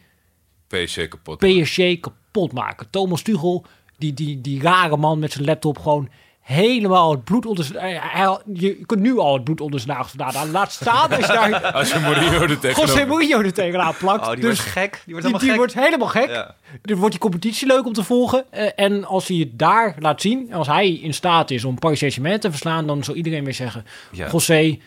PSG 0.71 1.07
kapot. 1.07 1.37
PSG 1.37 1.99
kapot 1.99 2.51
maken. 2.53 2.87
Thomas 2.89 3.21
Tuchel, 3.21 3.65
die, 3.97 4.13
die, 4.13 4.41
die 4.41 4.61
rare 4.61 4.97
man 4.97 5.19
met 5.19 5.31
zijn 5.31 5.45
laptop, 5.45 5.77
gewoon 5.79 6.09
helemaal 6.41 7.11
het 7.11 7.23
bloed 7.23 7.45
onder 7.45 7.65
zijn... 7.65 7.79
hij- 7.79 7.99
hij- 8.01 8.37
je 8.53 8.85
kunt 8.85 9.01
nu 9.01 9.17
al 9.17 9.33
het 9.33 9.43
bloed 9.43 9.61
onder 9.61 9.79
zijn 9.79 9.97
nagels 9.97 10.13
vandaan. 10.17 10.51
Laat 10.51 10.71
staan 10.71 11.09
als 11.15 11.25
je 11.25 11.33
daar 11.33 11.71
Als 11.71 11.91
je 11.93 11.99
Mourinho 11.99 12.41
er 12.41 12.47
José 12.49 12.59
tegenop... 12.59 13.07
Mourinho 13.07 13.39
er 13.41 13.53
tegenaan 13.53 13.93
plakt. 13.97 14.21
Oh, 14.27 14.33
die 14.33 14.35
dus 14.41 14.43
wordt 14.57 14.59
gek. 14.71 15.01
Die 15.05 15.13
wordt 15.13 15.25
helemaal 15.25 15.39
die 15.39 15.49
gek. 15.49 15.57
wordt 15.57 15.73
helemaal 15.73 16.07
gek. 16.07 16.29
Ja. 16.29 16.55
Dus 16.81 16.97
wordt 16.97 17.11
die 17.11 17.21
competitie 17.21 17.67
leuk 17.67 17.85
om 17.85 17.93
te 17.93 18.03
volgen. 18.03 18.45
Eh, 18.51 18.69
en 18.75 19.05
als 19.05 19.27
hij 19.27 19.37
het 19.37 19.59
daar 19.59 19.95
laat 19.99 20.21
zien, 20.21 20.53
als 20.53 20.67
hij 20.67 20.93
in 20.93 21.13
staat 21.13 21.51
is 21.51 21.63
om 21.63 21.79
Paris 21.79 21.99
Saint-Germain 21.99 22.39
te 22.39 22.49
verslaan, 22.49 22.87
dan 22.87 23.03
zal 23.03 23.15
iedereen 23.15 23.43
weer 23.43 23.53
zeggen: 23.53 23.85
Ja. 24.11 24.29
José, 24.31 24.77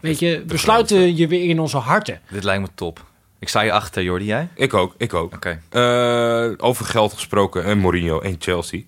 weet 0.00 0.18
je, 0.18 0.44
we 0.46 0.56
sluiten 0.56 1.16
je 1.16 1.26
weer 1.28 1.48
in 1.48 1.60
onze 1.60 1.76
harten. 1.78 2.20
Dit 2.30 2.44
lijkt 2.44 2.62
me 2.62 2.68
top. 2.74 3.10
Ik 3.42 3.48
sta 3.48 3.60
je 3.60 3.72
achter, 3.72 4.02
Jordi. 4.02 4.24
Jij? 4.24 4.48
Ik 4.54 4.74
ook, 4.74 4.94
ik 4.98 5.14
ook. 5.14 5.34
Oké. 5.34 5.62
Eh, 5.68 6.50
over 6.56 6.84
geld 6.84 7.12
gesproken 7.12 7.64
en 7.64 7.78
Mourinho 7.78 8.20
en 8.20 8.36
Chelsea. 8.38 8.80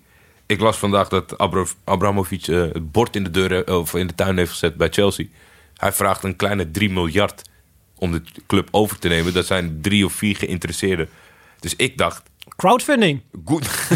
Ik 0.45 0.59
las 0.59 0.77
vandaag 0.77 1.07
dat 1.07 1.37
Abra 1.37 1.65
Abramovic 1.83 2.47
eh, 2.47 2.61
het 2.61 2.91
bord 2.91 3.15
in 3.15 3.23
de, 3.23 3.29
deur, 3.29 3.63
eh, 3.63 3.79
of 3.79 3.95
in 3.95 4.07
de 4.07 4.15
tuin 4.15 4.37
heeft 4.37 4.51
gezet 4.51 4.75
bij 4.75 4.89
Chelsea. 4.89 5.25
Hij 5.77 5.91
vraagt 5.91 6.23
een 6.23 6.35
kleine 6.35 6.71
3 6.71 6.89
miljard 6.89 7.49
om 7.95 8.11
de 8.11 8.21
club 8.47 8.67
over 8.71 8.99
te 8.99 9.07
nemen. 9.07 9.33
Dat 9.33 9.45
zijn 9.45 9.79
drie 9.81 10.05
of 10.05 10.13
vier 10.13 10.35
geïnteresseerden. 10.35 11.09
Dus 11.59 11.75
ik 11.75 11.97
dacht, 11.97 12.23
Crowdfunding. 12.55 13.21
goed. 13.45 13.69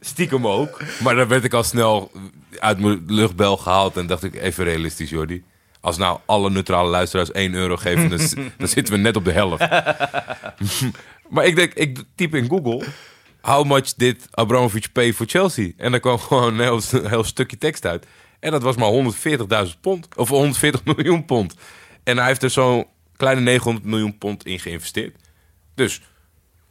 Stiekem 0.00 0.46
ook. 0.46 0.80
Maar 1.02 1.14
dan 1.14 1.28
werd 1.28 1.44
ik 1.44 1.52
al 1.52 1.64
snel 1.64 2.10
uit 2.58 2.78
mijn 2.80 3.04
luchtbel 3.06 3.56
gehaald 3.56 3.96
en 3.96 4.06
dacht 4.06 4.22
ik, 4.22 4.34
even 4.34 4.64
realistisch, 4.64 5.10
Jordi. 5.10 5.44
Als 5.80 5.96
nou 5.96 6.18
alle 6.26 6.50
neutrale 6.50 6.88
luisteraars 6.88 7.32
1 7.32 7.54
euro 7.54 7.76
geven, 7.76 8.08
dan, 8.58 8.68
zitten 8.68 8.94
we 8.94 9.00
net 9.00 9.16
op 9.16 9.24
de 9.24 9.32
helft. 9.32 9.68
maar 11.34 11.44
ik 11.44 11.56
denk, 11.56 11.74
ik 11.74 12.02
typ 12.14 12.34
in 12.34 12.48
Google, 12.48 12.86
how 13.40 13.64
much 13.64 13.94
did 13.94 14.26
Abramovich 14.30 14.92
pay 14.92 15.12
for 15.12 15.26
Chelsea? 15.26 15.72
En 15.76 15.90
dan 15.90 16.00
kwam 16.00 16.18
gewoon 16.18 16.54
een 16.54 16.60
heel, 16.60 16.80
een 16.90 17.08
heel 17.08 17.24
stukje 17.24 17.58
tekst 17.58 17.86
uit. 17.86 18.06
En 18.40 18.50
dat 18.50 18.62
was 18.62 18.76
maar 18.76 18.92
140.000 19.66 19.80
pond, 19.80 20.16
of 20.16 20.28
140 20.28 20.84
miljoen 20.84 21.24
pond. 21.24 21.54
En 22.04 22.16
hij 22.16 22.26
heeft 22.26 22.42
er 22.42 22.50
zo'n 22.50 22.86
kleine 23.16 23.40
900 23.40 23.86
miljoen 23.86 24.18
pond 24.18 24.46
in 24.46 24.60
geïnvesteerd. 24.60 25.16
Dus 25.74 26.00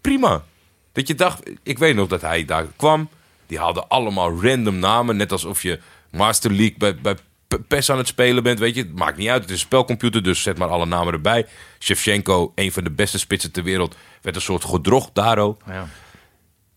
prima. 0.02 0.44
Dat 0.92 1.08
je 1.08 1.16
dacht, 1.16 1.50
ik 1.64 1.78
weet 1.78 1.96
nog 1.96 2.08
dat 2.08 2.22
hij 2.22 2.46
daar 2.46 2.66
kwam. 2.76 3.10
Die 3.48 3.60
haalden 3.60 3.88
allemaal 3.88 4.44
random 4.44 4.80
namen. 4.80 5.18
Net 5.18 5.32
alsof 5.32 5.62
je 5.62 5.80
Master 6.12 6.52
League 6.52 6.78
bij, 6.78 6.96
bij 6.96 7.16
PES 7.58 7.90
aan 7.92 7.98
het 7.98 8.08
spelen 8.08 8.44
bent. 8.44 8.60
Weet 8.60 8.76
je, 8.76 8.82
het 8.82 8.96
maakt 8.96 9.18
niet 9.18 9.30
uit. 9.30 9.42
Het 9.42 9.50
is 9.52 9.56
een 9.56 9.66
spelcomputer, 9.66 10.24
dus 10.24 10.42
zet 10.42 10.58
maar 10.58 10.68
alle 10.68 10.86
namen 10.86 11.14
erbij. 11.14 11.46
Shevchenko, 11.80 12.52
een 12.56 12.72
van 12.72 12.84
de 12.84 12.92
beste 12.92 13.20
spitsen 13.20 13.52
ter 13.52 13.64
wereld, 13.64 13.96
werd 14.22 14.36
een 14.36 14.42
soort 14.42 14.64
gedrocht 14.64 15.10
daro. 15.16 15.58
Ja. 15.68 15.88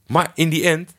Maar 0.07 0.31
in 0.35 0.49
die 0.49 0.67
end, 0.69 0.95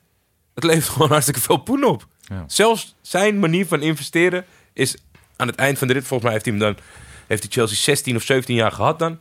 het 0.55 0.63
levert 0.63 0.89
gewoon 0.93 1.09
hartstikke 1.09 1.41
veel 1.41 1.57
poen 1.57 1.83
op. 1.83 2.07
Ja. 2.21 2.43
Zelfs 2.47 2.95
zijn 3.01 3.39
manier 3.39 3.65
van 3.67 3.81
investeren 3.81 4.45
is 4.73 4.95
aan 5.35 5.47
het 5.47 5.55
eind 5.55 5.77
van 5.77 5.87
de 5.87 5.93
rit, 5.93 6.01
volgens 6.07 6.23
mij 6.23 6.31
heeft 6.31 6.45
hij 6.45 6.55
hem 6.55 6.63
dan, 6.63 6.83
heeft 7.27 7.43
hij 7.43 7.51
Chelsea 7.51 7.77
16 7.77 8.15
of 8.15 8.23
17 8.23 8.55
jaar 8.55 8.71
gehad 8.71 8.99
dan. 8.99 9.19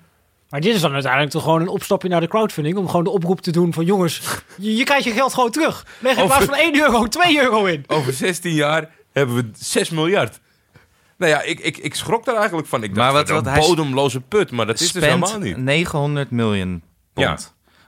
Maar 0.49 0.61
dit 0.61 0.75
is 0.75 0.81
dan 0.81 0.93
uiteindelijk 0.93 1.33
toch 1.33 1.43
gewoon 1.43 1.61
een 1.61 1.69
opstapje 1.69 2.09
naar 2.09 2.21
de 2.21 2.29
crowdfunding. 2.29 2.77
Om 2.77 2.87
gewoon 2.89 3.05
de 3.05 3.11
oproep 3.11 3.41
te 3.41 3.51
doen 3.51 3.73
van 3.73 3.85
jongens, 3.85 4.21
je, 4.59 4.77
je 4.77 4.85
krijgt 4.85 5.05
je 5.05 5.11
geld 5.13 5.35
gewoon 5.35 5.51
terug. 5.51 5.87
Leg 5.99 6.17
in 6.17 6.23
Over- 6.23 6.37
plaats 6.37 6.51
van 6.51 6.59
1 6.59 6.77
euro, 6.81 7.07
2 7.09 7.41
euro 7.41 7.65
in. 7.65 7.85
Over 7.87 8.13
16 8.13 8.53
jaar 8.55 8.91
hebben 9.13 9.37
we 9.37 9.51
6 9.55 9.91
miljard. 9.91 10.41
Nou 11.17 11.33
ja, 11.33 11.43
ik, 11.43 11.61
ik, 11.61 11.77
ik 11.77 11.95
schrok 11.95 12.25
daar 12.25 12.37
eigenlijk 12.37 12.69
van. 12.69 12.83
Ik 12.83 12.95
dacht, 12.95 13.07
Maar 13.07 13.13
wat- 13.13 13.29
wat, 13.29 13.45
wat 13.45 13.55
een 13.57 13.61
bodemloze 13.61 14.21
put, 14.21 14.51
maar 14.51 14.67
dat 14.67 14.81
is 14.81 14.93
dus 14.93 15.03
helemaal 15.05 15.39
niet. 15.39 15.57
900 15.57 16.31
miljoen 16.31 16.83
pond. 17.13 17.27
Ja. 17.27 17.39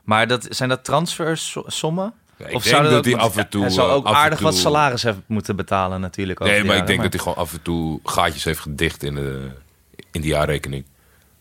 Maar 0.05 0.27
dat, 0.27 0.47
zijn 0.51 0.69
dat 0.69 0.85
transfersommen? 0.85 2.13
Ja, 2.37 2.47
ik 2.47 2.63
denk 2.63 2.83
dat 2.91 3.05
hij 3.05 3.17
af 3.17 3.37
en 3.37 3.49
toe, 3.49 3.63
Hij 3.63 3.71
zou 3.71 3.89
eh, 3.89 3.95
ook 3.95 4.07
aardig 4.07 4.39
wat 4.41 4.57
salaris 4.57 5.03
hebben 5.03 5.25
moeten 5.27 5.57
betalen 5.57 6.01
natuurlijk. 6.01 6.39
Nee, 6.39 6.49
maar 6.51 6.61
ik 6.61 6.67
jaren, 6.71 6.87
denk 6.87 7.03
dat 7.03 7.13
hij 7.13 7.23
gewoon 7.23 7.39
af 7.39 7.53
en 7.53 7.63
toe 7.63 8.01
gaatjes 8.05 8.45
heeft 8.45 8.61
gedicht 8.61 9.03
in 9.03 9.15
de, 9.15 9.51
in 10.13 10.21
de 10.21 10.27
jaarrekening. 10.27 10.85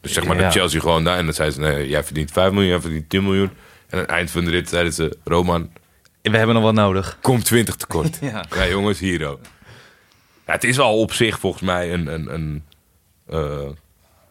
Dus 0.01 0.13
zeg 0.13 0.25
maar 0.25 0.35
Ja. 0.35 0.41
dat 0.43 0.51
Chelsea 0.53 0.79
gewoon 0.79 1.03
daar 1.03 1.17
en 1.17 1.25
dan 1.25 1.33
zei 1.33 1.51
ze, 1.51 1.59
nee, 1.59 1.87
jij 1.89 2.03
verdient 2.03 2.31
5 2.31 2.51
miljoen, 2.51 2.69
jij 2.69 2.81
verdient 2.81 3.09
10 3.09 3.23
miljoen. 3.23 3.49
En 3.89 3.97
aan 3.97 3.99
het 3.99 4.09
eind 4.09 4.31
van 4.31 4.45
de 4.45 4.51
rit 4.51 4.69
zeiden 4.69 4.93
ze, 4.93 5.17
Roman, 5.23 5.71
We 6.21 6.37
hebben 6.37 6.55
nog 6.55 6.63
wat 6.63 6.73
nodig. 6.73 7.17
kom 7.21 7.43
20 7.43 7.75
tekort. 7.75 8.17
Ja. 8.21 8.45
ja. 8.55 8.67
jongens, 8.67 8.99
hier 8.99 9.27
ook. 9.27 9.39
Ja, 10.45 10.53
het 10.53 10.63
is 10.63 10.79
al 10.79 10.99
op 10.99 11.13
zich 11.13 11.39
volgens 11.39 11.63
mij 11.63 11.93
een, 11.93 12.07
een, 12.13 12.33
een 12.33 12.63
eh, 13.29 13.69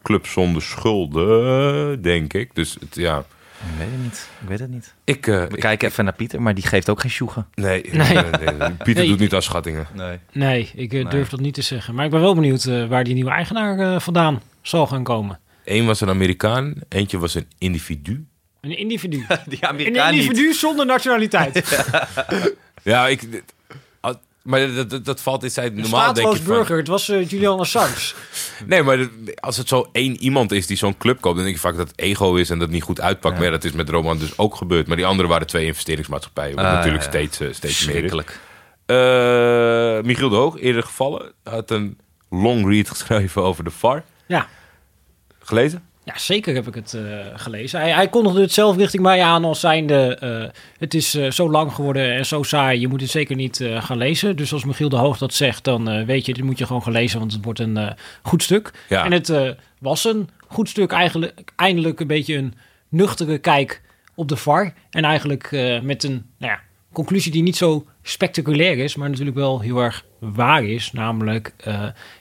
club 0.03 0.25
zonder 0.27 0.61
schulden, 0.61 2.01
denk 2.01 2.33
ik. 2.33 2.55
Dus 2.55 2.77
het, 2.79 2.95
ja, 2.95 3.17
Ik 3.17 3.77
weet 3.77 3.87
het 3.91 4.01
niet. 4.03 4.29
Ik 4.41 4.47
weet 4.47 4.59
het 4.59 4.69
niet. 4.69 4.93
ik... 5.03 5.27
eh, 5.27 5.35
We 5.43 5.53
ik- 5.55 5.59
kijken 5.59 5.87
even 5.87 6.03
naar 6.03 6.13
Pieter, 6.13 6.41
maar 6.41 6.53
die 6.55 6.65
geeft 6.67 6.89
ook 6.89 6.99
geen 6.99 7.11
sjoegen. 7.11 7.47
Nee, 7.53 7.81
nee. 7.91 8.13
nee, 8.13 8.55
nee. 8.57 8.71
Pieter 8.71 8.95
Nee. 8.95 9.07
doet 9.07 9.19
niet 9.19 9.33
aan 9.33 9.41
schattingen. 9.41 9.87
Nee. 9.93 10.17
Nee, 10.31 10.71
ik 10.75 10.93
eh, 10.93 11.01
Nee. 11.03 11.11
durf 11.11 11.29
dat 11.29 11.39
niet 11.39 11.53
te 11.53 11.61
zeggen. 11.61 11.95
Maar 11.95 12.05
ik 12.05 12.11
ben 12.11 12.21
wel 12.21 12.35
benieuwd 12.35 12.65
eh, 12.65 12.85
waar 12.87 13.03
die 13.03 13.13
nieuwe 13.13 13.31
eigenaar 13.31 13.79
eh, 13.93 13.99
vandaan 13.99 14.41
zal 14.61 14.87
gaan 14.87 15.03
komen. 15.03 15.39
Eén 15.65 15.85
was 15.85 16.01
een 16.01 16.09
Amerikaan, 16.09 16.73
eentje 16.89 17.17
was 17.19 17.35
een 17.35 17.47
individu. 17.57 18.25
Een 18.61 18.77
individu. 18.77 19.25
Die 19.45 19.57
Een 19.61 19.67
Amerikaan 19.69 20.13
niet. 20.13 20.21
individu 20.23 20.53
zonder 20.53 20.85
nationaliteit. 20.85 21.61
Ja, 22.83 23.07
ik... 23.07 23.43
Maar 24.43 24.73
dat, 24.73 24.89
dat, 24.89 25.05
dat 25.05 25.21
valt 25.21 25.43
in 25.43 25.51
zijn 25.51 25.73
normaal 25.73 25.89
denk 25.89 26.15
stateloos 26.15 26.37
je 26.37 26.43
van... 26.43 26.55
burger. 26.55 26.77
Het 26.77 26.87
was 26.87 27.09
eh, 27.09 27.29
Julian 27.29 27.59
Assange. 27.59 28.13
Nee, 28.65 28.83
maar 28.83 29.09
als 29.39 29.57
het 29.57 29.67
zo 29.67 29.89
één 29.91 30.17
iemand 30.17 30.51
is 30.51 30.67
die 30.67 30.77
zo'n 30.77 30.97
club 30.97 31.21
koopt... 31.21 31.35
dan 31.35 31.43
denk 31.43 31.55
je 31.55 31.61
vaak 31.61 31.77
dat 31.77 31.87
het 31.87 31.99
ego 31.99 32.35
is 32.35 32.49
en 32.49 32.55
dat 32.55 32.65
het 32.67 32.75
niet 32.75 32.83
goed 32.83 33.01
uitpakt. 33.01 33.35
Maar 33.35 33.45
ja, 33.45 33.51
dat 33.51 33.63
is 33.63 33.71
met 33.71 33.89
Roman 33.89 34.17
dus 34.17 34.37
ook 34.37 34.55
gebeurd. 34.55 34.87
Maar 34.87 34.97
die 34.97 35.05
andere 35.05 35.27
waren 35.27 35.47
twee 35.47 35.65
investeringsmaatschappijen. 35.65 36.55
Wat 36.55 36.65
Ah, 36.65 36.73
natuurlijk 36.73 37.03
ja. 37.03 37.09
steeds, 37.09 37.39
eh, 37.39 37.47
steeds 37.51 37.85
meer. 37.85 38.25
Eh, 38.85 40.03
Michiel 40.03 40.29
de 40.29 40.35
Hoog, 40.35 40.59
eerder 40.59 40.83
gevallen, 40.83 41.31
had 41.43 41.71
een 41.71 41.97
long 42.29 42.67
read 42.69 42.89
geschreven 42.89 43.43
over 43.43 43.63
de 43.63 43.71
VAR. 43.71 44.03
Ja. 44.27 44.47
Gelezen? 45.39 45.83
Ja, 46.05 46.17
zeker 46.17 46.53
heb 46.55 46.67
ik 46.67 46.75
het 46.75 46.93
eh, 46.93 47.01
gelezen. 47.33 47.79
Hij, 47.79 47.91
hij 47.91 48.09
kondigde 48.09 48.41
het 48.41 48.51
zelf 48.51 48.77
richting 48.77 49.03
mij 49.03 49.21
aan 49.21 49.45
als 49.45 49.59
zijnde... 49.59 50.15
eh, 50.15 50.59
het 50.77 50.93
is 50.93 51.15
eh, 51.15 51.31
zo 51.31 51.49
lang 51.49 51.73
geworden 51.73 52.13
en 52.13 52.25
zo 52.25 52.43
saai, 52.43 52.79
je 52.79 52.87
moet 52.87 53.01
het 53.01 53.09
zeker 53.09 53.35
niet 53.35 53.65
gaan 53.77 53.97
lezen. 53.97 54.35
Dus 54.35 54.53
als 54.53 54.65
Michiel 54.65 54.89
de 54.89 54.95
Hoog 54.95 55.17
dat 55.17 55.33
zegt, 55.33 55.63
dan 55.63 56.05
weet 56.05 56.25
je, 56.25 56.33
dit 56.33 56.43
moet 56.43 56.57
je 56.57 56.65
gewoon 56.65 56.83
gaan 56.83 56.91
lezen, 56.91 57.19
want 57.19 57.31
het 57.31 57.43
wordt 57.43 57.59
een 57.59 57.95
goed 58.21 58.43
stuk. 58.43 58.71
Ja. 58.89 59.05
En 59.05 59.11
het 59.11 59.55
was 59.79 60.03
een 60.03 60.29
goed 60.47 60.69
stuk, 60.69 60.91
eigenlijk 60.91 61.51
eindelijk 61.55 61.99
een 61.99 62.07
beetje 62.07 62.35
een 62.35 62.53
nuchtere 62.89 63.37
kijk 63.37 63.81
op 64.15 64.27
de 64.27 64.35
VAR. 64.35 64.73
En 64.89 65.03
eigenlijk 65.03 65.51
met 65.83 66.03
een 66.03 66.25
nou 66.37 66.51
ja, 66.51 66.59
conclusie 66.93 67.31
die 67.31 67.43
niet 67.43 67.57
zo 67.57 67.85
spectaculair 68.01 68.77
is, 68.77 68.95
maar 68.95 69.09
natuurlijk 69.09 69.37
wel 69.37 69.59
heel 69.59 69.77
erg 69.77 70.05
waar 70.19 70.63
is. 70.63 70.91
Namelijk, 70.91 71.53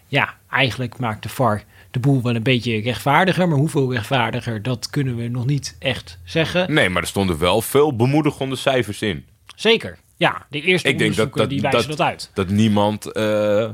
ja, 0.07 0.35
eigenlijk 0.51 0.99
maakt 0.99 1.23
de 1.23 1.29
VAR 1.29 1.63
de 1.93 2.01
boel 2.01 2.23
wel 2.23 2.35
een 2.35 2.43
beetje 2.43 2.81
rechtvaardiger. 2.81 3.49
Maar 3.49 3.59
hoeveel 3.59 3.93
rechtvaardiger, 3.93 4.63
dat 4.63 4.91
kunnen 4.91 5.17
we 5.17 5.29
nog 5.29 5.47
niet 5.47 5.77
echt 5.79 6.19
zeggen. 6.25 6.73
Nee, 6.73 6.89
maar 6.89 7.03
er 7.03 7.09
stonden 7.09 7.39
wel 7.39 7.63
veel 7.63 7.97
bemoedigende 7.97 8.57
cijfers 8.57 9.03
in. 9.03 9.25
Zeker, 9.57 9.99
ja. 10.17 10.47
De 10.51 10.61
eerste 10.61 10.89
Ik 10.89 10.99
denk 10.99 11.17
dat, 11.17 11.35
dat, 11.35 11.49
die 11.49 11.61
wijzen 11.61 11.89
dat, 11.91 12.01
uit. 12.01 12.31
dat 12.35 12.49
niemand, 12.49 13.13
eh, 13.13 13.71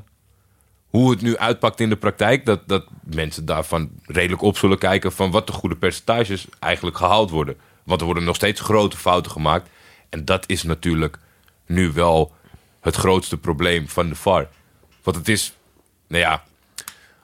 hoe 0.88 1.10
het 1.10 1.22
nu 1.22 1.36
uitpakt 1.36 1.80
in 1.80 1.88
de 1.88 1.96
praktijk, 1.96 2.46
dat, 2.46 2.68
dat 2.68 2.86
mensen 3.02 3.44
daarvan 3.44 3.90
redelijk 4.06 4.42
op 4.42 4.58
zullen 4.58 4.78
kijken 4.78 5.12
van 5.12 5.30
wat 5.30 5.46
de 5.46 5.52
goede 5.52 5.76
percentages 5.76 6.46
eigenlijk 6.58 6.96
gehaald 6.96 7.30
worden. 7.30 7.56
Want 7.84 8.00
er 8.00 8.06
worden 8.06 8.24
nog 8.24 8.36
steeds 8.36 8.60
grote 8.60 8.96
fouten 8.96 9.30
gemaakt. 9.30 9.68
En 10.08 10.24
dat 10.24 10.44
is 10.46 10.62
natuurlijk 10.62 11.18
nu 11.66 11.92
wel 11.92 12.32
het 12.80 12.94
grootste 12.94 13.36
probleem 13.36 13.88
van 13.88 14.08
de 14.08 14.14
VAR. 14.14 14.48
Want 15.02 15.16
het 15.16 15.28
is, 15.28 15.52
nou 16.08 16.22
ja, 16.22 16.42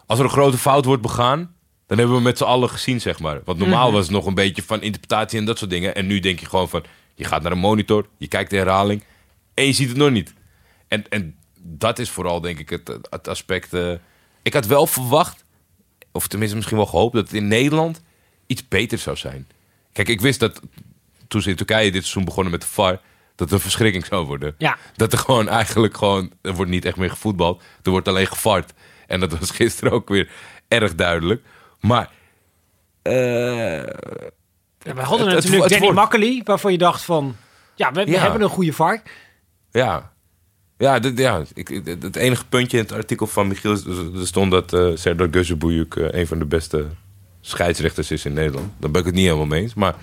als 0.06 0.18
er 0.18 0.24
een 0.24 0.30
grote 0.30 0.58
fout 0.58 0.84
wordt 0.84 1.02
begaan, 1.02 1.54
dan 1.86 1.98
hebben 1.98 2.16
we 2.16 2.22
met 2.22 2.38
z'n 2.38 2.44
allen 2.44 2.70
gezien, 2.70 3.00
zeg 3.00 3.18
maar. 3.20 3.40
Want 3.44 3.58
normaal 3.58 3.92
was 3.92 4.02
het 4.02 4.10
nog 4.10 4.26
een 4.26 4.34
beetje 4.34 4.62
van 4.62 4.82
interpretatie 4.82 5.38
en 5.38 5.44
dat 5.44 5.58
soort 5.58 5.70
dingen. 5.70 5.94
En 5.94 6.06
nu 6.06 6.20
denk 6.20 6.40
je 6.40 6.46
gewoon 6.46 6.68
van, 6.68 6.84
je 7.14 7.24
gaat 7.24 7.42
naar 7.42 7.52
een 7.52 7.58
monitor, 7.58 8.06
je 8.18 8.28
kijkt 8.28 8.50
de 8.50 8.56
herhaling 8.56 9.04
en 9.54 9.66
je 9.66 9.72
ziet 9.72 9.88
het 9.88 9.96
nog 9.96 10.10
niet. 10.10 10.34
En, 10.88 11.08
en 11.08 11.36
dat 11.60 11.98
is 11.98 12.10
vooral, 12.10 12.40
denk 12.40 12.58
ik, 12.58 12.70
het, 12.70 12.98
het 13.10 13.28
aspect. 13.28 13.72
eh, 13.74 13.92
ik 14.42 14.52
had 14.52 14.66
wel 14.66 14.86
verwacht, 14.86 15.44
of 16.12 16.26
tenminste 16.26 16.56
misschien 16.56 16.76
wel 16.76 16.86
gehoopt, 16.86 17.14
dat 17.14 17.24
het 17.24 17.32
in 17.34 17.48
Nederland 17.48 18.02
iets 18.46 18.68
beter 18.68 18.98
zou 18.98 19.16
zijn. 19.16 19.48
Kijk, 19.92 20.08
ik 20.08 20.20
wist 20.20 20.40
dat 20.40 20.60
toen 21.28 21.42
ze 21.42 21.50
in 21.50 21.56
Turkije 21.56 21.90
dit 21.90 22.02
seizoen 22.02 22.24
begonnen 22.24 22.52
met 22.52 22.60
de 22.60 22.66
VAR, 22.66 22.90
dat 23.34 23.48
het 23.48 23.52
een 23.52 23.60
verschrikking 23.60 24.06
zou 24.06 24.26
worden. 24.26 24.54
Ja. 24.58 24.78
Dat 24.96 25.12
er 25.12 25.18
gewoon 25.18 25.48
eigenlijk 25.48 25.96
gewoon, 25.96 26.30
er 26.42 26.54
wordt 26.54 26.70
niet 26.70 26.84
echt 26.84 26.96
meer 26.96 27.10
gevoetbald, 27.10 27.62
er 27.82 27.90
wordt 27.90 28.08
alleen 28.08 28.26
gevart. 28.26 28.72
En 29.14 29.20
dat 29.28 29.38
was 29.38 29.50
gisteren 29.50 29.92
ook 29.92 30.08
weer 30.08 30.30
erg 30.68 30.94
duidelijk. 30.94 31.42
Maar, 31.80 32.10
eh, 33.02 33.12
Ja, 34.78 34.94
we 34.94 35.00
hadden 35.00 35.26
het- 35.26 35.34
natuurlijk 35.34 35.62
het 35.62 35.70
Danny 35.70 35.78
wordt- 35.80 35.94
Makkely, 35.98 36.40
waarvan 36.44 36.72
je 36.72 36.78
dacht 36.78 37.02
van... 37.02 37.36
Ja, 37.74 37.92
we, 37.92 38.04
we 38.04 38.10
Ja. 38.10 38.20
hebben 38.20 38.40
een 38.42 38.48
goede 38.48 38.72
VAR. 38.72 39.02
Ja. 39.70 40.12
Ja, 40.78 40.98
dit- 40.98 41.18
ja 41.18 41.42
ik, 41.54 41.68
het 41.84 42.16
enige 42.16 42.46
puntje 42.46 42.76
in 42.78 42.82
het 42.82 42.92
artikel 42.92 43.26
van 43.26 43.48
Michiel 43.48 43.70
er 44.20 44.26
stond 44.26 44.50
dat 44.50 44.72
eh 44.72 44.90
Serdar 44.94 45.28
Gözebuyuk 45.30 45.94
eh, 45.94 46.20
een 46.20 46.26
van 46.26 46.38
de 46.38 46.44
beste 46.44 46.86
scheidsrechters 47.40 48.10
is 48.10 48.24
in 48.24 48.32
Nederland. 48.32 48.72
Daar 48.78 48.90
ben 48.90 49.00
ik 49.00 49.06
het 49.06 49.14
niet 49.16 49.24
helemaal 49.24 49.46
mee 49.46 49.62
eens. 49.62 49.74
Maar 49.74 49.94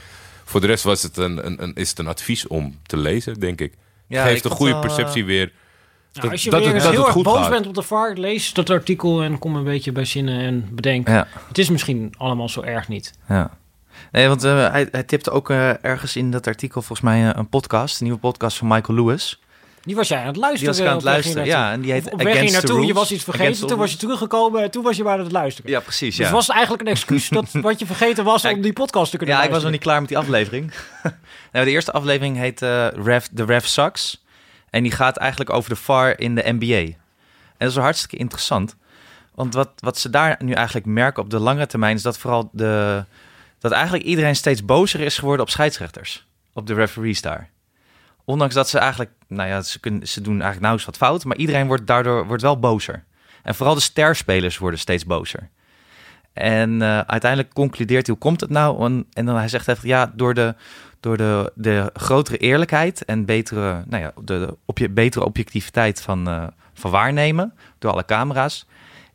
voor 0.44 0.62
de 0.62 0.68
rest 0.68 0.84
was 0.84 1.04
het 1.04 1.18
een, 1.18 1.46
een, 1.46 1.64
een, 1.64 1.74
is 1.76 1.90
het 1.90 2.00
een 2.00 2.08
advies 2.08 2.48
om 2.48 2.80
te 2.86 2.98
lezen, 2.98 3.40
denk 3.40 3.62
ik. 3.62 3.74
Ja, 4.08 4.24
geeft 4.26 4.46
ik 4.46 4.52
een 4.52 4.58
goede 4.58 4.72
wel, 4.72 4.82
perceptie 4.82 5.26
weer. 5.26 5.52
Nou, 6.14 6.30
als 6.32 6.44
je 6.44 6.50
dat 6.50 6.60
weer 6.60 6.68
het- 6.68 6.76
eens 6.76 6.84
dat 6.86 6.94
heel 6.94 7.06
het 7.08 7.16
erg 7.16 7.24
boos 7.26 7.38
gaat. 7.38 7.50
bent 7.50 7.68
op 7.68 7.74
de 7.74 7.82
VAR, 7.82 8.14
lees 8.16 8.54
dat 8.54 8.70
artikel 8.70 9.22
en 9.24 9.40
kom 9.40 9.56
een 9.56 9.64
beetje 9.64 9.92
bij 9.92 10.06
zinnen 10.06 10.40
en 10.42 10.68
bedenk. 10.72 11.08
Ja. 11.08 11.28
Het 11.48 11.58
is 11.58 11.70
misschien 11.70 12.14
allemaal 12.18 12.50
zo 12.50 12.62
erg 12.62 12.88
niet. 12.88 13.14
Ja. 13.28 13.52
Nee, 14.12 14.28
want 14.28 14.44
eh, 14.44 14.70
hij, 14.72 14.88
hij 14.92 15.04
tipte 15.04 15.32
ook 15.32 15.50
eh, 15.50 15.84
ergens 15.86 16.16
in 16.16 16.32
dat 16.32 16.48
artikel 16.48 16.82
volgens 16.82 17.02
mij 17.10 17.30
eh, 17.30 17.38
een 17.38 17.50
podcast, 17.50 18.00
een 18.00 18.04
nieuwe 18.06 18.20
podcast 18.20 18.58
van 18.58 18.68
Michael 18.68 18.98
Lewis. 18.98 19.40
Die 19.84 19.96
was 19.96 20.08
jij 20.08 20.20
aan 20.20 20.26
het 20.26 20.34
Die 20.34 20.44
luisteren. 20.44 20.74
was 20.74 20.84
ik 20.84 20.88
aan 20.90 20.96
het 20.96 21.04
luisteren. 21.04 21.46
Ja, 21.46 21.72
en 21.72 21.82
die 21.82 21.92
heet 21.92 22.12
op 22.12 22.22
weg 22.22 22.52
naartoe, 22.52 22.86
je 22.86 22.94
was 22.94 23.12
iets 23.12 23.24
vergeten, 23.24 23.68
toen 23.68 23.78
was 23.78 23.92
je 23.92 23.98
teruggekomen 23.98 24.64
en 24.64 24.72
toen 24.72 24.84
was 24.84 24.98
je 24.98 25.04
maar 25.04 25.14
aan 25.14 25.20
het 25.24 25.32
luisteren. 25.32 25.72
Ja, 25.72 25.80
precies. 25.80 26.16
Dus 26.16 26.26
Ja. 26.28 26.32
was 26.34 26.48
het 26.48 26.56
eigenlijk 26.56 26.86
een 26.88 26.92
excuus 26.94 27.30
dat 27.30 27.50
wat 27.62 27.80
je 27.80 27.86
vergeten 27.86 28.24
was 28.24 28.46
om 28.46 28.62
die 28.62 28.74
podcast 28.74 29.12
te 29.12 29.18
kunnen 29.18 29.36
Ja, 29.36 29.44
ik 29.44 29.50
was 29.52 29.62
nog 29.62 29.72
niet 29.72 29.82
klaar 29.82 30.00
met 30.00 30.10
die 30.10 30.18
aflevering. 30.18 30.74
nou, 31.52 31.66
de 31.66 31.72
eerste 31.72 31.92
aflevering 31.92 32.38
heet 32.38 32.62
Ref, 33.04 33.30
The 33.36 33.44
Ref 33.46 33.66
Sucks. 33.68 34.21
En 34.72 34.84
die 34.84 34.92
gaat 34.92 35.18
eigenlijk 35.18 35.50
over 35.50 35.70
de 35.70 35.76
VAR 35.76 36.20
in 36.20 36.36
de 36.36 36.44
NBA. 36.46 36.76
En 36.76 37.68
dat 37.68 37.70
is 37.70 37.76
hartstikke 37.76 38.18
interessant. 38.18 38.76
Want 39.36 39.54
wat, 39.54 39.72
wat 39.76 39.98
ze 39.98 40.10
daar 40.10 40.36
nu 40.40 40.52
eigenlijk 40.52 40.86
merken 40.86 41.24
op 41.24 41.30
de 41.30 41.40
lange 41.40 41.68
termijn... 41.68 41.96
is 41.96 42.02
dat 42.02 42.18
vooral 42.18 42.50
de, 42.52 43.06
dat 43.60 43.72
eigenlijk 43.72 44.04
iedereen 44.04 44.36
steeds 44.36 44.66
bozer 44.66 45.00
is 45.00 45.18
geworden 45.18 45.46
op 45.46 45.52
scheidsrechters. 45.52 46.28
Op 46.54 46.68
de 46.68 46.74
referees 46.74 47.22
daar. 47.22 47.50
Ondanks 48.26 48.54
dat 48.54 48.70
ze 48.70 48.80
eigenlijk... 48.80 49.12
Nou 49.28 49.50
ja, 49.50 49.62
ze, 49.62 49.80
kunnen, 49.80 50.08
ze 50.08 50.22
doen 50.22 50.42
eigenlijk 50.42 50.62
nauwelijks 50.62 50.98
wat 50.98 51.10
fout... 51.10 51.26
maar 51.26 51.38
iedereen 51.38 51.68
wordt 51.68 51.88
daardoor 51.88 52.28
wordt 52.28 52.42
wel 52.42 52.60
bozer. 52.60 53.04
En 53.44 53.56
vooral 53.56 53.76
de 53.76 53.82
sterspelers 53.82 54.58
worden 54.58 54.80
steeds 54.80 55.06
bozer. 55.06 55.50
En 56.34 56.82
eh, 56.82 57.00
uiteindelijk 57.00 57.54
concludeert 57.54 58.06
hij, 58.06 58.16
hoe 58.16 58.24
komt 58.24 58.42
het 58.42 58.50
nou? 58.50 58.86
En, 58.86 59.08
en 59.14 59.26
dan 59.26 59.36
hij 59.36 59.48
zegt 59.48 59.68
even, 59.68 59.88
ja, 59.88 60.12
door 60.16 60.34
de, 60.34 60.56
door 61.02 61.18
de, 61.18 61.52
de 61.56 61.90
grotere 61.94 62.38
eerlijkheid 62.38 63.06
en 63.06 63.26
betere, 63.26 63.84
nou 63.88 64.04
ja, 64.04 64.14
de, 64.16 64.40
de 64.40 64.56
obje, 64.66 64.90
betere 64.90 65.26
objectiviteit 65.26 66.02
van, 66.02 66.28
eh, 66.28 66.48
van 66.74 66.92
waarnemen 66.92 67.54
door 67.80 67.92
alle 67.92 68.06
camera's, 68.06 68.66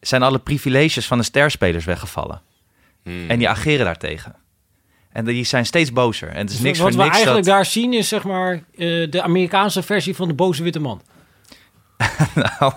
zijn 0.01 0.23
alle 0.23 0.39
privileges 0.39 1.07
van 1.07 1.19
de 1.19 1.25
sterspelers 1.25 1.85
weggevallen. 1.85 2.41
Hmm. 3.03 3.31
En 3.31 3.39
die 3.39 3.49
ageren 3.49 3.85
daartegen. 3.85 4.35
En 5.13 5.25
die 5.25 5.45
zijn 5.45 5.67
steeds 5.67 5.93
bozer. 5.93 6.29
En 6.29 6.37
het 6.37 6.51
is 6.51 6.61
niks 6.61 6.79
wat 6.79 6.89
voor 6.89 6.97
we 6.97 7.03
niks 7.03 7.15
eigenlijk 7.17 7.47
dat... 7.47 7.55
daar 7.55 7.65
zien 7.65 7.93
is 7.93 8.09
zeg 8.09 8.25
maar 8.25 8.53
eh, 8.53 9.11
de 9.11 9.23
Amerikaanse 9.23 9.83
versie 9.83 10.17
van 10.17 10.29
de 10.29 10.35
boze 10.35 10.63
witte 10.63 10.81
man. 10.81 11.03
Nou, 12.35 12.73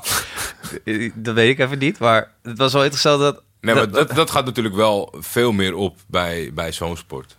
dat 1.14 1.36
weet 1.36 1.49
ik 1.49 1.60
even 1.60 1.77
niet, 1.77 1.99
maar 1.99 2.31
het 2.44 2.57
was 2.57 2.73
wel 2.73 2.81
interessant 2.81 3.19
dat... 3.19 3.44
Nee, 3.61 3.76
maar 3.76 3.90
dat, 3.90 4.15
dat 4.15 4.31
gaat 4.31 4.45
natuurlijk 4.45 4.76
wel 4.76 5.15
veel 5.18 5.52
meer 5.52 5.76
op 5.76 5.98
bij, 6.07 6.52
bij 6.53 6.72
zo'n 6.72 6.98
sport. 6.98 7.38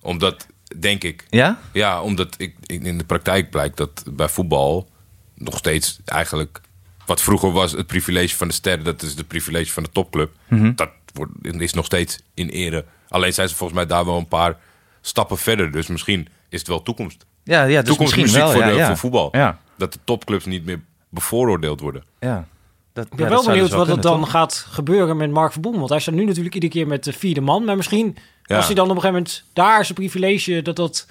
Omdat, 0.00 0.46
denk 0.80 1.04
ik, 1.04 1.24
Ja? 1.30 1.58
ja, 1.72 2.02
omdat 2.02 2.34
ik, 2.38 2.54
ik- 2.66 2.82
in 2.84 2.98
de 2.98 3.04
praktijk 3.04 3.50
blijkt 3.50 3.76
dat 3.76 4.04
bij 4.10 4.28
voetbal 4.28 4.88
nog 5.34 5.56
steeds 5.58 5.98
eigenlijk... 6.04 6.60
Wat 7.06 7.20
vroeger 7.22 7.52
was 7.52 7.72
het 7.72 7.86
privilege 7.86 8.36
van 8.36 8.48
de 8.48 8.54
sterren, 8.54 8.84
dat 8.84 9.02
is 9.02 9.16
de 9.16 9.24
privilege 9.24 9.72
van 9.72 9.82
de 9.82 9.88
topclub. 9.92 10.32
Mhm. 10.48 10.72
Dat 10.74 10.90
wordt, 11.12 11.32
is 11.42 11.72
nog 11.72 11.84
steeds 11.84 12.18
in 12.34 12.48
ere. 12.48 12.84
Alleen 13.08 13.32
zijn 13.34 13.48
ze 13.48 13.54
volgens 13.54 13.78
mij 13.78 13.88
daar 13.88 14.04
wel 14.04 14.16
een 14.16 14.28
paar 14.28 14.56
stappen 15.00 15.38
verder. 15.38 15.72
Dus 15.72 15.86
misschien 15.86 16.28
is 16.48 16.58
het 16.58 16.68
wel 16.68 16.82
toekomst. 16.82 17.26
Ja, 17.42 17.62
ja 17.64 17.80
dus 17.80 17.88
Toekomstmuziek 17.88 18.22
misschien 18.22 18.42
wel, 18.42 18.52
voor, 18.52 18.62
ja, 18.62 18.70
de, 18.70 18.76
ja. 18.76 18.86
voor 18.86 18.96
voetbal. 18.96 19.28
Ja, 19.32 19.58
Dat 19.78 19.92
de 19.92 19.98
topclubs 20.04 20.44
niet 20.44 20.64
meer 20.64 20.80
bevooroordeeld 21.08 21.80
worden. 21.80 22.04
ja. 22.20 22.46
Dat, 22.92 23.04
Ik 23.04 23.10
ben 23.16 23.24
ja, 23.24 23.30
wel 23.32 23.44
benieuwd 23.44 23.68
dus 23.68 23.76
wat 23.76 23.88
er 23.88 24.00
dan 24.00 24.20
toch? 24.20 24.30
gaat 24.30 24.66
gebeuren 24.68 25.16
met 25.16 25.30
Mark 25.30 25.52
Verboem. 25.52 25.78
Want 25.78 25.90
hij 25.90 26.00
staat 26.00 26.14
nu 26.14 26.24
natuurlijk 26.24 26.54
iedere 26.54 26.72
keer 26.72 26.86
met 26.86 27.04
de 27.04 27.12
vierde 27.12 27.40
man. 27.40 27.64
Maar 27.64 27.76
misschien 27.76 28.16
Ja. 28.46 28.56
als 28.56 28.66
hij 28.66 28.74
dan 28.74 28.90
op 28.90 28.96
een 28.96 29.00
gegeven 29.00 29.22
moment 29.22 29.44
daar 29.52 29.84
zijn 29.84 29.98
privilege... 29.98 30.62
dat, 30.62 30.76
dat, 30.76 31.06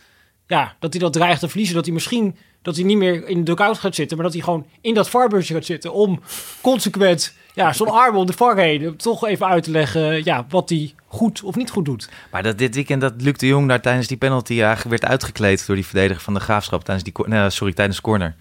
ja, 0.48 0.76
dat 0.80 0.94
hij 0.94 1.02
dat 1.02 1.14
dreigt 1.14 1.40
te 1.40 1.48
verliezen. 1.48 1.76
Dat 1.76 1.86
hij 1.86 1.94
misschien 1.94 2.38
dat 2.62 2.76
hij 2.76 2.84
niet 2.84 2.98
meer 2.98 3.28
in 3.28 3.38
de 3.38 3.44
dugout 3.44 3.78
gaat 3.78 3.96
zitten. 3.96 4.18
Maar 4.18 4.26
dat 4.26 4.36
hij 4.36 4.44
gewoon 4.44 4.66
in 4.82 4.94
dat 4.94 5.10
varbusje 5.10 5.54
gaat 5.54 5.66
zitten. 5.66 5.94
Om 5.94 6.22
consequent 6.62 7.34
ja, 7.54 7.74
zo'n 7.74 7.90
arm 7.90 8.16
om 8.16 8.26
de 8.26 8.54
heen... 8.56 8.98
toch 8.98 9.26
even 9.26 9.48
uit 9.48 9.64
te 9.64 9.72
leggen 9.72 10.24
ja, 10.24 10.46
wat 10.50 10.70
hij 10.70 10.94
goed 11.08 11.44
of 11.44 11.56
niet 11.56 11.70
goed 11.70 11.86
doet. 11.86 12.10
Maar 12.32 12.44
dat 12.44 12.58
dit 12.58 12.76
weekend 12.76 13.02
dat 13.02 13.14
Luc 13.18 13.38
de 13.38 13.48
Jong 13.48 13.68
daar 13.68 13.82
tijdens 13.82 14.08
die 14.08 14.18
penalty 14.18 14.56
werd 14.88 15.06
uitgekleed 15.06 15.68
door 15.68 15.76
die 15.76 15.86
verdediger 15.86 16.24
van 16.24 16.34
de 16.34 16.40
graafschap 16.40 16.84
tijdens 16.84 17.12
die 17.12 17.28
nee, 17.28 17.50
sorry 17.50 17.74
tijdens 17.74 18.02
corner. 18.02 18.36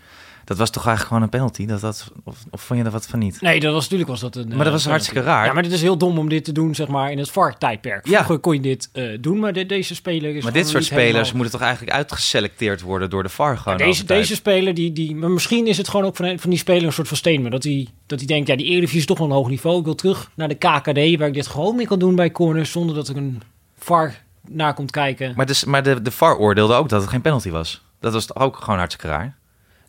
Dat 0.45 0.57
was 0.57 0.71
toch 0.71 0.87
eigenlijk 0.87 1.09
gewoon 1.09 1.23
een 1.23 1.29
penalty? 1.39 1.67
Dat, 1.67 1.81
dat, 1.81 2.13
of, 2.25 2.39
of 2.51 2.61
vond 2.63 2.79
je 2.81 2.85
er 2.85 2.91
wat 2.91 3.07
van 3.07 3.19
niet? 3.19 3.41
Nee, 3.41 3.61
dat 3.61 3.73
was 3.73 3.83
natuurlijk 3.83 4.11
was 4.11 4.21
dat 4.21 4.37
een. 4.37 4.49
Maar 4.49 4.57
dat 4.57 4.67
eh, 4.67 4.73
was 4.73 4.85
hartstikke 4.87 5.21
raar. 5.23 5.47
Ja, 5.47 5.53
maar 5.53 5.63
het 5.63 5.73
is 5.73 5.83
heel 5.83 5.97
dom 5.99 6.19
om 6.19 6.29
dit 6.29 6.45
te 6.45 6.53
doen, 6.53 6.75
zeg 6.75 6.89
maar, 6.89 7.11
in 7.11 7.19
het 7.19 7.31
VAR-tijdperk. 7.31 8.07
Ja. 8.09 8.17
Vroeger 8.17 8.39
kon 8.39 8.55
je 8.55 8.61
dit 8.61 8.89
eh, 8.93 9.05
doen, 9.21 9.39
maar 9.39 9.53
de- 9.53 9.67
deze 9.67 9.95
speler 9.95 10.37
is. 10.37 10.43
Maar 10.43 10.53
dit 10.53 10.69
soort 10.69 10.85
spelers 10.85 11.07
helemaal- 11.13 11.33
moeten 11.35 11.53
toch 11.53 11.61
eigenlijk 11.67 11.97
uitgeselecteerd 11.97 12.81
worden 12.81 13.11
door 13.11 13.23
de 13.23 13.29
VAR 13.29 13.59
gewoon 13.59 13.79
deze, 13.79 14.05
deze 14.05 14.35
speler, 14.35 14.75
die, 14.75 14.93
die, 14.93 15.15
maar 15.17 15.31
misschien 15.31 15.67
is 15.67 15.77
het 15.77 15.89
gewoon 15.89 16.07
ook 16.07 16.17
van, 16.17 16.39
van 16.39 16.51
die 16.51 16.59
speler 16.59 16.85
een 16.85 16.93
soort 16.93 17.09
van 17.09 17.17
statement. 17.17 17.51
Dat 17.53 17.65
hij, 17.65 17.87
dat 18.07 18.19
hij 18.19 18.27
denkt, 18.29 18.49
ja, 18.49 18.57
die 18.57 18.67
Eredivisie 18.67 18.99
is 19.01 19.07
toch 19.07 19.19
wel 19.19 19.27
een 19.27 19.33
hoog 19.33 19.49
niveau. 19.49 19.79
Ik 19.79 19.85
wil 19.85 19.95
terug 19.95 20.31
naar 20.35 20.49
de 20.49 20.55
KKD, 20.55 21.19
waar 21.19 21.29
ik 21.29 21.35
dit 21.35 21.47
gewoon 21.47 21.77
mee 21.77 21.87
kan 21.87 21.99
doen 21.99 22.15
bij 22.15 22.31
corners, 22.31 22.71
zonder 22.71 22.95
dat 22.95 23.09
er 23.09 23.17
een 23.17 23.43
VAR 23.79 24.23
naar 24.49 24.75
komt 24.75 24.91
kijken. 24.91 25.33
Maar, 25.37 25.47
dus, 25.47 25.65
maar 25.65 25.83
de, 25.83 26.03
de 26.03 26.11
VAR 26.11 26.37
oordeelde 26.37 26.75
ook 26.75 26.89
dat 26.89 27.01
het 27.01 27.11
geen 27.11 27.21
penalty 27.21 27.51
was. 27.51 27.83
Dat 28.01 28.13
was 28.13 28.35
ook 28.37 28.57
gewoon 28.57 28.79
hartstikke 28.79 29.09
raar. 29.17 29.37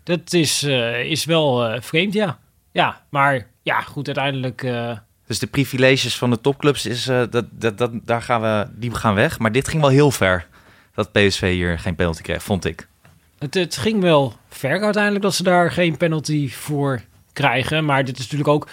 Dat 0.04 0.34
is, 0.34 0.64
eh, 0.64 1.00
is 1.04 1.26
wel 1.26 1.66
eh, 1.68 1.82
vreemd, 1.82 2.14
ja. 2.14 2.40
Ja, 2.72 3.02
maar 3.10 3.48
ja, 3.62 3.82
goed, 3.82 4.06
uiteindelijk... 4.06 4.64
eh, 4.64 4.98
Dus 5.28 5.40
de 5.40 5.48
privileges 5.48 6.18
van 6.18 6.30
de 6.30 6.42
topclubs, 6.42 6.86
is, 6.86 7.04
dat, 7.04 7.32
dat, 7.52 7.78
dat, 7.78 7.92
daar 8.04 8.22
gaan 8.22 8.42
we, 8.42 8.68
die 8.76 8.96
gaan 8.96 9.14
weg. 9.16 9.40
Maar 9.40 9.52
dit 9.52 9.68
ging 9.68 9.82
wel 9.82 9.92
heel 9.92 10.12
ver. 10.12 10.48
Dat 10.96 11.12
PSV 11.12 11.52
hier 11.54 11.80
geen 11.80 11.96
penalty 11.96 12.22
kreeg, 12.22 12.44
vond 12.44 12.66
ik. 12.66 12.88
Het, 13.40 13.54
het 13.54 13.78
ging 13.78 14.02
wel 14.02 14.34
ver 14.50 14.82
uiteindelijk 14.84 15.24
dat 15.24 15.34
ze 15.36 15.44
daar 15.44 15.72
geen 15.72 15.98
penalty 15.98 16.50
voor 16.50 17.02
krijgen. 17.34 17.86
Maar 17.86 18.06
dit 18.06 18.18
is 18.18 18.24
natuurlijk 18.24 18.50
ook, 18.50 18.68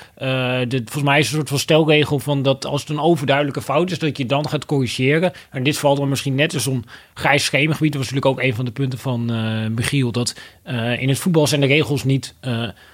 dit, 0.69 0.83
volgens 0.85 1.03
mij 1.05 1.19
is 1.19 1.25
het 1.25 1.33
een 1.33 1.39
soort 1.39 1.49
van 1.49 1.59
stelregel 1.59 2.19
van 2.19 2.43
dat 2.43 2.67
als 2.67 2.81
het 2.81 2.91
een 2.91 3.01
overduidelijke 3.01 3.63
fout 3.63 3.91
is, 3.91 3.99
dat 3.99 4.17
je 4.17 4.27
dan 4.27 4.49
gaat 4.49 4.67
corrigeren. 4.67 5.33
En 5.51 5.63
dit 5.63 5.79
valt 5.79 5.99
dan 5.99 6.09
misschien 6.09 6.35
net 6.35 6.53
in 6.53 6.61
zo'n 6.61 6.85
grijs 7.15 7.45
schemergebied. 7.45 7.93
Dat 7.93 8.01
was 8.01 8.11
natuurlijk 8.11 8.39
ook 8.39 8.47
een 8.47 8.55
van 8.55 8.65
de 8.65 8.71
punten 8.71 8.99
van 8.99 9.31
eh 9.31 9.67
Michiel, 9.75 10.13
dat 10.13 10.35
eh, 10.63 11.03
in 11.03 11.09
het 11.09 11.19
voetbal 11.19 11.47
zijn 11.47 11.61
de 11.61 11.67
regels 11.67 12.05
niet 12.05 12.35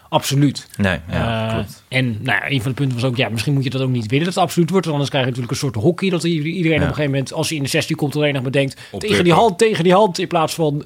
absoluut. 0.09 0.69
Nee, 0.77 0.99
ja, 1.11 1.53
klopt. 1.53 1.85
En 1.89 2.19
nou 2.23 2.43
een 2.45 2.63
van 2.63 2.71
de 2.71 2.77
punten 2.77 3.01
was 3.01 3.11
ook, 3.11 3.17
ja, 3.17 3.29
misschien 3.29 3.55
moet 3.55 3.65
je 3.65 3.71
dat 3.71 3.81
ook 3.81 3.91
niet 3.91 4.07
willen 4.07 4.25
dat 4.25 4.35
het 4.35 4.43
absoluut 4.43 4.71
wordt. 4.71 4.87
Want 4.87 4.99
anders 4.99 5.15
krijg 5.17 5.27
je 5.27 5.31
natuurlijk 5.31 5.63
een 5.63 5.69
soort 5.71 5.85
hockey. 5.85 6.11
Dat 6.11 6.25
iedereen 6.25 6.77
op 6.77 6.89
een 6.89 6.95
gegeven 6.95 7.11
moment, 7.11 7.33
als 7.33 7.49
hij 7.49 7.57
in 7.57 7.63
de 7.63 7.69
16 7.69 7.97
komt, 7.97 8.17
alleen 8.17 8.35
nog 8.35 8.43
maar 8.43 8.53
denkt 8.53 8.81
Op 8.91 9.01
tegen 9.01 9.25
die 9.25 9.33
hand, 9.33 9.59
tegen 9.59 9.85
die 9.85 9.93
hand. 9.93 10.19
In 10.19 10.27
plaats 10.27 10.55
van 10.55 10.79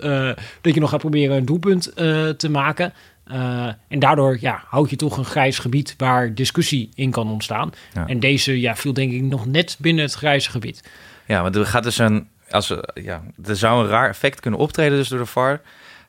dat 0.60 0.74
je 0.74 0.80
nog 0.80 0.90
gaat 0.90 1.00
proberen 1.00 1.36
een 1.36 1.44
doelpunt 1.44 1.92
te 2.36 2.48
maken. 2.50 2.92
Eh, 3.30 3.72
en 3.88 3.98
daardoor 3.98 4.36
ja, 4.40 4.62
houd 4.66 4.90
je 4.90 4.96
toch 4.96 5.16
een 5.16 5.24
grijs 5.24 5.58
gebied 5.58 5.94
waar 5.96 6.34
discussie 6.34 6.90
in 6.94 7.10
kan 7.10 7.30
ontstaan. 7.30 7.72
Ja. 7.94 8.06
En 8.06 8.20
deze 8.20 8.60
ja, 8.60 8.76
viel 8.76 8.92
denk 8.92 9.12
ik 9.12 9.22
nog 9.22 9.46
net 9.46 9.76
binnen 9.78 10.04
het 10.04 10.14
grijze 10.14 10.50
gebied. 10.50 10.82
Ja, 11.26 11.42
want 11.42 11.56
er 11.56 11.66
gaat 11.66 11.82
dus 11.82 11.98
een. 11.98 12.28
Als, 12.50 12.74
ja, 12.94 13.22
er 13.44 13.56
zou 13.56 13.82
een 13.82 13.90
raar 13.90 14.08
effect 14.08 14.40
kunnen 14.40 14.60
optreden 14.60 14.98
dus 14.98 15.08
door 15.08 15.18
de 15.18 15.26
VAR. 15.26 15.60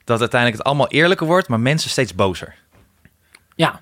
Dat 0.03 0.19
uiteindelijk 0.19 0.59
het 0.59 0.67
allemaal 0.67 0.87
eerlijker 0.87 1.27
wordt, 1.27 1.47
maar 1.47 1.59
mensen 1.59 1.89
steeds 1.89 2.15
bozer. 2.15 2.55
Ja, 3.55 3.81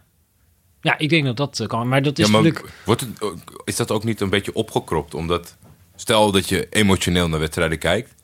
ja 0.82 0.98
ik 0.98 1.10
denk 1.10 1.26
dat 1.26 1.38
dat 1.38 1.60
eh, 1.60 1.68
kan. 1.68 1.88
Maar 1.88 2.02
dat 2.02 2.18
is 2.18 2.26
Ja, 2.26 2.32
maar 2.32 2.41
natuurlijk... 2.44 2.74
wordt 2.86 3.02
het, 3.02 3.24
is 3.64 3.76
dat 3.76 3.91
ook 3.91 4.03
niet 4.03 4.22
een 4.22 4.30
beetje 4.30 4.53
opgekropt? 4.53 5.14
Omdat, 5.14 5.57
stel 5.95 6.32
dat 6.32 6.49
je 6.49 6.68
emotioneel 6.70 7.30
naar 7.30 7.40
wedstrijden 7.40 7.78
kijkt, 7.78 8.16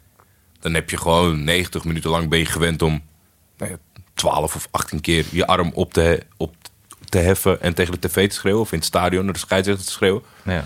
dan 0.59 0.73
heb 0.73 0.89
je 0.89 0.97
gewoon 0.97 1.43
90 1.43 1.83
minuten 1.83 2.09
lang 2.09 2.29
ben 2.29 2.39
je 2.39 2.45
gewend 2.45 2.81
om 2.81 3.01
nou 3.57 3.71
ja, 3.71 3.77
12 4.15 4.55
of 4.55 4.67
18 4.71 5.01
keer 5.01 5.25
je 5.31 5.47
arm 5.47 5.71
op 5.73 5.93
te, 5.93 6.21
op 6.37 6.55
te 7.09 7.17
heffen 7.17 7.61
en 7.61 7.73
tegen 7.73 7.93
de 8.01 8.07
tv 8.07 8.27
te 8.29 8.35
schreeuwen 8.35 8.61
of 8.61 8.71
in 8.71 8.77
het 8.77 8.87
stadion 8.87 9.23
naar 9.23 9.33
de 9.33 9.39
scheidsrechter 9.39 9.85
te 9.85 9.91
schreeuwen. 9.91 10.21
Ja. 10.43 10.65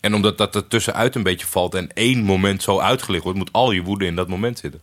En 0.00 0.14
omdat 0.14 0.38
dat 0.38 0.54
er 0.54 0.68
tussenuit 0.68 1.14
een 1.14 1.22
beetje 1.22 1.46
valt 1.46 1.74
en 1.74 1.90
één 1.94 2.22
moment 2.22 2.62
zo 2.62 2.78
uitgelicht 2.78 3.22
wordt, 3.22 3.38
moet 3.38 3.52
al 3.52 3.70
je 3.72 3.82
woede 3.82 4.04
in 4.06 4.16
dat 4.16 4.28
moment 4.28 4.58
zitten. 4.58 4.80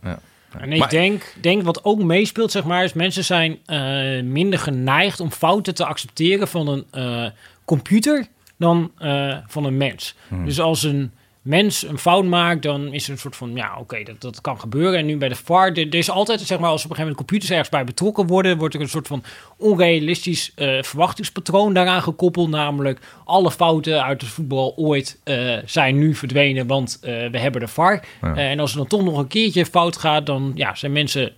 En 0.58 0.72
ik 0.72 0.78
Maar- 0.78 0.88
denk, 0.88 1.34
denk 1.40 1.62
wat 1.62 1.84
ook 1.84 2.02
meespeelt, 2.02 2.50
zeg 2.50 2.64
maar, 2.64 2.84
is 2.84 2.92
mensen 2.92 3.24
zijn 3.24 3.58
eh, 3.66 4.22
minder 4.22 4.58
geneigd 4.58 5.20
om 5.20 5.30
fouten 5.30 5.74
te 5.74 5.84
accepteren 5.86 6.48
van 6.48 6.68
een 6.68 6.84
eh, 6.90 7.26
computer 7.64 8.26
dan 8.56 8.90
eh, 8.98 9.36
van 9.46 9.64
een 9.64 9.76
mens. 9.76 10.14
Dus 10.44 10.60
als 10.60 10.82
een 10.82 11.12
mens 11.46 11.86
een 11.88 11.98
fout 11.98 12.24
maakt, 12.24 12.62
dan 12.62 12.92
is 12.92 13.04
er 13.04 13.12
een 13.12 13.18
soort 13.18 13.36
van, 13.36 13.54
ja, 13.54 13.76
oké, 13.78 14.02
dat, 14.02 14.20
dat 14.20 14.40
kan 14.40 14.60
gebeuren. 14.60 14.98
En 14.98 15.06
nu 15.06 15.16
bij 15.16 15.28
de 15.28 15.34
VAR, 15.34 15.72
er 15.72 15.88
er 15.88 15.94
is 15.94 16.10
altijd, 16.10 16.40
zeg 16.40 16.58
maar, 16.58 16.70
als 16.70 16.84
op 16.84 16.90
een 16.90 16.96
gegeven 16.96 17.00
moment 17.00 17.16
computers 17.16 17.50
ergens 17.50 17.68
bij 17.68 17.84
betrokken 17.84 18.26
worden, 18.26 18.58
wordt 18.58 18.74
er 18.74 18.80
een 18.80 18.88
soort 18.88 19.06
van 19.06 19.22
onrealistisch 19.58 20.52
eh, 20.54 20.82
verwachtingspatroon 20.82 21.74
daaraan 21.74 22.02
gekoppeld. 22.02 22.48
Namelijk, 22.48 23.00
alle 23.24 23.50
fouten 23.50 24.04
uit 24.04 24.20
het 24.20 24.30
voetbal 24.30 24.72
ooit 24.76 25.20
eh, 25.24 25.56
zijn 25.64 25.98
nu 25.98 26.14
verdwenen, 26.14 26.66
want 26.66 26.98
eh, 27.02 27.12
we 27.30 27.38
hebben 27.38 27.60
de 27.60 27.68
VAR. 27.68 28.04
Ja. 28.22 28.34
En 28.34 28.60
als 28.60 28.70
er 28.70 28.76
dan 28.76 28.86
toch 28.86 29.04
nog 29.04 29.18
een 29.18 29.26
keertje 29.26 29.66
fout 29.66 29.96
gaat, 29.96 30.26
dan 30.26 30.52
ja, 30.54 30.74
zijn 30.74 30.92
mensen 30.92 31.32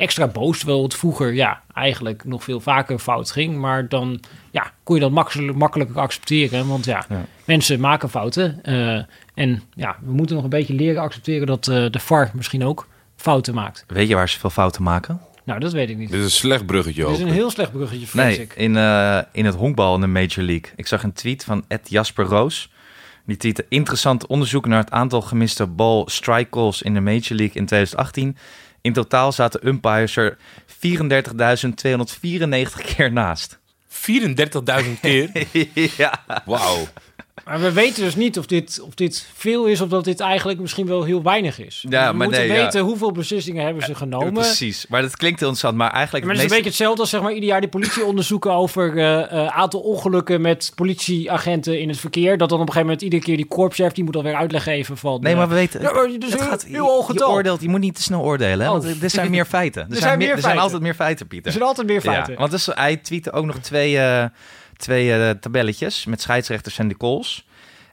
extra 0.00 0.26
boos. 0.26 0.58
Terwijl 0.58 0.82
het 0.82 0.94
vroeger 0.94 1.34
ja, 1.34 1.62
eigenlijk 1.74 2.24
nog 2.24 2.44
veel 2.44 2.60
vaker 2.60 2.98
fout 2.98 3.30
ging. 3.30 3.56
Maar 3.56 3.88
dan 3.88 4.20
ja, 4.50 4.72
kon 4.82 4.94
je 4.94 5.00
dat 5.00 5.10
makkelijk, 5.10 5.56
makkelijker 5.58 5.96
accepteren. 5.98 6.66
Want 6.68 6.84
ja, 6.84 7.04
Ja. 7.08 7.24
mensen 7.44 7.80
maken 7.80 8.10
fouten. 8.10 8.58
eh, 8.62 9.02
en 9.34 9.62
ja, 9.74 9.96
we 10.04 10.12
moeten 10.12 10.34
nog 10.34 10.44
een 10.44 10.50
beetje 10.50 10.74
leren 10.74 11.02
accepteren 11.02 11.46
dat 11.46 11.68
eh, 11.68 11.86
de 11.90 11.98
VAR 11.98 12.30
misschien 12.34 12.64
ook 12.64 12.86
fouten 13.16 13.54
maakt. 13.54 13.84
Weet 13.86 14.08
je 14.08 14.14
waar 14.14 14.28
ze 14.28 14.38
veel 14.38 14.50
fouten 14.50 14.82
maken? 14.82 15.20
Nou, 15.44 15.60
dat 15.60 15.72
weet 15.72 15.90
ik 15.90 15.96
niet. 15.96 16.08
Dit 16.10 16.18
is 16.18 16.24
een 16.24 16.30
slecht 16.30 16.66
bruggetje 16.66 17.02
Dit 17.04 17.12
is 17.14 17.20
ook. 17.20 17.26
een 17.26 17.32
heel 17.32 17.50
slecht 17.50 17.72
bruggetje, 17.72 18.06
vrees 18.06 18.24
Nee, 18.36 18.40
ik. 18.40 18.54
in, 18.54 18.76
eh, 18.76 19.18
in 19.32 19.44
het 19.44 19.54
honkbal 19.54 19.94
in 19.94 20.00
de 20.00 20.06
Major 20.06 20.44
League. 20.44 20.70
Ik 20.76 20.86
zag 20.86 21.02
een 21.02 21.12
tweet 21.12 21.44
van 21.44 21.64
Ed 21.68 21.90
Jasper 21.90 22.24
Roos. 22.24 22.70
Die 23.26 23.36
tweette 23.36 23.66
interessant 23.68 24.26
onderzoek 24.26 24.66
naar 24.66 24.78
het 24.80 24.90
aantal 24.90 25.20
gemiste 25.20 25.66
ball 25.66 26.02
strike 26.06 26.50
calls 26.50 26.82
in 26.82 26.94
de 26.94 27.00
Major 27.00 27.20
League 27.36 27.54
in 27.54 27.66
2018. 27.66 28.36
In 28.82 28.92
totaal 28.92 29.32
zaten 29.32 29.66
umpires 29.66 30.16
er 30.16 30.36
34.294 30.66 30.72
keer 32.94 33.12
naast. 33.12 33.58
34.000 33.88 35.00
keer? 35.00 35.46
ja. 35.96 36.24
Wauw. 36.44 36.88
Maar 37.44 37.60
we 37.60 37.72
weten 37.72 38.02
dus 38.02 38.14
niet 38.14 38.38
of 38.38 38.46
dit, 38.46 38.80
of 38.86 38.94
dit 38.94 39.26
veel 39.34 39.66
is 39.66 39.80
of 39.80 39.88
dat 39.88 40.04
dit 40.04 40.20
eigenlijk 40.20 40.60
misschien 40.60 40.86
wel 40.86 41.04
heel 41.04 41.22
weinig 41.22 41.58
is. 41.58 41.84
Ja, 41.88 41.88
we 41.88 41.96
maar 41.96 42.14
moeten 42.14 42.46
nee, 42.48 42.56
ja. 42.56 42.62
weten 42.62 42.80
hoeveel 42.80 43.12
beslissingen 43.12 43.64
hebben 43.64 43.82
ze 43.82 43.94
genomen. 43.94 44.32
Precies, 44.32 44.86
maar 44.88 45.02
dat 45.02 45.16
klinkt 45.16 45.40
heel 45.40 45.48
interessant. 45.48 45.82
Maar 45.82 45.92
eigenlijk 45.92 46.24
Maar 46.24 46.34
het 46.34 46.44
is 46.44 46.50
een 46.50 46.56
beetje 46.56 46.70
hetzelfde 46.70 47.00
als 47.00 47.10
zeg 47.10 47.22
maar, 47.22 47.32
ieder 47.32 47.48
jaar 47.48 47.60
die 47.60 47.68
politie 47.68 48.04
onderzoeken 48.04 48.52
over 48.52 48.98
eh, 48.98 49.46
aantal 49.46 49.80
ongelukken 49.80 50.40
met 50.40 50.72
politieagenten 50.74 51.80
in 51.80 51.88
het 51.88 51.98
verkeer. 51.98 52.38
Dat 52.38 52.48
dan 52.48 52.60
op 52.60 52.66
een 52.66 52.72
gegeven 52.72 52.86
moment 52.86 53.02
iedere 53.02 53.22
keer 53.22 53.36
die 53.36 53.46
korpschef 53.46 53.92
die 53.92 54.04
moet 54.04 54.12
dan 54.12 54.22
weer 54.22 54.34
uitleg 54.34 54.62
geven 54.62 54.96
van. 54.96 55.20
Nee, 55.20 55.32
eh, 55.32 55.38
maar 55.38 55.48
we 55.48 55.54
weten... 55.54 55.80
Ja, 55.80 55.92
maar 55.92 56.04
het 56.04 56.24
heel- 56.24 56.38
gaat, 56.38 56.64
heel 56.64 56.86
hoog 56.86 57.12
je, 57.12 57.26
oordeelt, 57.26 57.62
je 57.62 57.68
moet 57.68 57.80
niet 57.80 57.94
te 57.94 58.02
snel 58.02 58.20
oordelen, 58.20 58.66
hè? 58.66 58.72
Oh. 58.72 58.82
want 58.82 59.02
er 59.02 59.10
zijn 59.10 59.30
meer 59.30 59.44
feiten. 59.44 59.86
Er, 59.90 59.96
zijn 59.96 60.18
meer, 60.18 60.30
er 60.30 60.40
zijn 60.40 60.58
altijd 60.58 60.82
meer 60.82 60.94
feiten, 60.94 61.26
Pieter. 61.26 61.46
er 61.46 61.52
zijn 61.52 61.64
altijd 61.64 61.86
meer 61.86 62.00
feiten. 62.00 62.32
Ja, 62.32 62.38
want 62.38 62.50
dus, 62.50 62.66
hij 62.66 62.96
tweette 62.96 63.32
ook 63.32 63.44
nog 63.44 63.56
twee, 63.56 63.98
twee 64.80 65.12
eh, 65.12 65.30
tabelletjes 65.30 66.04
met 66.04 66.20
scheidsrechters 66.20 66.78
en 66.78 66.88
de 66.88 66.96
calls. 66.96 67.44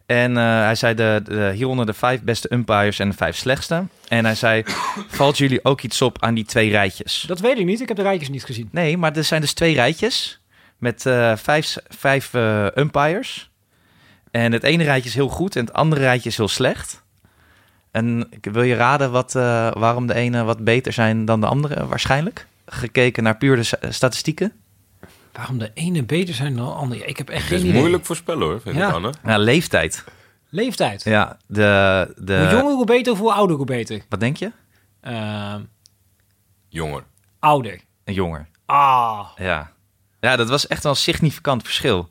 En 0.08 0.38
eh, 0.38 0.44
hij 0.44 0.76
zei 0.76 0.94
de, 0.94 1.22
de, 1.24 1.52
hieronder 1.56 1.86
de 1.86 1.94
vijf 1.94 2.22
beste 2.22 2.54
umpires 2.54 3.00
en 3.00 3.10
de 3.10 3.16
vijf 3.16 3.36
slechtste. 3.36 3.86
En 4.08 4.26
hij 4.26 4.36
zei, 4.36 4.64
valt 5.08 5.38
jullie 5.38 5.66
ook 5.66 5.82
iets 5.82 6.02
op 6.02 6.24
aan 6.24 6.34
die 6.34 6.46
twee 6.46 6.70
rijtjes? 6.70 7.24
Dat 7.28 7.40
weet 7.40 7.58
ik 7.58 7.66
niet. 7.66 7.82
Ik 7.82 7.88
heb 7.88 7.98
de 7.98 8.04
rijtjes 8.04 8.30
niet 8.30 8.44
gezien. 8.44 8.70
Nee, 8.72 8.98
maar 8.98 9.16
er 9.16 9.24
zijn 9.24 9.42
dus 9.42 9.54
twee 9.54 9.74
rijtjes 9.74 10.42
met 10.78 11.06
eh, 11.06 11.36
vijf, 11.36 11.76
vijf 11.88 12.34
eh, 12.34 12.68
umpires. 12.76 13.50
En 14.32 14.52
het 14.52 14.64
ene 14.64 14.84
rijtje 14.84 15.10
is 15.10 15.16
heel 15.16 15.30
goed 15.30 15.56
en 15.56 15.66
het 15.66 15.74
andere 15.74 16.02
rijtje 16.02 16.30
is 16.30 16.38
heel 16.38 16.48
slecht. 16.48 17.04
En 17.92 18.28
ik 18.30 18.48
wil 18.52 18.64
je 18.64 18.76
raden 18.76 19.12
wat, 19.12 19.34
waarom 19.74 20.08
de 20.08 20.14
ene 20.14 20.44
wat 20.44 20.64
beter 20.64 20.94
zijn 20.94 21.26
dan 21.26 21.42
de 21.42 21.48
andere 21.48 21.88
waarschijnlijk? 21.88 22.48
Gekeken 22.66 23.24
naar 23.24 23.38
puur 23.38 23.56
de 23.56 23.78
statistieken. 23.90 24.52
Waarom 25.38 25.58
de 25.58 25.72
ene 25.74 26.04
beter 26.04 26.34
zijn 26.34 26.56
dan 26.56 26.66
de 26.66 26.72
andere? 26.72 27.06
Ik 27.06 27.18
heb 27.18 27.30
echt 27.30 27.40
Dit 27.42 27.48
geen 27.48 27.58
is 27.58 27.64
idee. 27.64 27.80
moeilijk 27.80 28.06
voorspellen 28.06 28.48
hoor, 28.48 28.62
vind 28.62 28.76
Ja. 28.76 28.88
ik 28.88 28.94
Anne. 28.94 29.14
Ja, 29.24 29.38
leeftijd. 29.38 30.04
Leeftijd. 30.50 31.04
Ja, 31.04 31.38
de, 31.48 32.14
de... 32.18 32.38
hoe 32.40 32.50
jonger, 32.58 32.74
hoe 32.74 32.86
beter 32.86 33.14
of 33.14 33.20
hoe 33.20 33.34
ouder, 33.34 33.56
hoe 33.56 33.66
beter? 33.66 34.02
Wat 34.10 34.20
denk 34.20 34.38
je? 34.38 34.52
Ehm, 35.02 35.62
Jonger. 36.70 37.04
ouder. 37.40 37.80
Een 38.04 38.14
jonger. 38.14 38.48
Ah. 38.66 39.28
Ja. 39.38 39.72
Ja, 40.20 40.36
dat 40.36 40.50
was 40.50 40.68
echt 40.68 40.84
wel 40.84 40.92
een 40.92 40.98
significant 40.98 41.64
verschil. 41.64 42.10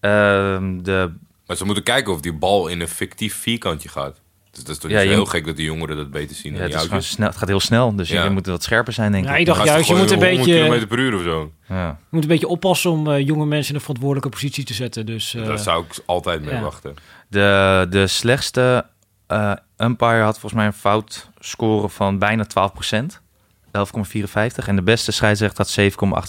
Ehm, 0.00 0.82
de, 0.82 1.12
Maar 1.46 1.56
ze 1.56 1.64
moeten 1.64 1.84
kijken 1.84 2.12
of 2.12 2.20
die 2.20 2.32
bal 2.32 2.68
in 2.68 2.80
een 2.80 2.88
fictief 2.88 3.34
vierkantje 3.34 3.88
gaat. 3.88 4.20
Dus 4.52 4.60
dat 4.64 4.74
is 4.74 4.78
toch 4.78 4.90
niet 4.90 5.00
heel 5.00 5.24
gek 5.26 5.46
dat 5.46 5.56
die 5.56 5.64
jongeren 5.66 5.96
dat 5.96 6.10
beter 6.10 6.36
zien 6.36 6.52
ja, 6.52 6.58
dan 6.58 6.66
het, 6.70 6.80
is 6.80 6.82
gewoon 6.86 7.02
snel, 7.02 7.28
het 7.28 7.36
gaat 7.36 7.48
heel 7.48 7.60
snel, 7.60 7.96
dus 7.96 8.08
Ja. 8.08 8.24
je 8.24 8.30
moet 8.30 8.46
wat 8.46 8.62
scherper 8.62 8.92
zijn, 8.92 9.12
denk 9.12 9.24
Ja, 9.24 9.32
ik. 9.34 9.38
ik 9.40 9.46
dacht 9.46 9.64
juist, 9.64 9.88
je 9.88 9.94
moet 9.94 10.10
een 10.10 10.18
gewoon 10.18 10.36
100 10.36 10.70
beetje, 10.70 10.86
per 10.86 10.98
uur 10.98 11.14
of 11.14 11.22
zo. 11.22 11.52
Ja. 11.68 11.86
je 11.88 11.94
moet 12.10 12.22
een 12.22 12.28
beetje 12.28 12.48
oppassen 12.48 12.90
om 12.90 13.10
eh, 13.10 13.26
jonge 13.26 13.46
mensen 13.46 13.68
in 13.68 13.74
een 13.74 13.80
verantwoordelijke 13.80 14.28
positie 14.28 14.64
te 14.64 14.74
zetten. 14.74 15.06
Dus 15.06 15.34
eh, 15.34 15.44
Daar 15.46 15.58
zou 15.58 15.84
ik 15.84 15.98
altijd 16.06 16.42
mee 16.44 16.54
ja. 16.54 16.60
wachten. 16.60 16.94
De, 17.28 17.86
de 17.90 18.06
slechtste 18.06 18.86
eh, 19.26 19.52
umpire 19.76 20.22
had 20.22 20.32
volgens 20.38 20.52
mij 20.52 20.66
een 20.66 20.72
fout 20.72 21.28
score 21.38 21.88
van 21.88 22.18
bijna 22.18 22.44
12%. 22.44 23.20
11,54. 23.66 24.66
En 24.66 24.76
de 24.76 24.82
beste 24.82 25.12
scheidsrechter 25.12 25.64
had 25.64 26.28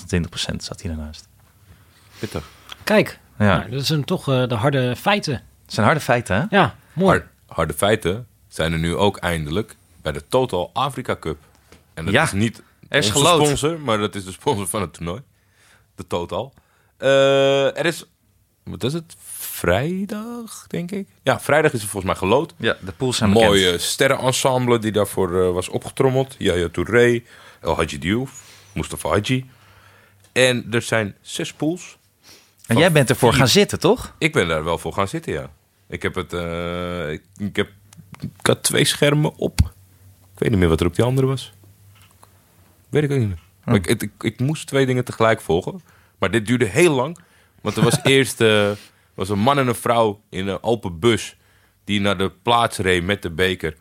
7,28%. 0.51 0.55
Zat 0.57 0.81
hij 0.81 0.95
daarnaast. 0.95 1.27
Pittig. 2.19 2.43
kijk, 2.83 3.19
Ja, 3.39 3.57
nou, 3.57 3.69
dat 3.69 3.85
zijn 3.85 4.03
toch 4.03 4.29
eh, 4.29 4.47
de 4.47 4.55
harde 4.55 4.95
feiten. 4.95 5.33
het 5.33 5.73
zijn 5.73 5.85
harde 5.85 6.01
feiten, 6.01 6.35
hè? 6.35 6.57
Ja, 6.57 6.75
mooi. 6.93 7.17
Hard- 7.19 7.31
harde 7.53 7.73
feiten 7.73 8.27
zijn 8.47 8.73
er 8.73 8.79
nu 8.79 8.95
ook 8.95 9.17
eindelijk 9.17 9.75
bij 10.01 10.11
de 10.11 10.27
Total 10.27 10.69
Africa 10.73 11.15
Cup. 11.19 11.37
En 11.93 12.05
dat 12.05 12.13
Ja, 12.13 12.23
is 12.23 12.31
niet 12.31 12.61
er 12.89 12.97
is 12.99 13.05
onze 13.05 13.17
geloot. 13.19 13.45
sponsor, 13.45 13.79
maar 13.79 13.97
dat 13.97 14.15
is 14.15 14.25
de 14.25 14.31
sponsor 14.31 14.67
van 14.67 14.81
het 14.81 14.93
toernooi. 14.93 15.21
De 15.95 16.07
Total. 16.07 16.53
Eh, 16.97 17.77
er 17.77 17.85
is, 17.85 18.05
wat 18.63 18.83
is 18.83 18.93
het? 18.93 19.15
Vrijdag, 19.27 20.65
denk 20.67 20.91
ik. 20.91 21.07
Ja, 21.23 21.39
vrijdag 21.39 21.73
is 21.73 21.81
er 21.81 21.87
volgens 21.87 22.11
mij 22.11 22.21
geloot. 22.29 22.53
Ja, 22.57 22.77
de 22.81 22.91
pools 22.91 23.17
zijn 23.17 23.33
bekend. 23.33 23.49
mooie 23.49 23.77
sterrenensemble 23.77 24.79
die 24.79 24.91
daarvoor 24.91 25.41
eh, 25.43 25.51
was 25.53 25.69
opgetrommeld. 25.69 26.35
Yaya 26.37 26.69
Touré, 26.71 27.21
El 27.61 27.75
Hadji 27.75 27.99
Diouf, 27.99 28.43
Mustafa 28.73 29.09
Hadji. 29.09 29.49
En 30.31 30.67
er 30.71 30.81
zijn 30.81 31.15
zes 31.21 31.53
pools. 31.53 31.97
En 32.67 32.77
jij 32.77 32.91
bent 32.91 33.09
ervoor 33.09 33.33
gaan 33.33 33.47
zitten, 33.47 33.79
toch? 33.79 34.13
Ik 34.17 34.33
ben 34.33 34.47
daar 34.47 34.63
wel 34.63 34.77
voor 34.77 34.93
gaan 34.93 35.07
zitten, 35.07 35.33
ja. 35.33 35.49
Ik 35.93 36.01
heb 36.01 36.15
het. 36.15 36.33
eh, 36.33 37.11
ik, 37.11 37.23
ik 37.37 37.55
heb. 37.55 37.69
Ik 38.19 38.45
had 38.47 38.63
twee 38.63 38.85
schermen 38.85 39.35
op. 39.37 39.59
Ik 40.33 40.39
weet 40.39 40.49
niet 40.49 40.59
meer 40.59 40.69
wat 40.69 40.79
er 40.79 40.85
op 40.87 40.95
die 40.95 41.05
andere 41.05 41.27
was. 41.27 41.53
Weet 42.89 43.03
ik 43.03 43.11
ook 43.11 43.17
niet 43.17 43.27
meer. 43.27 43.41
Maar 43.63 43.75
ik, 43.75 43.87
ik, 43.87 44.11
ik 44.19 44.39
moest 44.39 44.67
twee 44.67 44.85
dingen 44.85 45.05
tegelijk 45.05 45.41
volgen. 45.41 45.81
Maar 46.17 46.31
dit 46.31 46.45
duurde 46.45 46.65
heel 46.65 46.93
lang. 46.93 47.17
Want 47.61 47.75
er 47.77 47.83
was 47.83 48.03
eerst 48.13 48.41
eh, 48.41 48.71
was 49.13 49.29
een 49.29 49.39
man 49.39 49.57
en 49.59 49.67
een 49.67 49.75
vrouw 49.75 50.21
in 50.29 50.47
een 50.47 50.63
open 50.63 50.99
bus. 50.99 51.37
die 51.83 52.01
naar 52.01 52.17
de 52.17 52.31
plaats 52.41 52.77
reed 52.77 53.03
met 53.03 53.21
de 53.21 53.31
beker. 53.31 53.77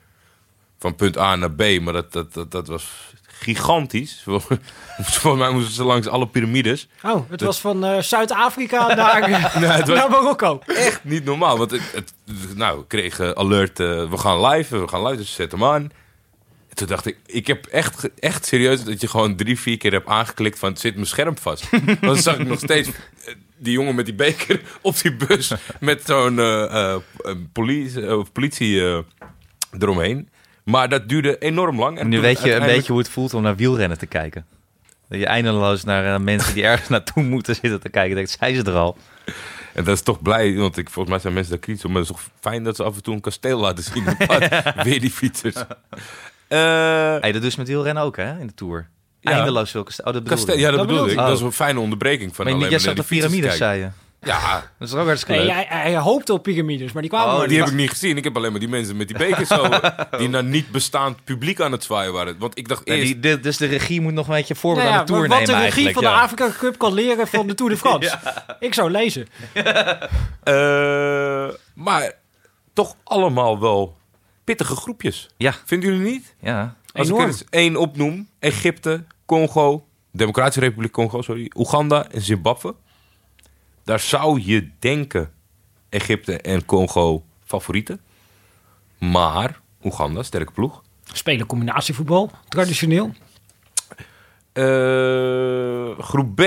Van 0.78 0.94
punt 0.94 1.18
A 1.18 1.36
naar 1.36 1.52
B. 1.52 1.80
Maar 1.80 1.93
dat, 1.93 2.12
dat, 2.12 2.32
dat, 2.34 2.51
dat 2.51 2.66
was 2.66 3.11
gigantisch. 3.43 4.23
Volgens 4.24 5.39
mij 5.43 5.51
moesten 5.51 5.74
ze 5.74 5.85
langs 5.85 6.06
alle 6.09 6.27
piramides. 6.28 6.89
Oh, 7.02 7.31
het 7.31 7.40
was 7.40 7.60
van 7.60 7.85
eh, 7.85 8.01
Zuid-Afrika 8.01 8.94
naar, 8.94 9.20
Nee, 9.31 9.70
het 9.70 9.89
was- 9.89 9.98
naar 9.98 10.10
Marokko. 10.10 10.60
echt 10.66 11.05
niet 11.05 11.24
normaal. 11.24 11.59
Want 11.59 11.70
het, 11.70 11.82
het, 11.94 12.12
nou, 12.56 12.81
ik 12.81 12.89
kreeg 12.89 13.20
eh, 13.20 13.31
alert, 13.31 13.81
eh, 13.81 14.10
we 14.10 14.19
gaan 14.19 14.47
live, 14.47 14.78
we 14.78 14.89
gaan 14.89 15.02
live, 15.06 15.16
dus 15.16 15.35
zet 15.35 15.52
hem 15.52 15.64
aan. 15.64 15.82
En 16.69 16.78
toen 16.78 16.86
dacht 16.86 17.06
ik, 17.06 17.16
ik 17.27 17.47
heb 17.47 17.66
echt, 17.66 18.10
echt 18.20 18.47
serieus 18.47 18.85
dat 18.85 19.01
je 19.01 19.09
gewoon 19.09 19.36
drie, 19.36 19.59
vier 19.59 19.77
keer 19.77 19.93
hebt 19.93 20.09
aangeklikt 20.09 20.59
van 20.59 20.69
het 20.70 20.81
zit 20.81 20.94
mijn 20.94 21.06
scherm 21.06 21.39
vast. 21.39 21.70
Want 21.70 22.01
dan 22.01 22.16
zag 22.16 22.39
ik 22.39 22.47
nog 22.47 22.59
steeds 22.59 22.89
eh, 22.89 23.35
die 23.59 23.73
jongen 23.73 23.94
met 23.94 24.05
die 24.05 24.14
beker 24.14 24.60
op 24.81 25.01
die 25.01 25.14
bus 25.16 25.52
met 25.81 26.02
zo'n 26.06 26.39
eh, 26.39 26.93
eh, 26.93 27.01
een 27.19 27.51
politie, 27.52 28.06
eh, 28.06 28.20
politie 28.32 28.81
eh, 28.86 28.98
eromheen. 29.78 30.28
Maar 30.64 30.89
dat 30.89 31.09
duurde 31.09 31.39
enorm 31.39 31.78
lang. 31.78 31.98
En 31.98 32.09
nu 32.09 32.20
weet 32.20 32.43
je 32.43 32.55
een 32.55 32.66
beetje 32.66 32.93
hoe 32.93 33.01
het 33.01 33.10
voelt 33.10 33.34
om 33.34 33.43
naar 33.43 33.56
wielrennen 33.56 33.98
te 33.98 34.06
kijken. 34.06 34.47
Dat 35.09 35.18
je 35.18 35.26
eindeloos 35.26 35.84
naar 35.84 36.14
eh, 36.14 36.20
mensen 36.20 36.55
die 36.55 36.62
ergens 36.72 36.89
naartoe 36.89 37.22
moeten 37.22 37.55
zitten 37.55 37.80
te 37.80 37.89
kijken. 37.89 38.14
Denkt, 38.14 38.36
zijn 38.39 38.55
ze 38.55 38.62
er 38.62 38.74
al? 38.74 38.97
En 39.74 39.84
dat 39.84 39.94
is 39.97 40.02
toch 40.02 40.22
blij, 40.22 40.56
want 40.56 40.76
ik, 40.76 40.90
volgens 40.90 41.09
mij 41.09 41.18
zijn 41.18 41.32
mensen 41.34 41.52
daar 41.52 41.60
kritisch 41.62 41.84
op. 41.84 41.90
Maar 41.90 42.01
het 42.01 42.10
is 42.10 42.16
toch 42.16 42.26
fijn 42.40 42.62
dat 42.64 42.76
ze 42.76 42.82
af 42.82 42.94
en 42.97 43.02
toe 43.02 43.14
een 43.14 43.20
kasteel 43.20 43.59
laten 43.59 43.84
zien. 43.84 44.05
Weer 44.84 45.01
die 45.01 45.10
fietsers. 45.10 45.55
Eh, 46.48 46.59
Hey, 47.20 47.32
dat 47.32 47.43
dus 47.43 47.56
met 47.56 47.68
wielrennen 47.68 48.02
ook, 48.02 48.16
hè? 48.16 48.39
In 48.39 48.47
de 48.47 48.55
Tour. 48.55 48.89
Ja. 49.20 49.30
Eindeloos 49.30 49.70
veel 49.70 49.82
kastelen. 49.82 50.09
Oh, 50.09 50.14
dat 50.14 50.24
bedoel 50.39 50.56
ja, 50.59 50.68
dat, 50.68 50.78
Dat 50.78 50.86
bedoel 50.86 51.02
bedoel 51.05 51.20
ik. 51.22 51.26
Dat 51.28 51.36
is 51.36 51.44
een 51.44 51.52
fijne 51.52 51.80
onderbreking 51.80 52.34
van 52.34 52.44
Maar 52.44 52.55
alleen 52.55 52.68
jij 52.68 52.78
maar 52.78 52.86
naar 52.86 52.94
de 52.94 53.02
piramides, 53.02 53.56
zei 53.56 53.80
je. 53.80 53.89
Ja, 54.24 54.70
Dat 54.78 54.89
is 54.89 54.94
ook 54.94 55.07
hartstikke 55.07 55.40
Nee, 55.40 55.47
leuk. 55.55 55.66
hij, 55.69 55.81
hij 55.81 55.97
hoopte 55.97 56.32
op 56.32 56.43
piramides, 56.43 56.93
maar 56.93 57.03
die 57.03 57.11
kwamen 57.11 57.31
Oh, 57.32 57.39
maar 57.39 57.49
die 57.49 57.57
niet. 57.57 57.65
heb 57.65 57.74
ik 57.74 57.81
niet 57.81 57.90
gezien. 57.90 58.16
Ik 58.16 58.24
heb 58.24 58.36
alleen 58.36 58.51
maar 58.51 58.61
die 58.61 58.69
mensen 58.69 58.97
met 58.97 59.09
die 59.09 59.16
bekers 59.19 59.49
zo, 59.49 59.69
die 60.19 60.28
naar 60.28 60.44
niet 60.44 60.70
bestaand 60.70 61.24
publiek 61.24 61.61
aan 61.61 61.73
het 61.73 61.85
zwaaien 61.85 62.12
waren. 62.12 62.39
Want 62.39 62.59
ik 62.59 62.69
dacht 62.69 62.86
Nee, 62.86 62.99
eerst, 63.01 63.23
die, 63.23 63.40
dus 63.40 63.57
de 63.57 63.66
regie 63.66 64.01
moet 64.01 64.12
nog 64.12 64.28
een 64.28 64.35
beetje 64.35 64.55
voorbeeld 64.55 64.86
ja, 64.89 64.93
aan 64.94 64.99
de 65.07 65.12
Tour 65.12 65.28
maar 65.28 65.39
wat 65.39 65.47
nemen 65.49 65.62
de 65.62 65.69
regie 65.69 65.93
van 65.93 66.03
ja. 66.03 66.15
de 66.15 66.20
Afrika 66.20 66.51
Cup 66.59 66.78
kan 66.78 66.93
leren 66.94 67.27
van 67.28 67.47
de 67.47 67.55
Tour 67.55 67.73
de 67.73 67.78
France. 67.85 68.19
Ik 68.61 68.74
zou 68.74 68.90
lezen. 68.90 69.27
eh, 70.43 71.49
maar 71.74 72.12
toch 72.73 72.97
allemaal 73.05 73.61
wel 73.61 73.97
pittige 74.44 74.77
groepjes. 74.77 75.28
Ja, 75.36 75.55
Vinden 75.65 75.93
jullie 75.93 76.11
niet? 76.12 76.35
ja. 76.40 76.74
Als 76.94 77.07
Enorm. 77.07 77.23
ik 77.23 77.28
er 77.28 77.32
eens 77.35 77.44
één 77.51 77.77
opnoem, 77.77 78.28
Egypte, 78.39 79.05
Congo, 79.27 79.86
Democratische 80.11 80.61
Republiek 80.61 80.93
Congo, 80.93 81.23
sorry, 81.23 81.51
Oeganda 81.57 82.07
en 82.11 82.20
Zimbabwe. 82.20 82.74
Daar 83.84 84.00
zou 84.00 84.40
je 84.44 84.68
denken 84.78 85.32
Egypte 85.88 86.38
en 86.38 86.64
Congo 86.64 87.24
favorieten. 87.44 88.00
Maar 88.98 89.60
Oeganda, 89.84 90.22
sterke 90.22 90.52
ploeg. 90.52 90.82
Spelen 91.12 91.46
combinatievoetbal, 91.46 92.30
traditioneel. 92.48 93.12
Eh, 94.52 95.98
groep 95.98 96.34
B, 96.34 96.42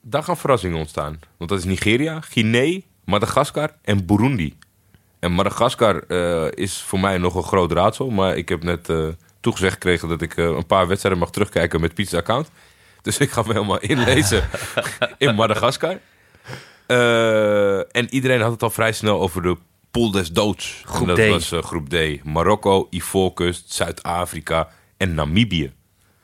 daar 0.00 0.22
gaan 0.22 0.36
verrassingen 0.36 0.78
ontstaan. 0.78 1.20
Want 1.36 1.50
dat 1.50 1.58
is 1.58 1.64
Nigeria, 1.64 2.20
Guinea, 2.20 2.80
Madagaskar 3.04 3.70
en 3.82 4.06
Burundi. 4.06 4.56
En 5.18 5.32
Madagaskar 5.32 6.02
eh, 6.08 6.46
is 6.54 6.78
voor 6.78 7.00
mij 7.00 7.18
nog 7.18 7.34
een 7.34 7.42
groot 7.42 7.72
raadsel. 7.72 8.10
Maar 8.10 8.36
ik 8.36 8.48
heb 8.48 8.62
net 8.62 8.88
eh, 8.88 9.08
toegezegd 9.40 9.72
gekregen 9.72 10.08
dat 10.08 10.22
ik 10.22 10.36
een 10.36 10.66
paar 10.66 10.86
wedstrijden 10.86 11.20
mag 11.20 11.30
terugkijken 11.30 11.80
met 11.80 11.94
Piet's 11.94 12.14
account. 12.14 12.50
Dus 13.02 13.18
ik 13.18 13.30
ga 13.30 13.42
me 13.42 13.52
helemaal 13.52 13.80
inlezen 13.80 14.48
in 15.18 15.34
Madagaskar. 15.34 15.98
Eh, 16.90 17.96
en 17.96 18.06
iedereen 18.14 18.40
had 18.40 18.50
het 18.52 18.62
al 18.62 18.70
vrij 18.70 18.92
snel 18.92 19.20
over 19.20 19.42
de 19.42 19.56
pool 19.90 20.10
des 20.10 20.32
doods. 20.32 20.82
Groep 20.86 21.08
en 21.08 21.14
dat 21.14 21.26
D. 21.26 21.28
was 21.28 21.52
eh, 21.52 21.62
groep 21.62 21.88
D. 21.88 22.24
Marokko, 22.24 22.86
Ivoorkust, 22.90 23.72
Zuid-Afrika 23.72 24.68
en 24.96 25.14
Namibië. 25.14 25.72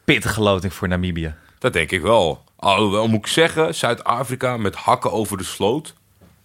Pittige 0.04 0.40
loting 0.40 0.72
voor 0.74 0.88
Namibië. 0.88 1.34
Dat 1.58 1.72
denk 1.72 1.90
ik 1.90 2.02
wel. 2.02 2.44
Alhoewel 2.56 3.08
moet 3.08 3.18
ik 3.18 3.26
zeggen, 3.26 3.74
Zuid-Afrika 3.74 4.56
met 4.56 4.74
hakken 4.74 5.12
over 5.12 5.36
de 5.36 5.44
sloot. 5.44 5.94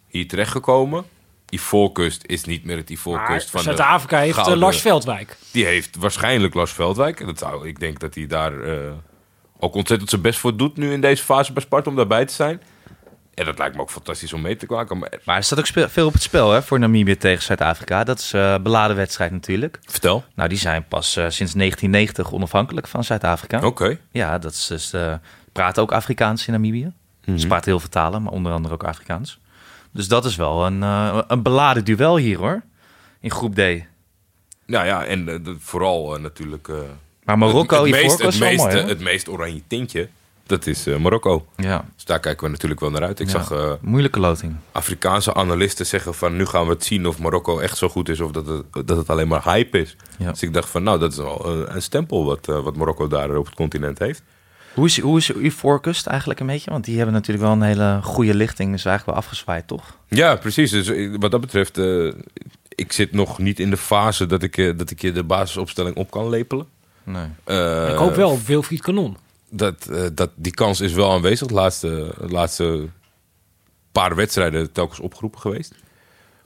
Hier 0.08 0.28
terechtgekomen. 0.28 1.04
Ivoorkust 1.50 2.24
is 2.26 2.44
niet 2.44 2.64
meer 2.66 2.78
het 2.78 2.90
Ivoorkust 2.90 3.50
van 3.50 3.60
de 3.60 3.66
Zuid-Afrika 3.66 4.18
heeft 4.18 4.30
eh, 4.30 4.36
gouden- 4.36 4.60
Lars 4.60 4.82
Veldwijk. 4.82 5.38
Die 5.52 5.66
heeft 5.66 5.96
waarschijnlijk 5.98 6.54
Lars 6.54 6.72
Veldwijk. 6.72 7.20
En 7.20 7.26
dat 7.26 7.38
zou, 7.38 7.68
ik 7.68 7.80
denk 7.80 8.00
dat 8.00 8.16
hij 8.16 8.28
daar 8.28 8.62
eh, 8.62 8.92
ook 9.60 9.76
ontzettend 9.76 10.10
zijn 10.10 10.22
best 10.22 10.40
voor 10.40 10.58
doet 10.58 10.78
nu 10.78 10.92
in 10.94 11.02
deze 11.02 11.24
fase 11.24 11.54
bij 11.54 11.64
Sparta 11.64 11.90
om 11.90 11.96
daarbij 11.96 12.26
te 12.26 12.34
zijn. 12.34 12.62
En 13.42 13.48
dat 13.48 13.58
lijkt 13.58 13.76
me 13.76 13.82
ook 13.82 13.90
fantastisch 13.92 14.34
om 14.34 14.42
mee 14.42 14.56
te 14.56 14.66
maken. 14.70 14.98
Maar, 14.98 15.10
Maar 15.26 15.38
er 15.38 15.44
staat 15.44 15.60
ook 15.60 15.90
veel 15.90 16.08
op 16.08 16.14
het 16.14 16.22
spel 16.22 16.52
hè, 16.52 16.62
voor 16.62 16.80
Namibië 16.80 17.18
tegen 17.18 17.44
Zuid-Afrika. 17.44 18.04
Dat 18.04 18.20
is 18.20 18.34
eh, 18.34 18.52
een 18.52 18.64
beladen 18.64 18.96
wedstrijd 18.96 19.32
natuurlijk. 19.32 19.80
vertel. 19.86 20.24
Nou, 20.36 20.50
die 20.50 20.58
zijn 20.58 20.86
pas 20.88 21.08
eh, 21.16 21.24
sinds 21.30 21.54
1990 21.54 22.32
onafhankelijk 22.34 22.88
van 22.88 23.04
Zuid-Afrika. 23.04 23.66
Oké. 23.66 23.98
Ja, 24.12 24.38
dat 24.38 24.52
is 24.52 24.68
dus. 24.68 24.94
eh 24.94 25.14
praten 25.52 25.82
ook 25.82 25.92
Afrikaans 25.92 26.48
in 26.48 26.54
Namibië. 26.54 26.92
Ze 27.38 27.48
praten 27.48 27.70
heel 27.72 27.80
veel 27.80 27.90
talen, 27.90 28.22
maar 28.24 28.32
onder 28.34 28.52
andere 28.52 28.74
ook 28.74 28.84
Afrikaans. 28.84 29.40
Dus 29.92 30.08
dat 30.08 30.26
is 30.26 30.36
wel 30.36 30.66
een, 30.66 30.84
eh, 30.84 31.20
een 31.28 31.42
beladen 31.42 31.86
duel 31.86 32.18
hier 32.18 32.38
hoor. 32.38 32.62
In 33.20 33.32
groep 33.32 33.54
D. 33.56 33.58
Nou 34.66 34.86
ja, 34.86 35.06
en 35.06 35.30
eh, 35.30 35.36
de- 35.44 35.56
vooral 35.60 36.16
eh, 36.16 36.22
natuurlijk... 36.22 36.68
eh, 36.68 36.76
Maar 37.24 37.38
Marokko, 37.38 37.86
het, 37.86 37.96
het, 37.96 38.02
meest, 38.20 38.40
meest, 38.40 38.58
mooi. 38.64 38.76
eh, 38.78 38.86
het 38.88 39.00
meest 39.00 39.30
oranje 39.30 39.62
tintje, 39.68 40.10
dat 40.52 40.68
is 40.68 40.88
eh, 40.88 40.98
Marokko. 40.98 41.46
Ja, 41.56 41.86
Dus 41.96 42.06
daar 42.06 42.20
kijken 42.20 42.44
we 42.46 42.52
natuurlijk 42.52 42.80
wel 42.82 42.90
naar 42.92 43.04
uit. 43.04 43.20
Ik 43.20 43.26
Ja. 43.26 43.32
zag 43.32 43.52
eh, 43.52 43.72
moeilijke 43.82 44.20
loting. 44.20 44.56
Afrikaanse 44.72 45.34
analisten 45.34 45.86
zeggen 45.86 46.14
van... 46.14 46.36
nu 46.36 46.46
gaan 46.46 46.66
we 46.66 46.72
het 46.72 46.84
zien 46.84 47.08
of 47.08 47.20
Marokko 47.20 47.60
echt 47.60 47.78
zo 47.78 47.90
goed 47.90 48.10
is... 48.10 48.20
of 48.20 48.32
dat 48.32 48.46
het, 48.48 48.88
dat 48.88 48.98
het 48.98 49.10
alleen 49.10 49.28
maar 49.28 49.44
hype 49.44 49.80
is. 49.80 49.96
Ja. 50.18 50.30
Dus 50.32 50.42
ik 50.44 50.54
dacht 50.54 50.70
van, 50.70 50.84
nou, 50.84 51.00
dat 51.00 51.12
is 51.12 51.18
wel 51.18 51.46
eh, 51.46 51.76
een 51.76 51.82
stempel... 51.82 52.26
wat, 52.26 52.46
wat 52.46 52.76
Marokko 52.76 53.08
daar 53.08 53.36
op 53.38 53.46
het 53.46 53.56
continent 53.56 54.00
heeft. 54.00 54.22
Hoe 54.74 54.86
is, 54.86 55.00
hoe 55.00 55.18
is 55.18 55.32
Ivoorkust 55.32 56.08
eigenlijk 56.08 56.40
een 56.40 56.46
beetje? 56.48 56.72
Want 56.72 56.86
die 56.86 56.96
hebben 56.98 57.14
natuurlijk 57.14 57.46
wel 57.46 57.54
een 57.54 57.62
hele 57.62 58.00
goede 58.04 58.34
lichting. 58.36 58.72
Dus 58.72 58.86
eigenlijk 58.86 59.06
wel 59.18 59.26
afgezwaaid, 59.26 59.68
toch? 59.68 59.98
Ja, 60.08 60.36
precies. 60.36 60.72
Dus 60.72 60.92
wat 61.20 61.32
dat 61.32 61.42
betreft, 61.42 61.78
eh, 61.78 62.12
ik 62.76 62.92
zit 62.92 63.12
nog 63.12 63.38
niet 63.40 63.60
in 63.60 63.70
de 63.70 63.78
fase 63.78 64.26
dat 64.26 64.44
ik, 64.44 64.78
dat 64.78 64.90
ik 64.90 65.02
je 65.02 65.12
de 65.12 65.24
basisopstelling 65.24 65.96
op 65.96 66.12
kan 66.12 66.30
lepelen. 66.30 66.66
Nee. 67.04 67.26
Eh, 67.44 67.90
ik 67.90 67.96
hoop 67.96 68.16
wel 68.16 68.30
op 68.32 68.46
Wilfried 68.46 68.82
Kanon. 68.82 69.18
Dat, 69.54 69.88
eh, 69.88 70.06
dat, 70.14 70.30
die 70.36 70.54
kans 70.54 70.82
is 70.82 70.94
wel 70.94 71.12
aanwezig. 71.12 71.48
De 71.48 71.54
laatste, 71.54 72.16
de 72.20 72.28
laatste 72.30 72.88
paar 73.92 74.16
wedstrijden 74.16 74.72
telkens 74.72 75.00
opgeroepen 75.00 75.40
geweest. 75.40 75.76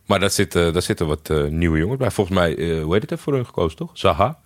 Maar 0.05 0.19
daar 0.19 0.29
zitten, 0.31 0.73
daar 0.73 0.81
zitten 0.81 1.07
wat 1.07 1.29
eh, 1.29 1.43
nieuwe 1.43 1.77
jongens 1.77 1.99
bij. 1.99 2.11
Volgens 2.11 2.37
mij, 2.37 2.57
eh 2.57 2.83
hoe 2.83 2.93
heet 2.93 3.01
het 3.01 3.11
er 3.11 3.17
voor 3.17 3.33
hun 3.33 3.45
gekozen, 3.45 3.77
toch? 3.77 3.89
Zaha. 3.93 4.39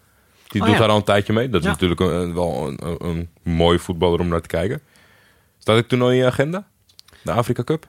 Die 0.48 0.62
Oh, 0.62 0.68
doet 0.68 0.76
ja. 0.76 0.82
daar 0.82 0.92
al 0.92 0.98
een 0.98 1.04
tijdje 1.04 1.34
mee. 1.34 1.50
Dat 1.50 1.60
is 1.60 1.66
Ja. 1.66 1.72
natuurlijk 1.72 2.00
een, 2.00 2.34
wel 2.34 2.68
een, 2.68 2.80
een, 2.86 3.30
een 3.44 3.54
mooie 3.54 3.80
voetballer 3.80 4.20
om 4.20 4.28
naar 4.28 4.42
te 4.42 4.48
kijken. 4.48 4.82
Staat 5.58 5.76
het 5.76 5.90
toernooi 5.90 6.14
in 6.18 6.22
je 6.24 6.28
agenda? 6.30 6.68
De 7.22 7.32
Afrika 7.32 7.64
Cup? 7.64 7.88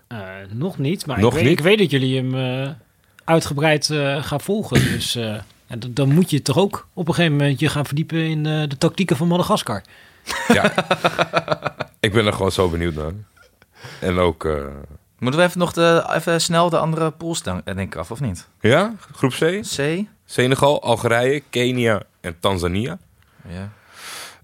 Nog 0.52 0.78
niet, 0.78 1.06
maar 1.06 1.20
Nog 1.20 1.32
ik, 1.32 1.38
weet, 1.38 1.48
niet? 1.48 1.58
ik 1.58 1.64
weet 1.64 1.78
dat 1.78 1.90
jullie 1.90 2.16
hem 2.16 2.76
uitgebreid 3.24 3.86
gaan 4.20 4.40
volgen. 4.40 4.80
Dus 4.80 5.18
dan 5.88 6.12
moet 6.12 6.30
je 6.30 6.42
toch 6.42 6.58
ook 6.58 6.86
op 6.92 7.08
een 7.08 7.14
gegeven 7.14 7.36
moment 7.36 7.60
je 7.60 7.68
gaan 7.68 7.86
verdiepen 7.86 8.18
in 8.18 8.42
de 8.42 8.76
tactieken 8.78 9.16
van 9.16 9.28
Madagaskar. 9.28 9.82
Ja. 10.58 10.72
ik 12.00 12.12
ben 12.12 12.26
er 12.26 12.32
gewoon 12.32 12.52
zo 12.52 12.68
benieuwd 12.68 12.94
naar. 12.94 13.12
En 14.00 14.18
ook... 14.18 14.44
eh, 14.44 14.64
Moeten 15.18 15.40
we 15.40 15.46
even 15.46 15.58
nog 15.58 15.72
de, 15.72 16.04
even 16.14 16.40
snel 16.40 16.70
de 16.70 16.78
andere 16.78 17.10
pools 17.10 17.42
dan- 17.42 17.62
denk 17.64 17.78
ik 17.78 17.96
af, 17.96 18.10
of 18.10 18.20
niet? 18.20 18.48
ja, 18.60 18.94
groep 19.12 19.30
C. 19.32 19.60
C? 19.76 20.04
Senegal, 20.24 20.82
Algerije, 20.82 21.42
Kenia 21.50 22.02
en 22.20 22.38
Tanzania. 22.40 22.98
Ja. 23.48 23.68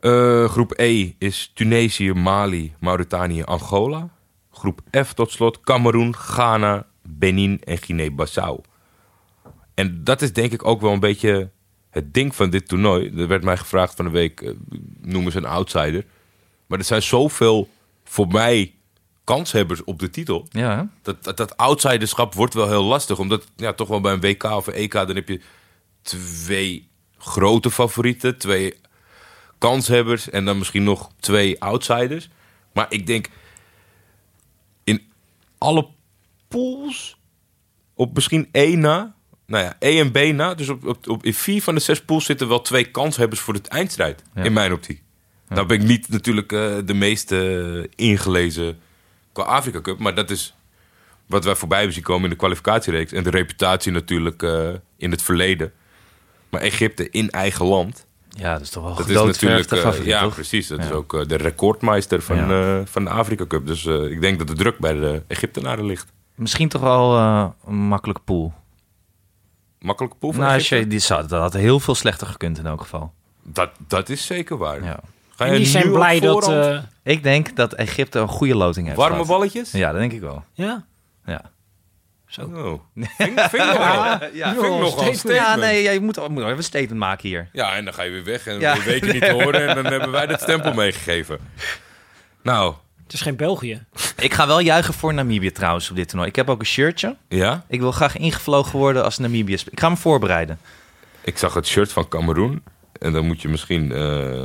Eh, 0.00 0.44
groep 0.48 0.72
E 0.80 1.12
is 1.18 1.50
Tunesië, 1.54 2.12
Mali, 2.12 2.74
Mauritanië, 2.78 3.42
Angola. 3.44 4.08
Groep 4.52 4.80
F 5.04 5.12
tot 5.12 5.30
slot 5.30 5.60
Cameroen, 5.60 6.14
Ghana, 6.16 6.84
Benin 7.02 7.60
en 7.64 7.78
Guinea-Bissau. 7.78 8.60
En 9.74 10.04
dat 10.04 10.22
is 10.22 10.32
denk 10.32 10.52
ik 10.52 10.64
ook 10.66 10.80
wel 10.80 10.92
een 10.92 11.00
beetje 11.00 11.50
het 11.97 12.14
ding 12.14 12.35
van 12.35 12.51
dit 12.51 12.68
toernooi. 12.68 13.12
Er 13.16 13.28
werd 13.28 13.44
mij 13.44 13.56
gevraagd 13.56 13.94
van 13.94 14.05
de 14.05 14.10
week, 14.10 14.40
eh, 14.40 14.51
noem 15.01 15.24
eens 15.24 15.35
een 15.35 15.44
outsider. 15.44 16.05
Maar 16.66 16.78
er 16.78 16.85
zijn 16.85 17.02
zoveel 17.02 17.68
voor 18.05 18.28
mij 18.28 18.74
kanshebbers 19.24 19.85
op 19.85 19.98
de 19.98 20.10
titel. 20.10 20.47
Ja? 20.51 20.89
Dat, 21.02 21.24
dat, 21.24 21.36
dat 21.36 21.56
outsiderschap 21.56 22.35
wordt 22.35 22.55
wel 22.55 22.68
heel 22.68 22.85
lastig. 22.85 23.18
Omdat 23.18 23.47
ja, 23.56 23.73
toch 23.73 23.89
wel 23.89 24.01
bij 24.01 24.12
een 24.12 24.20
WK 24.20 24.43
of 24.44 24.66
een 24.66 24.73
EK... 24.73 24.93
dan 24.93 25.14
heb 25.14 25.28
je 25.28 25.40
twee 26.02 26.89
grote 27.18 27.70
favorieten. 27.70 28.39
Twee 28.39 28.74
kanshebbers. 29.59 30.31
En 30.31 30.44
dan 30.44 30.59
misschien 30.59 30.85
nog 30.85 31.10
twee 31.20 31.60
outsiders. 31.60 32.28
Maar 32.73 32.86
ik 32.89 33.06
denk... 33.06 33.28
in 34.85 35.12
alle 35.59 35.89
pools... 36.48 37.16
op 37.94 38.14
misschien 38.14 38.48
één 38.52 38.81
na... 38.81 39.15
nou 39.47 39.64
ja, 39.64 39.77
E 39.78 39.98
en 40.01 40.10
B 40.12 40.18
na... 40.35 40.55
dus 40.55 40.68
op, 40.68 40.86
op, 40.86 41.09
op, 41.09 41.24
in 41.24 41.35
vier 41.35 41.62
van 41.62 41.74
de 41.74 41.81
zes 41.81 42.02
pools 42.02 42.24
zitten 42.24 42.48
wel 42.48 42.60
twee 42.62 42.85
kanshebbers... 42.90 43.40
voor 43.40 43.55
de 43.55 43.68
eindstrijd. 43.68 44.23
Ja. 44.35 44.43
In 44.43 44.52
mijn 44.52 44.73
optiek. 44.73 45.02
Nou 45.48 45.66
ben 45.66 45.81
ik 45.81 45.86
niet 45.86 46.09
natuurlijk 46.09 46.52
eh, 46.52 46.77
de 46.85 46.94
meeste 46.94 47.90
ingelezen 47.94 48.78
qua 49.32 49.43
Afrika 49.43 49.81
Cup. 49.81 49.98
Maar 49.98 50.14
dat 50.14 50.31
is 50.31 50.55
wat 51.27 51.44
wij 51.44 51.55
voorbij 51.55 51.77
hebben 51.78 51.94
zien 51.94 52.05
komen 52.05 52.24
in 52.24 52.31
de 52.31 52.36
kwalificatiereeks. 52.36 53.12
En 53.12 53.23
de 53.23 53.31
reputatie 53.31 53.93
natuurlijk 53.93 54.43
eh, 54.43 54.68
in 54.97 55.10
het 55.10 55.23
verleden. 55.23 55.73
Maar 56.51 56.60
Egypte 56.60 57.10
in 57.10 57.31
eigen 57.31 57.66
land. 57.66 58.06
Ja, 58.31 58.52
dat 58.52 58.60
is 58.60 58.70
toch 58.70 58.82
wel 58.82 58.94
Dat 58.94 59.09
een 59.09 59.14
is 59.14 59.23
natuurlijk. 59.40 59.70
eh, 59.70 59.78
favoriet, 59.78 60.06
ja, 60.06 60.23
toch? 60.23 60.35
precies. 60.35 60.66
Dat 60.66 60.78
Ja. 60.78 60.85
is 60.85 60.90
ook 60.90 61.14
eh, 61.14 61.27
de 61.27 61.36
recordmeister 61.36 62.23
van, 62.23 62.36
Ja. 62.36 62.78
eh, 62.78 62.81
van 62.85 63.05
de 63.05 63.10
Afrika 63.10 63.47
Cup. 63.47 63.66
Dus 63.66 63.86
eh, 63.86 64.10
ik 64.10 64.20
denk 64.20 64.39
dat 64.39 64.47
de 64.48 64.55
druk 64.55 64.78
bij 64.78 64.93
de 64.93 65.23
Egyptenaren 65.27 65.86
ligt. 65.86 66.12
Misschien 66.35 66.68
toch 66.68 66.82
wel 66.82 67.16
eh, 67.16 67.48
een 67.66 67.74
makkelijke 67.74 68.23
pool. 68.24 68.55
Makkelijke 69.86 70.16
pool 70.16 70.32
voor 70.32 70.40
Nou, 70.42 70.54
als 70.54 70.62
Egypte? 70.62 70.84
je, 70.84 70.90
die 70.90 70.98
zou, 70.98 71.26
dat 71.26 71.40
had 71.40 71.52
heel 71.52 71.80
veel 71.80 71.94
slechter 71.94 72.26
gekund 72.26 72.58
in 72.58 72.66
elk 72.66 72.80
geval. 72.80 73.12
dat, 73.42 73.70
dat 73.88 74.08
is 74.08 74.26
zeker 74.26 74.56
waar. 74.56 74.84
Ja. 74.84 74.98
Ga 75.36 75.46
En 75.46 75.54
die 75.54 75.66
zijn 75.66 75.92
blij 75.92 76.20
dat... 76.20 76.48
eh, 76.48 76.78
Ik 77.02 77.22
denk 77.22 77.56
dat 77.56 77.72
Egypte 77.74 78.18
een 78.18 78.28
goede 78.28 78.54
loting 78.56 78.86
heeft 78.86 78.98
Warme 78.98 79.12
gehad. 79.14 79.28
balletjes? 79.30 79.70
Ja, 79.72 79.90
dat 79.90 80.00
denk 80.00 80.12
ik 80.12 80.20
wel. 80.20 80.44
ja, 80.52 80.84
Ja. 81.26 81.40
zo. 82.26 82.42
Oh. 82.42 82.80
Vind, 82.94 83.40
vind 83.40 83.52
ik 83.52 83.58
nog 83.58 83.76
wel. 83.76 84.28
Ja, 84.32 84.52
statement. 84.54 84.92
statement. 84.92 85.22
ja 85.38 85.56
nee, 85.56 85.82
ja, 85.82 85.90
je 85.90 86.00
moet, 86.00 86.28
moet 86.28 86.42
even 86.44 86.56
een 86.56 86.62
statement 86.62 86.98
maken 87.00 87.28
hier. 87.28 87.48
Ja, 87.52 87.74
en 87.74 87.84
dan 87.84 87.94
ga 87.94 88.02
je 88.02 88.10
weer 88.10 88.24
weg 88.24 88.46
en 88.46 88.60
Ja. 88.60 88.82
weken 88.84 89.12
niet 89.12 89.22
te 89.24 89.32
horen. 89.32 89.68
En 89.68 89.74
dan 89.74 89.84
hebben 89.92 90.10
wij 90.10 90.26
dat 90.26 90.40
stempel 90.40 90.72
meegegeven. 90.74 91.38
Nou, 92.42 92.74
Het 93.06 93.14
is 93.14 93.20
geen 93.20 93.36
België. 93.36 93.84
Ik 94.16 94.34
ga 94.34 94.46
wel 94.46 94.58
juichen 94.60 94.94
voor 94.94 95.14
Namibië 95.14 95.52
trouwens 95.52 95.90
op 95.90 95.96
dit 95.96 96.08
toernooi. 96.08 96.28
Ik 96.28 96.36
heb 96.36 96.50
ook 96.50 96.60
een 96.60 96.66
shirtje. 96.66 97.16
ja. 97.28 97.64
Ik 97.68 97.80
wil 97.80 97.92
graag 97.92 98.16
ingevlogen 98.16 98.78
worden 98.78 99.04
als 99.04 99.18
Namibië. 99.18 99.52
Ik 99.52 99.80
ga 99.80 99.88
me 99.88 99.96
voorbereiden. 99.96 100.58
Ik 101.20 101.38
zag 101.38 101.54
het 101.54 101.66
shirt 101.66 101.92
van 101.92 102.08
Cameroen. 102.08 102.62
En 102.98 103.12
dan 103.12 103.26
moet 103.26 103.42
je 103.42 103.48
misschien 103.48 103.92
eh, 103.92 104.44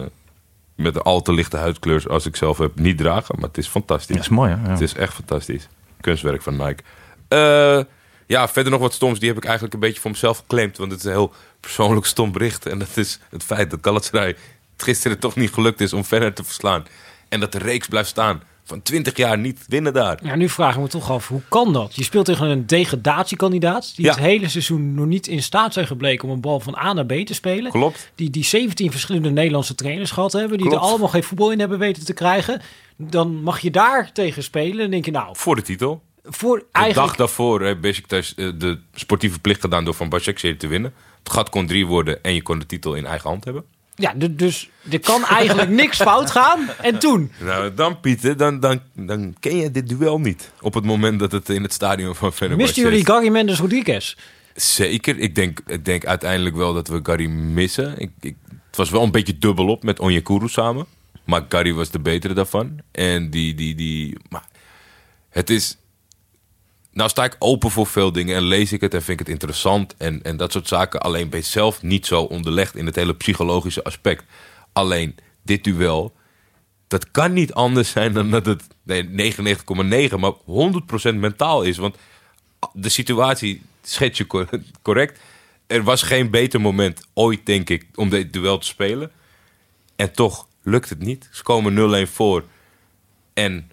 met 0.76 0.96
een 0.96 1.02
al 1.02 1.22
te 1.22 1.34
lichte 1.34 1.58
huidkleur, 1.58 2.04
als 2.10 2.26
ik 2.26 2.36
zelf 2.36 2.58
heb, 2.58 2.80
niet 2.80 2.98
dragen. 2.98 3.36
Maar 3.40 3.48
het 3.48 3.58
is 3.58 3.68
fantastisch. 3.68 4.16
Dat 4.16 4.26
is 4.26 4.32
mooi, 4.32 4.52
hè? 4.52 4.64
Ja. 4.64 4.70
Het 4.70 4.82
is 4.82 4.94
echt 4.94 5.14
fantastisch. 5.14 5.68
Kunstwerk 6.02 6.42
van 6.42 6.58
Nike. 6.58 6.84
Eh, 7.28 7.84
ja, 8.28 8.48
verder 8.48 8.72
nog 8.72 8.82
wat 8.82 8.94
stoms. 8.94 9.20
Die 9.20 9.28
heb 9.28 9.38
ik 9.38 9.44
eigenlijk 9.44 9.74
een 9.74 9.80
beetje 9.80 10.02
voor 10.02 10.12
mezelf 10.12 10.38
geclaimd. 10.38 10.78
Want 10.78 10.92
het 10.92 11.00
is 11.00 11.06
een 11.06 11.12
heel 11.12 11.34
persoonlijk 11.60 12.06
stom 12.06 12.32
bericht. 12.32 12.66
En 12.66 12.80
dat 12.80 12.98
is 12.98 13.20
het 13.30 13.44
feit 13.44 13.70
dat 13.70 13.80
Galatasaray 13.82 14.36
het 14.74 14.84
gisteren 14.84 15.20
toch 15.20 15.36
niet 15.36 15.54
gelukt 15.54 15.82
is 15.82 15.94
om 15.94 16.06
verder 16.06 16.34
te 16.34 16.44
verslaan. 16.44 16.86
En 17.30 17.40
dat 17.40 17.52
de 17.52 17.58
reeks 17.58 17.88
blijft 17.88 18.10
staan. 18.10 18.44
Van 18.72 18.82
20 18.82 19.18
jaar 19.18 19.38
niet 19.38 19.66
winnen 19.68 19.94
daar. 19.94 20.20
Ja, 20.24 20.36
nu 20.36 20.50
vragen 20.50 20.76
we 20.76 20.82
me 20.82 20.88
toch 20.88 21.12
af, 21.12 21.28
hoe 21.28 21.42
kan 21.50 21.74
dat? 21.74 21.96
Je 21.96 22.04
speelt 22.04 22.26
tegen 22.26 22.48
een 22.48 22.66
degradatiekandidaat... 22.68 23.96
die 23.96 24.06
Ja. 24.06 24.12
het 24.12 24.20
hele 24.20 24.50
seizoen 24.50 24.94
nog 24.94 25.06
niet 25.06 25.28
in 25.28 25.44
staat 25.44 25.74
zijn 25.74 25.88
gebleken... 25.88 26.28
om 26.28 26.34
een 26.34 26.42
bal 26.42 26.60
van 26.60 26.78
A 26.78 26.94
naar 26.94 27.06
B 27.06 27.14
te 27.26 27.34
spelen. 27.34 27.72
Klopt. 27.72 28.12
Die, 28.16 28.30
die 28.30 28.44
17 28.44 28.92
verschillende 28.92 29.30
Nederlandse 29.30 29.76
trainers 29.76 30.12
gehad 30.12 30.32
hebben... 30.32 30.58
die 30.58 30.68
Klopt. 30.68 30.84
er 30.84 30.90
allemaal 30.90 31.08
geen 31.08 31.24
voetbal 31.24 31.52
in 31.52 31.60
hebben 31.60 31.80
weten 31.80 32.06
te 32.06 32.14
krijgen. 32.14 32.62
Dan 32.98 33.44
mag 33.44 33.60
je 33.60 33.72
daar 33.72 34.12
tegen 34.12 34.44
spelen. 34.44 34.86
En 34.86 34.92
denk 34.92 35.06
je, 35.06 35.12
nou, 35.12 35.30
Voor 35.38 35.56
de 35.56 35.62
titel. 35.62 36.02
voor 36.24 36.58
De 36.58 36.66
eigenlijk... 36.72 37.08
dag 37.08 37.18
daarvoor 37.18 37.62
heeft 37.62 37.82
Besiktas 37.82 38.36
eh, 38.36 38.50
de 38.58 38.80
sportieve 38.94 39.40
plicht 39.40 39.62
gedaan 39.62 39.86
door 39.86 39.94
van 39.94 40.10
Başakşehir 40.10 40.58
te 40.58 40.68
winnen. 40.68 40.94
Het 41.24 41.32
gat 41.32 41.50
kon 41.50 41.68
drie 41.68 41.86
worden 41.88 42.24
en 42.24 42.34
je 42.34 42.42
kon 42.42 42.60
de 42.60 42.66
titel 42.66 42.94
in 42.96 43.06
eigen 43.06 43.30
hand 43.30 43.44
hebben. 43.46 43.64
Ja, 43.96 44.14
du- 44.16 44.36
dus 44.36 44.70
er 44.92 45.00
kan 45.00 45.26
eigenlijk 45.26 45.70
niks 45.84 45.98
fout 45.98 46.32
gaan. 46.32 46.70
En 46.82 47.00
toen? 47.00 47.32
Nou, 47.40 47.74
dan 47.74 48.00
Pieter, 48.00 48.38
dan, 48.38 48.60
dan, 48.60 48.82
dan 48.94 49.36
ken 49.40 49.56
je 49.56 49.72
dit 49.72 49.90
duel 49.90 50.20
niet. 50.20 50.52
Op 50.62 50.74
het 50.74 50.86
moment 50.86 51.20
dat 51.20 51.32
het 51.32 51.50
in 51.50 51.64
het 51.64 51.74
stadion 51.74 52.16
van 52.16 52.34
Fenerbahce 52.34 52.66
Misten 52.74 52.84
jullie. 52.92 53.06
Gary 53.06 53.28
Mendes 53.30 53.60
Rodriguez? 53.60 54.16
Zeker. 54.56 55.18
Ik 55.20 55.36
denk, 55.36 55.60
ik 55.66 55.86
denk 55.86 56.06
uiteindelijk 56.06 56.56
wel 56.56 56.74
dat 56.74 56.88
we 56.88 57.00
Gary 57.04 57.26
missen. 57.28 57.98
Ik, 57.98 58.12
ik 58.20 58.36
Het 58.68 58.76
was 58.76 58.90
wel 58.90 59.04
een 59.04 59.12
beetje 59.12 59.38
dubbelop 59.38 59.84
met 59.84 60.00
Onyekuru 60.00 60.48
samen. 60.48 60.86
Maar 61.26 61.46
Gary 61.50 61.74
was 61.74 61.90
de 61.90 62.00
betere 62.00 62.34
daarvan. 62.34 62.80
En 62.92 63.30
die, 63.30 63.54
die, 63.56 63.76
die... 63.76 64.18
Maar 64.30 64.46
het 65.30 65.50
is... 65.50 65.78
Nou 66.94 67.10
sta 67.10 67.24
ik 67.24 67.36
open 67.40 67.72
voor 67.72 67.88
veel 67.88 68.12
dingen 68.12 68.36
en 68.36 68.44
lees 68.44 68.74
ik 68.74 68.82
het 68.82 68.94
en 68.94 69.02
vind 69.02 69.20
ik 69.20 69.26
het 69.26 69.36
interessant 69.36 69.96
en, 69.98 70.24
en 70.24 70.38
dat 70.38 70.52
soort 70.52 70.68
zaken. 70.68 71.02
Alleen 71.02 71.30
ben 71.30 71.40
je 71.40 71.46
zelf 71.46 71.82
niet 71.82 72.06
zo 72.06 72.22
onderlegd 72.22 72.76
in 72.76 72.86
het 72.86 72.96
hele 72.96 73.16
psychologische 73.16 73.84
aspect. 73.84 74.24
Alleen 74.74 75.16
dit 75.44 75.64
duel, 75.64 76.14
dat 76.88 77.12
kan 77.12 77.34
niet 77.34 77.54
anders 77.54 77.90
zijn 77.90 78.14
dan 78.14 78.30
dat 78.30 78.46
het 78.46 78.64
nee, 78.84 79.34
99,9, 79.36 80.16
maar 80.20 80.34
100% 81.12 81.16
mentaal 81.16 81.62
is. 81.62 81.78
Want 81.78 81.96
de 82.74 82.90
situatie 82.90 83.62
schets 83.82 84.18
je 84.18 84.28
cor- 84.28 84.50
correct. 84.82 85.20
Er 85.68 85.84
was 85.84 86.02
geen 86.02 86.30
beter 86.30 86.62
moment 86.62 87.08
ooit, 87.14 87.46
denk 87.46 87.70
ik, 87.70 87.88
om 87.96 88.10
dit 88.10 88.34
duel 88.34 88.58
te 88.58 88.68
spelen. 88.68 89.12
En 89.96 90.12
toch 90.12 90.48
lukt 90.62 90.90
het 90.90 91.00
niet. 91.00 91.30
Ze 91.32 91.44
komen 91.44 92.06
0-1 92.08 92.12
voor. 92.12 92.44
En 93.34 93.72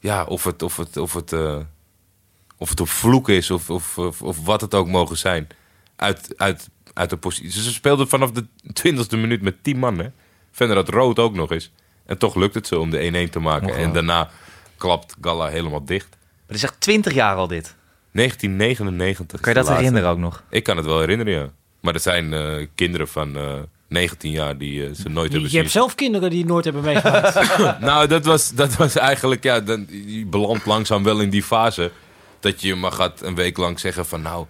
ja, 0.00 0.24
of 0.24 0.44
het, 0.44 0.62
of 0.62 0.76
het, 0.76 0.96
of 0.96 1.14
het, 1.14 1.32
eh, 1.32 1.58
of 2.62 2.68
het 2.68 2.80
een 2.80 2.86
vloek 2.86 3.28
is 3.28 3.50
of, 3.50 3.70
of, 3.70 3.98
of, 3.98 4.22
of 4.22 4.44
wat 4.44 4.60
het 4.60 4.74
ook 4.74 4.86
mogen 4.86 5.18
zijn. 5.18 5.46
Uit, 5.96 6.34
uit, 6.36 6.68
uit 6.92 7.10
de 7.10 7.16
positie. 7.16 7.62
Ze 7.62 7.72
speelden 7.72 8.08
vanaf 8.08 8.30
de 8.30 8.46
20e 8.82 9.18
minuut 9.18 9.42
met 9.42 9.62
10 9.62 9.78
man. 9.78 9.98
Hè? 9.98 10.08
Verder 10.52 10.76
dat 10.76 10.88
rood 10.88 11.18
ook 11.18 11.34
nog 11.34 11.50
eens. 11.50 11.72
En 12.06 12.18
toch 12.18 12.34
lukt 12.34 12.54
het 12.54 12.66
ze 12.66 12.78
om 12.78 12.90
de 12.90 13.26
1-1 13.28 13.30
te 13.30 13.38
maken. 13.38 13.74
En 13.74 13.92
daarna 13.92 14.30
klapt 14.76 15.16
Galla 15.20 15.48
helemaal 15.48 15.84
dicht. 15.84 16.08
Maar 16.10 16.46
het 16.46 16.56
is 16.56 16.62
echt 16.62 16.80
20 16.80 17.14
jaar 17.14 17.36
al 17.36 17.46
dit. 17.46 17.76
1999. 18.12 19.40
Kan 19.40 19.52
je 19.52 19.58
is 19.58 19.66
dat 19.66 19.76
herinneren 19.76 20.08
ook 20.08 20.18
nog? 20.18 20.42
Ik 20.50 20.62
kan 20.62 20.76
het 20.76 20.86
wel 20.86 21.00
herinneren, 21.00 21.32
ja. 21.32 21.50
Maar 21.80 21.94
er 21.94 22.00
zijn 22.00 22.32
eh, 22.32 22.66
kinderen 22.74 23.08
van 23.08 23.36
eh 23.36 23.58
19 23.92 24.30
jaar 24.30 24.58
die 24.58 24.86
eh, 24.86 24.94
ze 24.94 25.08
nooit 25.08 25.26
Je, 25.26 25.32
hebben 25.32 25.50
je 25.50 25.58
hebt 25.58 25.70
zelf 25.70 25.94
kinderen 25.94 26.30
die 26.30 26.38
het 26.38 26.48
nooit 26.48 26.64
hebben 26.64 26.82
meegemaakt. 26.82 27.40
Nou, 27.80 28.06
dat 28.06 28.24
was, 28.24 28.50
dat 28.50 28.76
was 28.76 28.96
eigenlijk, 28.96 29.42
ja, 29.42 29.60
dan, 29.60 29.86
je 30.06 30.26
belandt 30.26 30.66
langzaam 30.66 31.02
wel 31.02 31.20
in 31.20 31.30
die 31.30 31.42
fase. 31.42 31.90
Dat 32.42 32.60
je 32.60 32.74
maar 32.74 32.92
gaat 32.92 33.20
een 33.20 33.34
week 33.34 33.56
lang 33.56 33.80
zeggen 33.80 34.06
van, 34.06 34.22
nou, 34.22 34.46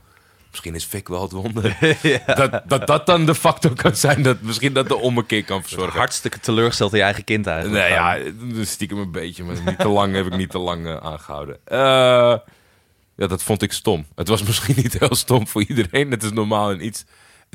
misschien 0.50 0.74
is 0.74 0.84
Fik 0.84 1.08
wel 1.08 1.22
het 1.22 1.32
wonder. 1.32 1.76
dat, 2.26 2.62
dat 2.66 2.86
dat 2.86 3.06
dan 3.06 3.26
de 3.26 3.34
factor 3.34 3.74
kan 3.74 3.96
zijn, 3.96 4.22
dat 4.22 4.40
misschien 4.40 4.72
dat 4.72 4.88
de 4.88 4.96
ommekeer 4.96 5.44
kan 5.44 5.62
verzorgen. 5.62 5.98
Hartstikke 5.98 6.40
teleurgesteld 6.40 6.92
in 6.92 6.98
je 6.98 7.04
eigen 7.04 7.24
kind 7.24 7.46
eigenlijk. 7.46 7.82
Nee, 7.82 7.92
ja, 7.92 8.18
stiekem 8.64 8.98
een 8.98 9.12
beetje, 9.12 9.44
maar 9.44 9.56
niet 9.66 9.78
te 9.78 9.88
lang 9.88 10.14
heb 10.14 10.26
ik 10.26 10.36
niet 10.36 10.50
te 10.50 10.58
lang 10.58 10.86
eh, 10.86 10.96
aangehouden. 10.96 11.58
Eh, 11.64 11.78
ja, 13.16 13.26
dat 13.26 13.42
vond 13.42 13.62
ik 13.62 13.72
stom. 13.72 14.06
Het 14.14 14.28
was 14.28 14.42
misschien 14.42 14.76
niet 14.76 14.98
heel 14.98 15.14
stom 15.14 15.46
voor 15.48 15.64
iedereen. 15.68 16.10
Het 16.10 16.22
is 16.22 16.32
normaal 16.32 16.70
een 16.70 16.84
iets 16.84 17.04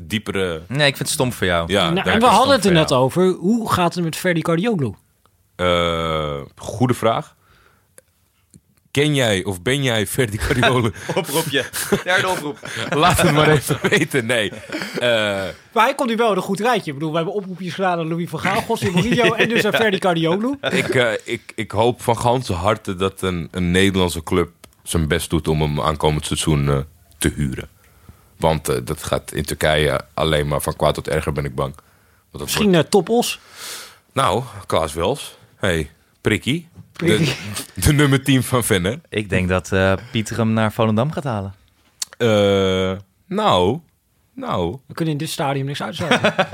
diepere... 0.04 0.62
Nee, 0.68 0.86
ik 0.86 0.96
vind 0.96 0.98
het 0.98 1.08
stom 1.08 1.32
voor 1.32 1.46
jou. 1.46 1.72
Ja, 1.72 1.90
nou, 1.90 2.08
en 2.08 2.20
we 2.20 2.26
hadden 2.26 2.54
het 2.54 2.64
er 2.64 2.72
net 2.72 2.88
jou. 2.88 3.02
over. 3.02 3.26
Hoe 3.26 3.72
gaat 3.72 3.94
het 3.94 4.04
met 4.04 4.16
Ferdi 4.16 4.40
Cardioglu? 4.40 4.94
Eh, 5.56 6.40
goede 6.56 6.94
vraag. 6.94 7.36
Ken 8.90 9.14
jij 9.14 9.44
of 9.44 9.62
ben 9.62 9.82
jij 9.82 10.06
Ferdi 10.06 10.36
Cardiolo? 10.46 10.90
Oproepje. 11.14 11.64
Derde 12.04 12.28
oproep. 12.28 12.58
Laat 12.94 13.22
het 13.22 13.32
maar 13.32 13.48
even 13.50 13.78
weten. 13.88 14.26
Nee. 14.26 14.52
Eh, 15.00 15.00
Maar 15.72 15.84
hij 15.84 15.94
komt 15.94 16.08
nu 16.10 16.16
wel 16.16 16.30
in 16.30 16.36
een 16.36 16.42
goed 16.42 16.60
rijtje. 16.60 16.86
Ik 16.90 16.94
bedoel, 16.94 17.10
we 17.10 17.16
hebben 17.16 17.34
oproepjes 17.34 17.74
gedaan 17.74 17.98
aan 17.98 18.08
Louis 18.08 18.28
van 18.28 18.38
Gaal, 18.40 18.64
José 18.68 18.90
Mourinho 18.90 19.32
en 19.34 19.48
dus 19.48 19.64
aan 19.64 19.72
Ferdi 19.72 19.98
Cardioglu. 19.98 20.56
ik, 20.60 20.94
eh, 20.94 21.12
ik, 21.24 21.52
ik 21.54 21.70
hoop 21.70 22.02
van 22.02 22.18
ganse 22.18 22.52
harte 22.52 22.94
dat 22.94 23.22
een, 23.22 23.48
een 23.50 23.70
Nederlandse 23.70 24.22
club 24.22 24.50
zijn 24.82 25.08
best 25.08 25.30
doet 25.30 25.48
om 25.48 25.60
hem 25.62 25.80
aankomend 25.80 26.26
seizoen 26.26 26.68
eh, 26.68 26.76
te 27.18 27.32
huren. 27.36 27.68
Want 28.36 28.86
dat 28.86 29.02
gaat 29.02 29.32
in 29.32 29.42
Turkije 29.44 30.00
alleen 30.14 30.48
maar 30.48 30.60
van 30.60 30.76
kwaad 30.76 30.94
tot 30.94 31.08
erger, 31.08 31.32
ben 31.32 31.44
ik 31.44 31.54
bang. 31.54 31.74
Misschien 32.32 32.86
wordt- 33.06 33.38
Nou, 34.12 34.42
Klaas 34.66 34.92
Wels. 34.94 35.36
hey, 35.56 35.90
Prikkie. 36.20 36.67
De, 36.98 37.34
de 37.84 37.92
nummer 37.92 38.22
10 38.22 38.42
van 38.42 38.64
Venner. 38.64 39.00
Ik 39.08 39.28
denk 39.28 39.48
dat 39.48 39.72
eh, 39.72 39.92
Pieter 40.12 40.36
hem 40.36 40.52
naar 40.52 40.72
Volendam 40.72 41.12
gaat 41.12 41.24
halen. 41.24 41.54
Eh, 42.18 42.96
nou, 43.26 43.78
nou, 44.34 44.76
We 44.86 44.94
kunnen 44.94 45.14
in 45.14 45.20
dit 45.20 45.28
stadium 45.28 45.66
niks 45.66 45.82
uitsluiten. 45.82 46.34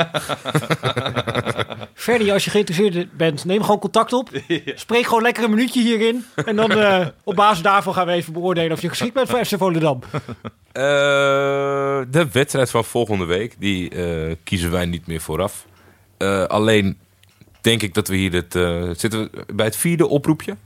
Ferdi, 1.94 2.30
als 2.30 2.44
je 2.44 2.50
geïnteresseerd 2.50 3.16
bent, 3.16 3.44
neem 3.44 3.62
gewoon 3.62 3.78
contact 3.78 4.12
op. 4.12 4.30
Spreek 4.74 5.04
gewoon 5.04 5.22
lekker 5.22 5.44
een 5.44 5.50
minuutje 5.50 5.82
hierin. 5.82 6.24
En 6.44 6.56
dan 6.56 6.70
eh, 6.70 7.06
op 7.24 7.34
basis 7.34 7.62
daarvan 7.62 7.94
gaan 7.94 8.06
we 8.06 8.12
even 8.12 8.32
beoordelen 8.32 8.72
of 8.72 8.82
je 8.82 8.88
geschikt 8.88 9.14
bent 9.14 9.28
voor 9.28 9.44
FC 9.44 9.56
Volendam. 9.58 10.00
Eh, 10.72 10.82
de 12.10 12.28
wedstrijd 12.32 12.70
van 12.70 12.84
volgende 12.84 13.24
week, 13.24 13.54
die 13.58 13.90
eh, 13.90 14.34
kiezen 14.44 14.70
wij 14.70 14.86
niet 14.86 15.06
meer 15.06 15.20
vooraf. 15.20 15.66
Eh, 16.18 16.44
alleen 16.44 16.98
denk 17.64 17.82
ik 17.82 17.94
dat 17.94 18.08
we 18.08 18.16
hier 18.16 18.32
het, 18.32 18.54
eh, 18.54 18.90
zitten 18.96 19.30
we 19.32 19.54
bij 19.54 19.66
het 19.66 19.76
vierde 19.76 20.06
oproepje. 20.06 20.56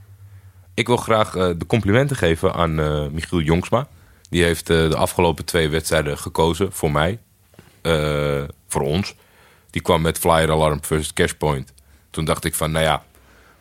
Ik 0.75 0.87
wil 0.87 0.97
graag 0.97 1.35
eh, 1.35 1.51
de 1.57 1.67
complimenten 1.67 2.17
geven 2.17 2.55
aan 2.55 2.81
eh, 2.81 3.07
Michiel 3.07 3.41
Jongsma. 3.41 3.89
Die 4.31 4.45
heeft 4.45 4.67
de 4.67 4.97
afgelopen 4.97 5.45
twee 5.45 5.69
wedstrijden 5.69 6.19
gekozen 6.19 6.73
voor 6.73 6.93
mij. 6.93 7.19
Voor 8.69 8.83
ons. 8.83 9.15
Die 9.71 9.83
kwam 9.83 10.03
met 10.03 10.19
Flyer 10.19 10.51
Alarm 10.51 10.85
versus 10.85 11.13
Cashpoint. 11.13 11.73
Toen 12.11 12.25
dacht 12.25 12.45
ik 12.45 12.55
van, 12.55 12.71
nou 12.71 12.85
ja, 12.85 13.03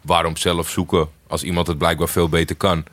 waarom 0.02 0.38
zelf 0.38 0.70
zoeken 0.70 1.10
als 1.28 1.44
iemand 1.44 1.68
het 1.68 1.78
blijkbaar 1.78 2.08
veel 2.10 2.30
beter 2.30 2.56
kan. 2.56 2.84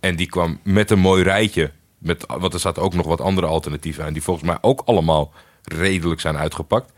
En 0.00 0.16
die 0.16 0.26
kwam 0.26 0.58
met 0.62 0.90
een 0.90 0.98
mooi 0.98 1.22
rijtje. 1.22 1.70
Met, 1.98 2.24
want 2.26 2.54
er 2.54 2.60
zaten 2.60 2.82
ook 2.82 2.94
nog 2.94 3.06
wat 3.06 3.20
andere 3.20 3.46
alternatieven 3.46 4.04
aan. 4.04 4.12
Die 4.12 4.22
volgens 4.22 4.46
mij 4.46 4.58
ook 4.60 4.82
allemaal 4.84 5.32
redelijk 5.64 6.20
zijn 6.20 6.36
uitgepakt. 6.36 6.92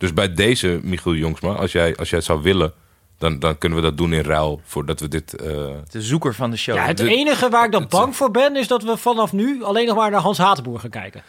Dus 0.00 0.12
bij 0.14 0.34
deze, 0.34 0.80
Michiel 0.82 1.14
Jongsma, 1.14 1.52
als 1.54 1.72
jij, 1.72 1.96
als 1.96 2.08
jij 2.10 2.18
het 2.18 2.26
zou 2.26 2.42
willen... 2.42 2.72
Dan, 3.18 3.38
dan 3.38 3.58
kunnen 3.58 3.78
we 3.78 3.84
dat 3.84 3.96
doen 3.96 4.12
in 4.12 4.22
ruil 4.22 4.60
voordat 4.64 5.00
we 5.00 5.08
dit... 5.08 5.34
eh, 5.34 5.46
De 5.90 6.02
zoeker 6.02 6.34
van 6.34 6.50
de 6.50 6.56
show. 6.56 6.74
Ja, 6.76 6.86
het 6.86 6.96
de- 6.96 7.08
enige 7.08 7.48
waar 7.48 7.64
ik 7.64 7.72
dan 7.72 7.86
bang 7.88 8.16
voor 8.16 8.30
ben, 8.30 8.56
is 8.56 8.68
dat 8.68 8.82
we 8.82 8.96
vanaf 8.96 9.32
nu 9.32 9.62
alleen 9.64 9.86
nog 9.86 9.96
maar 9.96 10.10
naar 10.10 10.20
Hans 10.20 10.38
Hatenboer 10.38 10.78
gaan 10.78 10.90
kijken. 10.90 11.22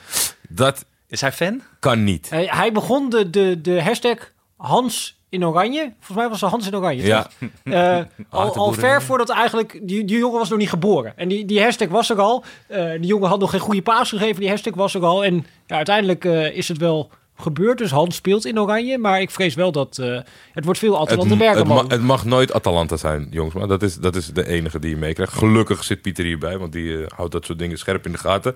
dat 0.49 0.85
Is 1.07 1.22
hij 1.22 1.31
fan? 1.31 1.61
kan 1.80 2.03
niet. 2.03 2.30
Hij, 2.30 2.45
hij 2.45 2.72
begon 2.72 3.10
de, 3.10 3.30
de, 3.30 3.61
de 3.61 3.81
hashtag 3.84 4.31
Hans 4.57 5.19
in 5.30 5.45
Oranje. 5.45 5.93
Volgens 5.98 6.18
mij 6.18 6.30
was 6.30 6.41
het 6.41 6.49
Hans 6.49 6.68
in 6.68 6.76
Oranje. 6.76 7.03
Ja? 7.06 7.27
Eh, 7.64 7.99
al, 8.30 8.56
al 8.65 8.73
ver 8.73 9.02
voordat 9.02 9.30
eigenlijk... 9.30 9.80
Die, 9.84 10.06
die 10.06 10.18
jongen 10.18 10.39
was 10.39 10.49
nog 10.49 10.60
niet 10.60 10.69
geboren. 10.69 11.18
En 11.18 11.27
die, 11.27 11.45
die 11.45 11.61
hashtag 11.61 11.88
was 11.88 12.10
er 12.10 12.19
al. 12.19 12.43
Eh, 12.68 12.91
die 12.91 13.06
jongen 13.06 13.30
had 13.30 13.39
nog 13.39 13.49
geen 13.49 13.60
goede 13.60 13.81
paas 13.81 14.10
gegeven. 14.10 14.39
Die 14.39 14.49
hashtag 14.49 14.73
was 14.76 14.93
er 14.93 15.03
al. 15.06 15.23
En 15.26 15.45
ja, 15.65 15.76
uiteindelijk 15.76 16.26
eh, 16.26 16.56
is 16.57 16.68
het 16.68 16.77
wel 16.77 17.11
gebeurd. 17.41 17.77
Dus 17.77 17.91
Hans 17.91 18.15
speelt 18.15 18.45
in 18.45 18.59
Oranje. 18.59 18.97
Maar 18.97 19.22
ik 19.22 19.31
vrees 19.31 19.55
wel 19.55 19.72
dat... 19.72 19.97
eh, 19.97 20.19
het 20.53 20.65
wordt 20.65 20.80
veel 20.80 20.91
het, 20.99 21.01
Atalanta 21.01 21.30
het, 21.30 21.38
Bergamo. 21.38 21.73
ma- 21.76 21.88
het 21.88 22.01
mag 22.01 22.26
nooit 22.26 22.53
Atalanta 22.53 22.97
zijn, 22.97 23.27
jongens. 23.31 23.55
Maar 23.55 23.68
dat 23.68 23.81
is, 23.84 23.95
dat 23.95 24.15
is 24.15 24.27
de 24.27 24.47
enige 24.47 24.80
die 24.80 24.89
je 24.89 24.97
meekrijgt. 24.97 25.34
Gelukkig 25.34 25.84
zit 25.84 26.01
Pieter 26.01 26.26
hierbij, 26.26 26.57
want 26.57 26.72
die 26.72 26.97
eh, 27.03 27.07
houdt 27.15 27.31
dat 27.31 27.45
soort 27.45 27.59
dingen 27.59 27.77
scherp 27.77 28.05
in 28.05 28.11
de 28.11 28.18
gaten. 28.18 28.55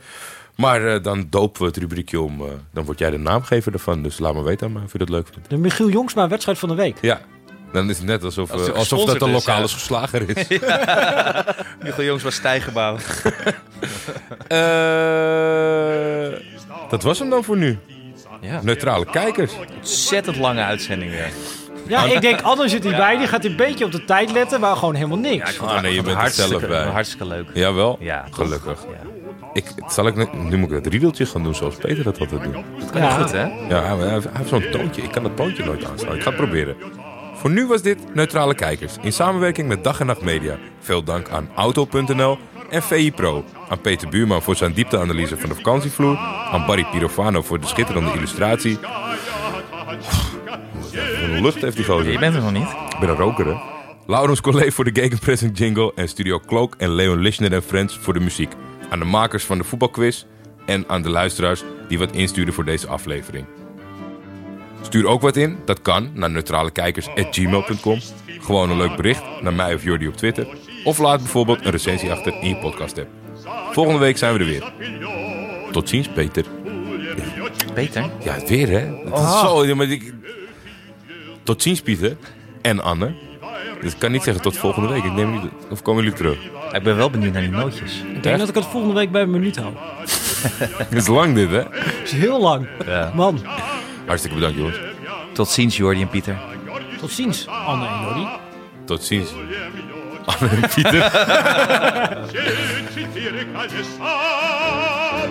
Maar 0.55 0.85
eh, 0.93 1.03
dan 1.03 1.27
dopen 1.29 1.61
we 1.61 1.67
het 1.67 1.77
rubriekje 1.77 2.19
om. 2.21 2.41
dan 2.73 2.85
word 2.85 2.99
jij 2.99 3.09
de 3.09 3.17
naamgever 3.17 3.73
ervan. 3.73 4.03
Dus 4.03 4.19
laat 4.19 4.33
me 4.33 4.43
weten 4.43 4.71
maar 4.71 4.83
of 4.83 4.91
je 4.91 4.97
dat 4.97 5.09
leuk 5.09 5.27
vindt. 5.33 5.49
De 5.49 5.57
Michiel 5.57 5.89
Jongsma 5.89 6.27
wedstrijd 6.27 6.57
van 6.59 6.69
de 6.69 6.75
week. 6.75 6.97
Ja, 7.01 7.21
dan 7.71 7.89
is 7.89 7.97
het 7.97 8.05
net 8.05 8.23
alsof, 8.23 8.51
alsof 8.51 9.05
dat 9.05 9.21
een 9.21 9.27
is, 9.27 9.33
lokale 9.33 9.61
ja. 9.61 9.67
verslager 9.67 10.37
is. 10.37 10.47
Michiel 11.83 12.03
Jongs 12.05 12.23
was 12.23 12.35
stijgebouw. 12.35 12.97
Eh, 14.47 16.39
dat 16.89 17.03
was 17.03 17.19
hem 17.19 17.29
dan 17.29 17.43
voor 17.43 17.57
nu. 17.57 17.77
Ja. 18.45 18.59
Neutrale 18.63 19.05
kijkers. 19.05 19.51
Ontzettend 19.77 20.37
lange 20.37 20.61
uitzending 20.63 21.11
weer. 21.11 21.29
Ja, 21.87 22.03
ik 22.03 22.21
denk 22.21 22.41
Anne 22.41 22.67
zit 22.69 22.83
hierbij. 22.83 23.17
Die 23.17 23.27
gaat 23.27 23.45
een 23.45 23.55
beetje 23.55 23.85
op 23.85 23.91
de 23.91 24.05
tijd 24.05 24.31
letten. 24.31 24.59
Maar 24.59 24.75
gewoon 24.75 24.95
helemaal 24.95 25.17
niks. 25.17 25.59
Ah, 25.59 25.81
nee, 25.81 25.93
je 25.93 26.01
bent 26.01 26.15
er 26.15 26.21
hartstikke, 26.21 26.49
zelf 26.59 26.67
bij. 26.67 26.83
Hartstikke 26.85 27.27
leuk. 27.27 27.47
Jawel? 27.53 27.97
Ja, 27.99 28.25
Gelukkig. 28.31 28.79
Ja. 28.89 29.09
Ik, 29.53 29.65
zal 29.87 30.07
ik, 30.07 30.33
nu- 30.33 30.57
moet 30.57 30.69
ik 30.69 30.75
het 30.75 30.87
riedeltje 30.87 31.25
gaan 31.25 31.43
doen 31.43 31.55
zoals 31.55 31.75
Peter 31.75 32.03
dat 32.03 32.19
altijd 32.19 32.43
doet. 32.43 32.53
Dat 32.79 32.89
kan 32.91 33.01
Ja. 33.01 33.09
goed, 33.09 33.31
hè? 33.31 33.43
Ja, 33.43 33.83
hij, 33.83 33.97
hij 33.97 34.09
heeft 34.09 34.23
hij 34.23 34.31
heeft 34.37 34.49
zo'n 34.49 34.69
toontje. 34.71 35.01
Ik 35.01 35.11
kan 35.11 35.23
dat 35.23 35.35
toontje 35.35 35.63
nooit 35.65 35.85
aanslaan. 35.85 36.15
Ik 36.15 36.21
ga 36.21 36.27
het 36.29 36.37
proberen. 36.37 36.75
Voor 37.35 37.49
nu 37.49 37.67
was 37.67 37.81
dit 37.81 37.99
Neutrale 38.13 38.55
Kijkers. 38.55 38.93
In 39.01 39.11
samenwerking 39.13 39.67
met 39.67 39.83
Dag 39.83 39.99
en 39.99 40.05
Nacht 40.05 40.21
Media. 40.21 40.57
Veel 40.79 41.03
dank 41.03 41.29
aan 41.29 41.49
Auto.nl 41.55 42.37
en 42.75 42.83
VI 42.83 43.11
Pro. 43.11 43.45
Aan 43.69 43.81
Peter 43.81 44.09
Buurman 44.09 44.41
voor 44.41 44.55
zijn 44.55 44.73
diepteanalyse 44.73 45.37
van 45.37 45.49
de 45.49 45.55
vakantievloer. 45.55 46.17
Aan 46.51 46.65
Barry 46.65 46.85
Pirofano 46.91 47.41
voor 47.41 47.59
de 47.59 47.67
schitterende 47.67 48.11
illustratie. 48.13 48.77
Een 51.21 51.41
lucht 51.41 51.61
heeft 51.61 51.75
die 51.75 51.85
gozer. 51.85 52.11
Je 52.11 52.19
bent 52.19 52.35
er 52.35 52.41
nog 52.41 52.51
niet. 52.51 52.69
Ik 52.69 52.99
ben 52.99 53.09
een 53.09 53.15
roker, 53.15 53.45
hè? 53.45 53.55
Laurens 54.07 54.41
Collet 54.41 54.73
voor 54.73 54.83
de 54.83 55.01
Gegenpressing 55.01 55.57
jingle 55.57 55.91
en 55.95 56.09
Studio 56.09 56.39
Cloak 56.39 56.75
en 56.77 56.89
Leon 56.89 57.19
Lischner 57.19 57.53
en 57.53 57.63
Friends 57.63 57.97
voor 57.97 58.13
de 58.13 58.19
muziek. 58.19 58.51
Aan 58.89 58.99
de 58.99 59.05
makers 59.05 59.43
van 59.43 59.57
de 59.57 59.63
voetbalquiz 59.63 60.25
en 60.65 60.83
aan 60.87 61.01
de 61.01 61.09
luisteraars 61.09 61.63
die 61.87 61.99
wat 61.99 62.11
instuurden 62.11 62.53
voor 62.53 62.65
deze 62.65 62.87
aflevering. 62.87 63.45
Stuur 64.81 65.07
ook 65.07 65.21
wat 65.21 65.35
in, 65.35 65.57
dat 65.65 65.81
kan, 65.81 66.09
naar 66.13 66.31
neutralekijkers.gmail.com. 66.31 67.99
Gewoon 68.39 68.69
een 68.69 68.77
leuk 68.77 68.95
bericht 68.95 69.23
naar 69.41 69.53
mij 69.53 69.73
of 69.73 69.83
Jordi 69.83 70.07
op 70.07 70.15
Twitter. 70.15 70.47
Of 70.85 70.97
laat 70.97 71.17
bijvoorbeeld 71.19 71.65
een 71.65 71.71
recensie 71.71 72.11
achter 72.11 72.33
in 72.41 72.47
je 72.47 72.55
podcast 72.55 72.99
app. 72.99 73.07
Volgende 73.71 73.99
week 73.99 74.17
zijn 74.17 74.33
we 74.33 74.39
er 74.39 74.45
weer. 74.45 74.63
Tot 75.71 75.89
ziens, 75.89 76.07
Peter. 76.07 76.45
Peter? 77.73 78.09
Ja, 78.23 78.35
weer 78.47 78.67
hè? 78.67 78.79
Het 78.79 79.19
is 79.19 79.39
zo, 79.39 79.75
maar 79.75 79.89
ik, 79.89 80.13
Tot 81.43 81.61
ziens, 81.61 81.81
Pieter. 81.81 82.17
En 82.61 82.83
Anne. 82.83 83.13
Dus 83.81 83.93
ik 83.93 83.99
kan 83.99 84.11
niet 84.11 84.23
zeggen 84.23 84.43
tot 84.43 84.57
volgende 84.57 84.89
week. 84.89 85.03
Ik 85.03 85.13
neem 85.13 85.31
niet, 85.31 85.41
of 85.69 85.81
komen 85.81 86.03
jullie 86.03 86.17
terug? 86.17 86.37
Ik 86.71 86.83
ben 86.83 86.95
wel 86.95 87.09
benieuwd 87.09 87.33
naar 87.33 87.41
die 87.41 87.51
nootjes. 87.51 88.03
Ik 88.13 88.23
denk 88.23 88.37
dat 88.39 88.49
ik 88.49 88.55
het 88.55 88.65
volgende 88.65 88.95
week 88.95 89.11
bij 89.11 89.21
een 89.21 89.29
minuut 89.29 89.55
hou. 89.57 89.73
Het 90.89 90.93
is 90.93 91.07
lang 91.07 91.35
dit, 91.35 91.49
hè? 91.49 91.63
Dat 91.63 91.73
is 92.03 92.11
heel 92.11 92.41
lang. 92.41 92.67
Ja. 92.85 93.11
Man, 93.15 93.41
Hartstikke 94.05 94.35
bedankt, 94.37 94.57
jongens. 94.57 94.79
Tot 95.33 95.49
ziens, 95.49 95.77
Jordi 95.77 96.01
en 96.01 96.07
Pieter. 96.07 96.37
tot 96.99 97.11
ziens, 97.11 97.47
Anne 97.47 97.87
en 97.87 98.01
Jordi. 98.01 98.27
Tot 98.85 99.03
ziens. 99.03 99.29
Pieter. 100.75 101.11
Sa. 103.97 105.25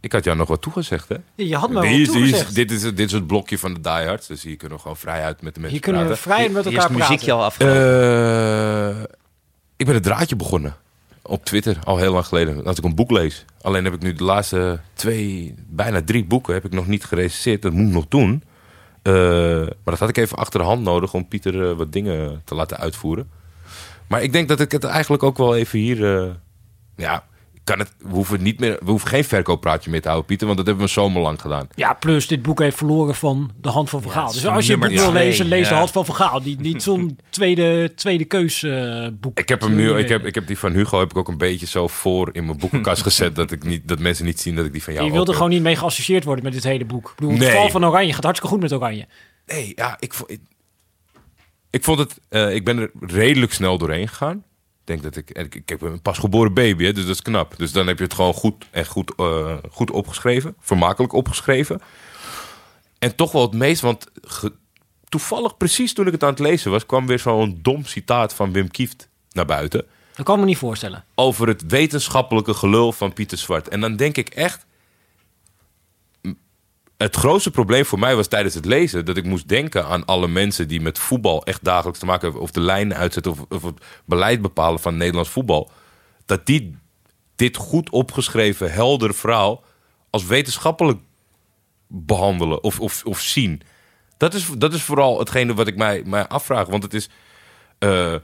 Ik 0.00 0.12
had 0.12 0.24
jou 0.24 0.36
nog 0.36 0.48
wat 0.48 0.62
toegezegd, 0.62 1.08
hè? 1.08 1.16
Je 1.34 1.56
had 1.56 1.70
me 1.70 1.80
Dit 1.80 1.90
wel 1.90 1.98
is, 2.00 2.06
dit, 2.06 2.12
toegezegd. 2.14 2.48
is, 2.48 2.54
dit, 2.54 2.70
is, 2.70 2.82
dit 2.82 2.98
is 3.00 3.12
het 3.12 3.26
blokje 3.26 3.58
van 3.58 3.74
de 3.74 3.80
diehards. 3.80 4.26
Dus 4.26 4.42
hier 4.42 4.56
kunnen 4.56 4.76
we 4.76 4.82
gewoon 4.82 4.96
vrij 4.96 5.22
uit 5.24 5.42
met 5.42 5.54
de 5.54 5.60
mensen 5.60 5.70
Hier 5.70 5.80
kunnen 5.80 6.00
we 6.02 6.06
praten. 6.06 6.22
vrij 6.30 6.48
met 6.48 6.64
Hier 6.64 6.72
is 6.72 6.78
elkaar 6.78 6.88
het 6.98 6.98
muziekje 7.08 7.26
praten. 7.26 7.34
al 7.34 7.44
afgelopen. 7.44 8.96
Eh, 8.96 9.02
ik 9.76 9.86
ben 9.86 9.94
een 9.94 10.02
draadje 10.02 10.36
begonnen. 10.36 10.76
Op 11.22 11.44
Twitter, 11.44 11.76
al 11.84 11.96
heel 11.96 12.12
lang 12.12 12.26
geleden. 12.26 12.64
Dat 12.64 12.78
ik 12.78 12.84
een 12.84 12.94
boek 12.94 13.10
lees. 13.10 13.44
Alleen 13.62 13.84
heb 13.84 13.94
ik 13.94 14.02
nu 14.02 14.12
de 14.12 14.24
laatste 14.24 14.80
twee, 14.94 15.54
bijna 15.68 16.02
drie 16.04 16.24
boeken... 16.24 16.54
heb 16.54 16.64
ik 16.64 16.72
nog 16.72 16.86
niet 16.86 17.04
gerecenseerd. 17.04 17.62
Dat 17.62 17.72
moet 17.72 17.86
ik 17.88 17.92
nog 17.94 18.06
doen. 18.08 18.42
Eh, 19.04 19.12
maar 19.12 19.84
dat 19.84 19.98
had 19.98 20.08
ik 20.08 20.16
even 20.16 20.38
achter 20.38 20.60
de 20.60 20.66
hand 20.66 20.82
nodig... 20.82 21.14
om 21.14 21.28
Pieter 21.28 21.70
eh, 21.70 21.76
wat 21.76 21.92
dingen 21.92 22.42
te 22.44 22.54
laten 22.54 22.78
uitvoeren. 22.78 23.30
Maar 24.06 24.22
ik 24.22 24.32
denk 24.32 24.48
dat 24.48 24.60
ik 24.60 24.72
het 24.72 24.84
eigenlijk 24.84 25.22
ook 25.22 25.36
wel 25.36 25.56
even 25.56 25.78
hier... 25.78 26.18
eh, 26.18 26.30
ja, 26.96 27.24
kan 27.64 27.78
het, 27.78 27.92
we, 27.98 28.08
hoeven 28.08 28.42
niet 28.42 28.60
meer, 28.60 28.78
we 28.84 28.90
hoeven 28.90 29.08
geen 29.08 29.24
verkooppraatje 29.24 29.90
meer 29.90 30.00
te 30.00 30.06
houden, 30.08 30.26
Pieter. 30.28 30.46
Want 30.46 30.58
dat 30.58 30.66
hebben 30.66 30.84
we 30.84 30.90
zomerlang 30.90 31.40
gedaan. 31.40 31.68
Ja, 31.74 31.92
plus 31.92 32.26
dit 32.26 32.42
boek 32.42 32.58
heeft 32.58 32.76
verloren 32.76 33.14
van 33.14 33.50
de 33.60 33.68
hand 33.68 33.90
van 33.90 34.02
Vergaal. 34.02 34.24
het 34.24 34.34
dus 34.34 34.46
als 34.46 34.66
je 34.66 34.72
een 34.72 34.80
boek 34.80 34.88
wil 34.88 35.08
twee, 35.08 35.24
lezen, 35.26 35.46
lees 35.46 35.68
de 35.68 35.74
hand 35.74 35.90
van 35.90 36.04
Vergaal. 36.04 36.40
Niet, 36.40 36.60
niet 36.60 36.82
zo'n 36.82 37.18
tweede, 37.30 37.92
tweede 37.94 38.24
keus 38.24 38.62
eh, 38.62 39.06
boek. 39.12 39.38
Ik 39.38 39.48
heb 39.48 39.60
hem 39.60 39.74
nu, 39.74 39.96
ik 39.98 40.08
heb, 40.08 40.24
ik 40.26 40.34
heb 40.34 40.46
die 40.46 40.58
van 40.58 40.72
Hugo 40.72 40.98
heb 40.98 41.10
ik 41.10 41.16
ook 41.16 41.28
een 41.28 41.38
beetje 41.38 41.66
zo 41.66 41.88
voor 41.88 42.28
in 42.32 42.44
mijn 42.46 42.58
boekenkast 42.58 43.02
gezet. 43.08 43.36
Dat, 43.36 43.50
ik 43.50 43.64
niet, 43.64 43.88
dat 43.88 43.98
mensen 43.98 44.24
niet 44.24 44.40
zien 44.40 44.54
dat 44.56 44.64
ik 44.64 44.72
die 44.72 44.82
van 44.82 44.92
jou 44.92 45.06
je 45.06 45.12
wilde 45.12 45.32
gewoon 45.32 45.50
niet 45.50 45.62
mee 45.62 45.76
geassocieerd 45.76 46.24
worden 46.24 46.44
met 46.44 46.52
dit 46.52 46.64
hele 46.64 46.84
boek. 46.84 47.08
Ik 47.08 47.14
bedoel, 47.16 47.38
het 47.38 47.50
val 47.50 47.70
van 47.70 47.86
Oranje 47.86 48.12
gaat 48.12 48.24
hartstikke 48.24 48.54
goed 48.54 48.62
met 48.62 48.72
Oranje. 48.72 49.06
Nee, 49.46 49.72
ja, 49.76 49.96
ik, 49.98 50.14
ik 51.70 51.84
vond 51.84 51.98
het. 51.98 52.18
eh, 52.28 52.54
ik 52.54 52.64
ben 52.64 52.78
er 52.78 52.90
redelijk 53.00 53.52
snel 53.52 53.78
doorheen 53.78 54.08
gegaan. 54.08 54.44
Ik 54.84 54.90
denk 55.00 55.02
dat 55.02 55.16
ik. 55.16 55.30
Ik, 55.30 55.54
ik 55.54 55.68
heb 55.68 55.80
een 55.82 56.02
pasgeboren 56.02 56.54
baby, 56.54 56.84
hè, 56.84 56.92
dus 56.92 57.06
dat 57.06 57.14
is 57.14 57.22
knap. 57.22 57.56
Dus 57.56 57.72
dan 57.72 57.86
heb 57.86 57.98
je 57.98 58.04
het 58.04 58.14
gewoon 58.14 58.34
goed 58.34 58.64
en 58.70 58.86
goed, 58.86 59.12
eh, 59.16 59.56
goed 59.70 59.90
opgeschreven. 59.90 60.54
Vermakelijk 60.60 61.12
opgeschreven. 61.12 61.80
En 62.98 63.14
toch 63.16 63.32
wel 63.32 63.42
het 63.42 63.52
meest, 63.54 63.80
want 63.80 64.06
ge- 64.22 64.52
toevallig 65.08 65.56
precies 65.56 65.92
toen 65.94 66.06
ik 66.06 66.12
het 66.12 66.22
aan 66.22 66.30
het 66.30 66.38
lezen 66.38 66.70
was, 66.70 66.86
kwam 66.86 67.06
weer 67.06 67.18
zo'n 67.18 67.58
dom 67.62 67.84
citaat 67.84 68.34
van 68.34 68.52
Wim 68.52 68.70
Kieft 68.70 69.08
naar 69.32 69.44
buiten. 69.46 69.84
Dat 70.14 70.24
kan 70.24 70.34
ik 70.34 70.40
me 70.40 70.46
niet 70.46 70.58
voorstellen. 70.58 71.04
over 71.14 71.48
het 71.48 71.66
wetenschappelijke 71.66 72.54
gelul 72.54 72.92
van 72.92 73.12
Pieter 73.12 73.38
Zwart. 73.38 73.68
En 73.68 73.80
dan 73.80 73.96
denk 73.96 74.16
ik 74.16 74.28
echt. 74.28 74.66
Het 76.96 77.16
grootste 77.16 77.50
probleem 77.50 77.84
voor 77.84 77.98
mij 77.98 78.16
was 78.16 78.26
tijdens 78.28 78.54
het 78.54 78.64
lezen 78.64 79.04
dat 79.04 79.16
ik 79.16 79.24
moest 79.24 79.48
denken 79.48 79.86
aan 79.86 80.04
alle 80.04 80.28
mensen 80.28 80.68
die 80.68 80.80
met 80.80 80.98
voetbal 80.98 81.44
echt 81.44 81.64
dagelijks 81.64 81.98
te 81.98 82.06
maken 82.06 82.22
hebben, 82.22 82.42
of 82.42 82.50
de 82.50 82.60
lijnen 82.60 82.96
uitzetten 82.96 83.32
of, 83.32 83.44
of 83.48 83.62
het 83.62 83.84
beleid 84.04 84.42
bepalen 84.42 84.80
van 84.80 84.96
Nederlands 84.96 85.30
voetbal. 85.30 85.70
Dat 86.26 86.46
die 86.46 86.76
dit 87.36 87.56
goed 87.56 87.90
opgeschreven, 87.90 88.72
helder 88.72 89.14
verhaal 89.14 89.64
als 90.10 90.24
wetenschappelijk 90.26 90.98
behandelen 91.86 92.62
of, 92.62 92.80
of, 92.80 93.04
of 93.04 93.20
zien. 93.20 93.62
Dat 94.16 94.34
is, 94.34 94.48
dat 94.58 94.72
is 94.74 94.82
vooral 94.82 95.18
hetgene 95.18 95.54
wat 95.54 95.66
ik 95.66 95.76
mij, 95.76 96.02
mij 96.06 96.26
afvraag. 96.26 96.66
Want 96.66 96.82
het 96.82 96.94
is. 96.94 97.08
eh, 97.78 98.14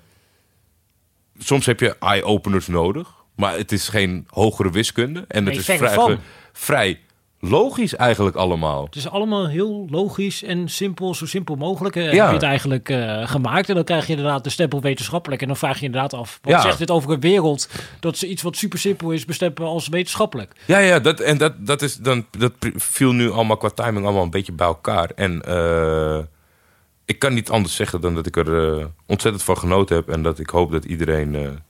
soms 1.38 1.66
heb 1.66 1.80
je 1.80 1.96
eye-openers 1.98 2.66
nodig. 2.66 3.18
Maar 3.36 3.56
het 3.56 3.72
is 3.72 3.88
geen 3.88 4.26
hogere 4.28 4.70
wiskunde. 4.70 5.24
En 5.28 5.46
het 5.46 5.56
is 5.56 5.64
vrij, 5.64 6.18
vrij 6.52 7.00
logisch 7.40 7.96
eigenlijk 7.96 8.36
allemaal. 8.36 8.84
Het 8.84 8.96
is 8.96 9.08
allemaal 9.08 9.48
heel 9.48 9.86
logisch 9.90 10.42
en 10.42 10.68
simpel, 10.68 11.14
zo 11.14 11.26
simpel 11.26 11.56
mogelijk. 11.56 11.94
Ja. 11.94 12.02
Heb 12.02 12.12
je 12.12 12.20
het 12.20 12.42
eigenlijk 12.42 12.88
eh, 12.88 13.28
gemaakt. 13.28 13.68
En 13.68 13.74
dan 13.74 13.84
krijg 13.84 14.06
je 14.06 14.12
inderdaad 14.12 14.44
de 14.44 14.50
stempel 14.50 14.80
wetenschappelijk. 14.80 15.40
En 15.42 15.48
dan 15.48 15.56
vraag 15.56 15.78
je 15.78 15.84
inderdaad 15.84 16.14
af, 16.14 16.38
wat 16.42 16.52
Ja. 16.52 16.60
zegt 16.60 16.78
dit 16.78 16.90
over 16.90 17.10
een 17.10 17.20
wereld... 17.20 17.68
dat 18.00 18.16
ze 18.16 18.28
iets 18.28 18.42
wat 18.42 18.56
super 18.56 18.78
simpel 18.78 19.10
is 19.10 19.24
bestempelen 19.24 19.70
als 19.70 19.88
wetenschappelijk? 19.88 20.52
Ja, 20.66 20.78
ja, 20.78 20.98
dat, 20.98 21.20
en 21.20 21.38
dat, 21.38 21.66
dat, 21.66 21.82
is 21.82 21.96
dan, 21.96 22.26
dat 22.38 22.52
viel 22.76 23.12
nu 23.12 23.30
allemaal 23.30 23.56
qua 23.56 23.68
timing 23.68 24.04
allemaal 24.04 24.22
een 24.22 24.30
beetje 24.30 24.52
bij 24.52 24.66
elkaar. 24.66 25.10
En 25.14 25.42
eh, 25.42 26.18
ik 27.04 27.18
kan 27.18 27.34
niet 27.34 27.50
anders 27.50 27.74
zeggen 27.74 28.00
dan 28.00 28.14
dat 28.14 28.26
ik 28.26 28.36
er 28.36 28.88
ontzettend 29.06 29.44
van 29.44 29.58
genoten 29.58 29.96
heb. 29.96 30.08
En 30.08 30.22
dat 30.22 30.38
ik 30.38 30.50
hoop 30.50 30.72
dat 30.72 30.84
iedereen 30.84 31.60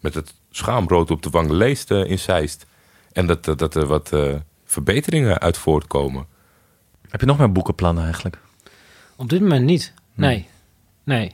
met 0.00 0.14
het 0.14 0.34
schaamrood 0.50 1.10
op 1.10 1.22
de 1.22 1.30
wang 1.30 1.50
leest 1.50 1.90
in 1.90 2.18
Zeist. 2.18 2.66
En 3.12 3.26
dat, 3.26 3.44
dat, 3.44 3.74
er 3.74 3.86
wat 3.86 4.12
verbeteringen 4.70 5.38
uit 5.38 5.58
voortkomen. 5.58 6.26
Heb 7.08 7.20
je 7.20 7.26
nog 7.26 7.38
meer 7.38 7.52
boekenplannen 7.52 8.04
eigenlijk? 8.04 8.38
Op 9.16 9.28
dit 9.28 9.40
moment 9.40 9.64
niet. 9.64 9.92
Hm. 10.14 10.20
Nee. 10.20 10.48
Nee. 11.04 11.30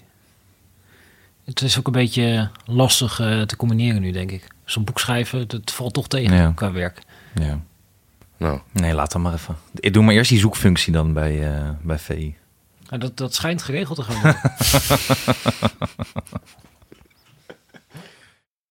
Het 1.44 1.62
is 1.62 1.78
ook 1.78 1.86
een 1.86 1.92
beetje 1.92 2.50
lastig 2.64 3.20
eh, 3.20 3.42
te 3.42 3.56
combineren 3.56 4.00
nu, 4.00 4.10
denk 4.10 4.30
ik. 4.30 4.46
Zo'n 4.64 4.84
boek 4.84 4.98
schrijven, 4.98 5.48
dat 5.48 5.72
valt 5.72 5.94
toch 5.94 6.08
tegen 6.08 6.36
Ja. 6.36 6.52
qua 6.54 6.72
werk. 6.72 7.02
Ja. 7.34 7.60
Nou, 8.36 8.60
Nee, 8.72 8.94
laat 8.94 9.12
dan 9.12 9.22
maar 9.22 9.32
even. 9.32 9.56
Ik 9.74 9.92
doe 9.92 10.02
maar 10.02 10.14
eerst 10.14 10.30
die 10.30 10.38
zoekfunctie 10.38 10.92
dan 10.92 11.12
bij, 11.12 11.54
eh, 11.56 11.70
bij 11.82 11.98
VI. 11.98 12.36
Dat, 12.98 13.16
dat 13.16 13.34
schijnt 13.34 13.62
geregeld 13.62 13.96
te 13.98 14.02
gaan 14.04 14.20
worden. 14.22 14.40